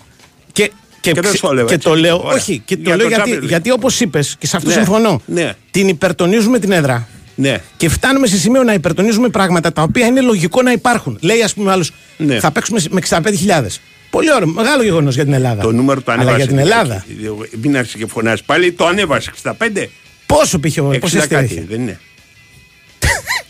Και, 0.52 0.64
και, 0.64 0.72
Και 1.12 1.14
δεν 1.22 1.24
ξε- 1.24 1.42
το 1.42 1.54
λέω 1.54 1.66
και 1.66 1.74
έτσι. 1.74 1.88
το 1.88 1.96
λέω, 1.96 2.18
Ωραία. 2.24 2.36
όχι, 2.36 2.62
και 2.66 2.76
το 2.76 2.82
Για 2.86 2.96
λέω 2.96 3.10
το 3.10 3.16
γιατί, 3.16 3.32
Champions 3.34 3.44
League. 3.44 3.48
γιατί 3.48 3.72
όπως 3.72 4.00
είπες 4.00 4.36
και 4.40 4.48
σε 4.48 4.56
αυτό 4.58 4.70
Ναι. 4.70 4.76
συμφωνώ. 4.76 5.22
Ναι. 5.26 5.54
Την 5.72 5.88
υπερτονίζουμε 5.88 6.60
την 6.60 6.72
έδρα. 6.72 7.08
Ναι. 7.36 7.58
Και 7.78 7.90
φτάνουμε 7.90 8.28
σε 8.28 8.38
σημείο 8.38 8.64
να 8.64 8.74
υπερτονίζουμε 8.74 9.30
πράγματα 9.30 9.74
τα 9.74 9.82
οποία 9.82 10.06
είναι 10.06 10.22
λογικό 10.22 10.62
να 10.62 10.72
υπάρχουν. 10.72 11.18
Λέει, 11.22 11.42
ας 11.42 11.54
πούμε, 11.54 11.72
άλλος, 11.72 11.92
Ναι. 12.18 12.40
θα 12.40 12.52
παίξουμε 12.52 12.82
με 12.90 13.00
65.000. 13.00 13.80
Πολύ 14.10 14.34
ωραίο, 14.34 14.48
μεγάλο 14.48 14.84
γεγονός 14.84 15.16
για 15.16 15.24
την 15.24 15.34
Ελλάδα. 15.34 15.62
Το 15.62 15.72
νούμερο 15.72 16.02
το 16.02 16.12
ανέβασε. 16.12 16.36
Αλλά 16.36 16.44
για 16.44 16.48
την 16.54 16.58
Ελλάδα. 16.58 17.06
Μην 17.62 17.78
άρχισε 17.78 17.98
και 17.98 18.06
φωνάζει 18.08 18.44
πάλι, 18.46 18.72
το 18.72 18.86
ανέβασε 18.86 19.30
65. 19.30 19.90
Πόσο 20.34 20.60
πήγε 20.60 20.82
ο 20.82 20.90
60 20.90 21.00
πόσες 21.00 21.28
κάτι, 21.28 21.46
είχε. 21.46 21.66
δεν 21.70 21.82
είναι. 21.82 22.00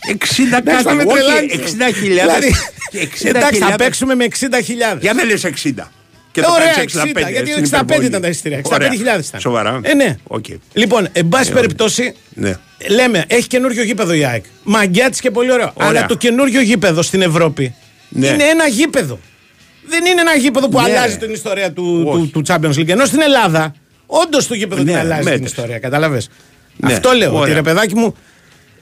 60 0.06 0.56
Εντάξει, 0.58 0.82
θα 0.84 0.94
με 0.94 1.04
κάτι, 1.04 1.18
όχι 1.18 1.22
τρελάνεις. 1.24 1.54
60 1.54 1.94
χιλιάδες. 2.00 2.34
Δηλαδή, 2.38 2.56
60 2.90 3.28
εντάξει, 3.28 3.46
θα 3.46 3.48
χιλιάδες. 3.52 3.76
παίξουμε 3.76 4.14
με 4.14 4.24
60.000. 4.24 4.98
Για 5.00 5.14
δεν 5.14 5.26
λες 5.26 5.44
60. 5.44 5.92
Και 6.32 6.40
Ε, 6.40 6.42
το 6.42 6.50
ωραία, 6.52 6.72
κάνεις 6.72 6.94
60, 6.94 7.02
65. 7.02 7.30
γιατί 7.32 7.50
στην 7.50 7.64
65 7.64 7.82
υπερβολή. 7.82 8.06
ήταν 8.06 8.20
τα 8.20 8.28
εισιτήρια. 8.28 8.58
65.000 8.58 8.72
Ωραία. 8.74 9.18
ήταν. 9.18 9.40
Σοβαρά. 9.40 9.80
Ε, 9.82 9.94
ναι. 9.94 10.16
Οκ. 10.26 10.44
Λοιπόν, 10.72 11.08
εν 11.12 11.28
πάση 11.28 11.52
περιπτώσει, 11.52 12.14
Ναι. 12.34 12.54
λέμε, 12.88 13.24
έχει 13.26 13.46
καινούριο 13.46 13.82
γήπεδο 13.82 14.12
η 14.12 14.24
ΑΕΚ. 14.24 14.44
Μαγκιά 14.62 15.10
τη 15.10 15.20
και 15.20 15.30
πολύ 15.30 15.52
ωραίο. 15.52 15.70
Ωραία. 15.74 15.88
Αλλά 15.88 16.06
το 16.06 16.14
καινούριο 16.14 16.60
γήπεδο 16.60 17.02
στην 17.02 17.22
Ευρώπη 17.22 17.74
Ναι. 18.08 18.26
είναι 18.26 18.44
ένα 18.44 18.66
γήπεδο. 18.66 19.18
Δεν 19.86 20.04
είναι 20.04 20.20
ένα 20.20 20.34
γήπεδο 20.34 20.68
που 20.68 20.80
Ναι. 20.80 20.84
αλλάζει 20.84 21.16
την 21.18 21.32
ιστορία 21.32 21.72
του, 21.72 22.04
Όχι. 22.06 22.26
του, 22.26 22.30
του 22.30 22.42
Champions 22.46 22.78
League. 22.80 22.88
Ενώ 22.88 23.04
στην 23.04 23.20
Ελλάδα, 23.20 23.74
όντως 24.06 24.46
το 24.46 24.54
γήπεδο 24.54 24.82
Ναι, 24.82 24.90
την 24.90 25.00
αλλάζει 25.00 25.20
την 25.22 25.30
μέτρες. 25.30 25.50
ιστορία. 25.50 25.78
Κατάλαβες. 25.78 26.28
Ναι, 26.82 26.92
Αυτό 26.92 27.12
λέω. 27.12 27.28
Ότι 27.30 27.38
ωραία. 27.40 27.54
ρε 27.54 27.62
παιδάκι 27.62 27.94
μου, 27.94 28.14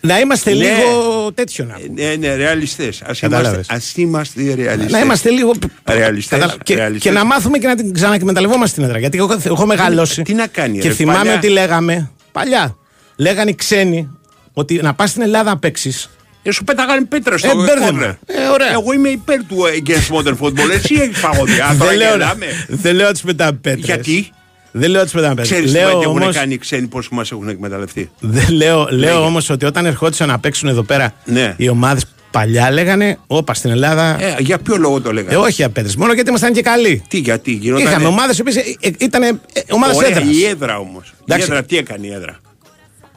να 0.01 0.18
είμαστε 0.18 0.51
Ναι. 0.55 0.57
λίγο 0.57 1.32
τέτοιο 1.34 1.64
να 1.64 1.74
πούμε. 1.74 2.03
Ναι, 2.03 2.14
ναι, 2.14 2.34
ρεαλιστές. 2.34 3.03
Ας 3.07 3.20
Κατάλαβες. 3.20 3.53
είμαστε, 3.68 3.74
ας 3.74 3.94
είμαστε 3.96 4.55
ρεαλιστές. 4.55 4.92
Να 4.92 4.99
είμαστε 5.01 5.30
λίγο. 5.30 5.53
Ρεαλιστές, 5.84 6.38
Κατάλαβα. 6.38 6.62
Και, 6.62 6.74
ρεαλιστές. 6.74 7.12
και 7.12 7.18
να 7.18 7.24
μάθουμε 7.24 7.59
και 7.59 7.66
να 7.66 7.74
την 7.76 7.92
ξανακμεταλλευόμαστε 7.92 8.74
την 8.74 8.84
έδρα. 8.84 8.99
Γιατί 8.99 9.18
εγώ 9.18 9.36
έχω 9.44 9.66
μεγαλώσει. 9.66 10.22
τι 10.22 10.34
να 10.34 10.46
κάνει, 10.46 10.78
Και 10.78 10.88
ρε, 10.88 10.94
θυμάμαι 10.94 11.18
παλιά. 11.18 11.34
ότι 11.36 11.49
λέγαμε 11.49 12.11
παλιά. 12.32 12.76
Λέγανε 13.16 13.51
οι 13.51 13.55
ξένοι 13.55 14.11
ότι 14.53 14.74
να 14.82 14.94
πας 14.94 15.11
στην 15.11 15.22
Ελλάδα 15.22 15.51
να 15.51 15.59
παίξεις. 15.59 16.11
Ε, 16.42 16.51
σου 16.51 16.64
πέταγαν 16.64 17.09
πέτρα 17.09 17.38
στο 17.38 17.49
Ε, 17.49 17.55
μπέρδεμα. 17.55 18.01
corner. 18.12 18.16
Ε, 18.26 18.46
ωραία. 18.53 18.72
Εγώ 18.72 18.92
είμαι 18.92 19.09
υπέρ 19.09 19.44
του 19.44 19.66
ε, 19.66 19.70
against 19.84 20.16
modern 20.16 20.36
football. 20.40 20.70
Εσύ 20.72 20.94
έχεις 20.94 21.20
παγωδιά. 21.20 21.74
Τώρα 21.78 21.90
Δεν 21.90 21.96
λέω, 21.99 22.11
γελάμε. 22.11 22.46
δεν 22.68 22.94
λέω 22.94 23.09
ότι 23.09 23.20
πετάμε 23.26 23.59
πέτρες. 23.62 23.84
Γιατί; 23.84 24.30
Δεν 24.73 24.91
λέω 24.91 25.01
ότι 25.01 25.11
πετάμε 25.11 25.35
πέτρες. 25.35 25.51
Ξέρεις 25.51 25.73
τι 25.73 25.79
Λέω 25.79 25.89
έχουν 25.89 26.05
όμως, 26.23 26.35
κάνει 26.37 26.55
οι 26.55 26.59
ξένοι 26.59 26.87
πώς 26.87 27.09
μας 27.11 27.31
έχουν 27.31 27.49
εκμεταλλευτεί. 27.49 28.11
δεν 28.21 28.53
λέω, 28.53 28.77
λέω 28.91 28.99
Λέγε. 28.99 29.12
όμως 29.12 29.51
ότι 29.51 29.64
όταν 29.64 29.87
ερχόντουσαν 29.87 30.29
να 30.29 30.39
παίξουν 30.39 30.69
εδώ 30.69 30.83
πέρα 30.83 31.14
Ναι. 31.25 31.55
οι 31.57 31.69
ομάδες 31.69 32.05
παλιά 32.31 32.71
λέγανε 32.71 33.19
όπα 33.27 33.55
στην 33.55 33.71
Ελλάδα. 33.71 34.16
Ε, 34.23 34.35
για 34.39 34.59
ποιο 34.59 34.77
λόγο 34.77 35.01
το 35.01 35.09
Ε, 35.09 35.12
λέγανε. 35.12 35.37
όχι 35.37 35.53
για 35.53 35.71
πέτρες, 35.71 35.97
μόνο 35.97 36.12
γιατί 36.12 36.29
ήμασταν 36.29 36.53
και 36.53 36.62
καλοί. 36.62 37.03
Τι, 37.09 37.19
γιατί 37.19 37.53
γινόταν; 37.53 37.87
Είχαμε 37.87 38.07
ομάδες 38.07 38.39
οι 38.39 38.41
οποίες 38.41 38.57
ε, 38.57 38.61
ε, 38.81 38.91
ήταν 38.99 39.23
ε, 39.23 39.31
ομάδες 39.71 39.97
Ωραία, 39.97 40.09
έδρας. 40.11 40.27
η 40.37 40.45
έδρα 40.45 40.79
όμως. 40.79 41.09
Η 41.09 41.12
Εντάξει. 41.25 41.47
έδρα 41.51 41.64
τι 41.64 41.77
έκανε 41.77 42.07
η 42.07 42.12
έδρα; 42.12 42.37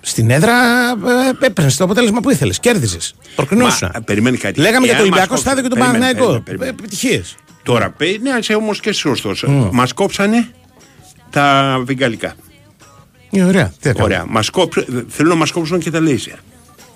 Στην 0.02 0.30
έδρα 0.30 0.54
ε, 1.42 1.46
έπαιρνες 1.46 1.78
το 1.78 1.84
αποτέλεσμα 1.84 2.20
που 2.20 2.30
ήθελες. 2.30 2.60
Κέρδιζες. 2.60 3.16
Προκρινώσουν. 3.36 3.90
Μα, 3.94 4.02
περιμένει 4.02 4.38
κάτι. 4.38 4.60
Λέγαμε 4.60 4.86
για 4.86 4.96
Εάν 4.96 5.04
το 5.04 5.10
μας 5.10 5.20
Ολυμπιακό 5.20 5.28
κόψουν- 5.28 5.46
στάδιο 5.48 5.64
και 5.64 5.70
τον 5.70 5.78
Περιμένε, 5.80 6.00
Παναθηναϊκό. 6.04 6.44
περιμένε, 6.44 6.44
περιμένε. 6.44 6.70
Επιτυχίες. 6.80 7.36
Τώρα, 7.64 7.90
πέ- 7.98 8.22
ναι, 8.22 8.30
είσαι 8.40 8.54
όμως 8.54 8.80
και 8.80 8.92
σωστός. 8.92 9.46
Μας 9.72 9.94
κόψανε 9.94 10.48
τα 11.32 11.78
βεγγαλικά. 11.86 12.34
Ε, 13.32 13.44
ωραία. 13.44 13.74
Τι 13.82 13.90
έκανα. 13.90 14.04
Ωραία. 14.06 14.26
Μας 14.28 14.50
κόψουν, 14.50 15.06
θέλουν 15.10 15.32
να 15.32 15.38
μας 15.38 15.52
κόψουν 15.52 15.80
και 15.80 15.92
τα 15.92 16.00
λέιζερ. 16.00 16.36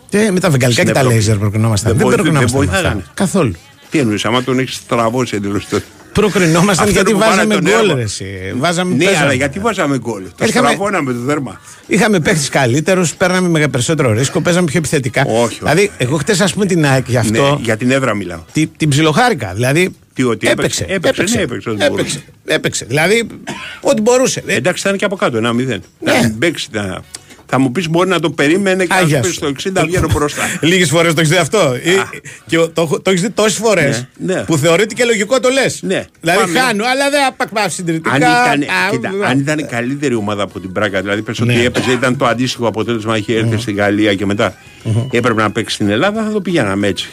Και 0.10 0.30
με 0.34 0.40
τα 0.40 0.50
βεγγαλικά 0.50 0.72
Στην 0.82 0.86
και 0.86 0.92
τα 0.92 1.00
Ευρώπη. 1.00 1.16
λέιζερ 1.16 1.38
προκρινόμασταν. 1.38 1.90
Δεν 1.92 1.98
Δεν 1.98 2.08
βοηθ- 2.08 2.24
δεν 2.24 2.32
προκρινόμασταν. 2.34 2.60
με 2.60 2.66
αυτά. 2.78 2.82
βοηθάγανε. 2.82 3.12
Καθόλου. 3.14 3.54
Τι 3.90 4.00
εννοείς, 4.00 4.26
άμα 4.26 4.44
τον 4.44 4.60
έχεις 4.60 4.86
τραβώσει 4.88 5.36
εντελώς 5.36 5.68
τότε. 5.68 5.84
Προκρινόμασταν 6.14 6.86
Αυτό 6.88 6.92
γιατί 6.92 7.12
που 7.12 7.18
βάλανε 7.20 7.36
βάζαμε 7.44 7.54
τον 7.54 7.64
γκολ. 7.64 7.82
έρμα. 7.90 7.94
ρε 7.96 8.02
εσύ. 8.02 8.26
Βάζαμε, 8.58 8.96
Ναι, 8.96 9.04
παίζαμε. 9.04 9.26
αλλά 9.26 9.34
γιατί 9.34 9.60
βάζαμε 9.60 9.98
γκολ; 9.98 10.24
Το 10.38 10.46
Είχαμε- 10.46 10.68
στραβώναμε 10.70 11.14
το 11.14 11.20
δέρμα. 11.20 11.60
Είχαμε 11.88 12.20
παίχτε 12.20 12.48
καλύτερους, 12.50 13.14
παίρναμε 13.16 13.48
με 13.50 13.68
περισσότερο 13.68 14.12
ρίσκο, 14.12 14.42
παίζαμε 14.42 14.66
πιο 14.66 14.78
επιθετικά. 14.80 15.22
Όχι, 15.28 15.44
όχι. 15.44 15.58
Δηλαδή, 15.60 15.92
εγώ 15.98 16.18
χτες, 16.18 16.42
ας 16.42 16.54
πούμε, 16.54 16.66
την 16.66 16.86
ΑΕΚ 16.86 17.10
γι' 17.10 17.18
αυτό 17.18 17.42
Ναι, 17.54 17.62
για 17.62 17.78
την 17.78 17.92
έδρα 17.92 18.14
μιλάω. 18.14 18.40
τη- 18.52 18.68
την 18.68 18.90
ψιλοχάρηκα. 18.90 19.52
Δηλαδή, 19.54 19.96
Τι, 20.16 20.24
ότι 20.24 20.48
έπαιξε; 20.48 20.86
έπαιξε. 20.88 21.10
Έπαιξε, 21.22 21.36
ναι, 21.38 21.42
έπαιξε 21.44 21.70
ό,τι 21.70 21.84
έπαιξε, 21.84 22.24
έπαιξε. 22.46 22.86
Δηλαδή, 22.86 23.28
ό,τι 23.82 24.02
μπορούσε. 24.02 24.44
Ε, 24.46 24.56
Εντάξει, 24.56 24.84
ήταν 24.88 24.98
και 24.98 25.06
από 25.06 25.16
κάτω, 25.16 25.38
ένα 25.38 25.54
μηδέν. 25.54 25.82
Ναι. 26.00 26.12
Να 26.14 26.20
μην 26.22 26.38
παίξει, 26.38 26.68
να- 26.72 27.02
Θα 27.48 27.60
μου 27.60 27.72
πεις 27.72 27.90
μπορεί 27.90 28.10
να 28.10 28.20
το 28.20 28.30
περίμενε 28.30 28.84
και 28.86 28.94
να 28.94 29.00
Άγιας 29.00 29.26
σου 29.26 29.32
πεις 29.32 29.32
σου. 29.32 29.60
στο 29.62 29.82
60 29.82 29.86
βγαίνω 29.86 30.08
μπροστά. 30.14 30.42
Λίγες 30.62 30.90
φορές 30.90 31.14
το 31.14 31.20
έχεις 31.20 31.32
δει 31.32 31.38
αυτό. 31.38 31.76
Ή- 31.76 32.20
Και 32.48 32.58
το, 32.58 32.72
το 33.02 33.10
έχεις 33.10 33.22
δει 33.22 33.30
τόσες 33.30 33.56
φορές 33.58 34.08
Ναι, 34.18 34.34
ναι. 34.34 34.42
που 34.44 34.58
θεωρείται 34.58 34.94
και 34.94 35.04
λογικό 35.04 35.40
το 35.40 35.50
λες. 35.50 35.82
Ναι. 35.82 36.06
Δηλαδή 36.22 36.40
Πάμε. 36.40 36.60
χάνω, 36.60 36.84
αλλά 36.86 37.10
δεν 37.10 37.26
απακμά 37.28 37.70
συντηρητικά. 37.70 38.12
Αν 38.12 38.22
ήταν, 38.62 38.62
Α, 38.62 38.90
κοίτα, 38.92 39.10
α, 39.10 39.30
αν 39.30 39.40
ήταν 39.40 39.68
καλύτερη 39.70 40.16
ομάδα 40.16 40.44
από 40.44 40.60
την 40.60 40.72
Πράγκα, 40.72 41.02
δηλαδή 41.02 41.22
πες 41.22 41.40
ότι 41.40 41.54
Ναι. 41.54 41.64
έπαιζε, 41.64 41.92
ήταν 41.92 42.18
το 42.18 42.26
αντίστοιχο 42.26 42.68
αποτέλεσμα, 42.68 43.18
είχε 43.18 43.36
έρθει 43.36 43.58
στη 43.58 43.74
Γαλλία 43.74 44.16
και 44.16 44.26
μετά 44.26 44.56
έπρεπε 45.12 45.42
να 45.42 45.52
παίξει 45.52 45.76
στην 45.76 45.90
Ελλάδα, 45.90 46.24
θα 46.24 46.32
το 46.32 46.42
πηγαίναμε 46.42 46.88
έτσι. 46.88 47.10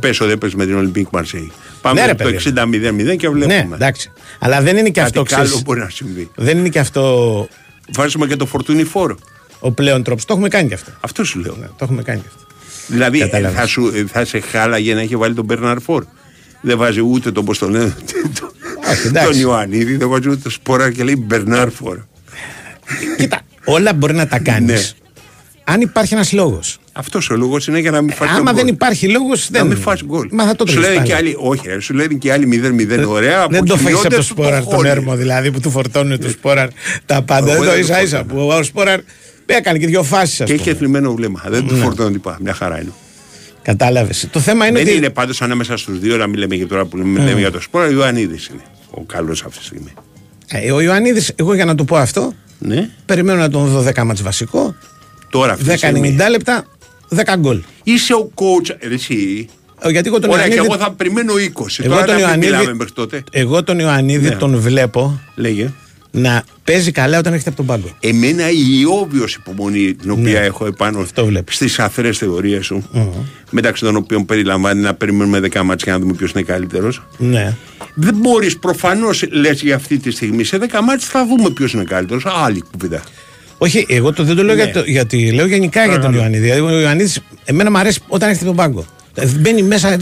Πες 0.00 0.20
ότι 0.20 0.32
έπαιζε 0.32 0.56
με 0.56 0.66
την 0.66 0.76
Ολυμπίκ 0.76 1.06
Μαρσέη. 1.10 1.52
Πάμε 1.82 2.00
Ναι, 2.00 2.06
ρε, 2.06 2.14
το 2.14 2.24
παιδί. 2.24 2.52
60-0-0 2.56 3.16
και 3.16 3.28
Ναι, 3.28 3.34
βλέπουμε. 3.34 3.74
εντάξει. 3.74 4.12
Αλλά 4.38 4.60
δεν 4.60 4.76
είναι 4.76 4.88
και 4.90 5.00
Κάτι 5.00 5.18
αυτό 5.18 5.22
καλό 5.34 5.44
ξέρεις, 5.44 5.62
μπορεί 5.64 5.80
να 5.80 5.88
συμβεί. 5.88 6.30
Δεν 6.34 6.58
είναι 6.58 6.68
και 6.68 6.78
αυτό 6.78 7.48
Βάζουμε 7.94 8.26
και 8.26 8.36
το 8.36 8.46
φορτούνι 8.46 8.84
φόρο. 8.84 9.16
ο 9.60 9.70
πλέον 9.72 10.02
τρόπος. 10.02 10.24
Το 10.24 10.32
έχουμε 10.32 10.48
κάνει 10.48 10.68
και 10.68 10.74
αυτό. 10.74 10.90
Αυτό 11.00 11.24
σου 11.24 11.38
λέω. 11.38 11.56
Ναι, 11.60 11.66
το 11.66 11.76
έχουμε 11.80 12.02
κάνει 12.02 12.20
και 12.20 12.26
αυτό. 12.28 12.46
Δηλαδή 12.86 13.20
ε, 13.20 13.24
Κατάλαβες. 13.24 13.58
θα, 13.60 13.66
σου, 13.66 13.92
ε, 13.94 14.04
θα 14.06 14.24
σε 14.24 14.40
χάλαγε 14.40 14.94
να 14.94 15.00
έχει 15.00 15.16
βάλει 15.16 15.34
τον 15.34 15.44
Μπέρναρ 15.44 15.80
Φόρ. 15.80 16.04
Δεν 16.60 16.78
βάζει 16.78 17.00
ούτε 17.00 17.32
τον, 17.32 17.44
πώς 17.44 17.58
το 17.58 17.68
λένε, 17.68 17.94
Όχι, 18.90 19.06
εντάξει. 19.06 19.30
τον 19.30 19.40
Ιωαννίδη, 19.40 19.96
δεν 19.96 20.08
βάζει 20.08 20.28
ούτε 20.28 20.40
το 20.42 20.50
Σπορά 20.50 20.90
και 20.92 21.04
λέει 21.04 21.16
Μπερνάρ 21.26 21.70
Φόρ. 21.70 21.98
Κοίτα, 23.16 23.40
όλα 23.64 23.92
μπορεί 23.92 24.14
να 24.14 24.26
τα 24.26 24.38
κάνεις. 24.38 24.94
Ναι. 25.66 25.74
Αν 25.74 25.80
υπάρχει 25.80 26.14
ένας 26.14 26.32
λόγος. 26.32 26.78
Αυτός 26.92 27.30
ο 27.30 27.36
λόγος 27.36 27.66
είναι 27.66 27.78
για 27.78 27.90
να 27.90 28.00
μην 28.02 28.12
φας 28.14 28.28
τον 28.28 28.36
Άμα 28.36 28.52
δεν 28.52 28.64
γκολ. 28.64 28.72
υπάρχει 28.74 29.08
λόγος, 29.08 29.50
Να 29.50 29.58
δεν. 29.58 29.68
μην 29.68 29.76
φας 29.76 30.02
γκολ. 30.04 30.28
Μα 30.32 30.44
θα 30.46 30.56
το 30.56 30.66
σου 30.66 30.72
τρώεις 30.72 30.88
λένε 30.88 30.96
πάλι. 30.98 31.08
και 31.08 31.14
άλλοι, 31.14 31.36
όχι, 31.38 31.68
ρε, 31.68 31.80
σου 31.80 31.94
λένε 31.94 32.14
και 32.14 32.32
άλλοι 32.32 32.46
0-0 32.46 33.04
ωραία. 33.08 33.46
Δεν 33.50 33.64
το 33.64 33.76
φάγει 33.76 33.88
από 33.88 33.98
αποχυνιόνται 33.98 34.08
το 34.08 34.16
του 34.16 34.22
Σπόραρ 34.22 34.62
τον 34.64 34.72
χώνει. 34.74 34.88
έρμο 34.88 35.16
δηλαδή 35.16 35.50
που 35.50 35.60
του 35.60 35.70
φορτώνουν 35.70 36.18
του 36.20 36.30
Σπόραρ 36.30 36.68
τα 37.06 37.22
πάντα. 37.22 37.52
Εγώ 37.52 37.60
Δεν 37.62 37.68
το 37.68 37.70
δεν 37.74 37.80
ίσα 37.80 37.94
το 37.96 38.02
ίσα 38.02 38.16
φορτώνω. 38.16 38.40
που 38.46 38.48
ο 38.58 38.62
Σπόραρ 38.62 39.00
έκανε 39.46 39.78
και 39.78 39.86
δύο 39.86 40.02
φάσεις. 40.02 40.42
Και 40.44 40.52
έχει 40.52 40.74
θλιμμένο 40.74 41.14
βλέμμα. 41.14 41.42
Δεν 41.48 41.66
του 41.66 41.76
φορτώνει 41.76 42.12
τίποτα. 42.12 42.38
Μια 42.40 42.54
χαρά 42.54 42.80
είναι. 42.80 42.92
Κατάλαβες. 43.62 44.28
Το 44.32 44.40
θέμα 44.40 44.66
είναι 44.66 44.78
Δεν 44.78 44.86
ότι. 44.88 44.96
είναι 44.96 45.10
πάντως 45.10 45.42
ανάμεσα 45.42 45.76
στους 45.76 45.98
δύο 45.98 46.16
να 46.16 46.26
μην 46.26 46.38
λέμε 46.38 46.56
και 46.56 46.66
τώρα 46.66 46.84
που 46.84 46.96
λέμε, 46.96 47.24
λέμε 47.24 47.40
για 47.40 47.50
το 47.50 47.60
Σπόρα. 47.60 47.86
Ο 47.86 47.90
Ιωαννίδης 47.90 48.46
είναι 48.46 48.62
ο 48.90 49.02
καλός 49.02 49.42
αυτή 49.44 49.58
τη 49.58 49.64
στιγμή. 49.64 49.92
Ε, 50.48 50.72
Ο 50.72 50.80
Ιωαννίδη, 50.80 51.26
εγώ 51.36 51.54
για 51.54 51.64
να 51.64 51.74
του 51.74 51.84
πω 51.84 51.96
αυτό, 51.96 52.32
Ναι. 52.58 52.88
περιμένω 53.06 53.38
να 53.38 53.48
τον 53.50 53.66
δω 53.66 53.80
10 53.82 54.04
μάτς 54.04 54.22
βασικό. 54.22 54.74
Τώρα 55.32 55.52
αυτή 55.52 55.64
τη 55.64 55.70
10-90 55.70 55.76
στιγμή. 55.76 56.16
λεπτά, 56.30 56.64
10 57.08 57.34
γκολ. 57.38 57.62
Είσαι 57.82 58.14
ο 58.14 58.30
coach. 58.34 58.76
ρε, 58.88 58.94
Εσύ. 58.94 59.48
Ε, 59.84 59.90
Γιατί 59.90 60.08
εγώ 60.08 60.18
τον 60.20 60.30
Ωραία, 60.30 60.48
και 60.48 60.54
Ιωαννίδη. 60.54 60.74
εγώ 60.74 60.84
θα 60.84 60.92
περιμένω 60.92 61.32
20. 61.36 61.84
Εγώ 61.84 61.94
Τώρα 61.94 62.04
τον 62.06 62.14
να 62.14 62.20
μην 62.20 62.26
Ιωαννίδη- 62.28 62.50
μιλάμε 62.54 62.74
μέχρι 62.74 62.92
τότε. 62.92 63.22
Εγώ 63.30 63.62
τον 63.64 63.78
Ιωαννίδη 63.78 64.28
Ναι. 64.28 64.34
τον 64.34 64.60
βλέπω 64.60 65.20
Λέγε. 65.34 65.72
να 66.10 66.44
παίζει 66.64 66.90
καλά 66.90 67.18
όταν 67.18 67.32
έρχεται 67.32 67.48
από 67.50 67.58
τον 67.58 67.66
πάγκο. 67.66 67.96
Εμένα 68.00 68.50
η 68.50 68.84
όβιος 69.00 69.34
υπομονή 69.34 69.94
την 69.94 70.10
οποία 70.10 70.40
έχω 70.40 70.66
επάνω 70.66 70.96
Ναι. 70.98 71.02
Αυτό 71.04 71.24
βλέπεις. 71.26 71.54
στις 71.54 71.78
αφαιρές 71.78 72.18
θεωρίες 72.18 72.64
σου 72.64 72.84
μεταξύ 73.50 73.84
των 73.84 73.96
οποίων 73.96 74.24
περιλαμβάνει 74.26 74.80
να 74.80 74.94
περιμένουμε 74.94 75.40
10 75.40 75.62
μάτς 75.62 75.82
και 75.84 75.90
να 75.90 75.98
δούμε 75.98 76.12
ποιος 76.12 76.30
είναι 76.30 76.42
καλύτερος 76.42 77.02
Ναι. 77.18 77.56
δεν 77.94 78.14
μπορείς 78.14 78.58
προφανώς 78.58 79.24
λες 79.30 79.62
για 79.62 79.74
αυτή 79.74 79.98
τη 79.98 80.10
στιγμή 80.10 80.44
σε 80.44 80.58
10 80.58 80.82
μάτς 80.82 81.04
θα 81.06 81.26
δούμε 81.26 81.50
ποιος 81.50 81.72
είναι 81.72 81.84
καλύτερος 81.84 82.26
άλλη 82.26 82.62
κουβέντα 82.72 83.02
Όχι, 83.62 83.86
εγώ 83.88 84.12
το, 84.12 84.24
δεν 84.24 84.36
το 84.36 84.42
λέω 84.42 84.54
Ναι. 84.54 84.62
για 84.62 84.72
το, 84.72 84.82
γιατί 84.86 85.32
λέω 85.32 85.46
γενικά 85.46 85.86
για 85.86 85.98
τον 85.98 86.14
Ιωαννίδη. 86.14 86.42
Δηλαδή, 86.42 86.60
ο 86.60 86.80
Ιωαννίδης, 86.80 87.20
εμένα 87.44 87.70
μου 87.70 87.78
αρέσει 87.78 88.00
όταν 88.08 88.28
έρχεται 88.28 88.48
από 88.48 88.56
τον 88.56 88.64
πάγκο. 88.66 88.84
Δηλαδή, 89.14 89.38
μπαίνει 89.38 89.62
μέσα 89.62 89.96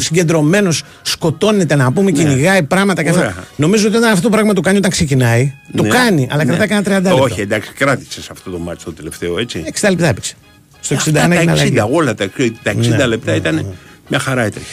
συγκεντρωμένος, 0.00 0.82
σκοτώνεται 1.02 1.74
να 1.74 1.92
πούμε, 1.92 2.10
κυνηγάει 2.10 2.62
πράγματα 2.62 3.02
και 3.02 3.08
αυτά. 3.08 3.20
Ναι. 3.20 3.26
Ωραία. 3.26 3.44
Νομίζω 3.56 3.88
ότι 3.88 3.96
όταν 3.96 4.10
αυτό 4.10 4.22
το 4.22 4.28
πράγμα 4.28 4.52
το 4.52 4.60
κάνει 4.60 4.76
όταν 4.76 4.90
ξεκινάει, 4.90 5.52
το 5.76 5.82
Ναι. 5.82 5.88
κάνει, 5.88 6.28
αλλά 6.30 6.44
Ναι. 6.44 6.48
κρατάει 6.56 6.66
κανένα 6.68 6.84
30 7.00 7.10
λεπτά. 7.10 7.22
όχι 7.24 7.40
εντάξει 7.40 7.70
κράτησες 7.74 8.30
αυτό 8.30 8.50
το 8.50 8.58
μάτς 8.58 8.84
το 8.84 8.92
τελευταίο 8.92 9.38
έτσι 9.38 9.62
60 9.80 9.90
λεπτά 9.90 10.08
έπαιξε. 10.08 10.34
Στο 10.80 10.94
61 10.94 11.16
Αυτά 11.16 11.40
έγινε 11.40 11.52
τα 11.52 11.62
60 11.62 11.80
αλλαγή. 11.82 11.96
όλα 11.96 12.14
τα, 12.14 12.30
τα 12.62 12.70
60 12.72 12.96
Ναι, 12.96 13.06
λεπτά 13.06 13.34
ήταν 13.34 13.66
μια 14.08 14.18
χαρά 14.18 14.42
έτρεχε 14.42 14.66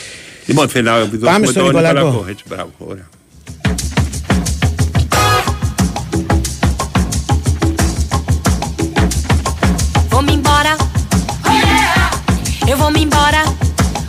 Λοιπόν, 0.45 0.69
θέλω 0.69 0.91
να 0.91 0.97
επιδώσουμε 0.97 1.32
Πάμε 1.32 1.45
στον 1.45 1.55
τον 1.55 1.65
Νικολακό. 1.65 1.97
Νικολακό. 1.99 2.25
Έτσι, 2.30 2.43
μπράβο, 2.47 2.71
ωραία. 2.77 3.07
Eu 12.70 12.78
vou 12.78 12.91
me 12.91 13.03
embora. 13.03 13.43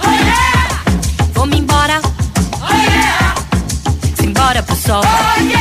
Oh 0.06 0.10
yeah! 0.10 0.84
Vou 1.32 1.46
me 1.46 1.60
embora. 1.60 1.98
Oh 2.60 2.74
yeah! 2.74 3.34
Simbora 4.14 4.62
pro 4.62 4.76
sol. 4.76 5.02
Oh 5.02 5.40
yeah! 5.40 5.59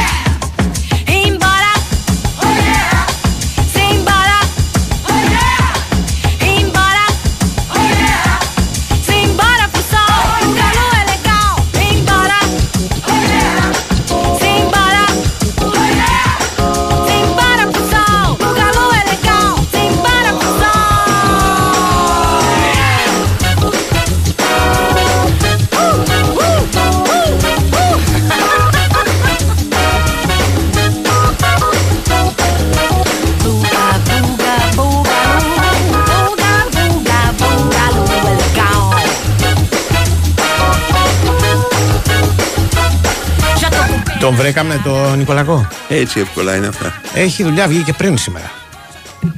Τον 44.19 44.35
βρήκαμε 44.35 44.81
το 44.83 45.15
Νικολακό. 45.15 45.67
Έτσι 45.89 46.19
εύκολα 46.19 46.55
είναι 46.55 46.67
αυτά. 46.67 47.01
Έχει 47.13 47.43
δουλειά, 47.43 47.67
βγήκε 47.67 47.93
πριν 47.93 48.17
σήμερα. 48.17 48.51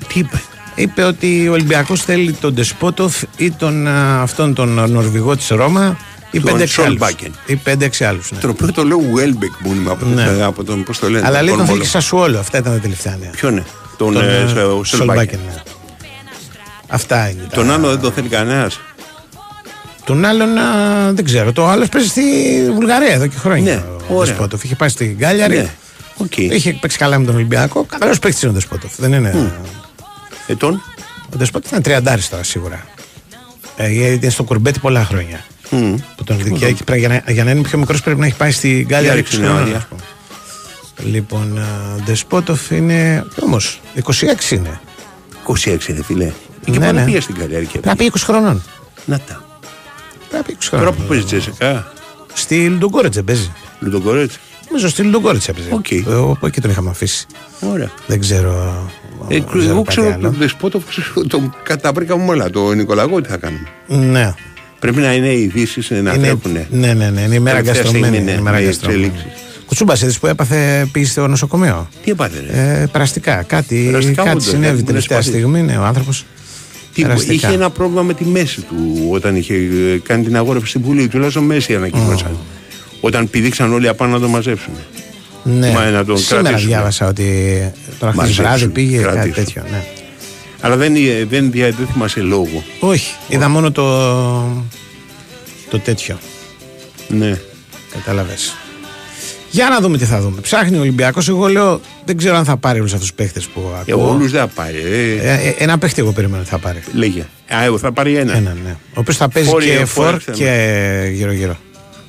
Τι 0.07 0.19
είπε; 0.19 0.41
Είπε 0.75 1.03
ότι 1.03 1.47
ο 1.47 1.51
Ολυμπιακός 1.51 2.01
θέλει 2.01 2.31
τον 2.33 2.53
Ντεσπότοφ 2.53 3.21
ή 3.37 3.51
τον, 3.51 3.87
α, 3.87 4.21
αυτόν 4.21 4.53
τον 4.53 4.91
Νορβηγό 4.91 5.35
της 5.37 5.47
Ρώμα 5.47 5.97
ή 6.31 6.39
Τον 6.39 6.59
5-6 6.59 6.81
άλλους. 6.85 6.99
Solbakken. 7.01 7.29
Ή 7.45 7.55
5-6 7.65 8.03
άλλους. 8.05 8.31
Ναι. 8.31 8.39
Το 8.39 8.49
οποίο 8.49 8.71
το 8.73 8.83
λέω 8.83 8.99
Welbeck 8.99 9.63
που 9.63 9.69
είναι 9.73 9.91
από, 9.91 10.05
Ναι. 10.05 10.43
από 10.43 10.63
τον, 10.63 10.83
πώς 10.83 10.99
το 10.99 11.09
λένε. 11.09 11.25
Αλλά 11.27 11.35
τον 11.37 11.45
λέει 11.45 11.55
τον 11.55 11.65
θέλει 11.65 11.77
Κορμόλο. 11.77 11.81
και 11.81 11.87
Σασουόλο. 11.89 12.39
Αυτά 12.39 12.57
ήταν 12.57 12.73
τα 12.73 12.79
τελευταία 12.79 13.15
νέα. 13.19 13.29
Ποιο 13.29 13.49
είναι; 13.49 13.63
Τον, 13.97 14.13
Τον, 14.13 14.23
ε, 14.23 14.35
ε, 14.35 14.47
Σολμπάκεν. 14.47 14.85
Σολμπάκεν, 14.85 15.39
ναι. 15.47 15.53
Αυτά 16.87 17.29
είναι. 17.29 17.41
τα- 17.49 17.55
Τον 17.55 17.71
άλλο 17.71 17.89
δεν 17.89 17.99
το 17.99 18.11
θέλει 18.11 18.27
κανένας. 18.27 18.79
Τον 20.03 20.25
άλλον 20.25 20.57
α, 20.57 20.63
δεν 21.13 21.25
ξέρω. 21.25 21.51
Το 21.53 21.67
άλλος 21.67 21.89
παίζει 21.89 22.07
στη 22.07 22.21
Βουλγαρία 22.73 23.13
εδώ 23.13 23.27
και 23.27 23.37
χρόνια. 23.37 23.73
Ναι, 23.75 23.83
ο 24.07 24.15
ωραία. 24.15 24.31
Ντεσπότοφ. 24.33 24.63
Είχε 24.63 24.75
πάει 24.75 24.89
στην 24.89 25.15
Κάλιαρι. 25.17 25.57
Ναι. 25.57 25.69
Οκ. 26.17 26.37
Είχε 26.37 26.73
παίξει 26.73 26.97
καλά 26.97 27.19
με 27.19 27.25
τον 27.25 27.35
Ολυμπιακό. 27.35 27.85
Καλός 27.99 28.19
παίκτης 28.19 28.41
είναι 28.41 28.51
ο 28.51 28.53
Ντεσπότοφ. 28.53 28.91
Δεν 28.97 29.13
είναι. 29.13 29.51
Ε, 30.47 30.55
τον; 30.55 30.81
Ο 31.33 31.37
Ντεσπότοφ 31.37 31.71
είναι 31.71 31.81
τριαντάρι 31.81 32.21
τώρα 32.21 32.43
σίγουρα. 32.43 32.85
Ε, 33.75 33.91
είναι 33.91 34.29
στο 34.29 34.43
κουρμπέτι 34.43 34.79
πολλά 34.79 35.05
χρόνια. 35.05 35.45
Μμ. 35.69 35.95
Που 36.15 36.23
τον 36.23 36.37
δικαίει 36.43 36.73
και 36.73 36.83
πρέπει- 36.83 36.99
για, 37.07 37.23
να, 37.25 37.31
για 37.31 37.43
να 37.43 37.51
είναι 37.51 37.61
πιο 37.61 37.77
μικρός 37.77 38.01
πρέπει 38.01 38.19
να 38.19 38.25
έχει 38.25 38.35
πάει 38.35 38.51
στην 38.51 38.85
Γκάλια 38.85 39.13
ρίξε 39.13 39.35
20 39.35 39.39
μια 39.39 39.47
χρονών, 39.47 39.63
άδεια. 39.63 39.77
ας 39.77 39.85
πούμε. 39.85 40.01
Λοιπόν, 41.11 41.57
ο 41.57 42.01
Ντεσπότοφ 42.05 42.69
είναι. 42.71 43.25
Όμως, 43.41 43.79
26 44.03 44.51
είναι. 44.51 44.79
26 45.47 45.87
είναι 45.89 46.03
φιλέ. 46.03 46.31
Και 46.65 46.71
Ναι, 46.71 46.77
πότε 46.77 46.91
ναι. 46.91 47.03
πήγε 47.05 47.19
στην 47.21 47.35
Καλιάρη 47.35 47.65
και 47.65 47.79
Πρέπει 47.79 47.87
να 47.87 47.95
πει 47.95 48.11
20 48.13 48.19
χρονών. 48.23 48.63
Να 49.05 49.19
τα. 49.19 49.50
Τώρα 50.31 50.43
χρονών. 50.69 50.95
που 50.95 51.01
παίζεις 51.07 51.25
Τζέσικα. 51.25 51.91
Στη 52.33 52.65
Λουντογκόρετσε 52.67 53.21
παίζει. 53.23 53.51
Λουτογκορέτ. 53.79 54.31
Νομίζω 54.67 54.89
στη 54.89 55.01
Λουντογκόρετσε 55.01 55.53
παίζει. 55.53 55.69
Οκ. 55.71 55.91
Ε, 55.91 56.13
όπου 56.13 56.45
εκεί 56.45 56.61
τον 56.61 56.71
είχαμε 56.71 56.89
αφήσει. 56.89 57.25
Ωραία. 57.71 57.91
Δεν 58.07 58.19
ξέρω. 58.19 58.89
Ε, 59.27 59.33
δεν 59.33 59.45
ξέρω 59.47 59.63
εγώ 59.69 59.81
κάτι 59.83 59.87
ξέρω 59.87 60.13
άλλο. 60.13 60.21
τον 60.21 60.33
Δεσπότοφ, 60.39 60.83
ξέρω 60.87 61.25
τον 61.27 61.55
καταβρήκαμε 61.63 62.25
όλα. 62.31 62.49
Το 62.49 62.71
Νικολαγό 62.73 63.21
τι 63.21 63.29
θα 63.29 63.37
κάνουμε. 63.37 63.67
Ναι. 63.87 64.33
Πρέπει 64.79 64.99
να 64.99 65.13
είναι 65.13 65.27
οι 65.27 65.41
ειδήσεις 65.41 65.89
να 65.89 65.97
Είναι, 65.97 66.17
τρέχουν. 66.17 66.51
ναι, 66.69 66.93
ναι, 66.93 67.09
ναι, 67.09 67.21
είναι 67.21 67.35
η 67.35 67.39
μέρα 67.39 67.57
Τελευταία 67.57 67.61
γκαστρωμένη. 67.83 68.05
στιγμή, 68.05 68.17
είναι 68.21 68.31
ναι, 68.31 68.37
η 68.39 68.41
μέρα 68.41 68.57
με 68.57 68.63
γκαστρωμένη. 68.63 69.03
εξελίξεις. 69.05 69.41
Κουτσούμπας, 69.65 70.01
είδες 70.01 70.19
που 70.19 70.27
έπαθε 70.27 70.89
πήγε 70.91 71.05
στο 71.05 71.27
νοσοκομείο; 71.27 71.89
Τι 72.03 72.11
έπαθε, 72.11 72.45
ρε; 72.51 72.81
Ε, 72.81 72.85
περαστικά. 72.91 73.43
Κάτι, 73.43 73.83
Περαστικά 73.85 74.15
κάτι 74.23 74.29
όντως, 74.29 74.43
συνέβη 74.45 74.65
κάτι 74.71 74.83
τελευταία 74.83 75.17
μπορεί 75.19 75.29
να 75.31 75.37
στιγμή. 75.37 75.61
Ναι, 75.61 75.77
ο 75.77 75.83
άνθρωπο. 75.83 76.11
Τι, 76.93 77.05
είχε 77.33 77.47
ένα 77.47 77.69
πρόβλημα 77.69 78.01
με 78.01 78.13
τη 78.13 78.25
μέση 78.25 78.61
του 78.61 79.07
όταν 79.11 79.35
είχε 79.35 79.53
ε, 79.53 79.97
κάνει 80.03 80.23
την 80.23 80.35
αγόρευση 80.37 80.69
στην 80.69 80.81
Βουλή. 80.81 81.07
Τουλάχιστον 81.07 81.43
μέση 81.43 81.75
ανακοίνωσαν. 81.75 82.37
Όταν 83.01 83.29
πηδήξαν 83.29 83.73
όλοι 83.73 83.87
απάνω 83.87 84.13
να 84.13 84.19
το 84.19 84.27
μαζέψουν. 84.27 84.73
Ναι. 85.43 85.71
Μα, 85.71 85.89
να 85.89 86.05
τον 86.05 86.17
Σήμερα 86.17 86.41
κρατήσουμε. 86.43 86.73
διάβασα 86.73 87.07
ότι 87.07 87.23
τώρα 87.99 88.11
χθες 88.11 88.15
Μαζέψουν, 88.15 88.43
βράδυ 88.43 88.67
πήγε 88.67 88.97
κάτι 88.97 89.11
κρατήσουν. 89.13 89.43
τέτοιο. 89.43 89.63
Ναι. 89.71 89.83
Αλλά 90.61 90.75
δεν, 90.77 90.95
ε, 90.95 91.25
δεν, 91.29 91.51
δια- 91.51 91.71
δεν 91.71 91.87
θυμάσαι 91.93 92.19
λόγο. 92.21 92.63
Όχι, 92.79 93.13
είδα 93.27 93.49
μόνο 93.49 93.71
το, 93.71 93.83
το 95.69 95.79
τέτοιο. 95.79 96.17
Ναι. 97.07 97.39
Κατάλαβες. 97.93 98.55
Για 99.51 99.69
να 99.69 99.79
δούμε 99.79 99.97
τι 99.97 100.05
θα 100.05 100.21
δούμε. 100.21 100.41
Ψάχνει 100.41 100.77
ο 100.77 100.79
Ολυμπιακός. 100.79 101.27
Εγώ 101.29 101.47
λέω 101.47 101.81
δεν 102.05 102.17
ξέρω 102.17 102.35
αν 102.35 102.45
θα 102.45 102.57
πάρει 102.57 102.79
όλους 102.79 102.93
αυτούς 102.93 103.07
τους 103.07 103.17
παίχτες 103.17 103.45
που 103.45 103.61
Ε, 103.87 103.91
ακούω. 103.91 104.09
όλους 104.09 104.31
δεν 104.31 104.39
θα 104.41 104.47
πάρει. 104.47 104.75
Ε, 104.77 105.31
Ε, 105.31 105.47
ε, 105.47 105.55
ένα 105.57 105.77
παίχτη 105.77 106.01
εγώ 106.01 106.11
περίμενα 106.11 106.39
ότι 106.41 106.49
θα 106.49 106.57
πάρει. 106.57 106.79
λέγε. 106.93 107.21
Α, 107.55 107.63
εγώ 107.63 107.77
θα 107.77 107.91
πάρει 107.91 108.15
ένα. 108.15 108.35
Ένα, 108.35 108.55
ναι. 108.65 108.75
Ο 108.89 108.99
οποίος 108.99 109.17
θα 109.17 109.29
παίζει 109.29 109.49
Φόρη, 109.49 109.65
και 109.65 109.71
ε, 109.71 109.85
φορ 109.85 110.05
φόρεξ, 110.05 110.27
ναι. 110.27 110.33
και 110.33 111.09
γύρω-γύρω. 111.13 111.57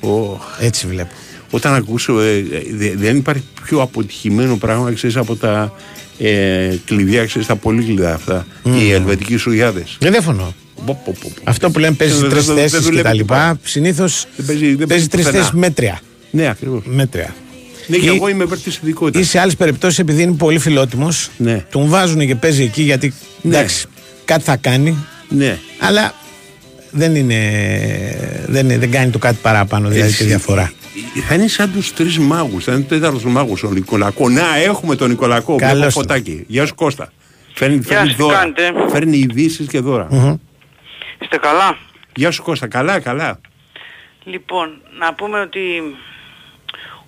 Ω, 0.01 0.39
Έτσι 0.59 0.87
βλέπω. 0.87 1.11
Όταν 1.51 1.73
ακούσω, 1.73 2.19
ε, 2.19 2.37
ε, 2.37 2.43
δε- 2.73 2.93
δεν 2.95 3.17
υπάρχει 3.17 3.43
πιο 3.65 3.81
αποτυχημένο 3.81 4.55
πράγμα, 4.57 4.91
ξέρεις, 4.93 5.15
από 5.15 5.35
τα 5.35 5.73
ε, 6.19 6.75
κλειδιά, 6.85 7.25
ξέρεις, 7.25 7.47
τα 7.47 7.55
πολύκλειδα 7.55 8.13
αυτά. 8.13 8.45
Οι 8.63 8.91
ελβετικοί 8.91 9.37
σουγιάδες. 9.37 9.97
Δεν 9.99 10.11
διαφωνώ. 10.11 10.53
Πω, 10.85 11.01
πω, 11.05 11.15
πω, 11.21 11.31
πω. 11.35 11.41
Αυτό 11.43 11.69
που 11.69 11.79
λέμε 11.79 11.95
παίζει 11.95 12.17
Δεν- 12.19 12.29
τρεις 12.29 12.45
δεν- 12.45 12.55
δεν 12.55 12.69
θέσεις 12.69 12.85
δουλεύει 12.85 12.97
και 13.03 13.09
τα 13.09 13.15
τίποτα. 13.15 13.37
λοιπά. 13.47 13.59
Συνήθως 13.63 14.27
Δεν 14.35 14.45
παίζει- 14.45 14.61
δεν 14.61 14.75
παίζει 14.75 14.87
παίζει 14.87 15.07
τρεις 15.07 15.23
πουθενά. 15.25 15.43
θέσεις 15.43 15.59
μέτρια. 15.59 15.99
Ναι, 16.35 16.47
ακριβώς. 16.47 16.81
μέτρια. 16.85 17.35
Ναι, 17.87 17.97
και 17.97 18.05
Ή- 18.09 18.15
εγώ 18.15 18.27
είμαι 18.27 18.43
υπέρ 18.43 18.59
της 18.59 18.77
ειδικότητας. 18.77 19.21
Ή 19.21 19.25
σε 19.25 19.39
άλλες 19.39 19.55
περιπτώσεις, 19.55 19.99
επειδή 19.99 20.21
είναι 20.21 20.33
πολύ 20.33 20.59
φιλότιμος, 20.59 21.29
Ναι. 21.37 21.65
τον 21.71 21.87
βάζουν 21.87 22.25
και 22.25 22.35
παίζει 22.35 22.63
εκεί 22.63 22.81
γιατί 22.81 23.13
Ναι. 23.41 23.55
εντάξει, 23.57 23.85
κάτι 24.25 24.43
θα 24.43 24.55
κάνει. 24.57 24.97
Ναι. 25.29 25.57
Αλλά 25.79 26.13
δεν 26.91 27.15
είναι. 27.15 27.39
Δεν, 28.47 28.65
είναι- 28.65 28.77
δεν 28.77 28.91
κάνει 28.91 29.11
το 29.11 29.17
κάτι 29.17 29.37
παραπάνω, 29.41 29.87
δηλαδή 29.89 30.07
Έτσι. 30.07 30.17
τη 30.17 30.23
διαφορά. 30.29 30.71
Θα 31.27 31.33
είναι 31.35 31.47
σαν 31.47 31.71
τους 31.73 31.93
τρεις 31.93 32.17
μάγους, 32.19 32.63
θα 32.63 32.73
είναι 32.73 32.81
τέταρτος 32.81 33.23
μάγος 33.23 33.63
ο 33.63 33.69
Νικολακό. 33.71 34.29
Να, 34.29 34.55
έχουμε 34.57 34.95
τον 34.95 35.09
Νικολακό, 35.09 35.55
Καλώς 35.55 35.75
βλέπω 35.77 35.93
τον. 35.93 36.01
φωτάκι. 36.01 36.43
Γεια 36.47 36.65
σου 36.65 36.75
Κώστα. 36.75 37.11
Φέρνει, 37.53 37.75
Γεια 37.75 37.83
φέρνει 37.85 38.07
σας, 38.07 38.17
τι 38.17 38.21
δώρα. 38.23 38.37
κάνετε; 38.37 38.61
Φέρνει 38.91 39.17
ειδήσεις 39.17 39.67
και 39.67 39.79
δώρα. 39.79 40.07
Είστε 41.21 41.37
καλά; 41.37 41.77
Γεια 42.15 42.31
σου 42.31 42.43
Κώστα, 42.43 42.67
καλά, 42.67 42.99
καλά. 42.99 43.39
Λοιπόν, 44.23 44.67
να 44.99 45.13
πούμε 45.13 45.39
ότι 45.39 45.59
ο 45.59 45.93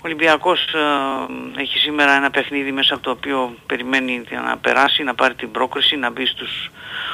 Ολυμπιακός 0.06 0.68
ε, 0.74 1.62
έχει 1.62 1.78
σήμερα 1.78 2.12
ένα 2.16 2.30
παιχνίδι 2.30 2.72
μέσα 2.72 2.94
από 2.94 3.04
το 3.04 3.10
οποίο 3.10 3.56
περιμένει 3.66 4.24
να 4.46 4.58
περάσει, 4.58 5.04
να 5.04 5.16
πάρει 5.16 5.34
την 5.34 5.52
πρόκριση, 5.52 5.96
να 5.96 6.12
μπει 6.12 6.26
στους 6.26 6.72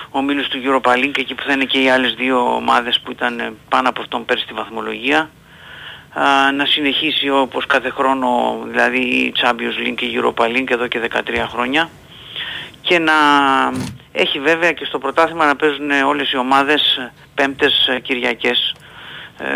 ομίλους 0.10 0.48
του 0.48 0.62
Europa 0.64 0.92
League, 0.92 1.18
εκεί 1.18 1.36
που 1.36 1.44
θα 1.44 1.54
είναι 1.54 1.66
και 1.66 1.82
οι 1.82 1.90
άλλες 1.90 2.14
δύο 2.14 2.56
ομάδες 2.56 3.00
που 3.00 3.12
ήταν 3.12 3.40
ε, 3.40 3.54
πάνω 3.70 3.90
από 3.90 4.02
αυτόν 4.02 4.26
πέρυσι 4.26 4.46
στη 4.46 4.54
βαθμολογία. 4.54 5.30
Α, 6.14 6.52
να 6.52 6.66
συνεχίσει 6.66 7.30
όπως 7.30 7.66
κάθε 7.66 7.90
χρόνο, 7.90 8.60
δηλαδή 8.68 9.00
η 9.00 9.34
Champions 9.42 9.88
League 9.88 9.96
και 9.96 10.06
η 10.06 10.22
Europa 10.24 10.44
League 10.44 10.72
εδώ 10.72 10.88
και 10.88 11.00
13 11.12 11.46
χρόνια. 11.48 11.90
Και 12.82 13.00
να 13.00 13.14
έχει 14.12 14.40
βέβαια 14.40 14.72
και 14.72 14.86
στο 14.86 15.00
πρωτάθλημα 15.00 15.46
να 15.46 15.56
παίζουν 15.56 15.92
όλες 15.92 16.32
οι 16.32 16.38
ομάδες 16.38 17.12
πέμπτες 17.36 17.88
ε, 17.88 18.00
Κυριακές. 18.00 18.76
ε, 18.76 18.91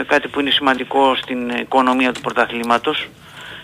κάτι 0.08 0.28
που 0.28 0.40
είναι 0.40 0.50
σημαντικό 0.50 1.16
στην 1.16 1.50
οικονομία 1.50 2.12
του 2.12 2.22
πρωταθλήματος 2.22 3.08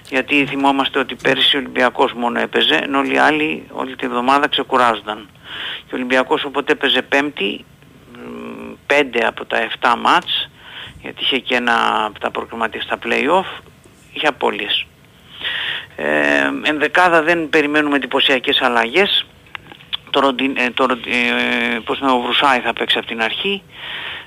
γιατί 0.10 0.46
θυμόμαστε 0.46 1.00
ότι 1.00 1.16
πέρυσι 1.16 1.56
ο 1.56 1.60
Ολυμπιακός 1.60 2.14
μόνο 2.14 2.40
έπαιζε 2.40 2.76
ενώ 2.76 2.98
όλοι 2.98 3.14
οι 3.14 3.18
άλλοι 3.18 3.68
όλη 3.72 3.96
τη 3.96 4.06
εβδομάδα 4.06 4.48
ξεκουράζονταν. 4.48 5.30
Και 5.78 5.94
ο 5.94 5.96
Ολυμπιακός 5.96 6.44
όποτε 6.44 6.72
έπαιζε 6.72 7.02
πέμπτη 7.02 7.66
μ, 8.14 8.72
πέντε 8.88 9.26
από 9.28 9.46
τα 9.46 9.68
7 9.82 9.96
μάτς 10.02 10.50
γιατί 11.02 11.24
είχε 11.24 11.38
και 11.40 11.56
ένα 11.56 12.06
από 12.06 12.20
τα 12.20 12.32
προκριματικά 12.32 12.84
στα 12.84 13.00
play-off 13.04 13.62
είχε 14.14 14.28
απώλειες. 14.28 14.86
Ε, 15.96 16.50
ενδεκάδα 16.64 17.22
δεν 17.22 17.50
περιμένουμε 17.50 17.96
εντυπωσιακές 17.96 18.62
αλλαγές. 18.62 19.26
Το, 20.10 20.20
Ροντι- 20.20 20.60
ε, 20.60 20.70
το, 20.70 20.86
Ροντι- 20.86 21.08
ε, 21.08 21.80
πώς 21.86 22.00
είναι, 22.00 22.12
ο 22.12 22.20
Βρουσάη 22.20 22.60
θα 22.60 22.74
παίξει 22.74 22.98
από 22.98 23.08
την 23.08 23.22
αρχή. 23.22 23.64
ε, 23.66 24.21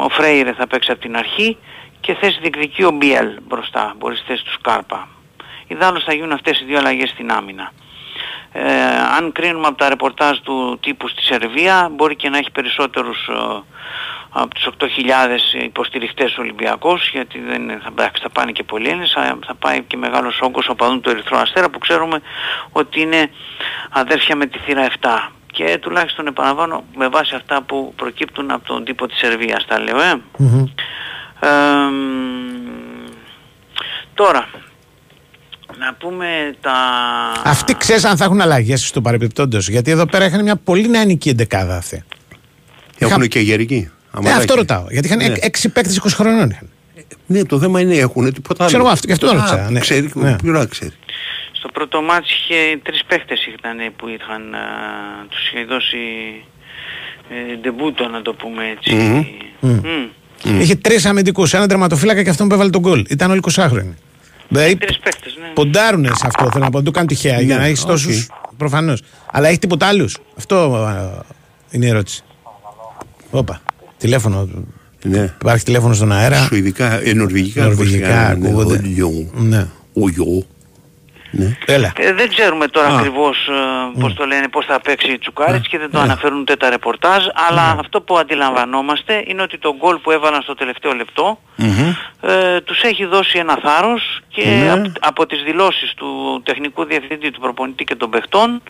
ο 0.00 0.08
Φρέιρε 0.08 0.52
θα 0.52 0.66
παίξει 0.66 0.90
από 0.90 1.00
την 1.00 1.16
αρχή 1.16 1.56
και 2.00 2.14
θέση 2.14 2.38
διεκδικεί 2.40 2.84
ο 2.84 2.90
Μπιέλ 2.90 3.28
μπροστά, 3.48 3.94
μπορείς 3.98 4.18
στη 4.18 4.26
θέση 4.26 4.44
του 4.44 4.52
Σκάρπα. 4.52 5.08
Ιδάλλως 5.66 6.04
θα 6.04 6.14
γίνουν 6.14 6.32
αυτές 6.32 6.60
οι 6.60 6.64
δύο 6.64 6.78
αλλαγές 6.78 7.08
στην 7.08 7.30
άμυνα. 7.32 7.72
Ε, 8.52 8.62
αν 9.18 9.32
κρίνουμε 9.32 9.66
από 9.66 9.76
τα 9.76 9.88
ρεπορτάζ 9.88 10.38
του 10.38 10.78
τύπου 10.82 11.08
στη 11.08 11.22
Σερβία, 11.22 11.88
μπορεί 11.92 12.16
και 12.16 12.28
να 12.28 12.38
έχει 12.38 12.50
περισσότερους 12.50 13.28
ε, 13.28 13.62
από 14.30 14.54
τους 14.54 14.66
8.000 14.78 15.62
υποστηριχτές 15.62 16.36
Ολυμπιακός 16.38 17.08
γιατί 17.12 17.38
δεν 17.38 17.62
είναι- 17.62 17.78
θα, 17.82 17.88
εντάξει, 17.88 18.22
θα 18.22 18.30
πάνε 18.30 18.52
και 18.52 18.62
πολλοί 18.62 18.88
Έλληνες 18.88 19.12
θα, 19.14 19.38
θα 19.46 19.54
πάει 19.54 19.82
και 19.82 19.96
μεγάλος 19.96 20.40
όγκος 20.40 20.68
οπαδών 20.68 21.00
του 21.00 21.10
Ερυθρού 21.10 21.36
Αστέρα 21.36 21.70
που 21.70 21.78
ξέρουμε 21.78 22.20
ότι 22.72 23.00
είναι 23.00 23.30
αδέρφια 23.90 24.36
με 24.36 24.46
τη 24.46 24.58
θύρα 24.58 24.84
7 25.00 25.32
και 25.58 25.78
τουλάχιστον 25.80 26.26
επαναλαμβάνω 26.26 26.84
με 26.96 27.08
βάση 27.08 27.34
αυτά 27.34 27.62
που 27.62 27.92
προκύπτουν 27.96 28.50
από 28.50 28.66
τον 28.66 28.84
τύπο 28.84 29.06
της 29.06 29.18
Σερβίας 29.18 29.64
τα 29.66 29.80
λέω 29.80 30.00
ε. 30.00 30.20
Μμμ. 30.36 30.64
Ε, 31.40 31.48
μ, 31.90 33.08
τώρα 34.14 34.48
να 35.78 35.94
πούμε 35.94 36.26
τα... 36.60 36.72
Αυτοί 37.44 37.74
ξέρεις 37.74 38.04
αν 38.04 38.16
θα 38.16 38.24
έχουν 38.24 38.40
αλλαγές 38.40 38.86
στο 38.86 39.00
παρεμπιπτόντω. 39.00 39.58
Γιατί 39.58 39.90
εδώ 39.90 40.06
πέρα 40.06 40.24
είχαν 40.24 40.42
μια 40.42 40.56
πολύ 40.56 40.88
νεανική 40.88 41.28
εντεκάδα 41.28 41.76
αυτή. 41.76 42.04
Έχουν 42.98 43.16
Είχα- 43.16 43.26
και 43.26 43.40
γερικοί. 43.40 43.90
Ε, 43.90 43.90
αμαράκι. 44.10 44.38
αυτό 44.38 44.54
ρωτάω. 44.54 44.84
Γιατί 44.90 45.06
είχαν 45.06 45.18
Ναι. 45.18 45.24
έξι 45.40 45.68
6 45.68 45.72
παίκτες 45.72 45.96
20 45.96 46.08
χρονών. 46.14 46.50
Είχαν. 46.50 46.68
Ναι, 47.26 47.44
το 47.44 47.58
θέμα 47.58 47.80
είναι 47.80 47.94
έχουν 47.94 48.32
τίποτα 48.32 48.56
άλλο. 48.58 48.66
Ξέρω 48.68 48.82
εγώ 48.82 48.92
αυτό, 48.92 49.06
γι' 49.06 49.12
αυτό 49.12 49.26
το 49.26 49.32
Α, 49.32 49.34
ρώτησα, 49.36 49.70
ναι. 49.70 49.80
Ξέρει, 49.80 50.10
Ναι. 50.14 50.36
ποιο 50.36 50.52
να 50.52 50.64
ξέρει. 50.66 50.92
Στο 51.58 51.68
πρώτο 51.68 52.02
ματς 52.02 52.30
είχε 52.32 52.78
τρεις 52.82 53.04
παίχτες 53.08 53.46
ήταν 53.46 53.76
που 53.96 54.08
είχαν, 54.08 54.54
α, 54.54 54.58
τους 55.28 55.48
είχε 55.48 55.64
δώσει 55.64 55.98
ε, 57.30 57.56
ντεμπούτο 57.56 58.08
να 58.08 58.22
το 58.22 58.34
πούμε 58.34 58.62
έτσι. 58.76 58.94
Μμμ. 59.60 59.80
Μμ. 60.44 60.60
Είχε 60.60 60.74
τρεις 60.74 61.06
αμυντικούς, 61.06 61.54
έναν 61.54 61.68
τερματοφύλακα 61.68 62.22
και 62.22 62.30
αυτόν 62.30 62.48
που 62.48 62.54
έβαλε 62.54 62.70
τον 62.70 62.80
γκολ. 62.80 63.04
Ήταν 63.08 63.30
όλοι 63.30 63.40
20χρονοι. 63.54 63.94
Δηλαδή 64.48 64.76
Τρεις 64.76 64.98
παίχτες, 64.98 65.36
ναι. 65.40 65.48
ποντάρουνε 65.54 66.08
σε 66.08 66.26
αυτό. 66.26 66.48
Θέλω 66.52 66.64
να 66.64 66.70
πω, 66.70 66.76
δεν 66.76 66.84
το 66.84 66.90
κάνουν 66.90 67.08
τυχαία 67.08 67.40
για 67.40 67.56
να 67.56 67.64
έχεις 67.64 67.82
οκ. 67.82 67.88
τόσου. 67.88 68.26
Προφανώς. 68.56 69.02
Αλλά 69.32 69.48
έχει 69.48 69.58
τίποτα 69.58 69.86
άλλους; 69.86 70.16
Αυτό 70.36 70.74
α, 70.74 71.22
είναι 71.70 71.86
η 71.86 71.88
ερώτηση. 71.88 72.22
Όπα. 73.30 73.60
Τηλέφωνο. 73.96 74.48
Ναι. 75.02 75.34
Υπάρχει 75.40 75.64
τηλέφωνο 75.64 75.94
στον 75.94 76.12
αέρα. 76.12 76.36
Σουηδικά, 76.36 77.00
ε, 77.02 77.12
νορβηγικά. 77.12 77.62
Νορβηγικά 77.62 78.06
πώς 78.06 78.14
λέγανε, 78.14 78.34
ναι, 78.38 78.48
ακούγονται. 78.48 78.76
ο 78.76 78.80
Λιό. 78.82 79.30
Ναι. 79.34 79.66
Ο 81.32 81.36
Λιό. 81.36 81.46
Ναι. 81.46 81.56
Έλα. 81.66 81.92
Ε, 81.96 82.12
δεν 82.12 82.28
ξέρουμε 82.28 82.68
τώρα 82.68 82.86
Α. 82.88 82.96
ακριβώς 82.96 83.48
ε, 83.48 84.00
πώς 84.00 84.14
το 84.14 84.24
λένε, 84.26 84.48
πώς 84.48 84.64
θα 84.66 84.80
παίξει 84.80 85.12
η 85.12 85.18
Τσουκάριτς 85.18 85.68
και 85.68 85.78
δεν 85.78 85.86
Ναι. 85.86 85.92
το 85.92 86.00
αναφέρουν 86.00 86.40
ούτε 86.40 86.56
τα 86.56 86.70
ρεπορτάζ, 86.70 87.24
αλλά 87.48 87.76
αυτό 87.80 88.00
που 88.00 88.18
αντιλαμβανόμαστε 88.18 89.22
είναι 89.26 89.42
ότι 89.42 89.58
το 89.58 89.74
γκολ 89.76 89.96
που 89.96 90.10
έβαλαν 90.10 90.42
στο 90.42 90.54
τελευταίο 90.54 90.92
λεπτό 90.92 91.40
Μμμ. 91.56 91.92
ε, 92.20 92.60
τους 92.60 92.82
έχει 92.82 93.04
δώσει 93.04 93.38
ένα 93.38 93.58
θάρρος 93.62 94.20
και 94.28 94.44
Ναι. 94.44 94.70
απ- 94.72 94.96
από 95.06 95.26
τις 95.26 95.42
δηλώσεις 95.42 95.94
του 95.94 96.42
τεχνικού 96.44 96.84
διευθυντή, 96.84 97.30
του 97.30 97.40
προπονητή 97.40 97.84
και 97.84 97.94
των 97.94 98.10
παιχτών 98.10 98.62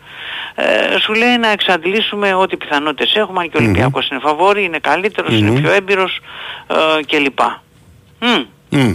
ε, 0.55 0.99
σου 0.99 1.13
λέει 1.15 1.37
να 1.39 1.49
εξαντλήσουμε 1.49 2.35
ό,τι 2.35 2.57
πιθανότητες 2.57 3.15
έχουμε 3.15 3.41
αν 3.41 3.51
και 3.51 3.57
ο 3.57 3.61
Ολυμπιακός 3.63 4.09
είναι 4.09 4.21
φαβόρη, 4.21 4.65
είναι 4.65 4.79
καλύτερος, 4.79 5.35
είναι 5.39 5.61
πιο 5.61 5.71
έμπειρος 5.73 6.19
ε, 6.67 6.75
κλπ. 7.07 7.39
Μμ. 8.21 8.45
Μμ. 8.69 8.93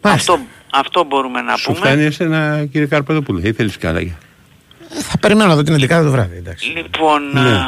Αυτό, 0.00 0.38
αυτό 0.80 1.04
μπορούμε 1.04 1.40
να 1.40 1.56
Σου 1.56 1.64
πούμε. 1.72 1.78
φτάνει 1.78 2.04
εσένα 2.04 2.64
κύριε 2.72 2.86
Καρπαδοπούλου; 2.86 3.40
Ήθελες 3.44 3.76
καλά. 3.78 4.00
Θα 4.88 5.18
περιμένω 5.18 5.48
να 5.48 5.54
δω 5.54 5.62
την 5.62 5.74
11 5.74 5.88
το 6.02 6.10
βράδυ. 6.10 6.36
Εντάξει. 6.36 6.68
Λοιπόν, 6.76 7.22
Ναι. 7.32 7.40
α, 7.40 7.64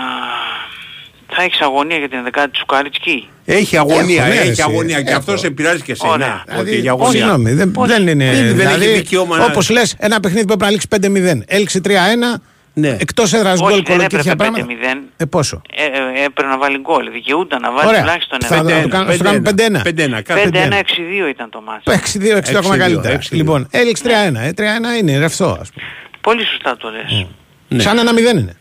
θα 1.27 1.43
έχεις 1.43 1.61
αγωνία 1.61 1.97
για 1.97 2.09
την 2.09 2.19
11η 2.19 2.49
του 2.51 2.61
Σκάριτσκι. 2.61 3.29
Έχει 3.45 3.77
αγωνία, 3.77 4.25
Έχω, 4.25 4.35
ναι, 4.35 4.41
έχει 4.41 4.49
εσύ, 4.49 4.63
αγωνία 4.63 5.03
και 5.03 5.09
έχω. 5.11 5.19
αυτός 5.19 5.41
σε 5.41 5.51
πειράζει 5.51 5.83
και 5.83 5.93
εσένα. 5.93 6.13
Ωραία. 6.13 6.45
Ότι 6.59 6.77
για 6.81 6.91
αγωνία. 6.91 7.11
Συγγνώμη, 7.11 7.53
δεν, 7.53 7.71
Πώς; 7.71 7.89
δεν 7.89 8.07
είναι. 8.09 8.25
Δεν- 8.25 8.45
δεν 8.47 8.57
δηλαδή, 8.57 8.85
έχει 8.85 8.95
δικαίωμα 8.97 9.37
να- 9.37 9.45
Όπως 9.45 9.71
λες, 9.71 9.95
ένα 9.99 10.21
παιχνίδι 10.21 10.47
που 10.47 10.53
έπρεπε 10.53 10.65
να 10.65 10.71
λήξει 10.71 10.89
5-0. 10.89 11.43
Έληξε 11.47 11.81
3-1. 11.81 12.43
Ναι. 12.79 12.97
Εκτός 13.01 13.33
έδρας 13.33 13.61
Όχι, 13.61 13.63
γκολ 13.63 13.75
δεν 13.75 13.85
κολοκύθια 13.85 14.33
έπρεπε 14.33 14.51
πράγματα. 14.51 14.67
5-0. 14.95 15.09
Ε, 15.17 15.25
πόσο; 15.25 15.63
Ε, 15.77 15.83
ε, 15.85 16.25
έπρεπε 16.25 16.49
να 16.49 16.59
βάλει 16.59 16.79
γκολ. 16.81 17.11
Δικαιούταν 17.11 17.61
να 17.61 17.73
βάλει 17.73 17.89
Ωραία. 17.89 18.01
τουλάχιστον 18.01 18.39
Θα 18.41 18.55
ένα. 18.55 18.63
το 18.63 18.69
Πέντε-ένα, 18.69 18.89
κάνω- 18.89 19.13
στο 19.13 19.25
κάνουμε 19.25 19.43
πέντε-ένα. 19.43 19.79
5-1. 19.81 19.83
Πέντε-ένα, 19.83 20.23
κάθε 20.23 20.41
5-1, 20.41 20.51
πέντε-ένα. 20.53 20.77
6-2 20.77 21.29
ήταν 21.29 21.51
το 21.51 21.61
μάτς. 21.61 21.85
6-2, 21.87 22.37
6 22.37 22.57
ακόμα 22.57 22.75
6-2, 22.75 22.79
καλύτερα. 22.79 23.15
6-2. 23.15 23.37
Λοιπόν, 23.37 23.67
έληξε 23.71 24.03
3-1. 24.07 24.41
Ε, 24.41 24.53
3-1 24.53 24.99
είναι 25.01 25.19
ρευστό, 25.19 25.59
ας 25.61 25.71
πούμε. 25.73 25.87
Πολύ 26.21 26.45
σωστά 26.45 26.77
το 26.77 26.89
λες. 26.91 27.27
Ναι. 27.69 27.83
Σαν 27.83 27.99
ένα 27.99 28.13
0 28.13 28.39
είναι. 28.39 28.57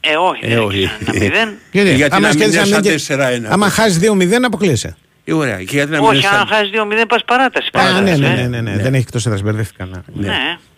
Ε, 0.00 0.16
όχι, 0.16 0.44
Ε, 0.44 0.48
δεν 0.48 0.58
όχι. 0.58 0.82
έχει 0.82 0.92
ένα 1.06 1.12
μηδέν. 1.18 1.48
Γιατί, 1.72 1.94
γιατί 1.94 2.14
άμα 2.14 2.20
να 2.28 2.34
μην 2.34 2.38
σκέφτεσαι 2.38 2.66
είναι 2.68 2.74
σαν 2.74 2.82
και- 2.82 3.46
4-1. 3.48 3.52
Άμα 3.52 3.68
χάσεις 3.68 3.98
2-0, 3.98 4.44
αποκλείεσαι. 4.44 4.96
Ε, 5.24 5.32
Ωραία. 5.34 5.56
Και 5.56 5.64
γιατί 5.70 5.90
να 5.90 5.98
μην 6.00 6.08
Όχι, 6.08 6.16
είναι 6.18 6.26
αν 6.26 6.34
σαν... 6.34 6.46
χάσει 6.46 6.70
2-0 6.74 7.06
πας 7.08 7.24
παράταση. 7.26 7.68
Α, 7.72 7.82
ναι, 7.82 7.88
παράταση, 7.90 8.20
ναι, 8.20 8.26
ε. 8.28 8.46
ναι, 8.46 8.60
ναι, 8.60 8.70
ναι. 8.70 8.82
Δεν 8.82 8.94
έχει 8.94 9.02
εκτός 9.06 9.26
έδρας, 9.26 9.42
μπερδεύτηκα. 9.42 9.88
Ναι. 10.12 10.28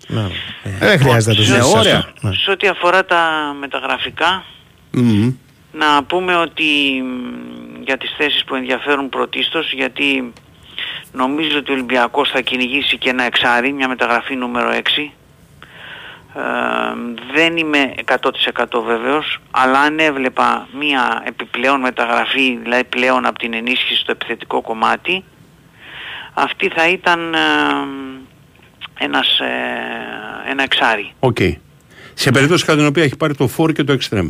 Ναι. 0.07 0.21
Ναι. 0.23 0.29
Ε, 0.65 0.71
Δεν 0.79 0.99
χρειάζεται 0.99 1.31
να 1.31 1.37
το 1.37 1.43
Σε- 1.43 1.49
ζήσεις 1.55 1.65
αυτό. 1.67 1.79
ωραία. 1.79 2.05
Ναι. 2.21 2.33
Σε 2.35 2.51
ό,τι 2.51 2.67
αφορά 2.69 3.05
τα 3.05 3.55
μεταγραφικά, 3.61 4.45
Μμμ. 4.91 5.33
να 5.73 6.03
πούμε 6.05 6.37
ότι 6.37 6.65
μ, 7.05 7.83
για 7.85 7.97
τις 7.99 8.15
θέσεις 8.17 8.45
που 8.45 8.55
ενδιαφέρουν 8.55 9.09
πρωτίστως 9.09 9.73
γιατί 9.73 10.33
νομίζω 11.13 11.59
ότι 11.59 11.71
ο 11.71 11.75
Ολυμπιακός 11.75 12.31
θα 12.31 12.41
κυνηγήσει 12.41 12.99
και 12.99 13.09
ένα 13.11 13.23
εξάρι, 13.23 13.73
μια 13.73 13.89
μεταγραφή 13.89 14.37
νούμερο 14.37 14.71
6. 14.71 15.13
Ε, 16.37 16.41
δεν 17.35 17.57
είμαι 17.57 17.95
100% 18.05 18.83
βέβαιος, 18.83 19.39
αλλά 19.51 19.79
αν 19.81 19.99
έβλεπα 19.99 20.69
μια 20.79 21.23
επιπλέον 21.27 21.81
μεταγραφή, 21.81 22.59
δηλαδή 22.63 22.85
πλέον 22.85 23.27
από 23.27 23.39
την 23.39 23.55
ενίσχυση 23.55 24.01
στο 24.01 24.13
επιθετικό 24.13 24.61
κομμάτι, 24.61 25.25
αυτή 26.35 26.69
θα 26.69 26.89
ήταν 26.89 27.35
ε, 27.35 27.39
ένας, 28.99 29.39
ε, 29.41 30.51
ένα 30.51 30.63
εξάρι. 30.63 31.13
Οκ. 31.19 31.39
Σε 32.15 32.31
περίπτωση 32.31 32.65
κατά 32.65 32.79
την 32.79 32.87
οποία 32.87 33.03
έχει 33.03 33.17
πάρει 33.17 33.35
το 33.35 33.49
φόρ 33.49 33.73
και 33.73 33.85
το 33.85 33.93
εξτρέμ. 33.93 34.29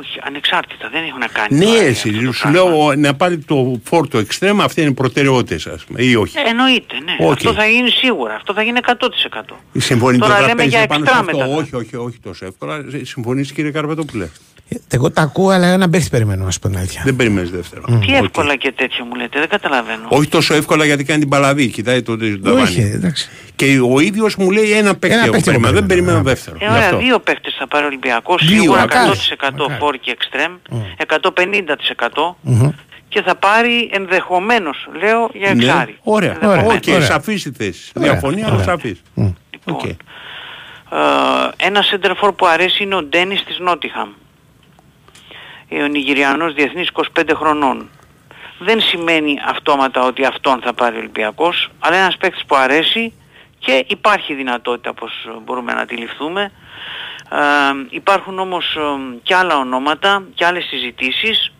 Όχι, 0.00 0.18
ανεξάρτητα, 0.26 0.88
δεν 0.92 1.04
έχουν 1.04 1.18
να 1.18 1.26
κάνει. 1.26 1.58
Ναι, 1.58 1.64
τώρα 1.64 1.80
εσύ, 1.82 2.08
αυτό 2.08 2.24
το 2.26 2.32
σου 2.32 2.40
πράγμα. 2.50 2.60
λέω 2.70 2.94
να 2.94 3.14
πάρει 3.14 3.38
το 3.38 3.80
φόρ 3.84 4.08
το 4.08 4.18
εξτρέμ, 4.18 4.62
αυτή 4.62 4.80
είναι 4.82 4.92
προτεραιότητες, 4.92 5.66
ας 5.66 5.84
πούμε, 5.84 6.02
ή 6.02 6.14
όχι. 6.14 6.38
Ε, 6.38 6.48
εννοείται, 6.48 6.94
ναι. 7.04 7.26
Οκ. 7.26 7.32
Αυτό 7.32 7.52
θα 7.52 7.66
γίνει 7.66 7.90
σίγουρα. 7.90 8.34
Αυτό 8.34 8.52
θα 8.54 8.62
γίνει 8.62 8.78
100%. 8.86 9.56
Συμφωνείτε 9.76 10.24
Τώρα 10.24 10.34
τώρα 10.36 10.46
λέμε 10.46 10.62
παίζει 10.62 10.76
για 10.76 10.86
πάνω 10.86 11.02
έξτρα 11.04 11.22
σε 11.24 11.30
αυτό. 11.30 11.36
μετά. 11.38 11.56
Όχι, 11.60 11.76
όχι, 11.76 11.96
όχι 11.96 12.18
τόσο 12.22 12.46
εύκολα. 12.46 12.84
Συμφωνείς 13.02 13.52
κύριε 13.52 13.70
Καρπατόπουλε. 13.70 14.28
Ε, 14.68 14.76
Εγώ 14.90 15.10
τα 15.10 15.22
ακούω, 15.22 15.48
αλλά 15.50 15.66
ένα 15.66 15.88
παίχτη 15.90 16.08
περιμένω, 16.10 16.44
να 16.44 16.50
σου 16.50 16.58
πω 16.58 16.68
την 16.68 16.78
αλήθεια. 16.78 17.02
Δεν 17.04 17.16
περιμένεις 17.16 17.50
δεύτερο. 17.50 17.82
Τι 17.86 17.94
Οκ. 17.94 18.08
εύκολα 18.24 18.56
και 18.56 18.72
τέτοιο 18.72 19.04
μου 19.04 19.14
λέτε, 19.14 19.38
δεν 19.38 19.48
καταλαβαίνω. 19.48 20.06
Όχι 20.08 20.28
τόσο 20.28 20.54
εύκολα 20.54 20.84
γιατί 20.84 21.04
κάνει 21.04 21.20
την 21.20 21.28
παλαβή, 21.28 21.66
κοιτάει 21.68 22.02
το 22.02 22.12
Όχι, 22.12 22.38
ταβάνι. 22.42 22.90
εντάξει. 22.94 23.28
Και 23.56 23.80
ο 23.94 24.00
ίδιος 24.00 24.36
μου 24.36 24.50
λέει 24.50 24.70
ένα 24.72 24.96
παίκτη. 24.96 25.16
Ένα 25.16 25.24
εγώ 25.24 25.32
παίκτη 25.32 25.50
εγώ 25.50 25.60
περιμένω. 25.60 25.72
Δεν 25.78 25.86
περιμένω, 25.86 25.86
περιμένω 25.86 26.18
ναι. 26.18 26.22
δεύτερο. 26.30 26.56
Ε, 26.60 26.64
Γι' 26.64 26.70
ωραία, 26.72 26.84
αυτό. 26.84 26.98
δύο 26.98 27.18
παίχτες 27.18 27.54
θα 27.58 27.66
πάρει 27.68 27.84
ο 27.84 27.86
Ολυμπιακός, 27.86 28.46
Δύο, 28.46 28.60
σίγουρα 28.60 28.80
μακάρι, 28.80 29.10
100% 29.10 29.50
μακάρι. 29.58 29.78
Φόρ 29.86 29.96
και 29.98 30.10
εξτρέμ, 30.10 30.52
150% 30.96 32.36
και 33.08 33.22
θα 33.22 33.34
πάρει 33.36 33.90
ενδεχομένως, 33.92 34.88
λέω, 35.00 35.30
για 35.34 35.54
Ναι. 35.54 35.64
εξάρι. 35.64 35.98
Ωραία. 36.02 36.30
Ενδεχομένως. 36.32 36.74
Οκ, 36.76 36.82
Ωραία. 36.94 37.00
σαφής 37.06 37.44
η 37.44 37.52
θέση. 37.52 37.92
Ωραία. 37.96 38.10
Διαφωνία, 38.12 38.44
αλλά 38.44 38.54
Ωραία. 38.54 38.64
σαφής. 38.66 39.02
Λοιπόν, 39.14 39.36
Οκ. 39.74 39.84
ε, 39.84 39.96
ένα 41.56 41.82
center 41.90 42.10
for 42.20 42.36
που 42.36 42.46
αρέσει 42.46 42.82
είναι 42.82 42.94
ο 42.94 43.02
Ντένις 43.02 43.44
της 43.44 43.58
Νότιγχαμ. 43.58 44.08
Ε, 45.68 45.82
Ο 45.82 45.86
Νιγηριανός 45.86 46.54
διεθνής 46.54 46.88
25 46.88 47.34
χρονών. 47.34 47.88
Δεν 48.58 48.80
σημαίνει 48.80 49.36
αυτόματα 49.48 50.02
ότι 50.04 50.24
αυτόν 50.24 50.60
θα 50.64 50.72
πάρει 50.74 50.94
ο 50.96 50.98
Ολυμπιακός, 50.98 51.70
αλλά 51.78 51.96
ένας 51.96 52.16
παίκτης 52.16 52.44
που 52.46 52.56
αρέσει 52.56 53.12
και 53.58 53.84
υπάρχει 53.88 54.34
δυνατότητα 54.34 54.90
όπως 54.90 55.12
μπορούμε 55.44 55.72
να 55.72 55.80
αντιληφθούμε. 55.80 56.52
Ε, 57.30 57.86
υπάρχουν 57.88 58.38
όμως 58.38 58.76
ε, 58.76 59.18
και 59.22 59.34
άλλα 59.34 59.56
ονόματα 59.58 60.22
και 60.34 60.44
άλλες 60.44 60.64
συζητήσεις 60.64 61.52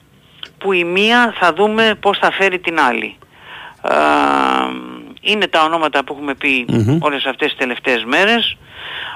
που 0.59 0.73
η 0.73 0.85
μία 0.85 1.35
θα 1.39 1.53
δούμε 1.53 1.95
πώς 2.01 2.19
θα 2.19 2.31
φέρει 2.31 2.59
την 2.59 2.81
άλλη. 2.81 3.19
Ε, 3.83 3.95
είναι 5.21 5.47
τα 5.47 5.65
ονόματα 5.65 6.05
που 6.05 6.13
έχουμε 6.13 6.35
πει 6.35 6.67
Μμμ. 6.69 6.99
όλες 7.01 7.25
αυτές 7.25 7.49
τις 7.49 7.59
τελευταίες 7.59 8.05
μέρες, 8.05 8.57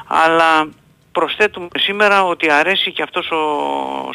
αλλά 0.07 0.69
προσθέτουμε 1.13 1.69
σήμερα 1.79 2.25
ότι 2.25 2.51
αρέσει 2.51 2.93
και 2.93 3.03
αυτός 3.03 3.31
ο 3.31 3.39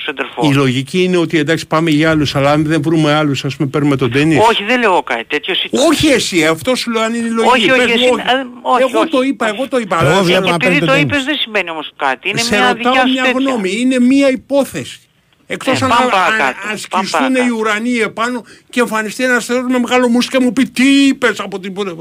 Σεντερφόρ. 0.05 0.45
Η 0.51 0.53
λογική 0.53 1.03
είναι 1.03 1.17
ότι 1.17 1.37
εντάξει 1.37 1.67
πάμε 1.67 1.89
για 1.89 2.09
άλλους, 2.09 2.35
αλλά 2.35 2.51
αν 2.51 2.65
δεν 2.65 2.81
βρούμε 2.81 3.13
άλλους, 3.13 3.45
ας 3.45 3.55
πούμε 3.55 3.69
παίρνουμε 3.69 3.95
τον 3.95 4.11
τέννη. 4.11 4.37
Όχι, 4.37 4.63
δεν 4.63 4.79
λέω 4.79 5.03
κάτι 5.03 5.25
τέτοιο. 5.25 5.53
εσύ 5.53 5.69
το- 5.71 5.81
Όχι 5.89 6.07
εσύ, 6.07 6.45
αυτό 6.45 6.75
σου 6.75 6.91
λέω 6.91 7.01
αν 7.01 7.13
είναι 7.13 7.27
η 7.27 7.29
λογική. 7.29 7.53
Όχι, 7.69 7.71
όχι, 7.71 7.79
Πες 7.79 7.87
μου, 8.01 8.17
εσύ- 8.17 8.27
α, 8.29 8.45
όχι, 8.61 8.81
εγώ 8.89 8.99
όχι. 8.99 9.09
το 9.09 9.21
είπα, 9.21 9.47
εγώ 9.47 9.67
το 9.67 9.77
είπα. 9.77 9.99
Εγώ 10.01 10.11
αλλά 10.11 10.21
βλέπω 10.23 10.43
Και 10.45 10.51
να 10.51 10.57
παίρνει 10.57 10.75
επειδή 10.75 10.79
το 10.79 10.91
το 10.91 10.97
τέννις. 10.97 11.13
είπες 11.15 11.25
δεν 11.25 11.35
σημαίνει 11.37 11.69
όμως 11.69 11.91
κάτι. 11.95 12.29
Είναι 12.29 12.39
σε 12.39 12.55
μια 12.57 12.67
ρωτάω 12.67 12.75
δικιά 12.93 13.05
σου 13.07 13.11
μια 13.13 13.23
τέτοια. 13.23 13.39
γνώμη. 13.39 13.71
Είναι 13.79 13.99
μια 13.99 14.29
υπόθεση. 14.29 14.99
Εκτός 15.47 15.81
Ε, 15.81 15.85
αν 15.85 15.89
πάμε 15.91 16.05
α- 16.05 16.09
παρακάτω, 16.09 16.43
αν 16.43 16.53
πάμε 16.59 16.73
ασκηθούν 16.73 17.09
παρακάτω. 17.11 17.45
οι 17.45 17.49
ουρανοί 17.49 17.97
επάνω 17.97 18.43
και 18.69 18.79
εμφανιστεί 18.79 19.23
ένας 19.23 19.45
θεό 19.45 19.61
με 19.61 19.79
μεγάλο 19.79 20.07
μουσικό 20.07 20.37
και 20.37 20.43
μου 20.43 20.53
πει 20.53 20.63
τι 20.65 21.05
είπες 21.07 21.39
από 21.39 21.59
την 21.59 21.73
πορεία. 21.73 21.93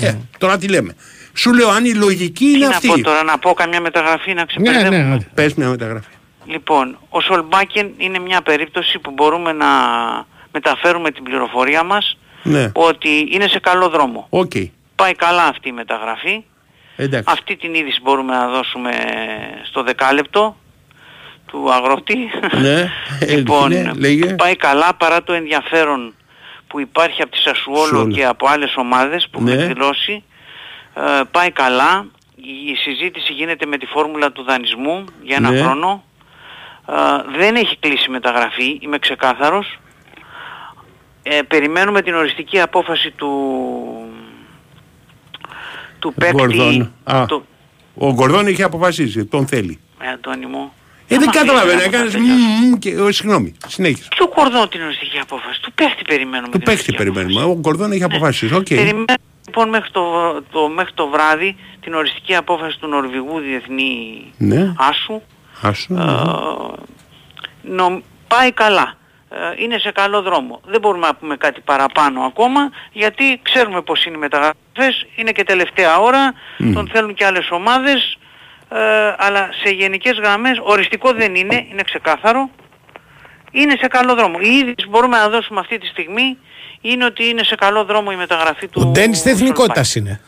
Ε, 0.00 0.14
τώρα 0.38 0.58
τι 0.58 0.68
λέμε. 0.68 0.96
Σου 1.34 1.52
λέω 1.54 1.68
αν 1.68 1.84
η 1.84 1.94
λογική 1.94 2.44
Τι 2.44 2.50
είναι 2.56 2.66
να 2.66 2.76
αυτή. 2.76 2.88
πω 2.88 3.00
τώρα, 3.00 3.22
να 3.22 3.38
πω 3.38 3.52
καμιά 3.54 3.80
μεταγραφή 3.80 4.28
να 4.34 4.40
Ναι, 4.40 4.44
ξεπερδεύουμε. 4.44 4.96
ναι, 4.98 5.04
ναι. 5.04 5.18
Πες 5.34 5.54
μια 5.54 5.68
μεταγραφή. 5.68 6.08
Λοιπόν, 6.46 6.98
ο 7.08 7.20
Σολμπάκεν 7.20 7.90
είναι 7.96 8.18
μια 8.18 8.42
περίπτωση 8.42 8.98
που 8.98 9.10
μπορούμε 9.10 9.52
να 9.52 9.66
μεταφέρουμε 10.52 11.10
την 11.10 11.22
πληροφορία 11.22 11.82
μας 11.82 12.18
Ναι. 12.42 12.70
ότι 12.74 13.28
είναι 13.30 13.48
σε 13.48 13.58
καλό 13.58 13.88
δρόμο. 13.88 14.26
Οκ. 14.30 14.52
Πάει 14.96 15.14
καλά 15.14 15.44
αυτή 15.44 15.68
η 15.68 15.72
μεταγραφή. 15.72 16.44
Εντάξει. 16.96 17.32
Αυτή 17.32 17.56
την 17.56 17.74
είδηση 17.74 18.00
μπορούμε 18.02 18.32
να 18.34 18.48
δώσουμε 18.48 18.90
στο 19.68 19.82
δεκάλεπτο 19.82 20.56
του 21.46 21.72
αγρότη. 21.72 22.16
Ναι, 22.60 22.80
ε, 23.20 23.34
λοιπόν, 23.34 23.68
ναι, 23.68 23.90
λέγε. 23.96 24.34
πάει 24.34 24.56
καλά 24.56 24.94
παρά 24.98 25.22
το 25.22 25.32
ενδιαφέρον 25.32 26.14
που 26.66 26.80
υπάρχει 26.80 27.22
από 27.22 27.30
τη 27.30 27.38
Σασουόλο 27.38 27.86
Σουόλο. 27.86 28.12
και 28.14 28.24
από 28.24 28.46
άλλες 28.48 28.74
ομάδες 28.76 29.28
που 29.30 29.42
Ναι. 29.42 29.52
έχουν 29.52 29.62
εκδηλώσει. 29.62 30.22
Ε, 30.94 31.22
πάει 31.30 31.50
καλά. 31.50 32.06
Η 32.36 32.74
συζήτηση 32.74 33.32
γίνεται 33.32 33.66
με 33.66 33.78
τη 33.78 33.86
φόρμουλα 33.86 34.32
του 34.32 34.42
δανεισμού 34.42 35.04
για 35.22 35.36
ένα 35.36 35.50
Ναι. 35.50 35.60
χρόνο. 35.60 36.04
Ε, 36.88 36.92
δεν 37.38 37.54
έχει 37.56 37.76
κλείσει 37.78 38.10
μεταγραφή, 38.10 38.78
είμαι 38.82 38.98
ξεκάθαρος. 38.98 39.78
Ε, 41.22 41.42
περιμένουμε 41.42 42.02
την 42.02 42.14
οριστική 42.14 42.60
απόφαση 42.60 43.10
του, 43.10 43.30
του 45.98 46.14
παίκτη. 46.14 46.34
Γκορδόν. 46.36 46.92
Α. 47.04 47.24
Το, 47.28 47.44
Ο 47.94 48.12
Γκορδόν 48.12 48.46
είχε 48.46 48.62
αποφασίσει, 48.62 49.24
τον 49.24 49.46
θέλει. 49.46 49.80
ε, 50.00 50.08
Αντώνη 50.08 50.46
μου. 50.46 50.72
Ε, 51.14 51.18
δεν 51.18 51.28
Άμα 51.28 51.32
καταλαβαίνω, 51.38 51.78
αφήσεις 51.78 51.90
να 51.92 51.96
έκανες 51.96 52.12
τα 52.12 52.18
τελειώσει. 52.18 52.40
μμμ 52.40 52.78
και... 52.78 53.00
ο, 53.00 53.12
Συγγνώμη, 53.12 53.54
συνέχισε. 53.66 54.08
Ποιο 54.16 54.28
κορδόν 54.28 54.68
την 54.68 54.82
οριστική 54.82 55.18
απόφαση. 55.18 55.60
Του 55.62 55.72
παίχτη 55.72 56.02
περιμένουμε. 56.08 56.48
Του 56.52 56.58
την 56.58 56.62
παίχτη 56.62 56.70
οριστική 56.80 56.96
περιμένουμε. 56.96 57.40
απόφαση. 57.40 57.56
Ο 57.56 57.60
Γκορδόν 57.60 57.92
έχει 57.92 58.02
αποφασίσει. 58.02 58.54
Οκ. 58.54 58.66
Περιμένουμε 58.68 59.14
λοιπόν 59.46 59.68
μέχρι 59.68 59.90
το, 59.90 60.02
το, 60.50 60.68
μέχρι 60.68 60.92
το 60.94 61.06
βράδυ 61.08 61.56
την 61.80 61.94
οριστική 61.94 62.34
απόφαση 62.34 62.78
του 62.78 62.86
Νορβηγού 62.86 63.38
Διεθνή 63.40 64.24
Ναι. 64.36 64.72
Άσου. 64.78 65.20
Άσου. 65.62 65.94
Ε, 65.94 66.02
νο- 67.62 68.02
πάει 68.28 68.52
καλά. 68.52 68.94
Ε, 69.30 69.62
είναι 69.62 69.78
σε 69.78 69.90
καλό 69.92 70.22
δρόμο. 70.22 70.60
Δεν 70.66 70.80
μπορούμε 70.80 71.06
να 71.06 71.14
πούμε 71.14 71.36
κάτι 71.36 71.60
παραπάνω 71.60 72.20
ακόμα 72.20 72.70
γιατί 72.92 73.40
ξέρουμε 73.42 73.82
πως 73.82 74.04
είναι 74.04 74.16
οι 74.16 74.18
μεταγραφές, 74.18 75.06
είναι 75.16 75.30
και 75.32 75.44
τελευταία 75.44 75.98
ώρα, 75.98 76.32
τον 76.74 76.88
θέλουν 76.92 77.14
και 77.14 77.24
άλλες 77.24 77.48
ομάδες, 77.50 78.18
ε, 78.74 79.14
αλλά 79.18 79.48
σε 79.64 79.70
γενικές 79.70 80.12
γραμμές 80.22 80.58
οριστικό 80.62 81.12
δεν 81.12 81.34
είναι, 81.34 81.66
είναι 81.70 81.82
ξεκάθαρο. 81.82 82.50
Είναι 83.50 83.76
σε 83.80 83.86
καλό 83.86 84.14
δρόμο. 84.14 84.38
Η 84.42 84.48
είδηση 84.48 84.74
που 84.84 84.88
μπορούμε 84.90 85.16
να 85.18 85.28
δώσουμε 85.28 85.60
αυτή 85.60 85.78
τη 85.78 85.86
στιγμή 85.86 86.38
είναι 86.80 87.04
ότι 87.04 87.24
είναι 87.28 87.42
σε 87.44 87.54
καλό 87.54 87.84
δρόμο 87.84 88.10
η 88.12 88.16
μεταγραφή 88.16 88.68
του. 88.68 88.82
Ο 88.84 88.90
Ντένις 88.90 89.22
τι 89.22 89.30
εθνικότητα 89.30 89.84
Σολμπάι. 89.84 90.12
είναι. 90.12 90.20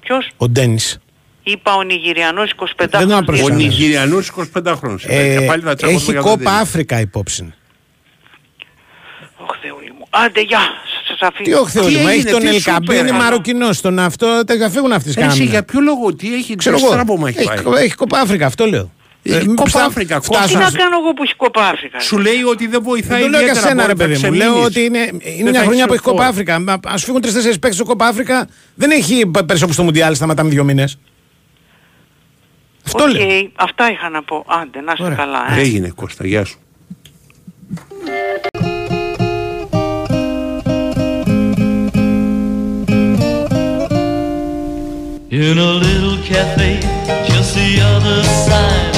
Ποιος; 0.00 0.30
Ο 0.36 0.48
Ντένις. 0.48 0.98
Είπα 1.42 1.74
ο 1.74 1.82
Νιγηριανός 1.82 2.50
25 2.50 2.64
Δεν 2.76 3.00
τον 3.00 3.10
Ο 3.10 3.16
απροσανατολίζω. 3.16 3.48
Νιγηριανός 3.68 4.28
25 4.28 4.74
χρόνος. 4.76 5.04
Ε, 5.08 5.34
Ε, 5.34 5.46
πάλι 5.46 5.62
θα 5.62 5.74
τσακωθούμε 5.74 6.02
έχει 6.02 6.10
για 6.12 6.20
το 6.20 6.26
κόπα 6.28 6.50
δίνει. 6.50 6.60
Αφρικα 6.60 7.00
υπόψη. 7.00 7.54
Ωχ 9.36 9.56
Θεούλη 9.62 9.83
μου. 9.83 9.83
Άντε 10.24 10.40
γεια. 10.40 10.58
Σας 11.08 11.18
αφήνω. 11.20 11.44
Τι 11.44 11.52
όχι 11.62 11.70
Θεόλη 11.70 11.94
Τι 11.96 12.00
μου, 12.00 12.08
έχει 12.08 12.16
έγινε, 12.16 12.30
τον 12.30 12.40
τι 12.40 12.46
σου 12.46 12.54
Ελκαμπή, 12.54 12.94
είναι 12.94 13.02
πέρασε. 13.04 13.22
Μαροκινός. 13.22 13.80
Τον 13.80 13.98
αυτό 13.98 14.44
τα 14.46 14.56
θα 14.56 14.70
φύγουν 14.70 14.92
αυτοί 14.92 15.12
Ρε, 15.12 15.20
Εσύ 15.24 15.30
σκάμια. 15.34 15.50
για 15.50 15.62
ποιο 15.64 15.80
λόγο, 15.80 16.14
τι 16.14 16.34
έχει, 16.34 16.54
Ξέρω 16.56 16.76
τι 16.76 16.82
εγώ. 16.82 16.90
στράβωμα 16.92 17.28
έχει 17.28 17.38
Έχει, 17.38 17.62
πάει; 17.62 17.84
έχει 17.84 17.94
κόπα 17.94 18.18
Αφρικα, 18.20 18.46
αυτό 18.46 18.66
λέω. 18.66 18.90
Έχει 19.22 19.36
Ε, 19.36 19.40
μήπως 19.46 19.72
Κόπα 19.72 19.84
θα 19.84 19.84
Αφρικα, 19.90 20.20
φτάσω 20.20 20.42
Τι 20.42 20.48
Φτάσω 20.48 20.58
να 20.64 20.70
να- 20.70 20.78
κάνω 20.78 20.96
εγώ 21.02 21.12
που 21.14 21.22
έχει 21.22 21.34
κόπα 21.36 21.66
Αφρικα. 21.68 22.00
Σου 22.00 22.18
λέει 22.18 22.42
ότι 22.42 22.66
δεν 22.66 22.82
βοηθάει 22.82 23.20
Δεν 23.22 23.30
το 23.30 23.36
λέω 23.36 23.40
για 23.40 23.50
ιδιαίτερα, 23.50 23.68
σένα, 23.82 23.86
ρε 23.86 23.94
μπορεί 23.94 24.12
να 24.12 24.18
παιδί 24.20 24.26
μου. 24.28 24.32
Λέω 24.34 24.46
ξεμείνεις. 24.48 24.66
ότι 24.66 24.84
είναι, 24.84 25.04
Δεν 25.22 25.32
είναι 25.38 25.50
μια 25.50 25.58
θα 25.60 25.64
χρονιά 25.66 25.84
έχεις 25.84 25.86
που 25.86 25.92
έχει 25.92 26.02
φόρ. 26.02 26.12
κόπα 26.12 26.26
Αφρικα. 26.26 26.54
Α 26.92 26.98
φύγουν 26.98 27.20
τρει-τέσσερι 27.20 27.52
παίκτες 27.58 27.74
στο 27.74 27.84
κόπα 27.84 28.06
Αφρικα. 28.06 28.48
Δεν 28.74 28.90
έχει 28.90 29.30
πέρσι 29.46 29.64
όπω 29.64 29.74
το 29.74 29.82
Μουντιάλ, 29.82 30.14
σταματάμε 30.14 30.50
δύο 30.50 30.64
μήνες. 30.64 30.98
Αυτό 32.86 33.02
Οκ, 33.04 33.10
λέω. 33.10 33.50
Αυτά 33.54 33.90
είχα 33.90 34.08
να 34.08 34.22
πω. 34.22 34.44
Άντε, 34.48 34.80
να 34.80 34.92
είστε 34.92 35.04
Ωραία. 35.04 35.16
καλά. 35.16 35.54
ε. 35.56 35.60
Έγινε 35.60 35.92
Κώστα, 35.94 36.26
γεια 36.26 36.44
σου. 36.44 36.58
In 45.34 45.58
a 45.58 45.72
little 45.72 46.22
cafe 46.22 46.78
just 47.26 47.56
the 47.56 47.80
other 47.80 48.22
side 48.22 48.93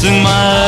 kissing 0.00 0.22
my 0.22 0.67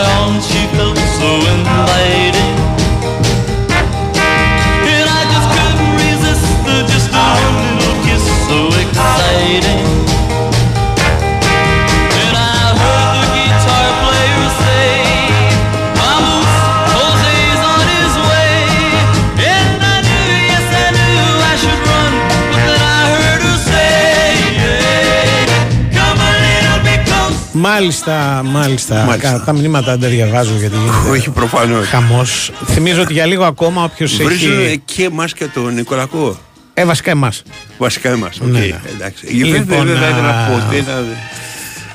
Μάλιστα, 27.81 28.43
μάλιστα. 28.44 29.05
Μάλιστα. 29.05 29.31
Κα- 29.31 29.40
Τα 29.44 29.52
μηνύματα 29.52 29.90
δεν 29.90 30.01
τα 30.01 30.09
διαβάζω 30.09 30.52
γιατί 30.59 30.77
γίνεται 30.77 31.09
Όχι 31.11 31.31
προφανώς. 31.31 31.86
χαμός. 31.89 32.51
Θυμίζω 32.66 33.01
ότι 33.02 33.12
για 33.12 33.27
λίγο 33.27 33.44
ακόμα 33.44 33.85
όποιος 33.85 34.16
Βρίζουν 34.16 34.61
έχει. 34.61 34.82
και 34.85 35.05
εμάς 35.05 35.32
και 35.32 35.44
τον 35.44 35.74
Νικολακό. 35.74 36.39
Ε, 36.74 36.85
βασικά 36.85 37.11
εμάς. 37.11 37.43
Βασικά 37.78 38.11
εμάς. 38.11 38.40
Οκ, 38.40 38.47
Ναι, 38.47 38.59
ναι. 38.59 38.81
εντάξει. 38.94 39.27
Λοιπόν, 39.27 39.52
Λοιπόν, 39.55 39.86
δεν 39.86 39.97
θα 39.97 40.09
ήθελα 40.09 40.20
να 40.23 40.28
α, 40.44 40.47
πω. 40.48 40.66
δεν 40.70 40.85
θα- 40.85 41.05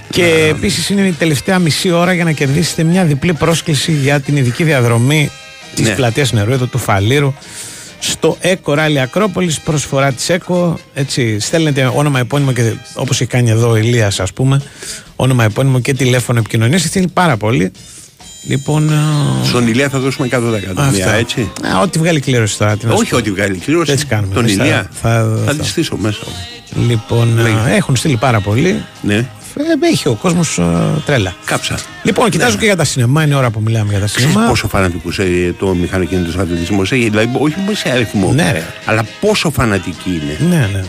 Και 0.10 0.48
επίσης 0.50 0.90
είναι 0.90 1.02
η 1.08 1.12
τελευταία 1.12 1.60
μισή 1.60 1.92
ώρα 1.92 2.14
για 2.14 2.24
να 2.24 2.32
κερδίσετε 2.32 2.84
μια 2.84 3.04
διπλή 3.04 3.34
πρόσκληση 3.34 3.92
για 3.92 4.20
την 4.20 4.38
ειδική 4.38 4.64
διαδρομή 4.64 5.32
της 5.76 5.88
Ναι. 5.88 5.96
πλατείας 5.96 6.32
Νερού, 6.32 6.52
εδώ 6.52 6.66
του 6.66 6.78
Φαλήρου, 6.78 7.34
στο 8.00 8.38
ΕΚΟ 8.40 8.74
Ράλι 8.74 9.00
Ακρόπολη. 9.00 9.56
Προσφορά 9.64 10.12
της 10.12 10.30
ΕΚΟ. 10.30 10.80
Έτσι, 10.94 11.40
στέλνετε 11.40 11.92
όνομα, 11.96 12.20
επώνυμο 12.20 12.52
και 12.52 12.74
όπως 12.96 13.22
έχει 13.22 13.30
κάνει 13.30 13.50
εδώ 13.50 13.70
ο 13.70 13.76
Ηλίας, 13.76 14.20
ας 14.20 14.34
πούμε. 14.34 14.62
Όνομα, 15.16 15.44
επώνυμο 15.44 15.80
και 15.80 15.94
τηλέφωνο 15.94 16.40
επικοινωνίας. 16.40 16.82
Στέλνει 16.82 17.08
πάρα 17.08 17.38
πολύ. 17.38 17.72
Λοιπόν. 18.48 18.90
ε, 18.90 19.46
Στον 19.48 19.68
Ηλία 19.68 19.90
θα 19.90 20.00
δώσουμε 20.00 20.28
100 20.28 20.56
εκατομμύρια, 20.56 21.06
αυτά. 21.06 21.18
έτσι. 21.18 21.52
Α, 21.76 21.80
ό,τι 21.82 22.00
βγάλει 22.00 22.20
κλήρωση 22.20 22.58
τώρα. 22.58 22.78
τι 22.78 22.86
να 22.86 22.92
σου 22.92 22.98
Όχι 23.02 23.10
πω. 23.10 23.18
ότι 23.18 23.32
βγάλει 23.32 23.58
κλήρωση. 23.58 23.92
Έτσι 23.92 24.06
κάνουμε. 24.06 24.34
Τον 24.34 24.44
Εμείς 24.44 24.56
θα- 24.58 24.64
Ηλία. 24.64 24.90
θα- 25.02 25.40
Θα 25.46 25.52
θα- 25.54 25.56
τη 25.62 25.68
στήσω 25.68 25.96
μέσα. 25.98 26.20
Λοιπόν, 26.88 27.38
Λέγε. 27.38 27.56
ε, 27.68 27.76
έχουν 27.76 27.96
στείλει 27.96 28.18
πάρα 28.18 28.40
πολύ. 28.40 28.84
Ναι. 29.02 29.26
Ε, 29.60 29.88
έχει 29.88 30.08
ο 30.08 30.14
κόσμος 30.14 30.60
τρέλα. 31.06 31.36
Κάψα. 31.46 31.80
Λοιπόν, 32.04 32.30
κοιτάζω 32.30 32.58
και 32.58 32.66
για 32.66 32.76
τα 32.76 32.84
σινεμά. 32.84 33.24
Είναι 33.24 33.36
ώρα 33.36 33.50
που 33.50 33.60
μιλάμε 33.62 33.90
για 33.92 34.00
τα 34.00 34.06
Ξέρεις 34.06 34.30
σινεμά. 34.32 34.48
πόσο 34.48 34.68
φανατικούς 34.68 35.20
ε, 35.20 35.56
το 35.60 35.74
μηχανοκίνητος 35.76 36.36
αθλητισμός 36.38 36.92
έχει, 36.92 37.10
δηλαδή 37.10 37.30
όχι 37.40 37.56
μόνο 37.60 37.74
σε 37.76 37.90
αριθμό, 37.90 38.32
Ναι, 38.34 38.52
ρε. 38.52 38.64
αλλά 38.86 39.06
πόσο 39.20 39.50
φανατική 39.52 40.10
είναι. 40.24 40.50
Ναι, 40.56 40.70
ναι. 40.74 40.84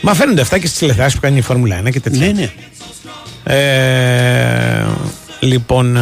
Μα 0.00 0.14
φαίνονται 0.14 0.40
αυτά 0.40 0.58
και 0.58 0.66
στις 0.66 0.78
τηλεθεάσεις 0.78 1.14
που 1.14 1.20
κάνει 1.20 1.36
η 1.38 1.40
Φόρμουλα 1.42 1.80
1 1.86 1.90
και 1.90 2.00
τέτοια. 2.00 2.26
Ναι, 2.26 2.32
ναι. 2.32 2.50
Ε, 3.44 4.84
λοιπόν, 5.40 5.96
ε, 5.96 6.00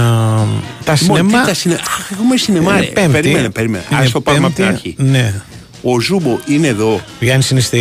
τα 0.85 0.97
Μόνο 1.01 1.17
σινεμά. 1.17 1.41
τι 1.41 1.47
τα 1.47 1.55
σινε... 1.55 1.75
Αχ, 1.75 2.11
έχουμε 2.13 2.37
σινεμά, 2.37 2.71
είναι 2.73 2.81
ρε. 2.81 2.87
πέμπτη. 2.93 3.13
Περίμενε, 3.13 3.51
περίμενε. 3.51 3.85
Είναι 3.93 4.01
Ας 4.01 4.11
το 4.11 4.21
πάρουμε 4.21 4.47
από 4.47 4.55
την 4.55 4.65
πέμπτη. 4.65 4.77
αρχή. 4.79 4.95
Ναι. 5.11 5.35
Ο 5.83 6.01
Ζούμπο 6.01 6.39
είναι 6.47 6.67
εδώ. 6.67 6.93
Ο 6.95 7.01
Γιάννης 7.21 7.51
είναι 7.51 7.61
στη, 7.61 7.79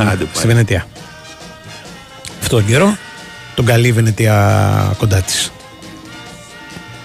Άντε, 0.00 0.14
στη 0.16 0.26
πάει. 0.34 0.46
Βενετία. 0.46 0.86
Αυτό 2.42 2.56
τον 2.56 2.66
καιρό 2.66 2.96
τον 3.60 3.68
καλεί 3.68 3.86
η 3.88 3.92
Βενετία 3.92 4.94
κοντά 4.98 5.16
της. 5.20 5.52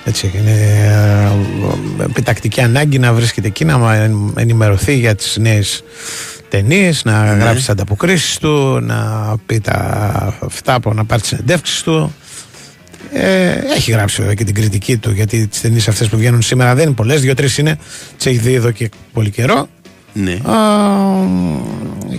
Έτσι 0.05 0.31
είναι 0.35 0.51
ε, 1.99 2.03
επιτακτική 2.03 2.61
ανάγκη 2.61 2.99
να 2.99 3.13
βρίσκεται 3.13 3.47
εκεί, 3.47 3.65
να 3.65 3.77
μα- 3.77 3.95
ενημερωθεί 4.35 4.97
για 4.97 5.15
τις 5.15 5.37
νέες 5.39 5.83
ταινίες, 6.49 7.03
να 7.03 7.21
Ναι. 7.23 7.33
γράψει 7.33 7.55
τις 7.55 7.69
ανταποκρίσεις 7.69 8.37
του, 8.37 8.79
να 8.81 8.95
πει 9.45 9.59
τα 9.59 10.37
αυτά 10.45 10.79
που 10.79 10.93
να 10.93 11.05
πάρει 11.05 11.21
τις 11.21 11.29
συνεντεύξεις 11.29 11.81
του. 11.81 12.15
Ε, 13.13 13.51
έχει 13.75 13.91
γράψει 13.91 14.15
βέβαια 14.19 14.33
και 14.33 14.43
την 14.43 14.53
κριτική 14.53 14.97
του 14.97 15.11
γιατί 15.11 15.47
τις 15.47 15.61
ταινίες 15.61 15.87
αυτές 15.87 16.07
που 16.09 16.17
βγαίνουν 16.17 16.41
σήμερα 16.41 16.75
δεν 16.75 16.85
είναι 16.85 16.93
πολλές, 16.95 17.21
δύο-τρεις 17.21 17.57
είναι, 17.57 17.77
τις 18.17 18.25
έχει 18.25 18.37
δει 18.37 18.53
εδώ 18.53 18.71
και 18.71 18.89
πολύ 19.13 19.29
καιρό. 19.29 19.67
Ναι. 20.13 20.31
Α, 20.31 20.55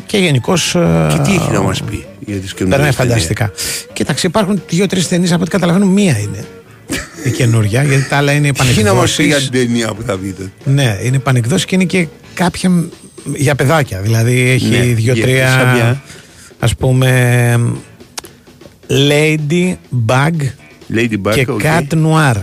και 0.07 0.19
γενικώς. 0.19 0.71
Και 1.13 1.19
τι 1.25 1.35
έχει 1.35 1.51
να 1.53 1.61
μας 1.61 1.83
πει; 1.83 2.07
Για 2.27 2.37
τις 2.37 2.55
καινούργιες 2.55 2.69
Περνάει 2.69 2.93
ταινίες. 2.93 2.95
φανταστικά. 2.95 3.53
Κοίταξε, 3.93 4.27
υπάρχουν 4.27 4.63
δύο-τρεις 4.69 5.09
ταινίες 5.09 5.33
από 5.33 5.41
ό,τι 5.43 5.51
καταλαβαίνω, 5.51 5.87
μία 5.87 6.19
είναι 6.19 6.45
η 7.25 7.31
καινούργια, 7.31 7.83
γιατί 7.83 8.09
τα 8.09 8.17
άλλα 8.17 8.33
είναι 8.33 8.53
Τι 8.53 8.83
να 8.83 8.95
μας 8.95 9.15
πει 9.15 9.23
για 9.25 9.37
επανεκδόσεις. 9.37 9.51
την 9.51 9.69
ταινία 9.69 9.95
που 9.95 10.03
θα 10.03 10.17
δείτε. 10.17 10.53
Ναι, 10.65 10.99
είναι 11.03 11.17
επανεκδόσεις 11.17 11.67
και 11.67 11.75
είναι 11.75 11.85
και 11.85 12.07
κάποια 12.35 12.85
για 13.35 13.55
παιδάκια. 13.55 14.01
Δηλαδή 14.01 14.41
έχει 14.41 14.67
Ναι, 14.67 14.79
δύο-τρία. 14.79 15.35
για- 15.35 15.51
σαν 15.51 15.75
ποια; 15.75 16.03
Ας 16.59 16.69
πούμε. 16.79 17.61
Ladybug 18.89 20.37
Ladybug, 20.95 21.33
και 21.35 21.47
οκ. 21.51 21.61
Cat 21.63 21.87
Noir. 21.91 22.35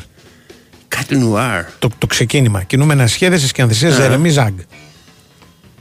Cat 0.96 1.14
Noir. 1.14 1.64
Το, 1.80 1.90
το 1.98 2.08
ξεκίνημα. 2.08 2.64
Κινούμενα 2.64 3.08
σχέδια 3.08 3.38
τη 3.40 3.48
σκηνοθεσία 3.48 3.90
Ζερεμί 3.90 4.30
Ζαγκ. 4.30 4.54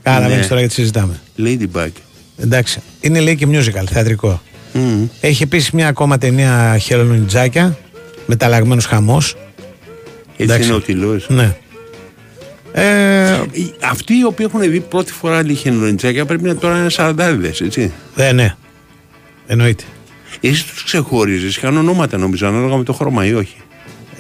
Καταλαβαίνεις 0.02 0.40
Ναι. 0.40 0.46
τώρα 0.46 0.60
γιατί 0.60 0.74
συζητάμε. 0.74 1.20
Ladybug. 1.38 1.88
Εντάξει. 2.36 2.80
Είναι 3.00 3.20
λέει 3.20 3.36
και 3.36 3.46
musical, 3.50 3.84
θεατρικό. 3.90 4.42
Μμμ. 4.72 5.06
Έχει 5.20 5.42
επίσης 5.42 5.70
μια 5.70 5.88
ακόμα 5.88 6.18
ταινία 6.18 6.78
χελονιτζάκια. 6.78 7.76
Μεταλλαγμένο 8.26 8.80
χαμός. 8.86 9.36
Έτσι 10.28 10.42
Εντάξει. 10.42 10.66
είναι 10.66 10.74
ο 10.76 10.80
τυλός. 10.80 11.26
Ναι. 11.28 11.54
Ε, 12.72 13.40
Οι- 13.52 13.74
Αυτοί 13.82 14.14
οι 14.14 14.24
οποίοι 14.24 14.46
έχουν 14.48 14.70
δει 14.70 14.80
πρώτη 14.80 15.12
φορά 15.12 15.42
λιχενολεντσάκια 15.42 16.24
πρέπει 16.24 16.42
να 16.42 16.56
τώρα 16.56 16.78
είναι 16.78 16.90
σαραντάδιδες, 16.90 17.60
έτσι. 17.60 17.92
ε, 18.16 18.32
ναι. 18.32 18.54
Εννοείται. 19.46 19.84
Εσύ 20.40 20.66
τους 20.66 20.84
ξεχωρίζεις, 20.84 21.56
είχαν 21.56 21.76
ονόματα 21.76 22.18
νομίζω, 22.18 22.46
ανάλογα 22.46 22.76
με 22.76 22.84
το 22.84 22.92
χρώμα 22.92 23.26
ή 23.26 23.34
όχι. 23.34 23.56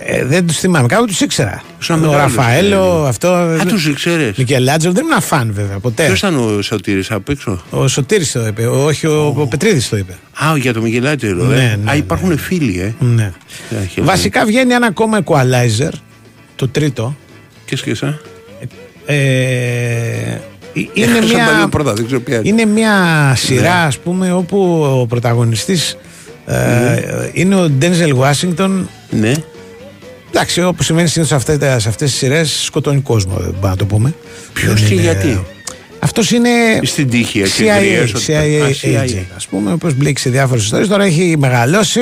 Ε, 0.04 0.24
δεν 0.24 0.46
τους 0.46 0.58
θυμάμαι. 0.58 0.86
Κάπου 0.86 1.04
τους 1.06 1.20
ήξερα. 1.20 1.62
Σαν 1.78 2.04
ο 2.04 2.06
μεγάλος, 2.10 2.34
Ραφαέλο, 2.34 3.02
ε, 3.04 3.08
αυτό. 3.08 3.28
Α, 3.28 3.56
τους 3.68 3.86
ήξερες. 3.86 4.36
Μικελάτζο 4.36 4.92
δεν 4.92 5.04
ήμουν 5.06 5.20
φαν 5.22 5.50
βέβαια 5.52 5.78
ποτέ. 5.78 6.04
Ποιος 6.06 6.18
ήταν 6.18 6.34
ο 6.36 6.62
Σωτήρης 6.62 7.10
απ' 7.10 7.28
έξω; 7.28 7.62
Ο 7.70 7.88
Σωτήρης 7.88 8.32
το 8.32 8.46
είπε, 8.46 8.66
όχι 8.66 9.06
ο, 9.06 9.34
ο 9.38 9.46
Πετρίδης 9.46 9.88
το 9.88 9.96
είπε. 9.96 10.12
Α, 10.44 10.56
για 10.56 10.72
το 10.72 10.80
Μικελάτζελο, 10.82 11.44
ε. 11.52 11.56
Ναι, 11.56 11.78
ναι, 11.84 11.90
Α, 11.90 11.94
υπάρχουν 11.96 12.28
ναι. 12.28 12.36
φίλοι, 12.36 12.80
ε. 12.80 12.94
Ναι. 13.04 13.32
Έχει, 13.82 14.00
Βασικά 14.00 14.44
βγαίνει 14.44 14.72
ένα 14.72 14.86
ακόμα 14.86 15.18
equalizer, 15.24 15.92
το 16.56 16.68
τρίτο. 16.68 17.16
Και 17.64 17.76
σκέσα. 17.76 18.20
Ε, 19.06 19.14
είναι 20.72 21.04
Έχασα 21.04 21.20
τα 21.20 21.26
δύο 21.26 21.56
μια, 21.56 21.68
πρώτα, 21.70 21.92
δεν 21.92 22.06
ξέρω 22.06 22.20
ποια 22.20 22.36
είναι. 22.36 22.48
είναι 22.48 22.64
μια 22.64 22.94
σειρά 23.36 23.74
ας 23.74 23.98
πούμε 23.98 24.32
όπου 24.32 24.86
ο 25.00 25.06
πρωταγωνιστής 25.06 25.96
ε, 26.46 27.00
είναι 27.32 27.54
ο 27.54 27.68
Ντένζελ 27.68 28.16
Washington 28.20 28.70
Ναι. 29.10 29.32
Εντάξει, 30.34 30.62
όπως 30.62 30.86
σημαίνει 30.86 31.08
συνήθως 31.08 31.28
σε 31.44 31.52
αυτές 31.52 31.82
σε 31.82 31.88
αυτές 31.88 32.10
τις 32.10 32.18
σειρές, 32.18 32.50
σκοτώνει 32.64 33.00
κόσμο, 33.00 33.32
δεν 33.36 33.48
μπορούμε 33.50 33.68
να 33.68 33.76
το 33.76 33.84
πούμε. 33.86 34.14
Ποιος 34.52 34.74
Δεν 34.80 34.88
και 34.88 34.92
είναι- 34.94 35.02
γιατί; 35.02 35.44
Αυτός 35.98 36.30
είναι. 36.30 36.48
Στην 36.82 37.10
τύχη, 37.10 37.40
έτσι, 37.40 37.64
CIA, 37.64 37.66
εταιρείας, 37.76 38.14
ότι- 38.14 38.24
CIA, 38.28 38.62
Α, 38.62 38.68
agent, 38.68 39.08
CIA. 39.08 39.24
ας 39.36 39.46
πούμε, 39.46 39.70
ο 39.70 39.72
οποίος 39.72 39.94
μπλέξει 39.94 40.22
σε 40.22 40.30
διάφορες 40.30 40.62
ιστορίες. 40.62 40.88
Τώρα 40.88 41.04
έχει 41.04 41.36
μεγαλώσει, 41.38 42.00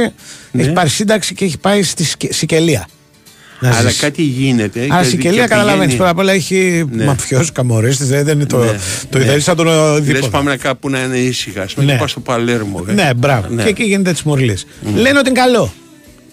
Ναι. 0.53 0.63
έχει 0.63 0.73
πάρει 0.73 0.89
σύνταξη 0.89 1.35
και 1.35 1.45
έχει 1.45 1.59
πάει 1.59 1.83
στη 1.83 2.05
Σικε- 2.05 2.33
Σικελία. 2.33 2.87
Να 3.61 3.69
Αλλά 3.77 3.89
ζήσει. 3.89 4.01
κάτι 4.01 4.23
γίνεται. 4.23 4.87
Άρα 4.91 5.03
και- 5.03 5.09
Σικελία 5.09 5.43
και 5.43 5.49
καταλαβαίνεις. 5.49 5.79
πηγαίνει- 5.79 5.97
Πρώτα 5.97 6.11
απ' 6.11 6.19
όλα 6.19 6.33
έχει 6.33 6.85
Ναι. 6.93 7.05
μαφιός, 7.05 7.53
καμορίστης, 7.53 8.09
δεν 8.09 8.29
είναι 8.29 8.47
το, 8.47 8.59
Ναι, 8.59 8.79
το 9.11 9.19
ναι. 9.19 9.25
ιδέες 9.25 9.43
σαν 9.43 9.57
τον 9.57 9.69
ε, 9.69 9.71
Λες 9.93 10.01
δίποδα. 10.01 10.29
πάμε 10.29 10.57
κάπου 10.57 10.91
να 10.91 11.03
είναι 11.03 11.19
ήσυχα. 11.19 11.63
Ας 11.63 11.77
Ναι. 11.77 11.85
μην 11.85 11.99
πας 11.99 12.11
στο 12.11 12.21
Παλέρμο. 12.21 12.85
ε. 12.89 12.93
Ναι, 12.93 13.11
μπράβο. 13.17 13.49
Ναι. 13.55 13.63
Και 13.63 13.69
εκεί 13.69 13.83
γίνεται 13.85 14.13
της 14.13 14.23
μορλή. 14.23 14.57
Λένε 14.95 15.19
ότι 15.19 15.29
είναι 15.31 15.41
καλό 15.41 15.73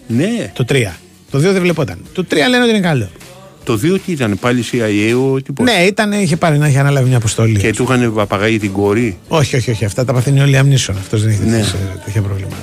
Ναι. 0.06 0.50
το 0.54 0.64
3. 0.64 0.98
Το 1.30 1.38
2 1.38 1.40
δεν 1.40 1.60
βλεπόταν. 1.60 1.98
Το 2.12 2.24
3 2.30 2.34
λένε 2.34 2.60
ότι 2.62 2.68
είναι 2.70 2.80
καλό. 2.80 3.08
Το 3.64 3.76
δύο 3.76 3.98
τι 3.98 4.12
ήταν, 4.12 4.38
πάλι 4.40 4.64
CIA, 4.72 5.32
ο 5.32 5.42
τίποτα. 5.42 5.72
Ναι, 5.72 5.78
ήταν, 5.84 6.12
είχε 6.12 6.36
πάρει 6.36 6.58
να 6.58 6.66
έχει 6.66 6.78
αναλάβει 6.78 7.08
μια 7.08 7.16
αποστολή. 7.16 7.58
Και 7.58 7.72
του 7.72 7.82
είχαν 7.82 8.14
παπαγάγει 8.14 8.58
την 8.58 8.72
κόρη; 8.72 9.18
Όχι, 9.28 9.56
όχι, 9.56 9.70
όχι. 9.70 9.84
Αυτά 9.84 10.04
τα 10.04 10.12
παθαίνει 10.12 10.40
όλοι 10.40 10.56
αμνήσεων. 10.56 10.98
Αυτός 10.98 11.22
δεν 11.22 11.30
έχει 11.30 11.40
Ναι. 11.40 11.50
τέτοιες, 11.50 11.72
ε, 11.72 11.76
τέτοια 12.04 12.22
προβλήματα. 12.22 12.56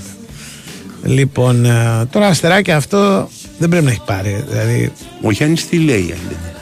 Λοιπόν, 1.03 1.65
ε, 1.65 2.05
τώρα 2.11 2.27
αστεράκι 2.27 2.71
αυτό 2.71 3.29
δεν 3.57 3.69
πρέπει 3.69 3.85
να 3.85 3.91
έχει 3.91 4.01
πάρει. 4.05 4.43
Δηλαδή, 4.49 4.91
Ο 5.21 5.31
Γιάννης 5.31 5.67
τι 5.69 5.77
λέει, 5.77 5.95
αν 6.11 6.19
δεν 6.27 6.37
είναι. 6.41 6.53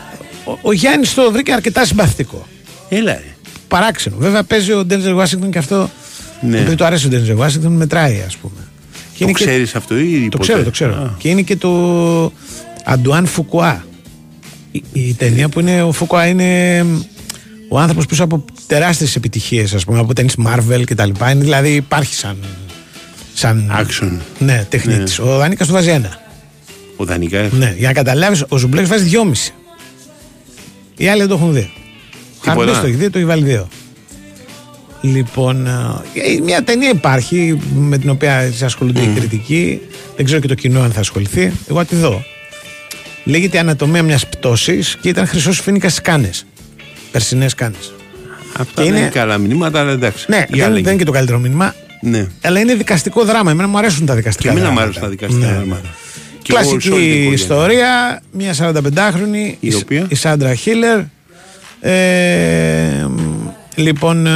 ο, 0.45 0.57
ο 0.61 0.71
Γιάννης 0.71 1.13
το 1.13 1.31
βρήκε 1.31 1.53
αρκετά 1.53 1.85
συμπαθητικό. 1.85 2.47
Έλα, 2.89 3.11
ρε. 3.13 3.23
Παράξενο. 3.67 4.15
Βέβαια 4.19 4.43
παίζει 4.43 4.71
ο 4.73 4.85
Ντένζερ 4.85 5.13
Washington 5.15 5.49
και 5.51 5.57
αυτό. 5.57 5.89
Ναι. 6.41 6.57
Επειδή 6.59 6.75
του 6.75 6.85
αρέσει 6.85 7.05
ο 7.05 7.09
Ντένζερ 7.09 7.35
Washington, 7.39 7.69
μετράει, 7.69 8.23
ας 8.27 8.35
πούμε. 8.37 8.67
Και 9.13 9.19
Το 9.23 9.29
είναι 9.29 9.31
και- 9.31 9.45
ξέρεις 9.45 9.75
αυτό 9.75 9.97
ή 9.97 10.21
Το 10.29 10.37
ποτέ; 10.37 10.43
ξέρω, 10.51 10.63
το 10.63 10.71
ξέρω. 10.71 10.93
Α. 10.93 11.15
Και 11.17 11.29
είναι 11.29 11.41
και 11.41 11.55
το 11.55 12.31
Αντουάν 12.85 13.25
Φουκουά. 13.25 13.85
Η, 14.71 14.83
η 14.93 15.13
ταινία 15.13 15.49
που 15.49 15.59
είναι 15.59 15.83
ο 15.83 15.91
Φουκουά 15.91 16.27
είναι 16.27 16.85
ο 17.69 17.79
άνθρωπος 17.79 18.05
πίσω 18.05 18.23
από 18.23 18.45
τεράστιες 18.67 19.15
επιτυχίες, 19.15 19.73
ας 19.73 19.85
πούμε, 19.85 19.99
από 19.99 20.13
ταινίες 20.13 20.35
Marvel 20.45 20.83
κτλ. 20.85 21.09
Είναι 21.31 21.33
δηλαδή 21.43 21.69
υπάρχει 21.69 22.13
σαν. 22.13 22.37
σαν 23.33 23.71
Action. 23.79 24.11
Ναι, 24.39 24.65
τεχνίτης. 24.69 25.19
Ο 25.19 25.37
Δανίκας 25.37 25.67
του 25.67 25.73
βάζει 25.73 25.89
ένα. 25.89 26.21
Ο 26.95 27.05
Δανίκας. 27.05 27.49
Ναι, 27.51 27.75
για 27.77 27.87
να 27.87 27.93
καταλάβεις, 27.93 28.43
ο 28.49 28.57
Ζουμπουλάκης 28.57 28.89
βάζει 28.89 29.03
δυόμιση. 29.03 29.53
Οι 30.97 31.07
άλλοι 31.07 31.19
δεν 31.19 31.29
το 31.29 31.35
έχουν 31.35 31.53
δει. 31.53 31.59
Ο 31.59 32.49
Τίποτα. 32.49 32.55
Χαρμπές 32.55 32.79
το 32.79 32.85
έχει 32.87 32.95
δει, 32.95 33.09
το 33.09 33.17
έχει 33.17 33.27
βάλει 33.27 33.43
δύο. 33.43 33.67
Λοιπόν, 35.05 35.67
ε, 35.67 36.41
μια 36.43 36.63
ταινία 36.63 36.89
υπάρχει 36.89 37.59
με 37.75 37.97
την 37.97 38.09
οποία 38.09 38.33
έτσι 38.35 38.65
ασχολούνται 38.65 39.01
οι 39.01 39.13
κριτικοί. 39.15 39.79
Δεν 40.15 40.25
ξέρω 40.25 40.39
και 40.41 40.47
το 40.47 40.53
κοινό 40.53 40.81
αν 40.81 40.91
θα 40.91 40.99
ασχοληθεί. 40.99 41.51
Εγώ 41.69 41.77
θα 41.79 41.85
τη 41.85 41.95
δω. 41.95 42.23
Λέγεται 43.23 43.59
Ανατομία 43.59 44.03
μιας 44.03 44.27
πτώσης 44.27 44.97
και 45.01 45.09
ήταν 45.09 45.27
χρυσός 45.27 45.59
φίνικας 45.59 45.91
στι 45.91 46.01
κάνες. 46.01 46.45
Περσινές 47.11 47.53
κάνες. 47.55 47.93
Αυτά 48.57 48.63
Και 48.65 48.71
δεν 48.81 48.85
είναι- 48.87 48.97
είναι 48.99 49.09
καλά 49.09 49.37
μηνύματα, 49.37 49.79
αλλά 49.79 49.91
εντάξει. 49.91 50.25
Ναι, 50.29 50.45
Η 50.49 50.57
δεν, 50.57 50.63
άλλη- 50.65 50.81
δεν 50.81 50.91
είναι 50.91 50.99
και 50.99 51.05
το 51.05 51.11
καλύτερο 51.11 51.39
μήνυμα. 51.39 51.75
Ναι. 52.01 52.27
Αλλά 52.41 52.59
είναι 52.59 52.73
δικαστικό 52.75 53.23
δράμα. 53.23 53.51
Εμένα 53.51 53.67
μου 53.67 53.77
αρέσουν 53.77 54.05
τα 54.05 54.15
δικαστικά 54.15 54.49
Και 54.49 54.55
εμένα 54.57 54.71
μου 54.71 54.75
δράματα. 54.79 54.99
αρέσουν 54.99 55.01
τα 55.03 55.09
δικαστικά 55.09 55.45
Ναι. 55.51 55.53
δράματα. 55.57 55.89
Και 56.41 56.53
εγώ 56.55 56.63
σε 56.63 56.69
όλη 56.69 56.79
την 56.81 56.89
Κλασική 56.91 57.09
οικογένεια. 57.09 57.33
ιστορία, 57.33 58.21
μια 58.31 58.53
45χρονη, 58.53 59.57
Η 59.59 59.73
οποία; 59.73 60.05
η 60.09 60.15
Σάντρα 60.15 60.53
Χίλερ. 60.55 60.99
Ε, 61.81 63.07
λοιπόν, 63.75 64.25
ε, 64.27 64.31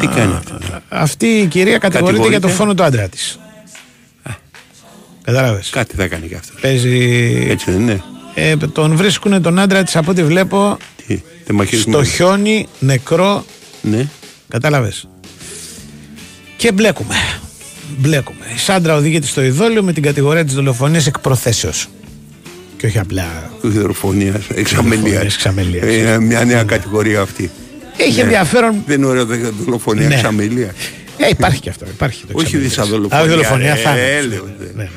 Τι 0.00 0.06
κάνει 0.06 0.32
αυτή; 0.34 0.52
αυτή 0.88 1.26
η 1.26 1.46
κυρία 1.46 1.78
κατηγορείται 1.78 2.28
για 2.28 2.30
Κατηγορείται; 2.30 2.38
το 2.38 2.48
φόνο 2.48 2.74
του 2.74 2.82
άντρα 2.82 3.08
της. 3.08 3.38
Κατάλαβες; 5.24 5.70
Κάτι 5.70 5.96
θα 5.96 6.06
κάνει 6.08 6.28
και 6.28 6.34
αυτός. 6.34 6.60
Παίζει... 6.60 7.46
Έτσι 7.50 7.70
δεν 7.70 7.80
είναι; 7.80 8.02
Ε, 8.34 8.56
τον 8.56 8.96
βρίσκουν 8.96 9.42
τον 9.42 9.58
άντρα 9.58 9.82
της 9.82 9.96
από 9.96 10.10
ό,τι 10.10 10.24
βλέπω 10.24 10.76
Τι, 11.06 11.22
τεμαχισμένο. 11.46 12.02
στο 12.04 12.12
χιόνι, 12.14 12.66
νεκρό. 12.78 13.44
Ναι. 13.82 14.08
Κατάλαβες; 14.48 15.08
Και 16.56 16.72
μπλέκουμε. 16.72 17.14
Μπλέκουμε. 17.98 18.44
Η 18.54 18.58
Σάντρα 18.58 18.94
οδηγείται 18.96 19.26
στο 19.26 19.42
ειδόλιο 19.42 19.82
με 19.82 19.92
την 19.92 20.02
κατηγορία 20.02 20.44
της 20.44 20.54
δολοφονίας 20.54 21.06
εκ 21.06 21.18
προθέσεως. 21.18 21.88
Και 22.76 22.86
όχι 22.86 22.98
απλά 22.98 23.50
Δολοφονίας, 23.62 24.46
εξαμελίας. 24.54 25.00
Δολοφονίας, 25.00 25.34
εξαμελίας. 25.34 25.94
Είναι 25.94 26.20
μια 26.20 26.44
νέα 26.44 26.62
κατηγορία 26.64 27.20
αυτή. 27.20 27.50
Έχει 27.96 28.16
Ναι. 28.16 28.22
ενδιαφέρον. 28.22 28.82
Δεν 28.86 28.96
είναι 28.98 29.06
ωραίο 29.06 29.24
δε- 29.24 29.36
δολοφονία, 29.64 30.08
Ναι. 30.08 30.14
εξαμελία. 30.14 30.74
Ε, 31.18 31.28
υπάρχει 31.28 31.60
και 31.60 31.68
αυτό. 31.70 31.84
Υπάρχει 31.90 32.20
το 32.20 32.32
Όχι 32.34 32.44
εξαμελίας. 32.44 32.70
δυσαδολοφονία, 32.74 33.18
Α, 33.18 33.20
όχι 33.20 33.30
δολοφονία, 33.30 33.72
ε, 33.72 33.74
θάνατος. 33.76 34.04
ε, 34.04 34.20
λέω, 34.20 34.44
Ναι, 34.58 34.64
ναι. 34.74 34.82
ναι. 34.82 34.88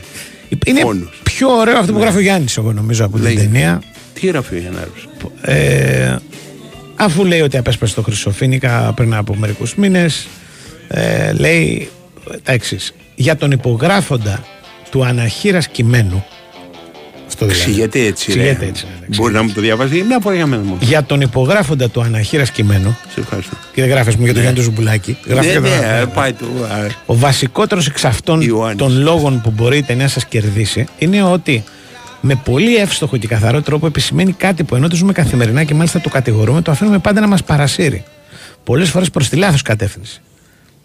Είναι 0.65 0.79
Φόνος. 0.79 1.19
πιο 1.23 1.49
ωραίο 1.49 1.77
αυτό 1.77 1.93
που 1.93 1.99
γράφει 1.99 2.17
ο 2.17 2.19
Γιάννης, 2.19 2.57
εγώ 2.57 2.71
νομίζω, 2.73 3.05
από 3.05 3.15
την 3.15 3.23
Λέγε. 3.23 3.39
ταινία. 3.39 3.81
Τι 4.13 4.27
γράφει 4.27 4.55
ο 4.55 4.59
Γιαννάρος. 4.59 5.07
Ε, 5.41 6.15
αφού 6.95 7.25
λέει 7.25 7.41
ότι 7.41 7.57
απέσπασε 7.57 7.95
το 7.95 8.01
Χρυσοφίνικα 8.01 8.93
πριν 8.95 9.13
από 9.13 9.35
μερικούς 9.35 9.75
μήνες, 9.75 10.27
ε, 10.87 11.31
λέει 11.33 11.89
τα 12.43 12.51
εξής. 12.51 12.93
Για 13.15 13.35
τον 13.35 13.51
υπογράφοντα 13.51 14.43
του 14.91 15.05
ανά 15.05 15.24
χείρας 15.24 15.67
κειμένου. 15.67 16.25
Αυτό 17.27 17.45
δηλαδή. 17.45 17.61
Εξηγείται 17.63 17.99
έτσι. 17.99 18.33
ρε. 18.33 18.39
Εξηγείται 18.41 18.65
έτσι, 18.65 18.85
ναι, 18.85 19.07
ναι, 19.07 19.15
Μπορεί 19.15 19.33
να 19.33 19.43
μου 19.43 19.51
το 19.51 19.61
διαβάσει 19.61 20.03
μια 20.07 20.19
φορά 20.21 20.35
για 20.35 20.45
μένα 20.45 20.61
μόνο. 20.63 20.77
Για 20.81 21.03
τον 21.03 21.21
υπογράφοντα 21.21 21.89
του 21.89 22.01
ανά 22.01 22.14
χείρας 22.14 22.43
κειμένου. 22.43 22.97
Σε 23.13 23.19
ευχαριστώ. 23.19 23.55
Και 23.73 23.81
δεν 23.81 23.89
γράφεις 23.89 24.15
μου 24.15 24.23
για 24.23 24.33
τον 24.33 24.41
Γιάννη 24.41 24.59
του 24.59 24.65
Ζουμπουλάκη. 24.65 25.17
Γράφεις 25.25 25.45
Ναι, 25.53 25.59
για 25.59 25.61
τον- 25.69 25.79
ναι, 25.79 25.99
ε, 26.01 26.05
πάει 26.05 26.33
το. 26.33 26.45
α, 26.45 26.87
Ο 27.05 27.15
βασικότερος 27.15 27.87
εξ 27.87 28.05
αυτών 28.05 28.41
Ιωάννης. 28.41 28.77
των 28.77 29.01
λόγων 29.01 29.41
που 29.41 29.51
μπορεί 29.51 29.77
η 29.77 29.83
ταινία 29.83 30.07
σας 30.07 30.25
κερδίσει 30.25 30.85
είναι 30.97 31.23
ότι 31.23 31.63
με 32.21 32.35
πολύ 32.43 32.75
εύστοχο 32.75 33.17
και 33.17 33.27
καθαρό 33.27 33.61
τρόπο 33.61 33.85
επισημαίνει 33.87 34.31
κάτι 34.33 34.63
που 34.63 34.75
ενώ 34.75 34.87
το 34.87 34.95
ζούμε 34.95 35.11
καθημερινά 35.13 35.63
και 35.63 35.73
μάλιστα 35.73 36.01
το 36.01 36.09
κατηγορούμε, 36.09 36.61
το 36.61 36.71
αφήνουμε 36.71 36.99
πάντα 36.99 37.19
να 37.21 37.27
μας 37.27 37.43
παρασύρει. 37.43 38.03
Πολλές 38.63 38.89
φορές 38.89 39.09
προς 39.09 39.29
τη 39.29 39.35
λάθος 39.35 39.61
κατεύθυνση. 39.61 40.21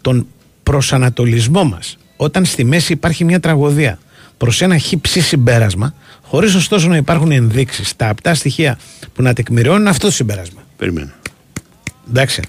Τον 0.01 0.27
προσανατολισμό 0.63 1.63
μας. 1.63 1.97
Όταν 2.15 2.45
στη 2.45 2.63
μέση 2.63 2.93
υπάρχει 2.93 3.23
μια 3.23 3.39
τραγωδία 3.39 3.99
προς 4.37 4.61
ένα 4.61 4.77
χύψη 4.77 5.21
συμπέρασμα, 5.21 5.93
χωρίς 6.31 6.55
ωστόσο 6.55 6.87
να 6.87 6.95
υπάρχουν 6.97 7.31
ενδείξεις, 7.31 7.95
τα 7.95 8.09
απτά 8.09 8.33
στοιχεία 8.33 8.77
που 9.13 9.21
να 9.21 9.33
τεκμηριώνουν 9.33 9.87
αυτό 9.87 10.05
το 10.07 10.13
συμπέρασμα. 10.13 10.61
Περίμενα. 10.77 11.13
Εντάξει. 12.09 12.41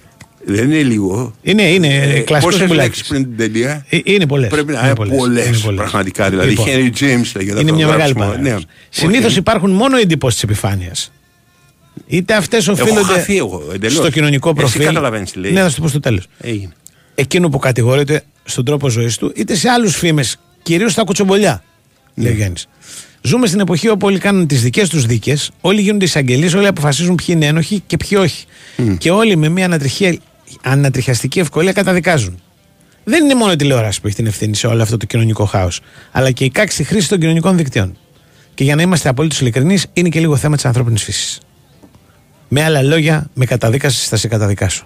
Δεν 0.44 0.64
είναι 0.70 0.82
λίγο. 0.82 1.34
Είναι, 1.42 1.62
είναι 1.62 1.86
Ε, 1.86 2.00
κλασικός 2.02 2.40
Πόσες 2.40 2.58
συμβουλάκι. 2.58 2.86
λέξεις 2.86 3.06
πριν 3.08 3.22
την 3.22 3.36
ταινία. 3.36 3.86
Ε, 3.88 3.98
Είναι 4.04 4.26
πολλές. 4.26 4.48
Πρέπει 4.50 4.72
να 4.72 4.84
είναι 4.84 4.94
πολλές, 5.16 5.60
πραγματικά. 5.74 6.30
Δηλαδή, 6.30 6.48
Λοιπόν, 6.48 6.66
Henry 6.68 6.90
James 7.00 7.32
λέγεται 7.34 7.40
είναι 7.42 7.60
αυτό, 7.60 7.74
μια 7.74 7.86
μεγάλη 7.86 7.96
γράψιμο. 8.12 8.18
παράδοση. 8.24 8.50
Ναι. 8.54 8.56
Συνήθως 8.88 9.30
Όχι, 9.30 9.38
υπάρχουν 9.38 9.70
μόνο 9.70 9.96
εντυπώσεις 9.96 10.40
της 10.40 10.50
επιφάνειας. 10.50 11.12
Είτε 12.06 12.34
αυτές 12.34 12.68
οφείλονται 12.68 13.02
χαθεί 13.12 13.36
εγώ, 13.36 13.70
εντελώς. 13.74 13.96
στο 13.96 14.10
κοινωνικό 14.10 14.48
Εσύ 14.48 14.58
προφίλ. 14.58 14.84
καταλαβαίνεις 14.84 15.30
τι 15.32 15.38
λέει. 15.38 15.52
Ναι, 15.52 15.60
θα 15.60 15.68
σου 15.68 15.74
το 15.76 15.82
πω 15.82 15.88
στο 15.88 16.00
τέλος. 16.00 16.26
Έγινε. 16.40 16.72
Εκείνο 17.14 17.48
που 17.48 17.58
κατηγορείται 17.58 18.22
στον 18.44 18.64
τρόπο 18.64 18.88
ζωής 18.88 19.16
του, 19.16 19.32
είτε 19.36 19.54
σε 19.54 19.68
άλλους 19.68 19.96
φήμες, 19.96 20.36
κυρίως 20.62 20.92
στα 20.92 21.02
κουτσομπολιά. 21.04 21.62
Ναι. 22.14 22.24
Λέει 22.24 22.32
ο 22.32 22.36
Γιάννης. 22.36 22.68
Ζούμε 23.22 23.46
στην 23.46 23.60
εποχή 23.60 23.88
όπου 23.88 24.06
όλοι 24.06 24.18
κάνουν 24.18 24.46
τις 24.46 24.62
δικές 24.62 24.88
τους 24.88 25.06
δίκες, 25.06 25.50
όλοι 25.60 25.80
γίνονται 25.80 26.04
εισαγγελίε, 26.04 26.56
όλοι 26.56 26.66
αποφασίζουν 26.66 27.14
ποιοι 27.14 27.26
είναι 27.28 27.46
ένοχοι 27.46 27.82
και 27.86 27.96
ποιοι 27.96 28.18
όχι. 28.20 28.44
Και 28.98 29.10
όλοι 29.10 29.36
με 29.36 29.48
μια 29.48 29.64
ανατριχία- 29.64 30.18
ανατριχιαστική 30.62 31.38
ευκολία 31.38 31.72
καταδικάζουν. 31.72 32.40
Δεν 33.04 33.24
είναι 33.24 33.34
μόνο 33.34 33.52
η 33.52 33.56
τηλεόραση 33.56 34.00
που 34.00 34.06
έχει 34.06 34.16
την 34.16 34.26
ευθύνη 34.26 34.54
σε 34.56 34.66
όλο 34.66 34.82
αυτό 34.82 34.96
το 34.96 35.06
κοινωνικό 35.06 35.44
χάος, 35.44 35.80
αλλά 36.12 36.30
και 36.30 36.44
η 36.44 36.50
κάξη 36.50 36.84
χρήση 36.84 37.08
των 37.08 37.18
κοινωνικών 37.18 37.56
δικτύων. 37.56 37.96
Και 38.54 38.64
για 38.64 38.74
να 38.74 38.82
είμαστε 38.82 39.08
απολύτω 39.08 39.36
ειλικρινείς, 39.40 39.86
είναι 39.92 40.08
και 40.08 40.20
λίγο 40.20 40.36
θέμα 40.36 40.56
της 40.56 40.64
ανθρώπινης 40.64 41.02
φύσης. 41.02 41.40
Με 42.48 42.62
άλλα 42.64 42.82
λόγια, 42.82 43.30
με 43.34 43.44
καταδίκαση 43.44 44.08
θα 44.08 44.16
σε 44.16 44.28
καταδικάσω. 44.28 44.84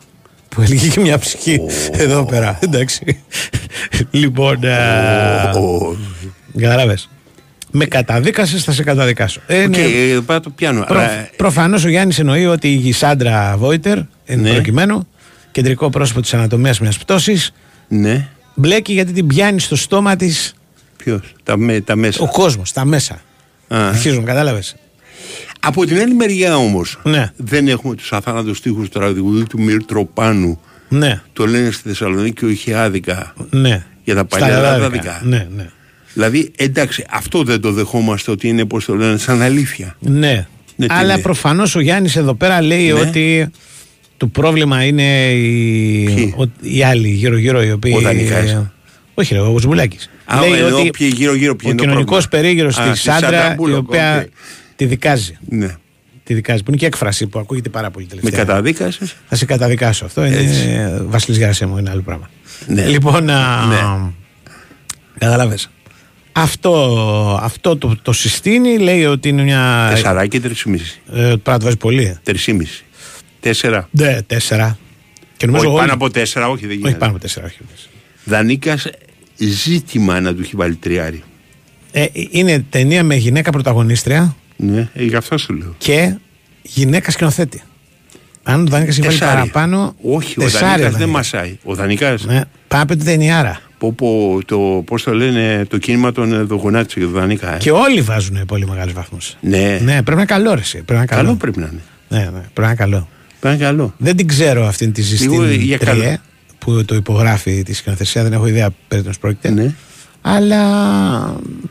Που 0.48 0.60
έλεγε 0.62 0.88
και 0.88 1.00
μια 1.00 1.18
ψυχή 1.18 1.60
εδώ 1.92 2.24
πέρα. 2.24 2.58
Εντάξει. 2.62 3.24
λοιπόν. 4.10 4.60
Κατάλαβε. 6.58 6.98
Με 7.78 7.84
καταδίκαση 7.86 8.58
θα 8.58 8.72
σε 8.72 8.82
καταδικάσω. 8.82 9.40
Ε, 9.46 9.62
Οκ, 9.64 9.68
ναι. 9.68 9.82
ε, 9.82 10.20
πάω 10.26 10.40
το 10.40 10.50
πιάνω. 10.50 10.84
Προ, 10.84 10.98
Αλλά, 10.98 11.10
ε, 11.10 11.30
Προφανώς 11.36 11.84
ο 11.84 11.88
Γιάννης 11.88 12.18
εννοεί 12.18 12.46
ότι 12.46 12.68
η 12.68 12.92
Σάντρα 12.92 13.54
Βόιτερ, 13.58 13.98
εν 14.24 14.40
Ναι. 14.40 14.52
προκειμένου, 14.52 15.08
κεντρικό 15.52 15.90
πρόσωπο 15.90 16.20
της 16.20 16.34
ανατομίας 16.34 16.80
μιας 16.80 16.98
πτώσης, 16.98 17.52
ναι. 17.88 18.28
μπλέκει 18.54 18.92
γιατί 18.92 19.12
την 19.12 19.26
πιάνει 19.26 19.60
στο 19.60 19.76
στόμα 19.76 20.16
της 20.16 20.54
Ποιος, 20.96 21.32
τα, 21.42 21.56
με- 21.56 21.80
τα 21.80 21.96
μέσα. 21.96 22.22
ο 22.22 22.30
κόσμος, 22.30 22.72
τα 22.72 22.84
μέσα. 22.84 23.14
Α. 23.68 23.88
Αρχίζουν, 23.88 24.24
κατάλαβες. 24.24 24.76
Από 25.60 25.86
την 25.86 25.98
άλλη 26.00 26.14
μεριά 26.14 26.56
όμως, 26.56 26.98
Ναι. 27.02 27.30
δεν 27.36 27.68
έχουμε 27.68 27.94
τους 27.94 28.12
αθάνατους 28.12 28.60
τείχου 28.60 28.82
του 28.82 28.88
τραγουδού 28.88 29.42
του 29.42 29.62
Μυρτροπάνου. 29.62 30.60
Ναι, 30.88 31.20
Το 31.32 31.46
λένε 31.46 31.70
στη 31.70 31.88
Θεσσαλονίκη 31.88 32.44
όχι 32.44 32.74
άδικα. 32.74 33.34
ναι. 33.50 33.84
Για 34.04 34.14
τα 34.14 34.24
Στα 34.28 34.38
παλιά 34.38 34.56
Ελλάδικα. 34.56 34.88
δικά. 34.88 35.20
Ναι, 35.24 35.46
ναι. 35.56 35.66
Δηλαδή, 36.16 36.50
εντάξει, 36.56 37.04
αυτό 37.10 37.42
δεν 37.42 37.60
το 37.60 37.72
δεχόμαστε 37.72 38.30
ότι 38.30 38.48
είναι, 38.48 38.64
πώς 38.64 38.84
το 38.84 38.94
λένε, 38.94 39.18
σαν 39.18 39.42
αλήθεια. 39.42 39.96
Ναι. 40.00 40.46
Ναι, 40.76 40.86
τι 40.86 40.94
Αλλά 40.94 41.12
είναι; 41.12 41.22
προφανώς 41.22 41.74
ο 41.74 41.80
Γιάννης 41.80 42.16
εδώ 42.16 42.34
πέρα 42.34 42.62
λέει 42.62 42.86
Ναι. 42.86 42.92
ότι 43.00 43.50
το 44.16 44.26
πρόβλημα 44.26 44.84
είναι 44.84 45.32
οι, 45.32 46.04
Ποιοι; 46.14 46.34
ο- 46.38 46.50
οι 46.60 46.82
άλλοι 46.82 47.08
γύρω-γύρω 47.08 47.62
οι 47.62 47.70
οποίοι. 47.72 47.92
Ο 47.96 48.00
Δανεικάς. 48.00 48.62
όχι, 49.14 49.34
ρε, 49.34 49.40
ο 49.40 49.50
Βουσμπουλάκη. 49.50 49.98
Α, 50.24 50.38
εννοώ 50.44 50.90
ποιοι 50.90 51.12
γύρω-γύρω, 51.16 51.56
ποιοι 51.56 51.66
ο 51.68 51.70
είναι 51.70 51.78
το 51.80 51.84
κοινωνικός 51.88 52.28
πρόβλημα. 52.28 52.42
περίγυρος 52.48 52.78
Α, 52.78 52.86
στη 52.86 52.96
στη 52.98 53.08
Σάντρα, 53.10 53.26
Σάντρα 53.30 53.52
η 53.52 53.54
Μπούλοκ, 53.54 53.78
οποία 53.78 54.18
οκ. 54.18 54.26
τη 54.76 54.84
δικάζει. 54.84 55.38
Ναι. 55.48 55.74
Τη 56.24 56.34
δικάζει. 56.34 56.58
Που 56.62 56.70
είναι 56.70 56.76
και 56.78 56.86
έκφραση 56.86 57.26
που 57.26 57.38
ακούγεται 57.38 57.68
πάρα 57.68 57.90
πολύ 57.90 58.06
Με 58.12 58.16
τελευταία. 58.20 58.44
καταδίκασες; 58.44 59.16
Θα 59.28 59.36
σε 59.36 59.44
καταδικάσω. 59.44 60.04
Αυτό 60.04 60.24
είναι. 60.24 60.36
Έτσι. 60.36 60.68
Βασίλη 61.08 61.36
Γερασέμου, 61.36 61.78
είναι 61.78 61.90
άλλο 61.90 62.02
πράγμα. 62.02 62.30
Ναι. 62.66 62.86
Λοιπόν, 62.86 63.30
α, 63.30 63.66
Ναι. 63.66 64.10
καταλαβες. 65.18 65.70
Αυτό, 66.38 67.38
αυτό 67.42 67.76
το, 67.76 67.96
το 68.02 68.12
συστήνει, 68.12 68.78
λέει 68.78 69.04
ότι 69.04 69.28
είναι 69.28 69.42
μια. 69.42 69.86
Τεσσαράκι, 69.90 70.40
τρισήμιση. 70.40 71.00
Ε, 71.12 71.20
πρέπει 71.20 71.40
να 71.50 71.58
το 71.58 71.64
βάζει 71.64 71.76
πολύ. 71.76 72.04
ε. 72.04 72.18
Τρισήμιση. 72.22 72.84
Τέσσερα. 73.40 73.88
Ναι, 73.90 74.22
τέσσερα. 74.22 74.78
Και 75.36 75.46
νομίζω 75.46 75.64
Όχι 75.64 75.72
όλοι- 75.72 75.80
πάνω 75.80 75.92
από 75.94 76.10
τέσσερα, 76.10 76.48
όχι 76.48 76.60
δεν 76.60 76.68
Όχι 76.70 76.78
γίνεται. 76.78 76.96
πάνω 76.98 77.10
από 77.12 77.20
τέσσερα. 77.20 77.46
Όχι. 77.46 77.56
Δανίκας 78.24 78.86
ζήτημα 79.36 80.20
να 80.20 80.34
του 80.34 80.40
έχει 80.42 80.56
βάλει 80.56 80.74
τριάρι. 80.74 81.22
Ε, 81.92 82.06
είναι 82.30 82.64
ταινία 82.70 83.04
με 83.04 83.14
γυναίκα 83.14 83.50
πρωταγωνίστρια 83.50 84.36
Ναι, 84.56 84.88
ε, 84.94 85.04
γι' 85.04 85.16
αυτό 85.16 85.38
σου 85.38 85.52
λέω. 85.54 85.74
και 85.78 86.16
γυναίκα 86.62 87.10
σκηνοθέτη. 87.10 87.62
Αν 88.42 88.60
ο 88.62 88.64
Δανίκας 88.70 88.98
έχει 88.98 89.06
βάλει 89.06 89.18
Τεσσάρι. 89.18 89.36
παραπάνω. 89.38 89.94
Όχι, 90.02 90.40
ο 90.40 90.42
τεσσάρι 90.42 90.64
Δανίκας 90.66 90.90
δεν 90.90 91.00
Δανίκας. 91.00 91.10
μασάει. 91.32 91.58
Ο 91.64 91.74
Δανίκα. 91.74 92.10
Ναι, 92.10 92.40
πάμε 92.68 92.82
από 92.82 92.96
την 92.96 93.04
ταινιάρα. 93.04 93.60
Πω, 93.78 93.92
πω, 93.92 94.38
το, 94.44 94.58
πώς 94.86 95.02
το 95.02 95.14
λένε, 95.14 95.64
το 95.68 95.78
κίνημα 95.78 96.12
των 96.12 96.32
ε, 96.32 96.42
Δογονάτσι 96.42 97.00
και 97.00 97.06
του 97.06 97.12
Δανίκα. 97.12 97.54
Ε. 97.54 97.58
Και 97.58 97.70
όλοι 97.70 98.00
βάζουν 98.00 98.44
πολύ 98.46 98.66
μεγάλους 98.66 98.92
βαθμούς. 98.92 99.36
Ναι. 99.40 99.78
Ναι, 99.82 99.92
πρέπει 99.92 100.10
να 100.10 100.12
είναι 100.12 100.24
καλό, 100.24 100.54
ρε, 100.54 100.60
εσύ. 100.60 100.82
Πρέπει 100.82 100.92
να 100.92 100.96
είναι 100.96 101.06
καλό. 101.06 101.22
καλό 101.22 101.34
πρέπει 101.34 101.58
να 101.58 101.68
είναι. 101.72 101.82
Ναι, 102.08 102.18
ναι, 102.18 102.30
πρέπει 102.30 102.60
να 102.60 102.66
είναι 102.66 102.74
καλό. 102.74 103.08
Πρέπει 103.40 103.40
να 103.40 103.50
είναι 103.50 103.64
καλό. 103.64 103.94
Δεν 103.98 104.16
την 104.16 104.26
ξέρω 104.28 104.66
αυτήν 104.66 104.92
τη 104.92 105.02
Λίγο 105.02 105.42
ζεστή 105.42 105.56
για 105.64 105.78
τριέ 105.78 106.02
καλό. 106.02 106.16
που 106.58 106.84
το 106.84 106.94
υπογράφει 106.94 107.62
τη 107.62 107.74
σκηνοθεσία. 107.74 108.22
Δεν 108.22 108.32
έχω 108.32 108.46
ιδέα 108.46 108.68
περί 108.88 109.00
τίνος 109.02 109.18
πρόκειται. 109.18 109.50
Ναι. 109.50 109.74
Αλλά 110.20 110.60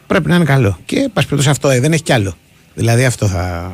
πρέπει 0.08 0.30
να 0.30 0.36
είναι 0.36 0.46
καλό. 0.46 0.80
Και 0.86 0.96
πα 1.14 1.22
περιπτώσει 1.22 1.50
αυτό 1.50 1.70
ε, 1.70 1.80
δεν 1.80 1.94
έχει 1.94 2.04
κι 2.04 2.14
άλλο. 2.14 2.38
Δηλαδή 2.76 3.06
αυτό 3.06 3.28
θα, 3.28 3.72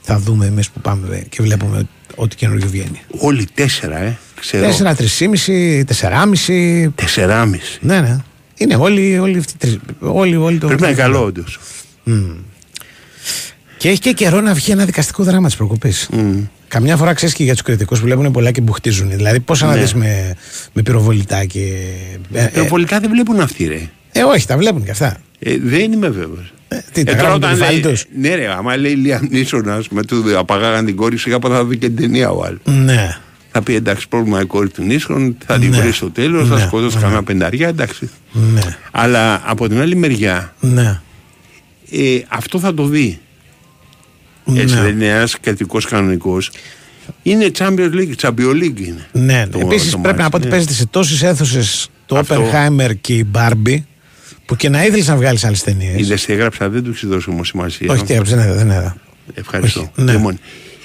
θα 0.00 0.18
δούμε 0.18 0.46
εμείς 0.46 0.70
που 0.70 0.80
πάμε 0.80 1.26
και 1.28 1.42
βλέπουμε 1.42 1.88
ό,τι 2.14 2.36
καινούργιο 2.36 2.68
βγαίνει. 2.68 3.00
Όλοι 3.18 3.48
τέσσερα, 3.54 3.98
ε. 3.98 4.18
Ξέρω. 4.42 4.66
Τέσσερα, 4.66 4.94
τρισήμιση, 4.94 5.84
τεσσεράμιση. 5.86 6.92
Τεσσεράμιση. 6.94 7.78
Ναι, 7.80 8.00
ναι. 8.00 8.16
Είναι 8.56 8.74
όλοι, 8.74 9.18
όλοι 9.18 9.38
αυτοί. 9.38 9.52
τρεις- 9.58 9.78
Όλοι, 9.98 10.36
όλοι 10.36 10.58
το 10.58 10.66
Πρέπει 10.66 10.82
να 10.82 10.88
είναι 10.88 10.96
καλό, 10.96 11.24
όντως. 11.24 11.58
Και 13.76 13.88
έχει 13.88 13.98
και 13.98 14.12
καιρό 14.12 14.40
να 14.40 14.54
βγει 14.54 14.72
ένα 14.72 14.84
δικαστικό 14.84 15.22
δράμα 15.24 15.46
της 15.46 15.56
προκοπής. 15.56 16.08
Καμιά 16.68 16.96
φορά 16.96 17.12
ξέρεις 17.12 17.34
και 17.34 17.42
για 17.44 17.52
τους 17.52 17.62
κριτικούς 17.62 17.98
που 17.98 18.04
βλέπουν 18.04 18.30
πολλά 18.32 18.50
και 18.50 18.60
μπουχτίζουν. 18.60 19.10
Δηλαδή, 19.10 19.40
πώς 19.40 19.60
να 19.62 19.74
Ναι. 19.74 19.80
δεις 19.80 19.94
με, 19.94 20.34
με 20.72 20.82
πυροβολητά 20.82 21.44
και. 21.44 21.60
Ε, 22.32 22.42
ε, 22.44 22.46
Πυροβολικά 22.46 23.00
δεν 23.00 23.10
βλέπουν 23.10 23.40
αυτοί, 23.40 23.64
ρε. 23.66 23.80
ε, 24.12 24.22
όχι, 24.22 24.46
τα 24.46 24.56
βλέπουν 24.56 24.84
και 24.84 24.90
αυτά. 24.90 25.16
Ε, 25.38 25.56
δεν 25.62 25.92
είμαι 25.92 26.08
βέβαιος. 26.08 26.52
Ε, 26.68 26.78
τι, 26.92 27.04
τα 27.04 27.12
γράφουν 27.12 27.40
το 27.40 27.48
κεφάλι 27.48 27.80
τους; 27.80 28.04
Ναι, 28.18 28.34
ρε, 28.34 28.48
άμα 28.52 28.76
λέει 28.76 28.92
Λίαμ 28.92 29.26
Νίσονα 29.30 29.82
με 29.90 30.02
του 30.04 30.38
απαγάγαν 30.38 30.84
την 30.84 30.96
κόρη, 30.96 31.16
σιγά 31.16 31.38
ποτέ 31.38 31.54
θα 31.54 31.64
δει 31.64 31.76
και 31.76 31.86
την 31.86 31.96
ταινία 31.96 32.30
ο 32.30 32.42
άλλος. 32.44 32.60
Ναι. 32.64 33.16
Θα 33.52 33.62
πει 33.62 33.74
εντάξει, 33.74 34.08
πρόβλημα 34.08 34.40
η 34.40 34.44
κόρη 34.44 34.68
του 34.68 34.82
Νίσον, 34.82 35.36
θα 35.46 35.58
την 35.58 35.70
Ναι. 35.70 35.80
βρει 35.80 35.92
στο 35.92 36.10
τέλος, 36.10 36.48
θα 36.48 36.54
Ναι. 36.54 36.60
σκοτώσει 36.60 36.96
Ναι. 36.96 37.02
κανένα 37.02 37.22
πενταριά, 37.22 37.68
εντάξει. 37.68 38.10
Ναι. 38.32 38.60
Αλλά 38.90 39.42
από 39.44 39.68
την 39.68 39.80
άλλη 39.80 39.96
μεριά, 39.96 40.54
Ναι. 40.60 41.00
ε, 41.90 42.20
αυτό 42.28 42.58
θα 42.58 42.74
το 42.74 42.84
δει. 42.86 43.18
Έτσι 44.54 44.74
Ναι. 44.74 44.80
δεν 44.80 44.90
είναι 44.92 45.06
ένας 45.08 45.40
κρατικός 45.40 45.84
κανονικός. 45.86 46.50
Είναι 47.22 47.50
Champions 47.58 47.90
League, 47.94 48.12
Champions 48.20 48.62
League 48.62 48.80
είναι. 48.80 49.06
Ναι. 49.12 49.46
Το- 49.50 49.58
Επίσης 49.58 49.90
το 49.90 49.98
πρέπει 49.98 50.16
να 50.16 50.22
μάτς, 50.22 50.30
πω 50.30 50.36
ότι 50.36 50.44
ναι. 50.46 50.50
παίζεται 50.52 50.72
σε 50.72 50.86
τόσες 50.86 51.22
αίθουσες 51.22 51.88
το 52.06 52.16
Αυτό. 52.18 52.44
Oppenheimer 52.52 52.90
και 53.00 53.14
η 53.14 53.26
Barbie 53.34 53.76
που 54.46 54.56
και 54.56 54.68
να 54.68 54.84
ήθελες 54.84 55.08
να 55.08 55.16
βγάλεις 55.16 55.44
άλλες 55.44 55.62
ταινίες. 55.62 56.00
Είδες 56.00 56.24
τι 56.24 56.32
έγραψα, 56.32 56.68
δεν 56.68 56.82
τους 56.82 56.96
έχει 56.96 57.06
δώσει 57.06 57.30
όμως 57.30 57.48
σημασία. 57.48 57.92
Όχι, 57.92 58.04
τι 58.04 58.12
έγραψες, 58.12 58.36
δεν 58.36 58.44
είδα, 58.44 58.54
δεν 58.56 58.66
είδα. 58.66 58.96
Ευχαριστώ. 59.34 59.80
Όχι, 59.80 59.90
ναι. 60.06 60.12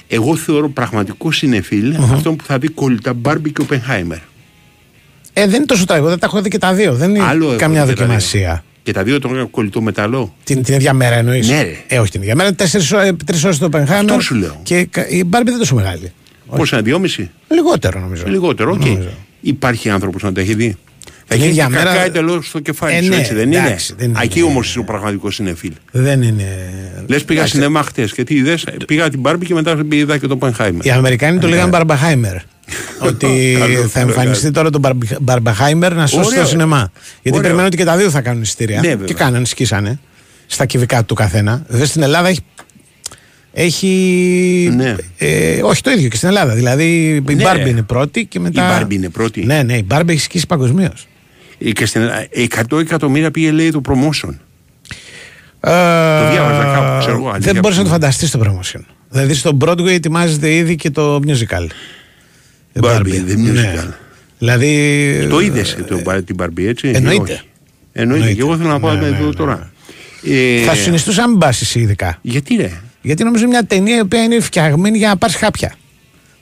Λοιπόν, 0.08 0.26
εγώ 0.28 0.36
θεωρώ 0.36 0.68
πραγματικό 0.68 1.32
συνεφίλ 1.32 1.94
αυτόν 2.12 2.36
που 2.36 2.44
θα 2.44 2.58
δει 2.58 2.68
κολλητά 2.68 3.12
Μπάρμπι 3.12 3.52
και 3.52 3.60
Οπενχάιμερ. 3.60 4.18
Ε, 5.32 5.46
δεν 5.46 5.54
είναι 5.54 5.64
τόσο 5.64 5.84
τραγικό, 5.84 6.08
δεν 6.08 6.18
τα 6.18 6.26
έχω 6.26 6.42
δει 6.42 6.48
και 6.48 6.58
τα 6.58 6.72
δύο. 6.74 6.94
Δεν 6.94 7.10
είναι 7.14 7.24
Άλλο 7.24 7.48
έχω 7.48 7.56
καμιά 7.56 7.84
δει 7.84 7.92
και 7.92 7.98
τα 7.98 8.02
δοκιμασία. 8.04 8.48
δύο. 8.52 8.62
Και 8.82 8.92
τα 8.92 9.02
δύο 9.02 9.18
το 9.20 9.30
ένα 9.30 9.46
κολλητό 9.46 9.80
με 9.80 9.92
τ' 9.92 10.04
άλλο. 10.04 10.34
Την, 10.44 10.62
την 10.62 10.74
ίδια 10.74 10.92
μέρα 10.92 11.16
εννοείς; 11.16 11.48
Ναι, 11.48 11.62
ρε. 11.62 11.76
Ε, 11.86 11.98
όχι 11.98 12.10
την 12.10 12.22
ίδια 12.22 12.34
μέρα. 12.34 12.54
Τρεις 12.54 13.44
ώρες 13.44 13.58
το 13.58 13.68
Oppenheimer. 13.72 13.80
Αυτό 13.90 14.20
σου 14.20 14.34
λέω. 14.34 14.60
Και 14.62 14.84
κα- 14.84 15.08
η 15.08 15.20
Barbie 15.26 15.30
δεν 15.30 15.46
είναι 15.46 15.58
τόσο 15.58 15.74
μεγάλη. 15.74 16.12
Πόσο 16.56 16.76
είναι, 16.76 16.84
δυόμιση; 16.84 17.30
Λιγότερο 17.48 18.00
νομίζω. 18.00 18.24
Λιγότερο, 18.26 18.70
οκ. 18.70 18.84
Νομίζω. 18.84 19.08
Υπάρχει 19.40 19.90
άνθρωπος 19.90 20.22
να 20.22 20.32
τα 20.32 20.40
έχει 20.40 20.54
δει; 20.54 20.76
Θα 21.30 21.34
Την 21.34 21.42
έχει 21.42 21.52
ίδια 21.52 21.64
και 21.64 21.70
μέρα- 21.70 21.90
κακά 21.90 22.04
εντελώς 22.04 22.46
στο 22.48 22.60
κεφάλι 22.60 22.96
Ε, 22.96 23.02
σου, 23.02 23.08
ναι, 23.08 23.16
έτσι 23.16 23.34
δεν 23.34 23.52
εντάξει, 23.52 23.94
δεν 23.96 24.08
είναι. 24.08 24.18
είναι. 24.18 24.24
Εκεί 24.24 24.42
όμως 24.42 24.72
είναι 24.74 24.82
ο 24.82 24.86
πραγματικός 24.86 25.34
σινεφίλ. 25.34 25.72
Δεν 25.90 26.22
είναι. 26.22 26.44
Λες 27.06 27.24
πήγα 27.24 27.46
σινεμά 27.46 27.82
χτες 27.82 28.12
και 28.12 28.24
τι 28.24 28.34
είδες, 28.34 28.64
πήγα 28.86 29.08
την 29.10 29.20
Μπάρμπι 29.20 29.46
και 29.46 29.54
μετά 29.54 29.78
είδα 29.92 30.14
και 30.18 30.26
τον 30.26 30.30
Οπενχάιμερ. 30.36 30.86
Οι 30.86 30.90
Αμερικάνοι 30.90 31.38
το 31.38 31.48
λέγανε 31.48 31.68
Μπαρμπαχάιμερ. 31.68 32.34
Ότι 33.08 33.56
Καλό, 33.58 33.78
θα 33.78 33.98
καλό, 33.98 34.08
εμφανιστεί 34.10 34.50
τώρα 34.50 34.70
το 34.70 34.80
Μπαρμπαχάιμερ 35.20 35.94
να 35.94 36.06
σώσει 36.06 36.26
Ωραίο. 36.28 36.42
το 36.42 36.48
σινεμά. 36.48 36.90
Γιατί 37.04 37.28
Ωραίο. 37.28 37.40
περιμένω 37.40 37.66
ότι 37.66 37.76
και 37.76 37.84
τα 37.84 37.96
δύο 37.96 38.10
θα 38.10 38.20
κάνουν 38.20 38.42
εισιτήρια. 38.42 38.80
Ναι, 38.80 38.88
βέβαια. 38.88 39.06
και 39.06 39.14
κάνανε, 39.14 39.44
σκίσανε. 39.44 39.98
Στα 40.46 40.66
κυβικά 40.66 41.04
του 41.04 41.14
καθένα. 41.14 41.62
Βέβαια 41.68 41.86
στην 41.86 42.02
Ελλάδα 42.02 42.28
έχει. 42.28 42.40
Έχει. 43.52 44.72
Ναι. 44.76 44.96
Ε, 45.18 45.62
όχι 45.62 45.82
το 45.82 45.90
ίδιο 45.90 46.08
και 46.08 46.16
στην 46.16 46.28
Ελλάδα. 46.28 46.54
Δηλαδή 46.54 47.06
η 47.28 47.34
Ναι, 47.34 47.42
Μπάρμπι 47.42 47.62
ρε. 47.62 47.68
είναι 47.68 47.82
πρώτη 47.82 48.24
και 48.24 48.40
μετά. 48.40 48.78
Η 48.80 48.84
Barbie 48.84 48.92
είναι 48.94 49.08
πρώτη. 49.08 49.44
Ναι, 49.44 49.62
ναι, 49.62 49.76
η 49.76 49.84
Μπάρμπι 49.86 50.12
έχει 50.12 50.20
σκίσει 50.22 50.46
παγκοσμίως. 50.46 51.06
Ε, 51.58 51.70
Και 51.72 51.86
στην, 51.86 52.00
Ελλάδα, 52.00 52.26
100 52.70 52.78
εκατομμύρια 52.80 53.30
πήγε 53.30 53.50
λέει 53.50 53.70
το 53.70 53.80
promotion. 53.88 54.34
Το 55.60 56.30
διάβαζα 56.30 56.62
κάπου, 56.74 56.98
ξέρω 56.98 57.16
εγώ, 57.16 57.28
αλήθεια 57.30 57.52
Δεν 57.52 57.62
μπορείς 57.62 57.76
να 57.76 57.82
το 57.82 57.88
που- 57.88 57.94
φανταστείς 57.94 58.30
το 58.30 58.40
promotion. 58.44 58.80
Δηλαδή 59.10 59.34
στο 59.34 59.56
Broadway 59.60 59.86
ετοιμάζεται 59.86 60.54
ήδη 60.54 60.76
και 60.76 60.90
το 60.90 61.20
musical. 61.26 61.66
Η 62.72 62.80
Barbie, 62.82 62.98
Barbie. 62.98 63.30
the 63.30 63.36
Ναι. 63.36 63.52
musical. 63.52 63.88
Δηλαδή. 64.38 65.26
Το 65.30 65.40
είδες 65.40 65.76
την 66.24 66.34
Μπαρμπί, 66.34 66.66
έτσι. 66.66 66.86
ή 66.88 66.90
εννοείται. 66.94 67.22
όχι; 67.22 67.30
Εννοείται. 67.32 67.42
Εννοείται. 67.92 68.32
Και 68.32 68.40
εγώ 68.40 68.56
θέλω 68.56 68.68
να 68.68 68.80
πάω 68.80 68.92
Ναι, 68.94 69.00
με 69.00 69.10
ναι, 69.10 69.18
το 69.18 69.26
ναι, 69.26 69.32
τώρα. 69.34 69.70
Ε, 70.24 70.62
Θα 70.62 70.74
σου 70.74 70.82
συνιστούσα 70.82 71.20
να 71.20 71.28
μην 71.28 71.38
πα 71.38 71.48
εσύ 71.48 71.80
ειδικά. 71.80 72.18
Γιατί 72.22 72.54
ρε, 72.56 72.70
Γιατί 73.02 73.24
νομίζω 73.24 73.42
είναι 73.44 73.52
μια 73.52 73.64
ταινία 73.64 73.96
η 73.96 74.00
οποία 74.00 74.22
είναι 74.22 74.40
φτιαγμένη 74.40 74.98
για 74.98 75.08
να 75.08 75.16
πάρεις 75.16 75.36
χάπια. 75.36 75.74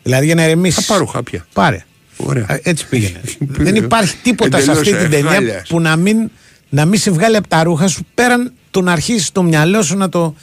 Δηλαδή 0.03 0.25
για 0.27 0.35
να 0.35 0.45
ηρεμήσει. 0.45 0.83
θα 0.83 0.93
πάρω 0.93 1.07
χάπια. 1.07 1.47
Πάρε. 1.53 1.85
Ωραία. 2.17 2.45
Α, 2.49 2.59
Έτσι 2.63 2.87
πήγαινε. 2.91 3.21
Δεν 3.39 3.75
υπάρχει 3.75 4.15
τίποτα 4.23 4.57
σε 4.61 4.63
Εντελώς 4.71 4.79
αυτή 4.89 5.01
την 5.01 5.11
ταινία 5.11 5.31
εχάλιας. 5.31 5.69
που 5.69 5.81
να 5.81 5.97
μην, 5.97 6.31
να 6.69 6.85
μην 6.85 7.01
σε 7.01 7.11
βγάλει 7.11 7.37
από 7.37 7.49
τα 7.49 7.63
ρούχα 7.63 7.89
σου 7.89 8.07
πέραν 8.15 8.53
του 8.71 8.83
να 8.83 8.93
αρχίσεις 8.93 9.33
το 9.33 9.43
μυαλό 9.43 9.83
σου 9.83 9.97
να 9.97 10.09
το 10.09 10.35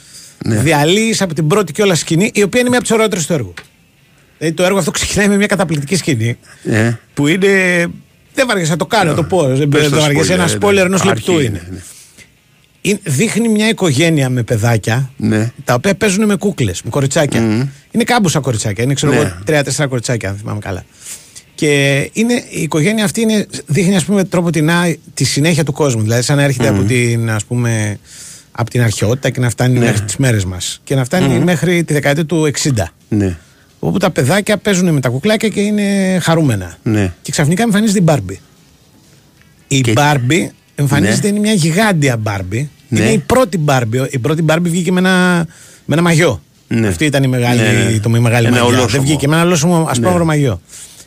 Ναι. 0.44 0.56
διαλύεις 0.56 1.22
από 1.22 1.34
την 1.34 1.46
πρώτη 1.46 1.72
κιόλα 1.72 1.94
σκηνή, 1.94 2.30
η 2.34 2.42
οποία 2.42 2.60
είναι 2.60 2.68
μια 2.68 2.78
από 2.78 2.86
τις 2.88 2.96
ωραιότερες 2.96 3.26
του 3.26 3.32
έργου. 3.32 3.54
Δηλαδή 4.38 4.56
το 4.56 4.64
έργο 4.64 4.78
αυτό 4.78 4.90
ξεκινάει 4.90 5.28
με 5.28 5.36
μια 5.36 5.46
καταπληκτική 5.46 5.96
σκηνή 5.96 6.38
Ε, 6.64 6.92
που 7.14 7.26
είναι. 7.26 7.48
Δεν 8.34 8.46
βαριέσαι 8.46 8.70
να 8.70 8.76
το 8.76 8.86
κάνω, 8.86 9.10
να 9.10 9.16
το 9.16 9.22
πω. 9.22 9.42
Δεν 9.56 9.68
πες 9.68 9.88
το 9.88 10.00
βαριέσαι. 10.00 10.32
spoiler, 10.32 10.34
Ένα 10.38 10.44
ε, 10.44 10.56
spoiler 10.60 10.74
ναι. 10.74 10.80
ενό 10.80 10.94
Αρχή 10.94 11.06
λεπτού 11.06 11.32
είναι. 11.40 11.66
ναι. 11.70 11.78
είναι- 12.80 13.00
δείχνει 13.02 13.48
μια 13.48 13.68
οικογένεια 13.68 14.28
με 14.30 14.42
παιδάκια 14.42 15.10
Ναι. 15.16 15.52
τα 15.64 15.74
οποία 15.74 15.94
παίζουν 15.94 16.24
με 16.24 16.36
κούκλες, 16.36 16.82
με 16.82 16.90
κοριτσάκια. 16.90 17.40
Είναι 17.90 18.04
κάμποσα 18.04 18.40
κοριτσάκια. 18.40 18.84
Είναι 18.84 18.94
ξέρω 18.94 19.12
Ναι. 19.12 19.18
εγώ 19.18 19.32
τρία-τέσσερα 19.44 19.88
κοριτσάκια, 19.88 20.28
αν 20.28 20.36
θυμάμαι 20.36 20.58
καλά. 20.58 20.84
Και 21.64 22.10
είναι, 22.12 22.32
η 22.50 22.62
οικογένεια 22.62 23.04
αυτή 23.04 23.20
είναι, 23.20 23.46
δείχνει 23.66 23.96
ας 23.96 24.04
πούμε 24.04 24.24
τρόπο 24.24 24.50
την, 24.50 24.70
τη 25.14 25.24
συνέχεια 25.24 25.64
του 25.64 25.72
κόσμου. 25.72 26.02
Δηλαδή, 26.02 26.22
σαν 26.22 26.36
να 26.36 26.42
έρχεται 26.42 26.68
από, 26.68 26.82
την, 26.82 27.30
ας 27.30 27.44
πούμε, 27.44 27.98
από 28.52 28.70
την 28.70 28.82
αρχαιότητα 28.82 29.30
και 29.30 29.40
να 29.40 29.50
φτάνει 29.50 29.78
Ναι. 29.78 29.84
μέχρι 29.84 30.00
τις 30.00 30.16
μέρες 30.16 30.44
μας. 30.44 30.80
Και 30.84 30.94
να 30.94 31.04
φτάνει 31.04 31.38
μέχρι 31.44 31.84
τη 31.84 31.92
δεκαετία 31.92 32.24
του 32.26 32.50
60. 32.62 32.92
Ναι. 33.08 33.36
Όπου 33.78 33.98
τα 33.98 34.10
παιδάκια 34.10 34.56
παίζουν 34.56 34.92
με 34.94 35.00
τα 35.00 35.08
κουκλάκια 35.08 35.48
και 35.48 35.60
είναι 35.60 36.18
χαρούμενα. 36.22 36.76
Ναι. 36.82 37.12
Και 37.22 37.30
ξαφνικά 37.30 37.62
εμφανίζεται 37.62 37.98
η 37.98 38.02
Μπάρμπι. 38.04 38.40
Η 39.68 39.80
Και- 39.80 39.92
Μπάρμπι 39.92 40.50
εμφανίζεται, 40.74 41.28
είναι 41.28 41.38
μια 41.38 41.52
γιγάντια 41.52 42.16
Μπάρμπι. 42.16 42.70
Ναι. 42.88 43.00
Είναι 43.00 43.10
η 43.10 43.18
πρώτη 43.18 43.58
Μπάρμπι. 43.58 44.06
Η 44.10 44.18
πρώτη 44.18 44.42
Μπάρμπι 44.42 44.68
βγήκε 44.68 44.92
με 44.92 44.98
ένα, 45.00 45.46
με 45.84 45.94
ένα 45.94 46.02
μαγιό. 46.02 46.42
Ναι. 46.68 46.86
Αυτή 46.88 47.04
ήταν 47.04 47.22
η 47.22 47.26
μεγάλη, 47.28 47.60
Ναι, 47.60 47.90
ναι. 47.92 47.98
το 47.98 48.08
μεγάλη 48.08 48.46
Ένα 48.46 48.56
μαγιά. 48.56 48.70
Δεν 48.70 48.78
ολόσωμο. 48.78 49.02
βγήκε 49.02 49.28
με 49.28 49.34
ένα 49.34 49.44
ολόσωμο 49.44 49.86
ασπρόμαυρο 49.88 50.18
Ναι. 50.18 50.24
μαγιό. 50.24 50.60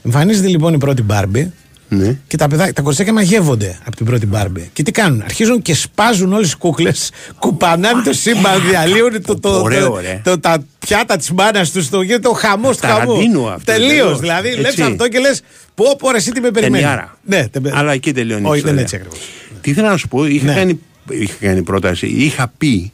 Εμφανίζεται 0.07 0.47
λοιπόν 0.47 0.73
η 0.73 0.77
πρώτη 0.77 1.01
Μπάρμπι 1.01 1.51
Ναι. 1.89 2.17
και 2.27 2.37
τα, 2.37 2.47
παιδά, 2.47 2.73
τα 2.73 2.81
κοριτσάκια 2.81 3.13
μαγεύονται 3.13 3.77
από 3.85 3.95
την 3.95 4.05
πρώτη 4.05 4.25
Μπάρμπι. 4.25 4.69
Και 4.73 4.83
τι 4.83 4.91
κάνουν, 4.91 5.21
αρχίζουν 5.21 5.61
και 5.61 5.73
σπάζουν 5.73 6.33
όλες 6.33 6.45
τις 6.45 6.55
κούκλες, 6.55 7.11
κουπανάνε 7.39 8.01
το 8.03 8.13
σύμπαν, 8.13 8.61
διαλύουν 8.69 9.21
το, 9.25 9.39
το, 9.39 9.61
Ωραίο, 9.61 9.89
το, 9.89 9.99
ρε. 9.99 10.21
το- 10.23 10.39
τα 10.39 10.63
πιάτα 10.79 11.17
της 11.17 11.31
μάνας 11.31 11.71
τους, 11.71 11.89
το 11.89 12.01
γίνεται 12.01 12.27
ο 12.27 12.31
χαμός 12.31 12.77
του 12.77 12.87
χαμού. 12.87 13.05
Ταραντίνο 13.05 13.45
αυτό, 13.47 13.71
Τελείως. 13.71 13.89
τελείως. 13.93 14.19
Δηλαδή, 14.19 14.47
Έτσι. 14.47 14.59
βλέπει 14.61 14.81
αυτό 14.81 15.07
και 15.07 15.19
λες, 15.19 15.41
πω, 15.75 15.95
πω, 15.97 16.11
ρε, 16.11 16.17
εσύ 16.17 16.31
τι 16.31 16.39
με 16.41 16.51
περιμένεις. 16.51 16.85
Ταινιάρα. 16.85 17.17
Ναι, 17.25 17.47
τε- 17.47 17.73
Αλλά 17.75 17.91
εκεί 17.91 18.11
τελειώνει. 18.13 18.41
η 18.41 18.45
Όχι, 18.49 18.49
δεν 18.51 18.57
ιστορία. 18.57 18.71
είναι 18.73 18.81
έτσι 18.81 18.95
ακριβώς. 18.95 19.19
Τι 19.61 19.69
ήθελα 19.71 19.89
να 19.89 19.97
σου 19.97 20.07
πω, 20.07 20.25
είχα, 20.25 20.45
Ναι. 20.45 20.53
κάνει, 20.53 20.79
είχα 21.09 21.33
κάνει 21.39 21.61
πρόταση, 21.61 22.07
είχα 22.07 22.51
πει 22.57 22.91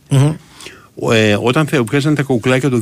ε, 1.12 1.38
όταν 1.42 1.68
θα 1.68 1.84
βγάζαν 1.84 2.16
τα 2.16 2.24
κουκλάκια 2.24 2.70
το 2.70 2.82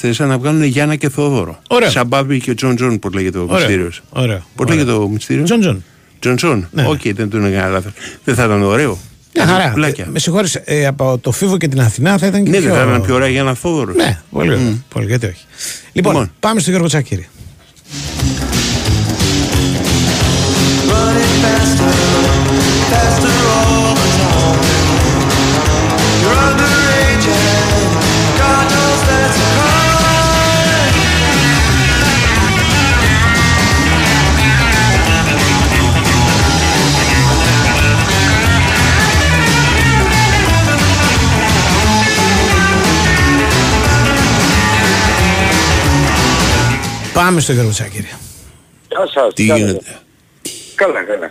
2004 0.00 0.12
να 0.16 0.38
βγάλουν 0.38 0.62
Γιάννα 0.62 0.96
και 0.96 1.08
Θόδωρο. 1.08 1.58
Ωραία. 1.68 1.90
Σαν 1.90 2.06
Μπάμπη 2.06 2.40
και 2.40 2.54
Τζον 2.54 2.76
Τζον, 2.76 2.98
πώ 2.98 3.08
λέγεται 3.08 3.38
ο 3.38 3.42
Ωραίο. 3.42 3.56
μυστήριος. 3.56 4.02
Ωραίο. 4.08 4.36
Πώς 4.36 4.66
Ωραίο. 4.66 4.74
λέγεται 4.76 4.92
ο 4.96 5.08
μυστήριος; 5.08 5.44
Τζον 5.48 5.60
Τζον. 5.60 5.84
Τζον 6.18 6.36
Τζον. 6.36 6.68
Ναι. 6.72 6.86
Οκ, 6.88 7.00
δεν 7.14 7.28
του 7.30 7.36
έκανα 7.36 7.68
λάθος. 7.68 7.92
Δεν 8.24 8.34
θα 8.34 8.44
ήταν 8.44 8.62
ωραίο. 8.62 8.98
Μια 9.34 9.46
Τα 9.46 9.52
χαρά. 9.52 9.68
κουκλάκια. 9.68 10.04
Ε, 10.04 10.10
με 10.12 10.18
συγχωρείς, 10.18 10.54
ε, 10.64 10.86
από 10.86 11.18
το 11.22 11.32
Φίβο 11.32 11.56
και 11.56 11.68
την 11.68 11.80
Αθηνά 11.80 12.18
θα 12.18 12.26
ήταν 12.26 12.44
και 12.44 12.50
Ναι, 12.50 12.56
πιο... 12.58 12.66
δεν 12.68 12.76
θα 12.78 12.82
ήταν 12.88 13.02
πιο 13.02 13.14
ωραία 13.14 13.28
Γιάννα 13.28 13.54
Θόδωρος. 13.54 13.96
Ναι, 13.96 14.18
πολύ 14.30 14.50
ωραία. 14.50 14.82
Πολύ, 14.88 15.06
γιατί 15.06 15.26
όχι. 15.26 15.44
Λοιπόν, 15.92 16.12
Λοιπόν. 16.12 16.30
πάμε 16.40 16.60
στον 16.60 16.70
Γιώργο 16.72 16.88
Τσακύρη. 16.88 17.28
Running 20.90 21.34
faster, 21.44 21.94
faster 22.90 23.67
Πάμε 47.28 47.40
στον 47.40 47.54
Γιώργο 47.54 47.72
Τσακύρη. 47.72 48.10
Γεια 48.88 49.06
σας. 49.14 49.34
Τι 49.34 49.46
κάνετε; 49.46 49.66
γίνεται; 49.70 49.98
Καλά, 50.74 51.02
καλά. 51.02 51.30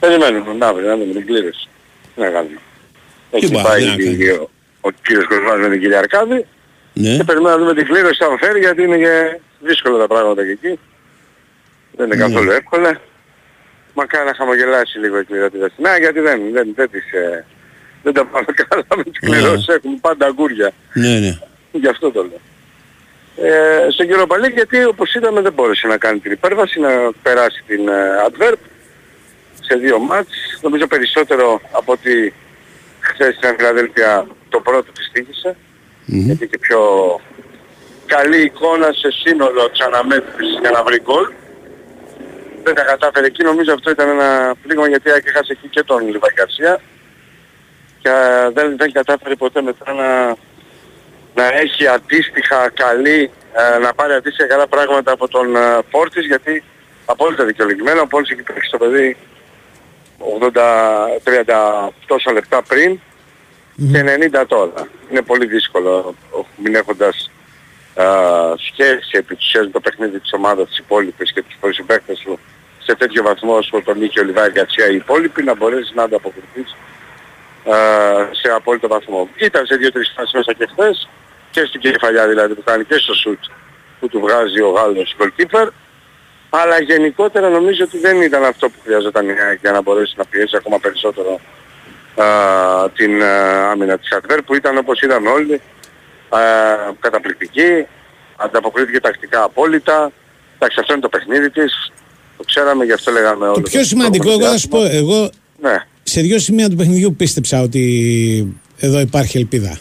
Περιμένουμε 0.00 0.66
αύριο 0.66 0.88
να 0.88 0.96
δούμε 0.96 1.12
την 1.12 1.26
κλήρωση. 1.26 1.68
Τι 2.14 2.20
να 2.20 2.28
κάνουμε. 2.30 2.58
Έχει 3.30 3.50
πάει, 3.52 3.62
πάει 3.62 3.80
τι 3.80 3.86
να 3.86 3.92
η- 3.92 4.16
κάνουμε. 4.16 4.32
ο, 4.32 4.50
ο 4.80 4.90
κύριος 4.90 5.26
Κοσμάς 5.26 5.58
με 5.58 5.68
την 5.68 5.80
κυρία 5.80 5.98
Αρκάδη 5.98 6.46
Ναι. 6.92 7.16
και 7.16 7.24
περιμένουμε 7.24 7.50
να 7.50 7.58
δούμε 7.58 7.74
την 7.74 7.86
κλήρωση 7.90 8.24
αν 8.24 8.38
φέρει 8.38 8.58
γιατί 8.58 8.82
είναι 8.82 8.98
και 8.98 9.40
δύσκολα 9.60 9.98
τα 9.98 10.06
πράγματα 10.06 10.44
και 10.44 10.50
εκεί. 10.50 10.78
Δεν 11.96 12.06
είναι 12.06 12.14
Ναι. 12.14 12.22
καθόλου 12.24 12.50
εύκολα. 12.50 13.00
Μακάρι 13.94 14.24
να 14.26 14.34
χαμογελάσει 14.34 14.98
λίγο 14.98 15.18
η 15.18 15.24
κληρωτή 15.24 15.58
Δαστινά 15.58 15.98
γιατί 15.98 16.20
δεν, 16.20 16.40
δεν, 16.52 16.66
δεν, 16.76 16.90
τις, 16.90 17.12
ε, 17.12 17.44
δεν 18.02 18.12
τα 18.12 18.24
πάμε 18.26 18.46
καλά 18.68 18.84
με 18.96 19.02
τις 19.02 19.18
Ναι. 19.20 19.36
κληρώσεις. 19.36 19.68
Έχουν 19.68 20.00
πάντα 20.00 20.26
αγκούρια. 20.26 20.70
Ναι, 20.92 21.18
ναι. 21.18 21.38
Γι' 21.72 21.88
αυτό 21.88 22.10
το 22.10 22.22
λέω. 22.22 22.40
Ε, 23.42 23.90
στον 23.90 24.06
κύριο 24.06 24.26
Παλίκ 24.26 24.52
γιατί 24.52 24.84
όπως 24.84 25.14
είδαμε 25.14 25.40
δεν 25.40 25.52
μπόρεσε 25.52 25.86
να 25.86 25.96
κάνει 25.96 26.18
την 26.18 26.32
υπέρβαση, 26.32 26.80
να 26.80 27.12
περάσει 27.22 27.62
την 27.66 27.88
ε, 27.88 27.92
Adverb 28.26 28.58
σε 29.60 29.76
δύο 29.76 29.98
μάτς. 29.98 30.58
Νομίζω 30.60 30.86
περισσότερο 30.86 31.60
από 31.70 31.92
ότι 31.92 32.34
χθες 33.00 33.34
στην 33.34 33.54
Φιλαδέλφια 33.56 34.26
το 34.48 34.60
πρώτο 34.60 34.92
της 34.92 35.10
τύχησε. 35.12 35.56
Μμμ. 36.04 36.30
Είχε 36.30 36.46
και 36.46 36.58
πιο 36.58 36.80
καλή 38.06 38.42
εικόνα 38.42 38.92
σε 38.92 39.10
σύνολο 39.10 39.70
της 39.70 39.80
αναμέτρησης 39.80 40.58
για 40.60 40.70
να 40.70 40.82
βρει 40.82 41.00
γκολ. 41.00 41.32
Δεν 42.62 42.74
τα 42.74 42.84
κατάφερε 42.84 43.26
εκεί, 43.26 43.42
νομίζω 43.42 43.72
αυτό 43.72 43.90
ήταν 43.90 44.08
ένα 44.08 44.54
πλήγμα 44.62 44.88
γιατί 44.88 45.10
έχασε 45.10 45.52
εκεί 45.52 45.68
και 45.68 45.82
τον 45.82 46.08
Λιβάη 46.08 46.32
Γκαρσία 46.34 46.80
και 47.98 48.08
ε, 48.08 48.50
δεν, 48.50 48.76
δεν 48.76 48.92
κατάφερε 48.92 49.34
ποτέ 49.34 49.62
μετά 49.62 49.92
να, 49.92 50.36
να 51.38 51.46
έχει 51.62 51.86
αντίστοιχα 51.86 52.70
καλή, 52.82 53.30
ε, 53.74 53.78
να 53.78 53.94
πάρει 53.94 54.12
αντίστοιχα 54.12 54.48
καλά 54.48 54.66
πράγματα 54.66 55.12
από 55.12 55.28
τον 55.28 55.56
ε, 55.56 55.78
Φόρτις 55.90 56.26
γιατί 56.26 56.62
απόλυτα 57.04 57.44
δικαιολογημένο, 57.44 58.00
ο 58.00 58.06
Φόρτις 58.10 58.30
έχει 58.30 58.42
παίξει 58.42 58.70
το 58.70 58.78
παιδί 58.78 59.16
80-30 60.52 61.88
τόσα 62.06 62.32
λεπτά 62.32 62.62
πριν 62.62 63.00
και 63.92 64.04
90 64.40 64.44
τώρα. 64.48 64.88
Είναι 65.10 65.22
πολύ 65.22 65.46
δύσκολο 65.46 66.14
ο- 66.30 66.44
μην 66.56 66.74
έχοντας 66.74 67.30
α, 67.94 68.04
σχέση 68.70 69.10
επί 69.12 69.34
της 69.36 69.46
ουσίας 69.46 69.64
με 69.64 69.70
το 69.72 69.80
παιχνίδι 69.80 70.18
της 70.20 70.32
ομάδας 70.32 70.68
της 70.68 70.78
υπόλοιπης 70.78 71.32
και 71.32 71.42
τους 71.42 71.74
συμπαίκτες 71.74 72.18
σου 72.18 72.38
σε 72.82 72.94
τέτοιο 72.94 73.22
βαθμό 73.22 73.56
όσο 73.56 73.82
τον 73.84 74.02
είχε 74.02 74.20
ο 74.20 74.24
Λιβάη 74.24 74.50
Γκατσία 74.50 74.86
οι 74.88 74.94
υπόλοιποι 74.94 75.42
να 75.42 75.54
μπορέσεις 75.54 75.92
να 75.94 76.02
ανταποκριθείς 76.02 76.76
α, 77.70 77.74
σε 78.32 78.48
απόλυτο 78.54 78.88
βαθμό. 78.88 79.28
Ήταν 79.36 79.66
σε 79.66 79.76
δύο-τρεις 79.76 80.12
φάσεις 80.16 80.32
μέσα 80.32 80.52
και 80.52 80.68
χθες 80.72 81.08
και 81.50 81.64
στην 81.68 81.80
κεφαλιά 81.80 82.28
δηλαδή 82.28 82.54
που 82.54 82.62
κάνει 82.64 82.84
και 82.84 82.94
στο 82.94 83.14
σουτ 83.14 83.38
που 84.00 84.08
του 84.08 84.20
βγάζει 84.20 84.60
ο 84.60 84.70
Γάλλος 84.70 85.16
goalkeeper 85.18 85.68
αλλά 86.50 86.80
γενικότερα 86.80 87.48
νομίζω 87.48 87.84
ότι 87.84 87.98
δεν 87.98 88.22
ήταν 88.22 88.44
αυτό 88.44 88.68
που 88.68 88.78
χρειαζόταν 88.84 89.28
η 89.28 89.32
ΑΕΚ 89.40 89.58
για 89.60 89.72
να 89.72 89.82
μπορέσει 89.82 90.14
να 90.16 90.24
πιέσει 90.24 90.56
ακόμα 90.56 90.78
περισσότερο 90.78 91.40
α, 92.16 92.24
την 92.90 93.22
α, 93.22 93.70
άμυνα 93.70 93.98
της 93.98 94.08
Adver 94.12 94.38
που 94.46 94.54
ήταν 94.54 94.78
όπως 94.78 95.00
είδαμε 95.00 95.28
όλοι 95.28 95.60
α, 96.28 96.40
καταπληκτική, 97.00 97.86
ανταποκρίθηκε 98.36 99.00
τακτικά 99.00 99.42
απόλυτα. 99.42 100.12
Εντάξει 100.54 100.80
αυτό 100.80 100.92
είναι 100.92 101.02
το 101.02 101.08
παιχνίδι 101.08 101.50
της, 101.50 101.92
το 102.36 102.44
ξέραμε 102.44 102.84
γι' 102.84 102.92
αυτό 102.92 103.12
λέγαμε 103.12 103.44
όλο 103.44 103.54
Το 103.54 103.60
πιο 103.60 103.84
σημαντικό, 103.84 104.30
εγώ 104.30 104.46
θα 104.48 104.58
σου 104.58 104.68
πω, 104.68 104.84
εγώ 104.84 105.30
Ναι, 105.60 105.84
σε 106.02 106.20
δύο 106.20 106.38
σημεία 106.38 106.68
του 106.68 106.76
παιχνιδιού 106.76 107.14
πίστεψα 107.14 107.60
ότι 107.60 108.54
εδώ 108.78 109.00
υπάρχει 109.00 109.38
ελπίδα. 109.38 109.78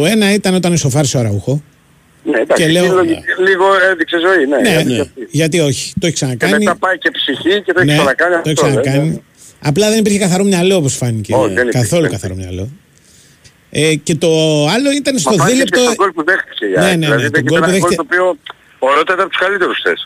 Ναι. 0.00 0.06
Το 0.06 0.12
ένα 0.12 0.32
ήταν 0.32 0.54
όταν 0.54 0.72
ισοφάρισε 0.72 1.16
ο 1.16 1.20
Αραούχο. 1.20 1.62
Ναι, 2.24 2.38
εντάξει, 2.40 2.62
Και 2.64 2.68
λέω- 2.70 2.82
λίγο, 2.84 3.00
λίγο 3.46 3.64
έδειξε 3.90 4.16
ζωή, 4.18 4.46
ναι. 4.46 4.56
Ναι, 4.56 4.68
γιατί 4.70 4.92
ναι. 4.92 5.00
αυτή. 5.00 5.28
γιατί 5.30 5.60
όχι. 5.60 5.92
Το 6.00 6.06
έχει 6.06 6.10
Και 6.10 6.12
ξανακάνει. 6.12 6.52
μετά 6.64 6.76
πάει 6.76 6.98
και 6.98 7.10
ψυχή 7.10 7.62
και 7.62 7.72
το 7.72 7.80
έχει 7.80 7.88
Ναι, 7.88 7.94
ξανακάνει 7.96 8.34
το 8.34 8.40
έχει 8.50 8.50
αυτό. 8.50 8.62
ξανακάνει. 8.80 8.98
βέβαια. 8.98 9.20
Απλά 9.62 9.90
δεν 9.90 9.98
υπήρχε 9.98 10.18
καθαρό 10.18 10.44
μυαλό 10.44 10.76
όπως 10.76 10.94
φάνηκε. 10.96 11.34
Όχι, 11.34 11.42
δεν 11.54 11.62
υπήρχε, 11.66 11.78
Καθόλου 11.78 12.02
δεν 12.02 12.10
καθαρό 12.10 12.34
μυαλό. 12.34 12.68
Ε, 13.70 13.94
και 13.94 14.14
το 14.14 14.28
άλλο 14.68 14.90
ήταν 14.96 15.18
στο 15.18 15.30
Μα 15.30 15.36
φάνηκε 15.36 15.56
και 15.56 15.64
δίλεπτο. 15.64 15.80
στον 15.80 15.94
γκολ 15.94 16.10
που 16.12 16.24
δέχτηκε 16.24 16.64
η 16.64 16.68
Ναι, 16.68 16.84
ΑΕΚ. 16.84 16.96
ναι, 16.98 17.06
δηλαδή 17.06 17.22
ναι, 17.22 17.30
τον 17.30 17.42
δέχεται 17.42 17.50
γκολ 17.50 17.60
που 17.60 17.64
ένα 17.68 17.78
γκολ 17.78 18.36
δέχτηκε- 18.86 19.16
το 19.16 19.20
οποίο 19.20 19.20
ωραιότατα 19.20 19.22
από 19.24 19.30
τους 19.32 19.40
καλύτερους 19.44 19.76
χθες. 19.80 20.00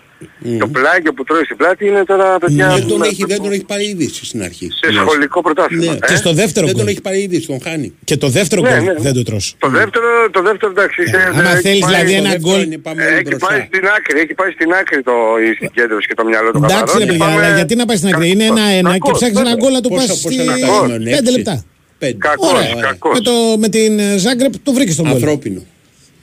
Το 0.63 0.67
πλάγιο 0.77 1.13
που 1.17 1.23
τρώει 1.29 1.45
στην 1.49 1.57
πλάτη 1.61 1.83
είναι 1.91 2.03
τώρα 2.13 2.39
παιδιά... 2.43 2.67
Ναι. 2.67 2.75
Δεν 2.75 2.87
τον, 2.91 2.99
με- 2.99 3.07
έχει, 3.07 3.25
δεν 3.33 3.41
τον 3.45 3.53
έχει 3.57 3.65
πάρει 3.73 3.85
είδηση 3.93 4.25
στην 4.31 4.41
αρχή. 4.49 4.67
Σε 4.83 4.89
σχολικό 5.01 5.39
πρωτάθλημα. 5.47 5.93
Ναι. 5.93 5.99
ε. 6.03 6.07
Και 6.11 6.17
στο 6.23 6.33
δεύτερο 6.43 6.65
Δεν 6.67 6.75
τον 6.75 6.85
γκολ. 6.85 6.93
έχει 6.93 7.01
πάρει 7.07 7.19
είδηση, 7.23 7.47
τον 7.47 7.61
χάνει. 7.67 7.89
Και 8.09 8.17
το 8.25 8.29
δεύτερο 8.39 8.61
Ναι, 8.63 8.69
γκολ 8.71 8.79
ναι, 8.85 8.93
ναι. 8.93 9.01
δεν 9.07 9.13
το 9.19 9.23
τρως. 9.29 9.45
Το 9.59 9.69
δεύτερο, 9.79 10.09
το 10.37 10.41
δεύτερο 10.49 10.71
εντάξει. 10.77 10.99
είχε- 11.03 11.17
Ε, 11.17 11.23
άμα 11.39 11.51
έχει 11.53 11.61
θέλεις 11.67 11.81
πάει- 11.81 11.91
δηλαδή 11.91 12.11
Το 12.13 12.19
ένα 12.23 12.31
δεύτερο 12.31 12.53
γκολ- 12.55 12.65
είναι 12.67 12.79
πάμε 12.87 13.03
Ε, 13.03 13.07
όλοι 13.07 13.15
Έχει 13.15 13.23
μπροστά. 13.29 13.47
πάει 13.49 13.61
στην 13.71 13.85
άκρη, 13.97 14.17
έχει 14.25 14.35
πάει 14.41 14.51
στην 14.57 14.69
άκρη 14.81 14.99
το, 15.09 15.15
η 15.49 15.51
συγκέντρωση 15.61 16.07
και 16.11 16.15
το 16.21 16.25
μυαλό 16.31 16.49
του 16.53 16.59
Εντάξει 16.63 16.77
καθαρό. 16.77 16.99
ρε 16.99 17.05
Και 17.05 17.11
παιδιά, 17.11 17.25
πάμε- 17.27 17.45
αλλά 17.47 17.55
γιατί 17.61 17.75
να 17.81 17.85
πάει 17.89 17.97
στην 18.01 18.09
άκρη; 18.13 18.27
Είναι 18.35 18.45
Κακός, 18.49 18.59
ένα-ένα 18.59 18.91
και 18.93 18.99
κακός, 19.03 19.19
ψάχνει 19.19 19.39
ένα 19.41 19.51
βέβαια. 19.51 19.61
γκολ 19.63 19.73
να 19.79 19.81
το 19.85 19.89
Πόσα- 19.89 20.07
πας 20.07 20.21
πόσα 20.23 20.35
στη... 20.35 20.45
να 20.51 20.55
κάνουμε, 20.67 20.97
Πέντε 20.99 21.11
έξι. 21.29 21.33
λεπτά. 21.37 21.55
Πέντε. 22.03 22.17
Κακός, 22.29 22.53
Ωραία. 22.53 22.75
κακός. 22.89 23.13
Με, 23.17 23.21
το, 23.29 23.33
με 23.63 23.69
την 23.77 23.93
ε, 23.99 24.17
Ζάγκρεπ 24.25 24.53
το 24.67 24.71
βρήκες 24.77 24.95
στον 24.95 25.05
γκολ. 25.07 25.15
Ανθρώπινο. 25.15 25.61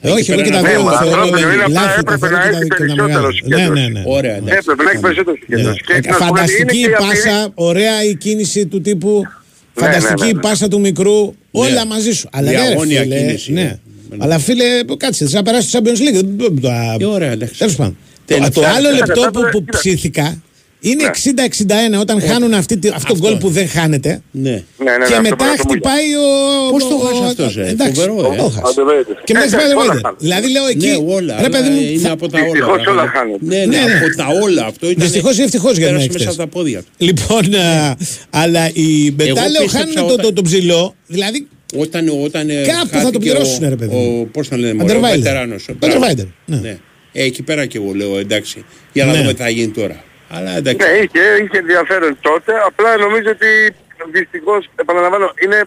Ε, 0.00 0.10
όχι, 0.10 0.30
εγώ 0.32 0.42
και 0.42 0.50
τα 0.50 0.60
Ναι, 0.60 0.68
δύο 0.68 0.82
μα 0.82 0.92
θεωρώ 0.98 1.20
ανθρώπινο 1.22 1.38
δεν 1.48 1.54
είναι, 1.54 1.62
απλά 1.62 1.80
λάθη, 1.80 1.94
τα 1.94 2.00
έπρεπε 2.00 2.18
θεωρώ 2.26 2.36
να 2.36 2.42
και 2.44 2.50
τα- 2.52 2.58
έχει 2.58 2.68
και 2.68 2.74
τα 2.74 2.76
περισσότερο 2.76 3.06
μεγάλα. 3.06 3.26
Ναι, 3.28 3.34
συγκέντρωση. 3.34 3.80
ναι, 3.82 3.88
ναι. 3.88 4.02
Ωραία, 4.06 4.36
εντάξει. 4.36 4.56
Έπρεπε 4.58 4.82
να 4.82 4.90
έχει 4.90 5.00
περισσότερο 5.00 5.36
Ναι. 5.36 5.42
συγκέντρωση. 5.44 5.80
Και 5.86 5.92
Ε, 5.92 5.96
έχει 5.96 6.06
να 6.08 6.12
σου 6.12 6.18
πω, 6.18 6.26
είναι 6.26 6.34
Φανταστική 6.36 6.64
και 6.72 6.76
η 6.76 6.80
η 6.80 6.84
απειλή- 6.84 7.08
πάσα, 7.24 7.50
ωραία 7.54 7.96
η 8.10 8.14
κίνηση 8.24 8.66
του 8.66 8.80
τύπου. 8.80 9.22
Φανταστική 9.74 10.22
ναι, 10.22 10.28
η 10.28 10.32
ναι. 10.32 10.40
πάσα 10.40 10.68
του 10.68 10.80
μικρού. 10.80 11.34
Όλα 11.50 11.86
μαζί 11.86 12.12
σου. 12.12 12.28
Αλλά 12.32 12.50
ναι, 12.50 12.56
ρε, 12.56 12.62
Διαγώνια 12.66 13.00
φίλε, 13.02 13.16
κίνηση. 13.16 13.52
ναι. 13.52 13.78
Αλλά 14.18 14.38
φίλε, 14.38 14.64
κάτσε, 14.96 15.26
θα 15.26 15.42
περάσει 15.42 15.70
το 15.70 15.78
Champions 15.78 15.98
League. 16.04 16.14
Δεν- 16.22 16.34
δεν- 16.36 16.60
το- 16.60 16.70
Ε, 17.00 17.04
ωραία, 17.04 17.30
εντάξει. 17.30 17.58
Τέλος 17.58 17.76
πάντων. 17.76 17.96
Τέλος, 18.24 18.44
Το- 18.48 18.60
Το 18.60 18.66
θα- 18.66 18.72
άλλο 18.72 18.88
θα 18.88 18.94
λεπτό 18.94 19.12
που, 19.14 19.20
κατάφερε, 19.20 19.50
που 19.50 19.58
κοίτα. 19.64 19.78
ψήθηκα 19.78 20.42
Είναι 20.80 21.02
Ναι. 21.02 21.10
60-61 21.94 22.00
όταν 22.00 22.20
χάνουν 22.20 22.54
αυτή, 22.54 22.76
τη- 22.78 22.88
αυτό 22.88 23.12
το 23.12 23.18
γκολ 23.18 23.36
που 23.36 23.48
δεν 23.48 23.68
χάνεται. 23.68 24.20
Ναι. 24.30 24.50
Ναι, 24.50 24.56
ναι, 24.84 24.90
ναι, 24.90 24.96
και 24.96 25.02
αυτό 25.02 25.20
μετά 25.22 25.36
πρέπει 25.36 25.50
να 25.50 25.56
το 25.56 25.68
χτυπάει 25.68 26.08
ο. 26.14 26.70
Πώς 26.70 26.88
το 26.88 26.94
ο- 26.94 26.98
χάσε 26.98 27.22
ο- 27.22 27.24
αυτός, 27.24 27.56
ε? 27.56 27.66
Εντάξει, 27.68 28.00
Φοβερό, 28.00 28.32
ε. 28.32 28.36
το 28.36 28.42
χάσε. 28.48 28.62
Underrated. 28.80 29.16
Και 29.24 29.32
μετά 29.32 29.44
Ε, 29.46 29.48
σπάει 29.48 29.64
όλα 29.70 29.76
Underrated. 29.82 30.00
χάνουν. 30.02 30.18
Δηλαδή 30.20 30.50
λέω 30.50 30.66
εκεί. 30.66 30.86
Ναι, 30.86 31.14
όλα. 31.14 31.34
Ρε 31.42 31.48
παιδί 31.48 31.68
μου, 31.68 31.78
αλλά 31.78 31.90
είναι 31.90 31.98
θα- 32.00 32.10
από 32.12 32.28
τα 32.28 32.38
όλα. 32.38 32.44
Δυστυχώς 32.50 32.82
ρε, 32.84 32.90
όλα 32.90 33.00
παιδί. 33.02 33.16
χάνουν. 33.16 33.38
Ναι, 33.40 33.56
ναι, 33.56 33.64
Ναι, 33.64 33.76
ναι. 33.84 33.92
από 34.06 34.16
τα 34.16 34.26
όλα. 34.42 34.64
Αυτό 34.64 34.90
ήταν. 34.90 35.02
Δυστυχώς 35.04 35.38
ή 35.38 35.42
ευτυχώς 35.42 35.76
για 35.76 35.86
πέρασε 35.86 36.04
την 36.06 36.12
μέσα 36.12 36.24
έκθεση. 36.28 36.40
από 36.42 36.50
τα 36.50 36.58
πόδια 36.58 36.78
του. 36.80 36.88
Λοιπόν, 36.96 37.54
α, 37.54 37.96
αλλά 38.30 38.70
οι 38.72 39.12
Μπετάλεο 39.12 39.62
πίστεψα 39.62 39.78
χάνουν 39.78 39.94
το, 39.94 40.04
όταν- 40.12 40.24
το, 40.26 40.32
το 40.32 40.42
ψηλό. 40.42 40.94
Δηλαδή 41.06 41.46
Όταν, 41.76 42.08
όταν 42.24 42.50
ε, 42.50 42.54
Κάπου 42.54 42.72
θα 42.78 42.88
το 42.90 42.98
χάθηκε 42.98 43.18
πληρώσουν, 43.18 43.64
ο- 43.64 43.68
ρε 43.68 43.76
παιδί 43.76 43.94
Ο, 43.94 43.98
μου. 43.98 44.28
πώς 44.32 44.48
θα 44.48 44.56
λένε, 44.58 44.72
μωρέ, 44.72 44.82
ο 44.82 44.86
Αντερβάιντερ. 44.86 45.20
βετεράνος. 45.22 45.68
Ο 45.68 45.72
Μπράβο. 45.78 45.94
Αντερβάιντερ, 45.96 46.26
ναι. 46.46 46.56
Ναι. 46.68 46.78
Ε, 47.12 47.24
εκεί 47.24 47.42
πέρα 47.42 47.66
και 47.66 47.78
εγώ 47.78 47.92
λέω 47.92 48.18
εντάξει. 48.18 48.64
Για 48.92 49.04
να 49.04 49.12
Ναι. 49.12 49.18
δούμε 49.18 49.32
τι 49.34 49.42
θα 49.42 49.48
γίνει 49.48 49.68
τώρα. 49.68 50.04
Αλλά 50.30 50.50
εντάξει. 50.56 50.86
Ναι, 50.86 50.96
είχε, 50.96 51.42
είχε 51.42 51.58
ενδιαφέρον 51.58 52.18
τότε. 52.20 52.52
Απλά 52.66 52.96
νομίζω 52.96 53.30
ότι 53.30 53.74
δυστυχώς, 54.12 54.68
επαναλαμβάνω, 54.76 55.32
είναι 55.42 55.64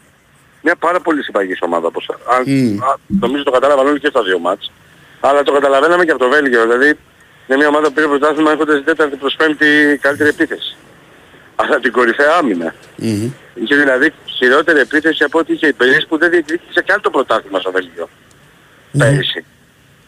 μια 0.62 0.76
πάρα 0.76 1.00
πολύ 1.00 1.24
συμπαγής 1.24 1.58
ομάδα. 1.62 1.88
Όπως, 1.88 2.10
αν, 2.30 2.44
Μμ. 2.46 2.84
α, 2.84 2.98
νομίζω 3.08 3.44
το 3.44 3.52
κατάλαβαν 3.52 3.88
όλοι 3.88 4.00
και 4.00 4.08
στα 4.08 4.24
δύο 4.24 4.40
μάτς. 4.40 4.72
Αλλά 5.20 5.44
το 5.44 5.52
καταλαβαίναμε 5.52 6.06
και 6.06 6.12
από 6.12 6.20
το 6.20 6.30
Βέλγιο. 6.30 6.62
Δηλαδή 6.62 6.98
είναι 7.48 7.58
μια 7.58 7.68
ομάδα 7.68 7.88
που 7.88 7.94
πήρε 7.94 8.08
πρωτάθλημα 8.08 8.52
έχοντας 8.52 8.76
την 8.76 8.86
τέταρτη 8.86 9.16
προς 9.16 9.36
πέμπτη 9.36 10.00
καλύτερη 10.02 10.30
επίθεση. 10.30 10.76
Αλλά 11.56 11.80
την 11.80 11.92
κορυφαία 11.92 12.36
άμυνα. 12.36 12.76
Μμμ. 12.96 13.32
Είχε 13.56 13.76
δηλαδή 13.76 14.14
χειρότερη 14.38 14.80
επίθεση 14.80 15.24
από 15.24 15.40
ό,τι 15.40 15.54
είχε 15.54 15.68
η 15.68 15.74
Περίς 15.74 16.08
που 16.08 16.18
δεν 16.18 16.30
διεκδίκησε 16.30 16.82
καν 16.82 17.02
το 17.02 17.10
πρωτάθλημα 17.10 17.60
στο 17.60 17.72
Βέλγιο. 17.72 18.10
Πέρυσι. 18.98 19.46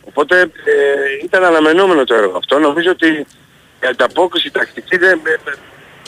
Οπότε 0.03 0.39
ε, 0.41 1.23
ήταν 1.23 1.43
αναμενόμενο 1.43 2.03
το 2.03 2.15
έργο 2.15 2.37
αυτό. 2.37 2.59
Νομίζω 2.59 2.91
ότι 2.91 3.25
η 3.83 3.87
ανταπόκριση 3.87 4.51
τακτική 4.51 4.97
δεν 4.97 5.19
ε, 5.23 5.31
ε, 5.31 5.53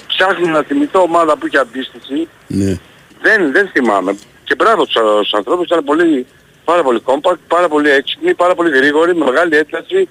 ψάχνει 0.07 0.47
να 0.47 0.63
θυμηθώ 0.63 1.01
ομάδα 1.01 1.37
που 1.37 1.47
είχε 1.47 1.57
αντίστοιχη. 1.57 2.27
Ναι. 2.47 2.79
Δεν, 3.21 3.51
δεν 3.51 3.67
θυμάμαι. 3.67 4.17
Και 4.43 4.55
μπράβο 4.55 4.85
τους, 4.85 4.93
στους 4.93 5.33
ανθρώπους 5.33 5.65
ήταν 5.65 5.83
πολύ, 5.83 6.25
πάρα 6.63 6.83
πολύ 6.83 7.01
compact, 7.05 7.39
πάρα 7.47 7.67
πολύ 7.67 7.89
έξυπνοι, 7.89 8.33
πάρα 8.33 8.55
πολύ 8.55 8.77
γρήγοροι, 8.77 9.15
με 9.15 9.25
μεγάλη 9.25 9.55
ένταση. 9.55 10.09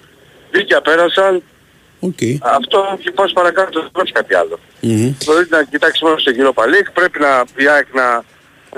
Δίκαια 0.50 0.80
πέρασαν. 0.80 1.42
Οκ. 2.00 2.18
Αυτό 2.42 2.98
και 3.02 3.10
πάω 3.10 3.32
παρακάτω 3.32 3.80
δεν 3.80 3.88
υπάρχει 3.88 4.12
κάτι 4.12 4.34
άλλο. 4.34 4.58
Μμμ. 4.80 5.14
Μπορεί 5.24 5.46
να 5.48 5.62
κοιτάξει 5.62 6.04
μόνο 6.04 6.18
στο 6.18 6.30
Europa 6.30 6.52
League, 6.52 6.90
πρέπει 6.90 7.18
να 7.20 7.44
η 7.56 7.68
ΑΕΚ 7.68 7.86
να 7.94 8.24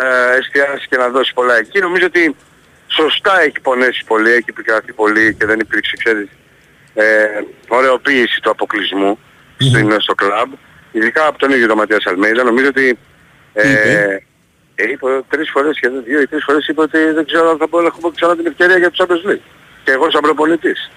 ε, 0.03 0.39
εστιάσει 0.39 0.89
και 0.89 0.97
να 0.97 1.09
δώσει 1.09 1.33
πολλά 1.35 1.57
εκεί. 1.57 1.79
Νομίζω 1.81 2.07
ότι 2.07 2.37
σωστά 2.87 3.41
έχει 3.41 3.61
πονέσει 3.63 4.05
πολύ, 4.07 4.31
έχει 4.31 4.45
πικραθεί 4.49 4.93
πολύ 4.93 5.35
και 5.39 5.47
δεν 5.47 5.59
υπήρξε, 5.61 5.97
ξέρεις, 5.97 6.29
ε, 6.95 7.05
ωραιοποίηση 7.69 8.41
του 8.41 8.51
αποκλεισμού 8.51 9.19
στην, 9.59 10.01
στο 10.01 10.15
κλαμπ. 10.15 10.53
Ειδικά 10.93 11.27
από 11.27 11.39
τον 11.39 11.51
ίδιο 11.51 11.67
τον 11.67 11.77
Ματίας 11.77 12.07
Αλμέιδα. 12.07 12.43
Νομίζω 12.43 12.69
ότι 12.69 12.99
ε, 13.53 13.71
είπε; 13.71 14.23
ε, 14.75 14.91
είπε 14.91 15.23
τρεις 15.29 15.51
φορές 15.51 15.77
σχεδόν, 15.77 16.05
δύο 16.05 16.21
ή 16.21 16.27
τρεις 16.27 16.45
φορές 16.45 16.69
είπε 16.69 16.81
ότι 16.81 16.99
δεν 16.99 17.25
ξέρω 17.27 17.51
αν 17.51 17.57
θα 17.59 17.67
μπορώ 17.67 17.83
να 17.83 17.89
έχουμε 17.89 18.13
ξανά 18.15 18.37
την 18.37 18.47
ευκαιρία 18.47 18.79
για 18.79 18.91
τους 18.91 18.99
Champions 19.03 19.31
League. 19.31 19.47
Και 19.85 19.91
εγώ 19.91 20.11
σαν 20.11 20.21
προπονητής. 20.21 20.91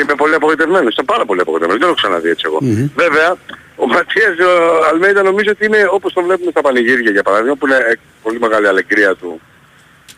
Είμαι 0.00 0.14
πολύ 0.14 0.34
απογοητευμένος, 0.34 0.92
ήταν 0.92 1.04
πάρα 1.04 1.24
πολύ 1.24 1.40
απογοητευμένος, 1.40 1.84
δεν 1.84 1.88
το 1.88 1.94
έχω 1.94 2.08
ξαναδεί 2.08 2.30
έτσι 2.30 2.44
εγώ. 2.46 2.58
Βέβαια, 2.94 3.36
ο 3.76 3.86
Ματίας 3.86 4.38
ο 4.38 4.86
Αλμέιδα 4.90 5.22
νομίζω 5.22 5.50
ότι 5.50 5.64
είναι 5.66 5.86
όπως 5.90 6.12
το 6.12 6.22
βλέπουμε 6.22 6.50
στα 6.50 6.60
πανηγύρια 6.60 7.10
για 7.10 7.22
παράδειγμα, 7.22 7.56
που 7.56 7.66
είναι 7.66 7.76
ε, 7.76 7.92
πολύ 8.22 8.38
μεγάλη 8.38 8.66
αλεγκρία 8.66 9.14
του. 9.14 9.40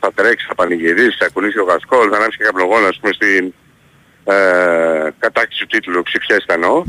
Θα 0.01 0.13
τρέξει, 0.13 0.47
θα 0.49 0.55
πανηγυρίσει, 0.55 1.17
θα 1.19 1.29
κουνήσει 1.33 1.59
ο 1.59 1.65
Γασκόλ, 1.65 2.09
θα 2.11 2.17
ανάψει 2.17 2.39
και 2.39 2.45
καπνογόνο, 2.45 2.87
ας 2.87 2.99
πούμε, 3.01 3.13
στην 3.13 3.55
ε, 4.25 5.09
κατάκτηση 5.19 5.61
του 5.61 5.67
τίτλου 5.67 6.03
ψηφιές 6.03 6.45
εννοώ. 6.49 6.83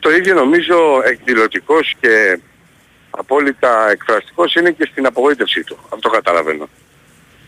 Το 0.00 0.10
ίδιο 0.10 0.34
νομίζω 0.34 0.76
εκδηλωτικός 1.04 1.94
και 2.00 2.38
απόλυτα 3.10 3.90
εκφραστικός 3.90 4.54
είναι 4.54 4.70
και 4.70 4.88
στην 4.90 5.06
απογοήτευσή 5.06 5.64
του. 5.64 5.78
Αυτό 5.94 6.08
καταλαβαίνω. 6.08 6.68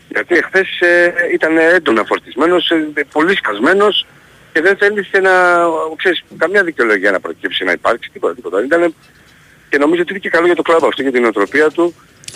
Γιατί 0.09 0.35
εχθές 0.35 0.79
ε, 0.79 1.13
ήταν 1.33 1.57
έντονα 1.57 2.03
φορτισμένος, 2.03 2.69
ε, 2.69 3.03
πολύ 3.11 3.35
σκασμένος 3.35 4.05
και 4.53 4.61
δεν 4.61 4.77
θέλησε 4.77 5.19
να, 5.19 5.31
ξέρεις, 5.95 6.23
καμιά 6.37 6.63
δικαιολογία 6.63 7.11
να 7.11 7.19
προκύψει 7.19 7.63
να 7.63 7.71
υπάρξει, 7.71 8.09
τίποτα, 8.13 8.35
τίποτα. 8.35 8.63
Ήταν, 8.63 8.95
και 9.69 9.77
νομίζω 9.77 10.01
ότι 10.01 10.11
είναι 10.11 10.19
και 10.19 10.29
καλό 10.29 10.45
για 10.45 10.55
το 10.55 10.61
κλαμπ 10.61 10.85
αυτό, 10.85 11.01
για 11.01 11.11
την 11.11 11.25
νοοτροπία 11.25 11.69
του. 11.69 11.95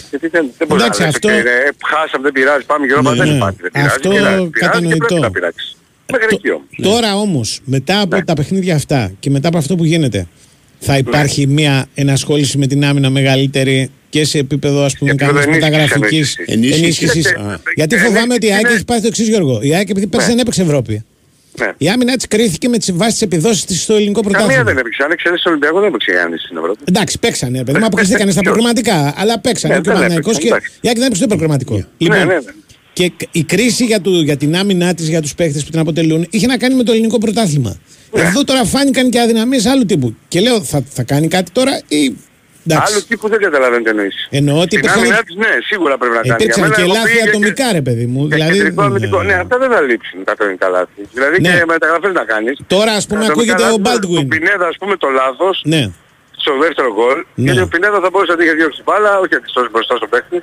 Γιατί 0.10 0.28
δεν, 0.28 0.52
δεν 0.58 0.68
μπορεί 0.68 0.82
Εντάξει, 0.82 1.00
να 1.02 1.06
λες, 1.06 1.16
αυτό- 1.16 1.30
«Ok, 1.30 1.46
ε, 1.46 1.70
χάσαμε, 1.86 2.24
δεν 2.24 2.32
πειράζει, 2.32 2.66
πάμε 2.66 2.86
γύρω, 2.86 3.02
Ναι, 3.02 3.10
δεν 3.14 3.28
ναι. 3.28 3.34
υπάρχει, 3.36 3.58
δεν 3.62 3.72
πειράζει. 3.72 3.90
Αυτό 3.96 4.10
πειράζει, 4.10 4.26
πειράζει 4.26 4.50
και 4.50 4.60
κατανοητό. 4.60 5.06
πρέπει 5.06 5.22
να 5.22 5.32
πειράξει. 5.32 5.76
Μέχρι 6.14 6.28
Το- 6.30 6.36
εκεί 6.40 6.52
όμως. 6.52 6.68
Τώρα 7.00 7.16
όμως, 7.16 7.60
μετά 7.66 8.02
από 8.02 8.16
Ναι. 8.16 8.24
τα 8.24 8.34
παιχνίδια 8.34 8.76
αυτά 8.76 9.12
και 9.20 9.30
μετά 9.30 9.48
από 9.48 9.58
αυτό 9.58 9.76
που 9.76 9.84
γίνεται, 9.84 10.28
θα 10.80 10.98
υπάρχει 10.98 11.48
μια 11.48 11.86
ενασχόληση 11.94 12.58
με 12.58 12.68
την 12.68 12.86
άμυνα 12.86 13.10
μεγαλύτερη 13.10 13.90
και 14.10 14.26
σε 14.26 14.38
επίπεδο 14.38 14.84
ας 14.84 14.98
πούμε 14.98 15.10
Επίπεδο 15.12 15.32
κανείς 15.34 15.46
ενίσχυσης, 15.46 15.72
μεταγραφικής 15.72 16.36
ενίσχυσης. 16.46 16.82
Ενίσχυσης. 16.84 17.26
ενίσχυση. 17.26 17.36
Α. 17.54 17.60
Γιατί 17.76 17.96
Ε, 17.96 18.00
φοβάμαι 18.00 18.34
ότι 18.34 18.46
η 18.46 18.52
ΑΕΚ 18.52 18.62
είναι- 18.62 18.72
έχει 18.74 18.86
πάθει 18.86 19.02
το 19.02 19.08
εξής, 19.08 19.28
Γιώργο. 19.28 19.60
Η 19.62 19.76
ΑΕΚ 19.76 19.90
επειδή 19.90 20.08
πέρσι 20.08 20.26
Ναι. 20.28 20.32
δεν 20.34 20.42
έπαιξε 20.42 20.62
Ευρώπη. 20.62 21.04
Ναι. 21.60 21.72
Η 21.78 21.90
άμυνα 21.90 22.16
τη 22.16 22.28
κρίθηκε 22.28 22.70
με 22.70 22.78
τις 22.78 22.92
βάσεις 22.94 23.14
της 23.14 23.22
επιδόσει 23.22 23.66
της 23.66 23.82
στο 23.82 23.94
ελληνικό 23.94 24.22
Καμία 24.22 24.38
πρωτάθλημα. 24.38 24.64
δεν 24.70 24.78
έπαιξε. 24.78 25.04
Αν 25.04 25.12
εξαιρέσεις 25.12 25.44
τον 25.44 25.52
Ολυμπιακό 25.52 25.80
δεν 25.80 25.88
έπαιξε 25.90 26.12
η 26.12 26.16
Άννη 26.18 26.38
στην 26.38 26.58
Ευρώπη. 26.58 26.80
Εντάξει, 26.86 27.20
παίξανε, 27.20 27.58
ρε 27.58 27.64
παιδί 27.64 27.78
μου, 27.80 27.86
αποκλειστήκανε 27.86 28.32
στα 28.32 28.42
Ποιος; 28.42 28.54
προκριματικά. 28.54 29.14
Αλλά 29.18 29.40
παίξανε 29.40 29.74
Ναι, 29.74 29.82
και 29.82 29.90
ο 29.90 29.92
δεν 29.92 30.02
Παναθηναϊκός 30.02 30.38
και 30.38 30.48
έπαιξαν, 30.48 30.72
η 30.82 30.88
ΑΕΚ 30.88 30.96
δεν 30.98 31.06
έπαιξε 31.08 31.22
στο 31.24 31.28
προκριματικό. 31.28 31.76
Λοιπόν, 31.98 32.18
Ναι, 32.18 32.24
ναι, 32.24 32.34
ναι. 32.34 32.40
Και 32.94 33.10
κ- 33.18 33.28
η 33.32 33.44
κρίση 33.44 33.86
για, 33.86 34.02
του, 34.02 34.12
για 34.22 34.38
την 34.38 34.56
άμυνά 34.56 34.94
της, 34.94 35.08
για 35.08 35.22
τους 35.22 35.36
παίχτες 35.36 35.64
που 35.64 35.70
την 35.70 35.80
αποτελούν, 35.80 36.28
είχε 36.30 36.48
να 36.48 36.58
κάνει 36.58 36.76
με 36.76 36.84
το 36.84 36.92
ελληνικό 36.92 37.18
πρωτάθλημα. 37.18 37.78
Ναι. 38.12 38.22
Εδώ 38.22 38.44
τώρα 38.44 38.66
φάνηκαν 38.66 39.10
και 39.10 39.20
αδυναμίες 39.22 39.66
άλλου 39.66 39.86
τύπου. 39.86 40.16
Και 40.28 40.40
λέω, 40.40 40.62
θα, 40.64 40.84
θα 40.90 41.04
κάνει 41.04 41.28
κάτι 41.28 41.52
τώρα 41.52 41.82
ή. 41.88 42.16
Εντάξει. 42.68 42.94
Άλλου 42.94 43.04
τύπου 43.08 43.28
δεν 43.30 43.40
καταλαβαίνω 43.46 43.84
τι 43.84 43.90
εννοείς. 43.90 44.16
Εννοώ 44.40 44.56
ότι 44.66 44.66
Στην 44.68 44.80
υπήρχαν- 44.80 45.00
άμυνά 45.04 45.20
της, 45.28 45.36
ναι, 45.44 45.52
σίγουρα 45.70 45.94
πρέπει 46.00 46.16
να 46.20 46.22
κάνει. 46.22 46.34
Υπήρξαν 46.40 46.60
Για 46.62 46.70
μένα, 46.70 46.76
και 46.78 46.84
εγώ 46.88 46.94
λάθη 46.98 47.12
πήγα 47.14 47.26
ατομικά, 47.32 47.68
ρε 47.80 47.84
παιδί 47.88 48.06
μου. 48.12 48.22
Και 48.28 48.34
Δηλαδή, 48.36 48.56
κεντρικό 48.58 48.82
αμυντικό. 48.90 49.18
ε, 49.22 49.26
Ναι, 49.30 49.36
αυτά 49.44 49.56
δεν 49.64 49.70
θα 49.74 49.80
λείψουν 49.90 50.18
τα 50.28 50.32
ατομικά 50.38 50.68
λάθη. 50.76 51.02
Δηλαδή 51.16 51.36
Ναι. 51.42 51.52
και 51.58 51.64
μεταγραφές 51.74 52.12
να 52.20 52.24
κάνεις. 52.32 52.56
Τώρα, 52.76 52.92
ας 53.00 53.06
πούμε, 53.10 53.20
Τα 53.24 53.26
ατομικά 53.32 53.54
ακούγεται 53.54 53.64
ο 53.74 53.78
λάθη, 53.78 53.86
Baldwin. 53.88 54.22
Του 54.24 54.28
Πινέδα, 54.36 54.66
ας 54.74 54.78
πούμε, 54.82 54.94
το 55.04 55.10
λάθος 55.22 55.56
Ναι. 55.74 55.84
στο 56.44 56.52
δεύτερο 56.64 56.90
γκολ. 56.98 57.18
Ναι. 57.20 57.44
Γιατί 57.46 57.62
ο 57.68 57.70
Πινέδα 57.74 57.98
θα 58.04 58.10
μπορούσε 58.12 58.32
να 58.34 58.38
την 58.40 58.46
είχε 58.46 58.56
διώξει 58.60 58.78
την 58.82 58.86
μπάλα, 58.88 59.12
όχι 59.24 59.34
αντιστός 59.40 59.66
μπροστά 59.72 59.94
στο 60.00 60.08
παίχτη, 60.14 60.38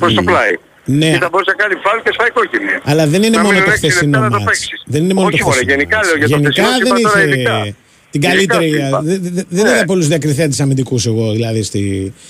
προς 0.00 0.12
το 0.18 0.22
πλάι. 0.30 0.52
Ναι. 0.98 1.10
Και 1.14 1.18
θα 1.24 1.28
μπορούσε 1.30 1.50
να 1.54 1.58
κάνει 1.62 1.74
φάλ 1.84 1.96
και 2.04 2.10
σφάει 2.16 2.30
κόκκινη. 2.38 2.72
Αλλά 2.90 3.02
δεν 3.12 3.20
είναι 3.26 3.36
Να 3.36 3.42
μόνο 3.42 3.52
μείνουν 3.52 3.64
το 3.68 3.72
έξι 3.74 3.86
χθεσινό 3.90 4.10
λεπτά 4.10 4.28
να 4.28 4.30
το 4.30 4.38
μάτς. 4.44 4.44
παίξεις. 4.44 4.82
Δεν 4.92 5.00
είναι 5.04 5.14
μόνο 5.18 5.26
Όχι 5.26 5.38
το 5.38 5.44
μωρέ, 5.44 5.56
χθεσινό 5.56 5.72
γενικά 5.74 5.96
μάτς. 5.96 6.08
λέω 6.08 6.16
για 6.20 6.28
το 6.28 6.34
Γενικά 6.36 6.62
χθεσινό, 6.62 6.86
δεν 6.86 6.96
είπα 7.00 7.08
τώρα 7.10 7.20
είχε 7.24 7.34
ειδικά. 7.34 7.56
την 7.64 7.74
Ειδικά 8.10 8.28
καλύτερη. 8.32 8.66
είπα. 8.86 9.00
Δεν 9.08 9.18
δεν- 9.22 9.46
δεν 9.48 9.64
Ναι. 9.64 9.70
είδα 9.70 9.84
πολλούς 9.84 10.06
διακριθέντες 10.12 10.60
αμυντικούς 10.60 11.02
εγώ 11.06 11.32
δηλαδή. 11.32 11.62
Στη... 11.62 11.80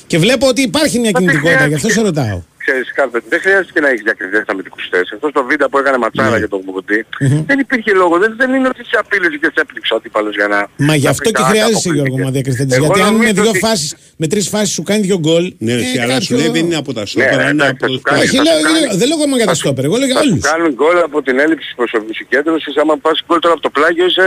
Και 0.07 0.19
βλέπω 0.19 0.47
ότι 0.53 0.61
υπάρχει 0.71 0.99
μια 0.99 1.11
Μα 1.15 1.19
δεν 1.21 1.29
κινητικότητα, 1.29 1.67
γι' 1.67 1.75
αυτό 1.75 1.89
σε 1.89 1.93
χρειάζεται. 2.01 2.21
ρωτάω. 2.23 2.41
Ξέρεις, 2.65 2.93
Κάρπετ, 2.93 3.23
δεν 3.29 3.41
χρειάζεται 3.41 3.81
να 3.81 3.89
έχεις 3.89 4.03
διακριθές 4.03 4.43
αμυντικούς 4.47 4.89
θέσεις. 4.91 5.13
Αυτό 5.13 5.33
το 5.33 5.45
βίντεο 5.45 5.69
που 5.69 5.79
έκανε 5.79 5.99
ματσάρα 5.99 6.39
για 6.39 6.49
τον 6.49 6.65
Κουμπουντή, 6.65 7.01
δεν 7.47 7.59
υπήρχε 7.59 7.93
λόγο. 7.93 8.19
Δεν, 8.19 8.35
δεν 8.37 8.55
είναι 8.55 8.69
ότι 8.69 8.85
σε 8.85 8.97
απείλησε 9.03 9.37
και 9.43 9.51
σε 9.55 9.61
έπληξε 9.65 9.93
ο 9.95 9.97
αντίπαλος 9.97 10.35
για 10.35 10.49
να... 10.49 10.59
Μα 10.87 10.95
γι' 10.95 11.05
να 11.05 11.11
αυτό 11.11 11.31
πεις 11.31 11.39
και 11.39 11.43
«Α, 11.43 11.51
χρειάζεσαι 11.53 11.77
αποκλείστηκε». 11.79 12.09
Γιώργο 12.09 12.17
μα 12.25 12.31
διακριθέντε. 12.37 12.75
Εγώ 12.77 12.85
Γιατί 12.85 13.01
αν 13.01 13.13
με 13.13 13.17
νομίζω 13.17 13.33
δύο 13.43 13.51
ότι- 13.51 13.59
φάσεις, 13.67 13.89
με 14.17 14.27
τρεις 14.33 14.49
φάσεις 14.49 14.73
σου 14.77 14.83
κάνει 14.91 15.03
δύο 15.09 15.19
γκολ. 15.25 15.45
Ναι, 15.59 15.75
ρε, 15.75 15.81
ε, 15.81 16.03
αλλά 16.03 16.21
σου 16.21 16.29
κάποιο- 16.29 16.37
λέει 16.39 16.51
δεν 16.57 16.65
είναι 16.67 16.77
από 16.83 16.91
τα 16.99 17.03
στόπερα, 17.07 17.37
Ναι, 17.37 17.43
είναι 17.43 17.51
εντάξει, 17.51 17.71
από 17.71 17.81
θα 17.85 17.87
το 17.87 17.93
σου 17.97 18.01
κάνει- 18.09 18.23
Όχι, 18.23 18.37
θα 18.37 18.43
λέω, 18.47 18.57
σου 18.59 18.63
κάνει- 18.67 18.81
λέω- 18.87 18.97
δεν 19.01 19.07
λέω 19.09 19.17
εγώ 19.27 19.37
για 19.41 19.47
τα 19.53 19.57
στόπερ, 19.61 19.85
εγώ 19.89 19.97
λέω 20.01 20.07
για 20.11 20.17
Θα 20.19 20.23
σου 20.23 20.31
όλους. 20.33 20.45
κάνουν 20.51 20.71
γκολ 20.79 20.97
από 21.09 21.19
την 21.27 21.37
έλλειψη 21.45 21.67
της 21.69 21.75
προσωπικής 21.81 22.17
συγκέντρωσης. 22.21 22.73
Άμα 22.83 22.95
πας 23.05 23.17
γκολ 23.27 23.39
τώρα 23.45 23.55
από 23.57 23.63
το 23.67 23.71
πλάγιο, 23.77 24.05
είσαι... 24.11 24.27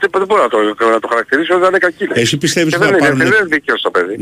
δεν, 0.00 0.08
δεν 0.20 0.26
μπορώ 0.28 0.42
να 0.46 0.50
το, 0.54 0.58
να 0.96 1.00
το 1.04 1.08
χαρακτηρίσω, 1.12 1.52
δεν 1.62 1.68
είναι 1.68 1.82
κακή. 1.86 2.04
Εσύ 2.22 2.34
πιστεύεις 2.44 2.70
Και 2.72 2.78
ότι 2.78 2.84
δεν 2.90 2.98
θα 3.00 3.06
είναι, 3.06 3.16
πάρουν- 3.16 3.18
δεν 3.32 3.40
είναι 3.40 3.54
δίκαιο 3.56 3.76
στο 3.82 3.90
παιδί. 3.94 4.16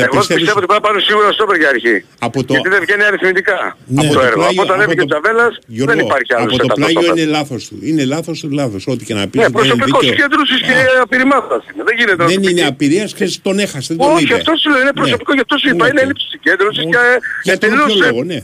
Ναι. 0.00 0.06
Θα 0.06 0.10
Εγώ 0.10 0.18
πιστεύεις- 0.20 0.42
πιστεύω 0.42 0.58
ότι 0.62 0.68
πρέπει 0.70 0.80
να 0.80 0.86
πάρουν 0.86 1.00
σίγουρα 1.08 1.28
στόπερ 1.36 1.56
για 1.62 1.68
αρχή. 1.74 1.96
Από 2.28 2.38
το- 2.46 2.52
Γιατί 2.54 2.68
δεν 2.74 2.80
βγαίνει 2.84 3.04
αριθμητικά 3.10 3.58
Ναι. 3.94 4.00
από 4.02 4.10
το 4.16 4.20
έργο. 4.28 4.42
Από 4.50 4.60
όταν 4.66 4.76
από 4.78 4.84
έβγαινε 4.84 5.02
ο 5.02 5.04
το- 5.04 5.10
Τζαβέλας 5.12 5.52
Γιώργο, 5.76 5.90
δεν 5.92 5.98
υπάρχει 6.06 6.30
άλλος 6.38 6.52
Από 6.58 6.66
το 6.72 6.74
πλάγιο 6.78 7.08
είναι 7.14 7.24
λάθος 7.36 7.60
του. 7.68 7.76
Είναι 7.88 8.02
λάθος 8.14 8.36
του 8.42 8.48
λάθος. 8.60 8.82
Ό,τι 8.92 9.02
και 9.08 9.14
να 9.18 9.24
πεις 9.30 9.38
Ναι, 9.40 9.46
δεν 9.46 9.50
είναι 9.52 9.58
προσωπικός 9.60 10.00
δίκαιο. 10.00 10.12
συγκέντρωσης 10.14 10.58
και 10.68 10.74
απειρημάτας 11.04 11.62
είναι. 11.70 11.82
Δεν 11.88 11.94
γίνεται 11.98 12.20
να 12.22 12.28
Δεν 12.32 12.38
το 12.42 12.48
είναι 12.50 12.60
πεις. 12.62 12.70
απειρίας, 12.72 13.08
ξέρεις, 13.16 13.34
τον 13.46 13.56
έχασε, 13.66 13.88
δεν 13.92 13.98
τον 14.04 14.12
Όχι, 14.14 14.24
είδε. 14.24 14.34
αυτό 14.40 14.52
σου 14.60 14.68
λέω, 14.72 14.80
είναι 14.84 14.94
Ναι. 14.94 15.00
προσωπικό, 15.02 15.30
γι' 15.38 15.44
αυτό 15.46 15.54
σου 15.62 15.68
είπα. 15.72 15.82
Ναι, 15.84 15.90
Είναι 15.90 16.00
οκ. 16.00 16.04
έλλειψη 16.06 16.26
συγκέντρωσης 16.34 16.82
και 16.94 17.00
Για 17.46 17.54
τον 17.60 17.68
εντελώς, 17.68 17.88
ποιο 17.92 18.04
ε, 18.04 18.10
λόγο, 18.10 18.22
ναι. 18.32 18.40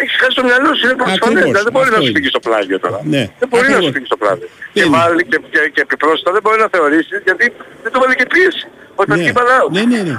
Έχεις 0.00 0.14
χάσει 0.22 0.34
το 0.40 0.44
μυαλό 0.48 0.70
σου, 0.78 0.84
είναι 0.86 0.96
προφανές. 1.00 1.18
Ακριβώς, 1.22 1.48
Δηλαδή 1.50 1.66
δεν 1.68 1.74
μπορεί 1.76 1.88
να 1.94 1.96
αυτό 1.98 2.04
σου 2.06 2.10
είναι. 2.10 2.18
φύγει 2.18 2.30
στο 2.34 2.40
πλάγιο 2.46 2.76
τώρα. 2.84 2.98
Ναι, 3.14 3.22
Δεν 3.42 3.48
μπορεί 3.50 3.62
να 3.62 3.68
ακριβώς. 3.68 3.84
σου 3.86 3.94
φύγει 3.96 4.08
στο 4.12 4.18
πλάγιο. 4.22 4.48
Και 4.74 4.80
είναι. 4.84 4.96
βάλει 4.96 5.22
και, 5.30 5.38
και, 5.54 5.60
και 5.74 5.80
επιπρόσθετα 5.86 6.30
δεν 6.36 6.42
μπορεί 6.44 6.58
να 6.64 6.68
θεωρήσεις 6.76 7.18
γιατί 7.28 7.44
δεν 7.84 7.90
το 7.94 7.98
βάλει 8.02 8.14
και 8.20 8.26
πίεση. 8.34 8.64
Όταν 9.02 9.12
Ναι. 9.16 9.22
βγει 9.22 9.32
μπαλά, 9.36 9.56
Ναι, 9.76 9.82
ναι, 9.92 10.00
ναι. 10.08 10.16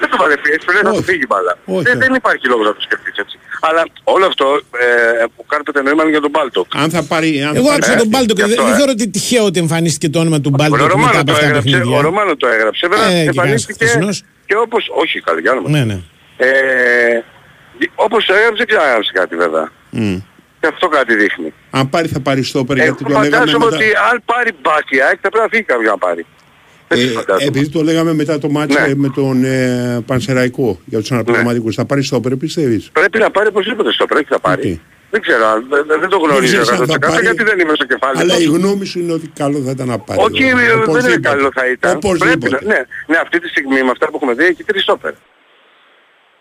Δεν 0.00 0.08
το 0.10 0.16
βάλει 0.22 0.36
πίεση, 0.42 0.62
πρέπει 0.66 0.84
να 0.84 0.90
το 0.90 0.96
Όχι. 0.96 1.08
φύγει 1.10 1.24
μπαλά. 1.30 1.54
Όχι, 1.64 1.82
Δεν, 1.86 1.92
όχι. 1.96 2.02
δεν 2.04 2.14
υπάρχει 2.20 2.44
λόγος 2.52 2.66
να 2.70 2.74
το 2.78 2.80
σκεφτείς 2.86 3.14
έτσι. 3.22 3.36
Αλλά 3.68 3.82
όλο 4.14 4.24
αυτό 4.26 4.46
ε, 4.84 5.24
που 5.36 5.42
κάνετε 5.52 5.82
νόημα 5.82 6.02
για 6.16 6.20
τον 6.26 6.30
Μπάλτοκ. 6.34 6.66
Αν 6.82 6.90
θα 6.90 7.02
πάρει... 7.12 7.30
αν 7.42 7.52
θα 7.52 7.58
Εγώ 7.60 7.68
πάρει- 7.68 7.82
άκουσα 7.82 7.96
τον 8.02 8.08
Μπάλτο 8.12 8.32
και 8.34 8.42
γι' 8.42 8.48
δεν 8.48 8.58
αυτό, 8.58 8.64
δεν 8.68 8.72
ε. 8.74 8.76
θεωρώ 8.76 8.92
ότι 8.96 9.04
τυχαίο 9.14 9.44
ότι 9.50 9.58
εμφανίστηκε 9.64 10.08
το 10.14 10.18
όνομα 10.24 10.38
του 10.44 10.50
Μπάλτο 10.56 10.74
Ο 10.74 10.78
μετά 10.78 10.88
Ρωμάνο 10.92 11.16
από 11.20 11.26
το 11.26 11.32
αυτά 11.32 11.42
τα 11.42 11.46
έγραψε, 11.48 11.68
ο 11.68 11.78
παιχνίδια. 11.78 12.00
Ρωμάνο 12.08 12.32
το 12.36 12.46
έγραψε. 12.54 12.84
Βέβαια 12.92 13.08
Ε, 13.10 13.22
και 13.22 13.28
εμφανίστηκε 13.28 13.72
χθεσινός. 13.84 14.16
και 14.46 14.54
όπως... 14.64 14.82
Όχι, 15.02 15.20
καλά, 15.26 15.40
για 15.40 15.52
όνομα. 15.52 15.68
Ναι, 15.74 15.82
ναι. 15.90 15.98
Ε, 16.36 16.48
όπως 17.94 18.24
το 18.24 18.32
έγραψε, 18.34 18.56
δεν 18.62 18.66
ξαναγράψε 18.66 19.10
κάτι 19.20 19.34
βέβαια. 19.36 19.66
Μμ. 19.90 20.16
Και 20.60 20.66
αυτό 20.66 20.88
κάτι 20.88 21.14
δείχνει. 21.14 21.52
Αν 21.70 21.88
πάρει 21.90 22.08
θα 22.08 22.20
πάρει 22.20 22.42
στόπερ 22.42 22.76
Εγώ 22.76 22.84
γιατί 22.86 23.02
το 23.04 23.08
λέγαμε 23.08 23.28
φαντάζομαι 23.30 23.64
μετά. 23.64 23.76
ότι 23.76 23.84
αν 24.10 24.22
πάρει 24.24 24.50
μπάκια, 24.62 25.06
θα 25.22 25.28
πρέπει 25.28 25.38
να 25.38 25.48
φύγει 25.48 25.62
κάποιος 25.62 25.90
να 25.90 25.98
πάρει. 25.98 26.26
Δεν 26.88 26.98
Ε, 26.98 27.02
τις 27.02 27.12
φαντάζομαι. 27.12 27.44
επειδή 27.48 27.68
το 27.68 27.82
λέγαμε 27.82 28.12
μετά 28.14 28.38
το 28.38 28.48
ματς 28.48 28.74
Ναι. 28.74 28.80
ε, 28.80 28.94
με 28.94 29.08
τον 29.08 29.44
ε, 29.44 30.02
Πανσεραϊκό 30.06 30.80
για 30.84 30.98
τους 30.98 31.12
αναπληρωματικούς, 31.12 31.74
θα 31.74 31.84
πάρει 31.84 32.02
στόπερ 32.02 32.36
πιστεύεις; 32.36 32.90
Πρέπει 32.92 33.18
να 33.18 33.30
πάρει 33.30 33.48
οπωσδήποτε 33.48 33.92
στο 33.92 34.06
πρέπει 34.06 34.26
θα 34.28 34.38
πάρει. 34.40 34.72
Οκ. 34.72 34.78
Δεν 35.10 35.20
ξέρω, 35.20 35.46
αν- 35.46 35.66
δεν, 35.68 36.00
δεν 36.00 36.08
το 36.08 36.16
γνωρίζω 36.18 36.60
ξέρεις 36.62 36.68
αν 36.80 36.86
θα 36.86 36.94
100% 36.94 36.98
πάρει, 37.10 37.22
γιατί 37.24 37.42
δεν 37.44 37.58
είμαι 37.58 37.72
στο 37.74 37.84
κεφάλι 37.86 38.18
Αλλά 38.20 38.34
του. 38.34 38.40
η 38.42 38.44
γνώμη 38.44 38.84
σου 38.86 38.98
είναι 38.98 39.12
ότι 39.12 39.30
καλό 39.34 39.58
θα 39.64 39.70
ήταν 39.70 39.86
να 39.88 39.98
πάρει. 39.98 40.20
Όχι, 40.20 40.30
δηλαδή. 40.44 40.50
ε, 40.62 40.66
δεν 40.66 40.74
είναι 40.76 40.82
Οπωσδήποτε. 40.84 41.28
καλό 41.28 41.48
θα 41.54 41.66
ήταν. 41.70 41.98
Πρέπει 41.98 42.06
Οπωσδήποτε. 42.06 42.58
να, 42.64 42.72
ναι, 42.74 42.80
ναι, 43.06 43.16
αυτή 43.16 43.40
τη 43.40 43.48
στιγμή 43.48 43.82
με 43.82 43.90
αυτά 43.90 44.06
που 44.06 44.12
έχουμε 44.16 44.34
δει 44.34 44.44
έχει 44.44 44.64
τρεις 44.64 44.82
στόπερ. 44.82 45.12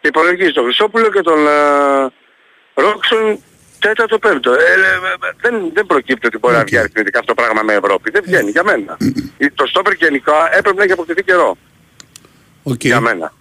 Και 0.02 0.08
υπολογίζει 0.08 0.52
τον 0.52 0.64
Χρυσόπουλο 0.64 1.10
και 1.10 1.22
τον 1.22 1.40
ε, 1.48 2.82
Ρόξον 2.82 3.40
τέταρτο 3.88 4.18
πέμπτο. 4.26 4.52
Ε, 4.52 4.56
ε, 4.56 4.60
ε, 4.60 5.32
δεν, 5.44 5.54
δεν 5.74 5.86
προκύπτει 5.86 6.28
ότι 6.28 6.38
μπορεί 6.38 6.54
να 6.54 6.60
Οκ. 6.60 6.66
βγει 6.68 6.78
αριθμητικά 6.78 7.20
αυτό 7.20 7.34
το 7.34 7.42
πράγμα 7.42 7.62
με 7.68 7.74
Ευρώπη. 7.82 8.08
Δεν 8.12 8.24
βγαίνει 8.26 8.50
για 8.56 8.64
μένα. 8.64 8.98
Ε, 9.38 9.46
το 9.60 9.66
στόπερ 9.72 9.94
γενικά 9.94 10.36
έπρεπε 10.58 10.78
να 10.78 10.84
έχει 10.84 10.92
αποκτηθεί 10.92 11.24
καιρό. 11.24 11.58
Οκ. 12.64 12.84
Για 12.84 13.00
μένα. 13.00 13.34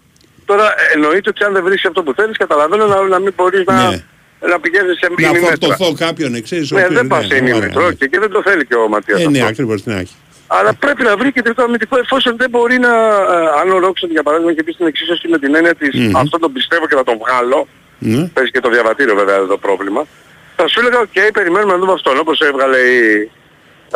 Τώρα 0.45 0.65
ε, 0.65 0.93
εννοείται 0.95 1.29
ότι 1.29 1.45
αν 1.45 1.53
δεν 1.53 1.63
βρεις 1.65 1.85
αυτό 1.85 2.03
που 2.03 2.13
θέλεις 2.15 2.37
καταλαβαίνω 2.37 2.87
να, 2.87 2.97
να 3.03 3.19
μην 3.19 3.33
μπορείς 3.37 3.65
να, 3.67 3.89
Ναι. 3.91 4.03
να 4.51 4.61
πηγαίνεις 4.61 4.99
σε 4.99 5.07
Να 5.19 5.29
ημιμέτρα. 5.29 5.49
φορτωθώ 5.69 5.95
κάποιον, 6.05 6.35
ε, 6.35 6.41
ξέρεις. 6.41 6.73
ο 6.73 6.75
Ναι, 6.77 6.83
οποίος- 6.85 6.99
δεν 7.01 7.07
πας 7.07 7.27
σε 7.27 7.35
ωραία, 7.35 7.39
ημιμέτρο 7.49 7.87
ναι. 7.87 7.93
και, 7.95 8.07
και 8.07 8.19
δεν 8.19 8.31
το 8.31 8.43
θέλει 8.43 8.67
και 8.67 8.75
ο 8.75 8.89
Ματίας 8.89 9.21
Ε, 9.23 9.29
ναι, 9.29 9.39
αυτό. 9.39 9.51
ακριβώς 9.51 9.83
την 9.83 9.93
έχει. 9.93 10.15
Αλλά 10.47 10.75
πρέπει 10.75 11.03
να 11.03 11.17
βρει 11.17 11.33
κεντρικό 11.33 11.63
αμυντικό 11.63 11.99
εφόσον 11.99 12.37
δεν 12.37 12.51
μπορεί 12.51 12.79
να... 12.79 12.89
ε, 12.89 13.61
αν 13.61 13.71
ο 13.71 13.79
Ρόξον 13.79 14.11
για 14.11 14.23
παράδειγμα 14.23 14.53
είχε 14.53 14.63
πει 14.63 14.73
στην 14.73 14.87
εξίσωση 14.87 15.29
με 15.29 15.39
την 15.39 15.55
έννοια 15.55 15.75
της 15.75 15.95
Μμμ. 15.95 16.17
αυτό 16.17 16.39
τον 16.39 16.53
πιστεύω 16.53 16.87
και 16.87 16.95
θα 16.95 17.05
τον 17.05 17.19
βγάλω, 17.19 17.69
Ναι. 17.99 18.27
παίζει 18.35 18.51
και 18.51 18.61
το 18.61 18.69
διαβατήριο 18.71 19.15
βέβαια 19.15 19.35
εδώ 19.35 19.47
το 19.47 19.59
πρόβλημα, 19.59 20.07
θα 20.57 20.65
σου 20.69 20.81
έλεγα 20.81 20.99
οκ, 21.07 21.17
περιμένουμε 21.33 21.73
να 21.73 21.79
δούμε 21.79 21.93
αυτόν 21.93 22.19
όπως 22.19 22.39
έβγαλε 22.41 22.79
η 22.79 23.31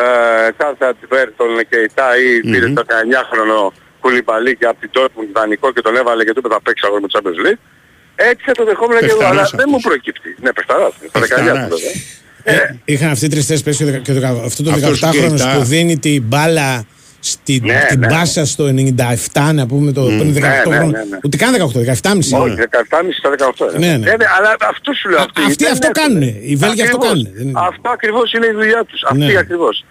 ε, 0.04 0.50
Κάρτα 0.60 0.94
Τιβέρτον 1.00 1.48
και 1.70 1.76
η 1.86 1.90
ΤΑΗ 1.94 2.40
πήρε 2.50 2.68
το 2.78 2.82
19χρονο 2.88 3.60
κουλιμπαλί 4.00 4.56
και 4.56 4.66
από 4.66 4.78
την 4.80 4.90
Dortmund 4.96 5.28
δανεικό 5.32 5.72
και 5.72 5.80
τον 5.80 5.96
έβαλε 5.96 6.24
και 6.24 6.32
του 6.32 6.40
είπε 6.44 6.48
θα 6.54 6.62
παίξει 6.62 6.82
αγώνα 6.86 7.00
με 7.00 7.08
το 7.08 7.14
Champions 7.18 7.40
League. 7.46 7.60
Έτσι 8.14 8.42
θα 8.46 8.52
το 8.52 8.64
δεχόμουν 8.64 8.98
και 8.98 9.04
εγώ, 9.04 9.16
Παιχταράς 9.16 9.32
αλλά 9.32 9.42
αυτός. 9.42 9.58
δεν 9.60 9.68
μου 9.72 9.80
προκύπτει. 9.80 10.36
Ναι, 10.40 10.52
παιχταράς, 10.52 10.92
στα 11.08 11.20
19 11.20 11.20
Παιχταράς. 11.20 11.68
του 11.68 11.76
βέβαια. 11.76 11.92
Ε, 12.66 12.76
είχαν 12.84 13.10
αυτοί 13.10 13.28
τρει-τέσσερι 13.28 13.60
παίξει 13.62 13.84
και, 13.84 13.90
το- 13.92 13.98
και 13.98 14.12
το- 14.12 14.26
αυτός 14.26 14.62
το 14.66 14.70
Αυτός 14.70 15.00
18χρονο 15.00 15.10
και 15.12 15.24
η 15.24 15.28
που 15.30 15.36
Τα. 15.36 15.58
δίνει 15.72 15.98
την 15.98 16.22
μπάλα 16.22 16.84
στην 17.20 17.62
Ναι, 17.64 17.84
την 17.88 17.98
ναι. 17.98 18.06
μπάσα 18.06 18.46
στο 18.46 18.64
97, 19.32 19.50
να 19.54 19.66
πούμε 19.66 19.92
το 19.92 20.02
πριν 20.04 20.34
18 20.36 20.40
ναι, 20.40 20.60
χρόνο. 20.64 20.86
ναι, 20.86 21.04
ναι. 21.10 21.18
Ούτε 21.24 21.36
καν 21.36 21.52
18, 21.54 21.58
17,5. 21.58 22.42
Όχι, 22.42 22.54
17,5 22.54 23.14
στα 23.18 23.28
18. 23.30 23.78
Ναι, 23.78 23.86
ναι. 23.96 24.10
Ε, 24.10 24.16
ναι, 24.16 24.26
αλλά 24.38 24.50
αυτό 24.72 24.92
σου 24.92 25.08
λέω. 25.08 25.18
Α, 25.18 25.22
Αυτοί, 25.22 25.42
αυτοί 25.50 25.64
δεν 25.64 25.72
αυτό 25.72 25.86
έχουν. 25.90 25.98
κάνουνε. 26.02 26.30
Οι 26.50 26.54
Βέλγοι 26.62 26.82
αυτό 26.82 26.96
Ακριβώς. 26.96 27.06
κάνουνε. 27.08 27.30
Δεν- 27.34 27.56
Αυτό 27.70 27.88
ακριβώς 27.96 28.32
είναι 28.32 28.46
η 28.46 28.54
δουλειά 28.60 28.84
τους. 28.84 29.00
Αυτή 29.10 29.24
Ναι. 29.24 29.38
ακριβώς. 29.44 29.84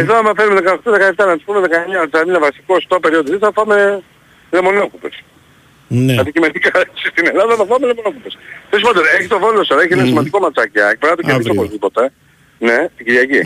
Εδώ 0.00 0.12
άμα 0.16 0.32
φέρουμε 0.36 0.60
18-17 0.60 1.26
να 1.30 1.34
τους 1.36 1.44
πούμε 1.44 1.60
19 1.60 1.98
να 2.02 2.08
τους 2.08 2.20
είναι 2.28 2.38
βασικό 2.38 2.80
στο 2.80 3.00
περίοδο 3.00 3.38
θα 3.38 3.50
φάμε 3.56 4.02
λεμονόκουπες. 4.50 5.14
Ναι. 5.88 6.14
Αντικειμενικά 6.20 6.70
έτσι 6.84 7.02
στην 7.12 7.24
Ελλάδα 7.30 7.52
θα 7.60 7.64
φάμε 7.70 7.86
λεμονόκουπες. 7.90 8.32
Τέλος 8.70 8.84
πάντων, 8.86 9.02
έχει 9.18 9.28
το 9.28 9.38
Βόλος 9.38 9.66
τώρα, 9.68 9.82
έχει 9.82 9.92
ένα 9.92 10.04
σημαντικό 10.04 10.38
ματσάκι. 10.44 10.70
Πρέπει 10.72 11.06
να 11.10 11.16
το 11.16 11.22
κερδίσει 11.22 11.48
Αύριο. 11.48 11.60
οπωσδήποτε. 11.60 12.02
Ναι, 12.58 12.78
την 12.96 13.04
Κυριακή. 13.06 13.40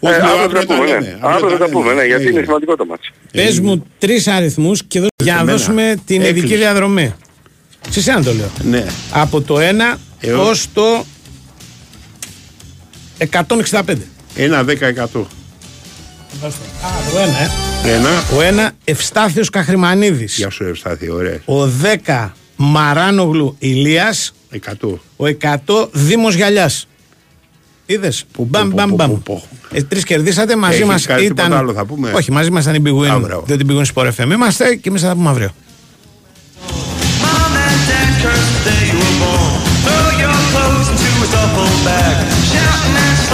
Μμ. 0.00 0.06
Ε, 0.08 0.10
Όχι, 0.10 0.20
αύριο 0.20 0.42
αύριο 0.42 0.60
θα 0.60 0.66
τα 0.66 0.74
πούμε, 0.74 0.86
τα 0.86 0.92
ναι. 1.00 1.06
λέμε, 1.06 1.18
Αύριο 1.20 1.50
θα 1.50 1.58
τα 1.58 1.68
πούμε, 1.68 1.92
ναι, 1.92 2.04
γιατί 2.04 2.22
είναι 2.22 2.30
Έγινε. 2.30 2.44
σημαντικό 2.44 2.76
το 2.76 2.84
μάτσο. 2.86 3.10
Πες 3.32 3.60
μου 3.60 3.84
τρεις 3.98 4.26
αριθμούς 4.28 4.82
και 4.84 5.00
δω- 5.00 5.06
για 5.22 5.34
να 5.34 5.40
Εμένα. 5.40 5.56
δώσουμε 5.56 5.94
την 6.04 6.20
Έκλεισε. 6.22 6.38
ειδική 6.38 6.56
διαδρομή. 6.56 7.14
Σε 7.90 7.98
εσένα 7.98 8.22
το 8.22 8.32
λέω. 8.34 8.50
Ναι. 8.62 8.84
Από 9.10 9.40
το 9.40 9.58
1 9.60 9.98
Έως- 10.20 10.48
ως 10.48 10.66
το 10.72 11.04
165. 13.18 14.02
Ένα 14.34 14.64
10%. 14.64 15.26
Α, 16.42 16.48
το 17.12 17.18
1, 17.18 17.88
ε. 17.88 17.94
Ένα. 17.94 18.08
Ο 18.36 18.42
1 18.42 18.70
Ευστάθιος 18.84 19.50
Καχρημανίδης. 19.50 20.36
Γεια 20.36 20.50
σου 20.50 20.64
Ευστάθη, 20.64 21.10
ωραία. 21.10 21.40
Ο 21.44 21.66
10 21.66 22.32
Μαράνογλου 22.56 23.56
Ηλίας. 23.58 24.32
100. 24.50 25.00
Ο 25.16 25.26
100 25.26 25.88
Δήμος 25.92 26.34
Γιαλιάς. 27.88 28.24
Είδες. 28.24 28.24
Μπαμ, 28.38 28.68
πω, 28.68 28.74
μπαμ, 28.76 28.88
πω, 28.90 28.96
μπαμ. 28.96 29.08
πω, 29.10 29.20
πω. 29.24 29.42
Ε, 29.72 29.82
τρεις 29.82 30.04
κερδίσατε, 30.04 30.56
μαζί 30.56 30.74
Έχεις 30.76 30.86
μας 30.86 31.06
κάτι 31.06 31.24
ήταν... 31.24 31.36
τίποτα 31.36 31.58
άλλο 31.58 31.72
θα 31.72 31.84
πούμε; 31.84 32.10
Όχι, 32.14 32.32
μαζί 32.32 32.50
μας 32.50 32.62
ήταν 32.64 32.74
η 32.74 32.82
Big 32.84 33.10
Α, 33.10 33.16
Win. 33.16 33.20
μπράβο. 33.20 33.42
Διότι 33.46 33.62
η 33.62 33.66
Big 33.70 33.76
Win 33.82 33.86
Sport 33.94 34.10
FM 34.16 34.30
είμαστε 34.32 34.74
και 34.74 34.88
εμείς 34.88 35.00
θα 35.02 35.08
τα 35.08 35.14
πούμε 35.14 35.28
αύριο. 35.30 35.50
Mom 37.22 37.52
and 37.66 37.80
dad 37.90 38.10
cursed 38.22 38.52
the 38.54 38.60
day 38.68 38.82
you 38.90 38.98
were 39.02 39.16
born. 39.22 39.52
Throw 39.84 40.08
your 40.22 40.36
clothes 40.52 40.88
into 40.92 41.10
a 41.24 41.28
duffel 41.34 41.70
bag. 41.86 42.16
Shouting 42.52 42.96
and 43.04 43.16
slanting. 43.24 43.27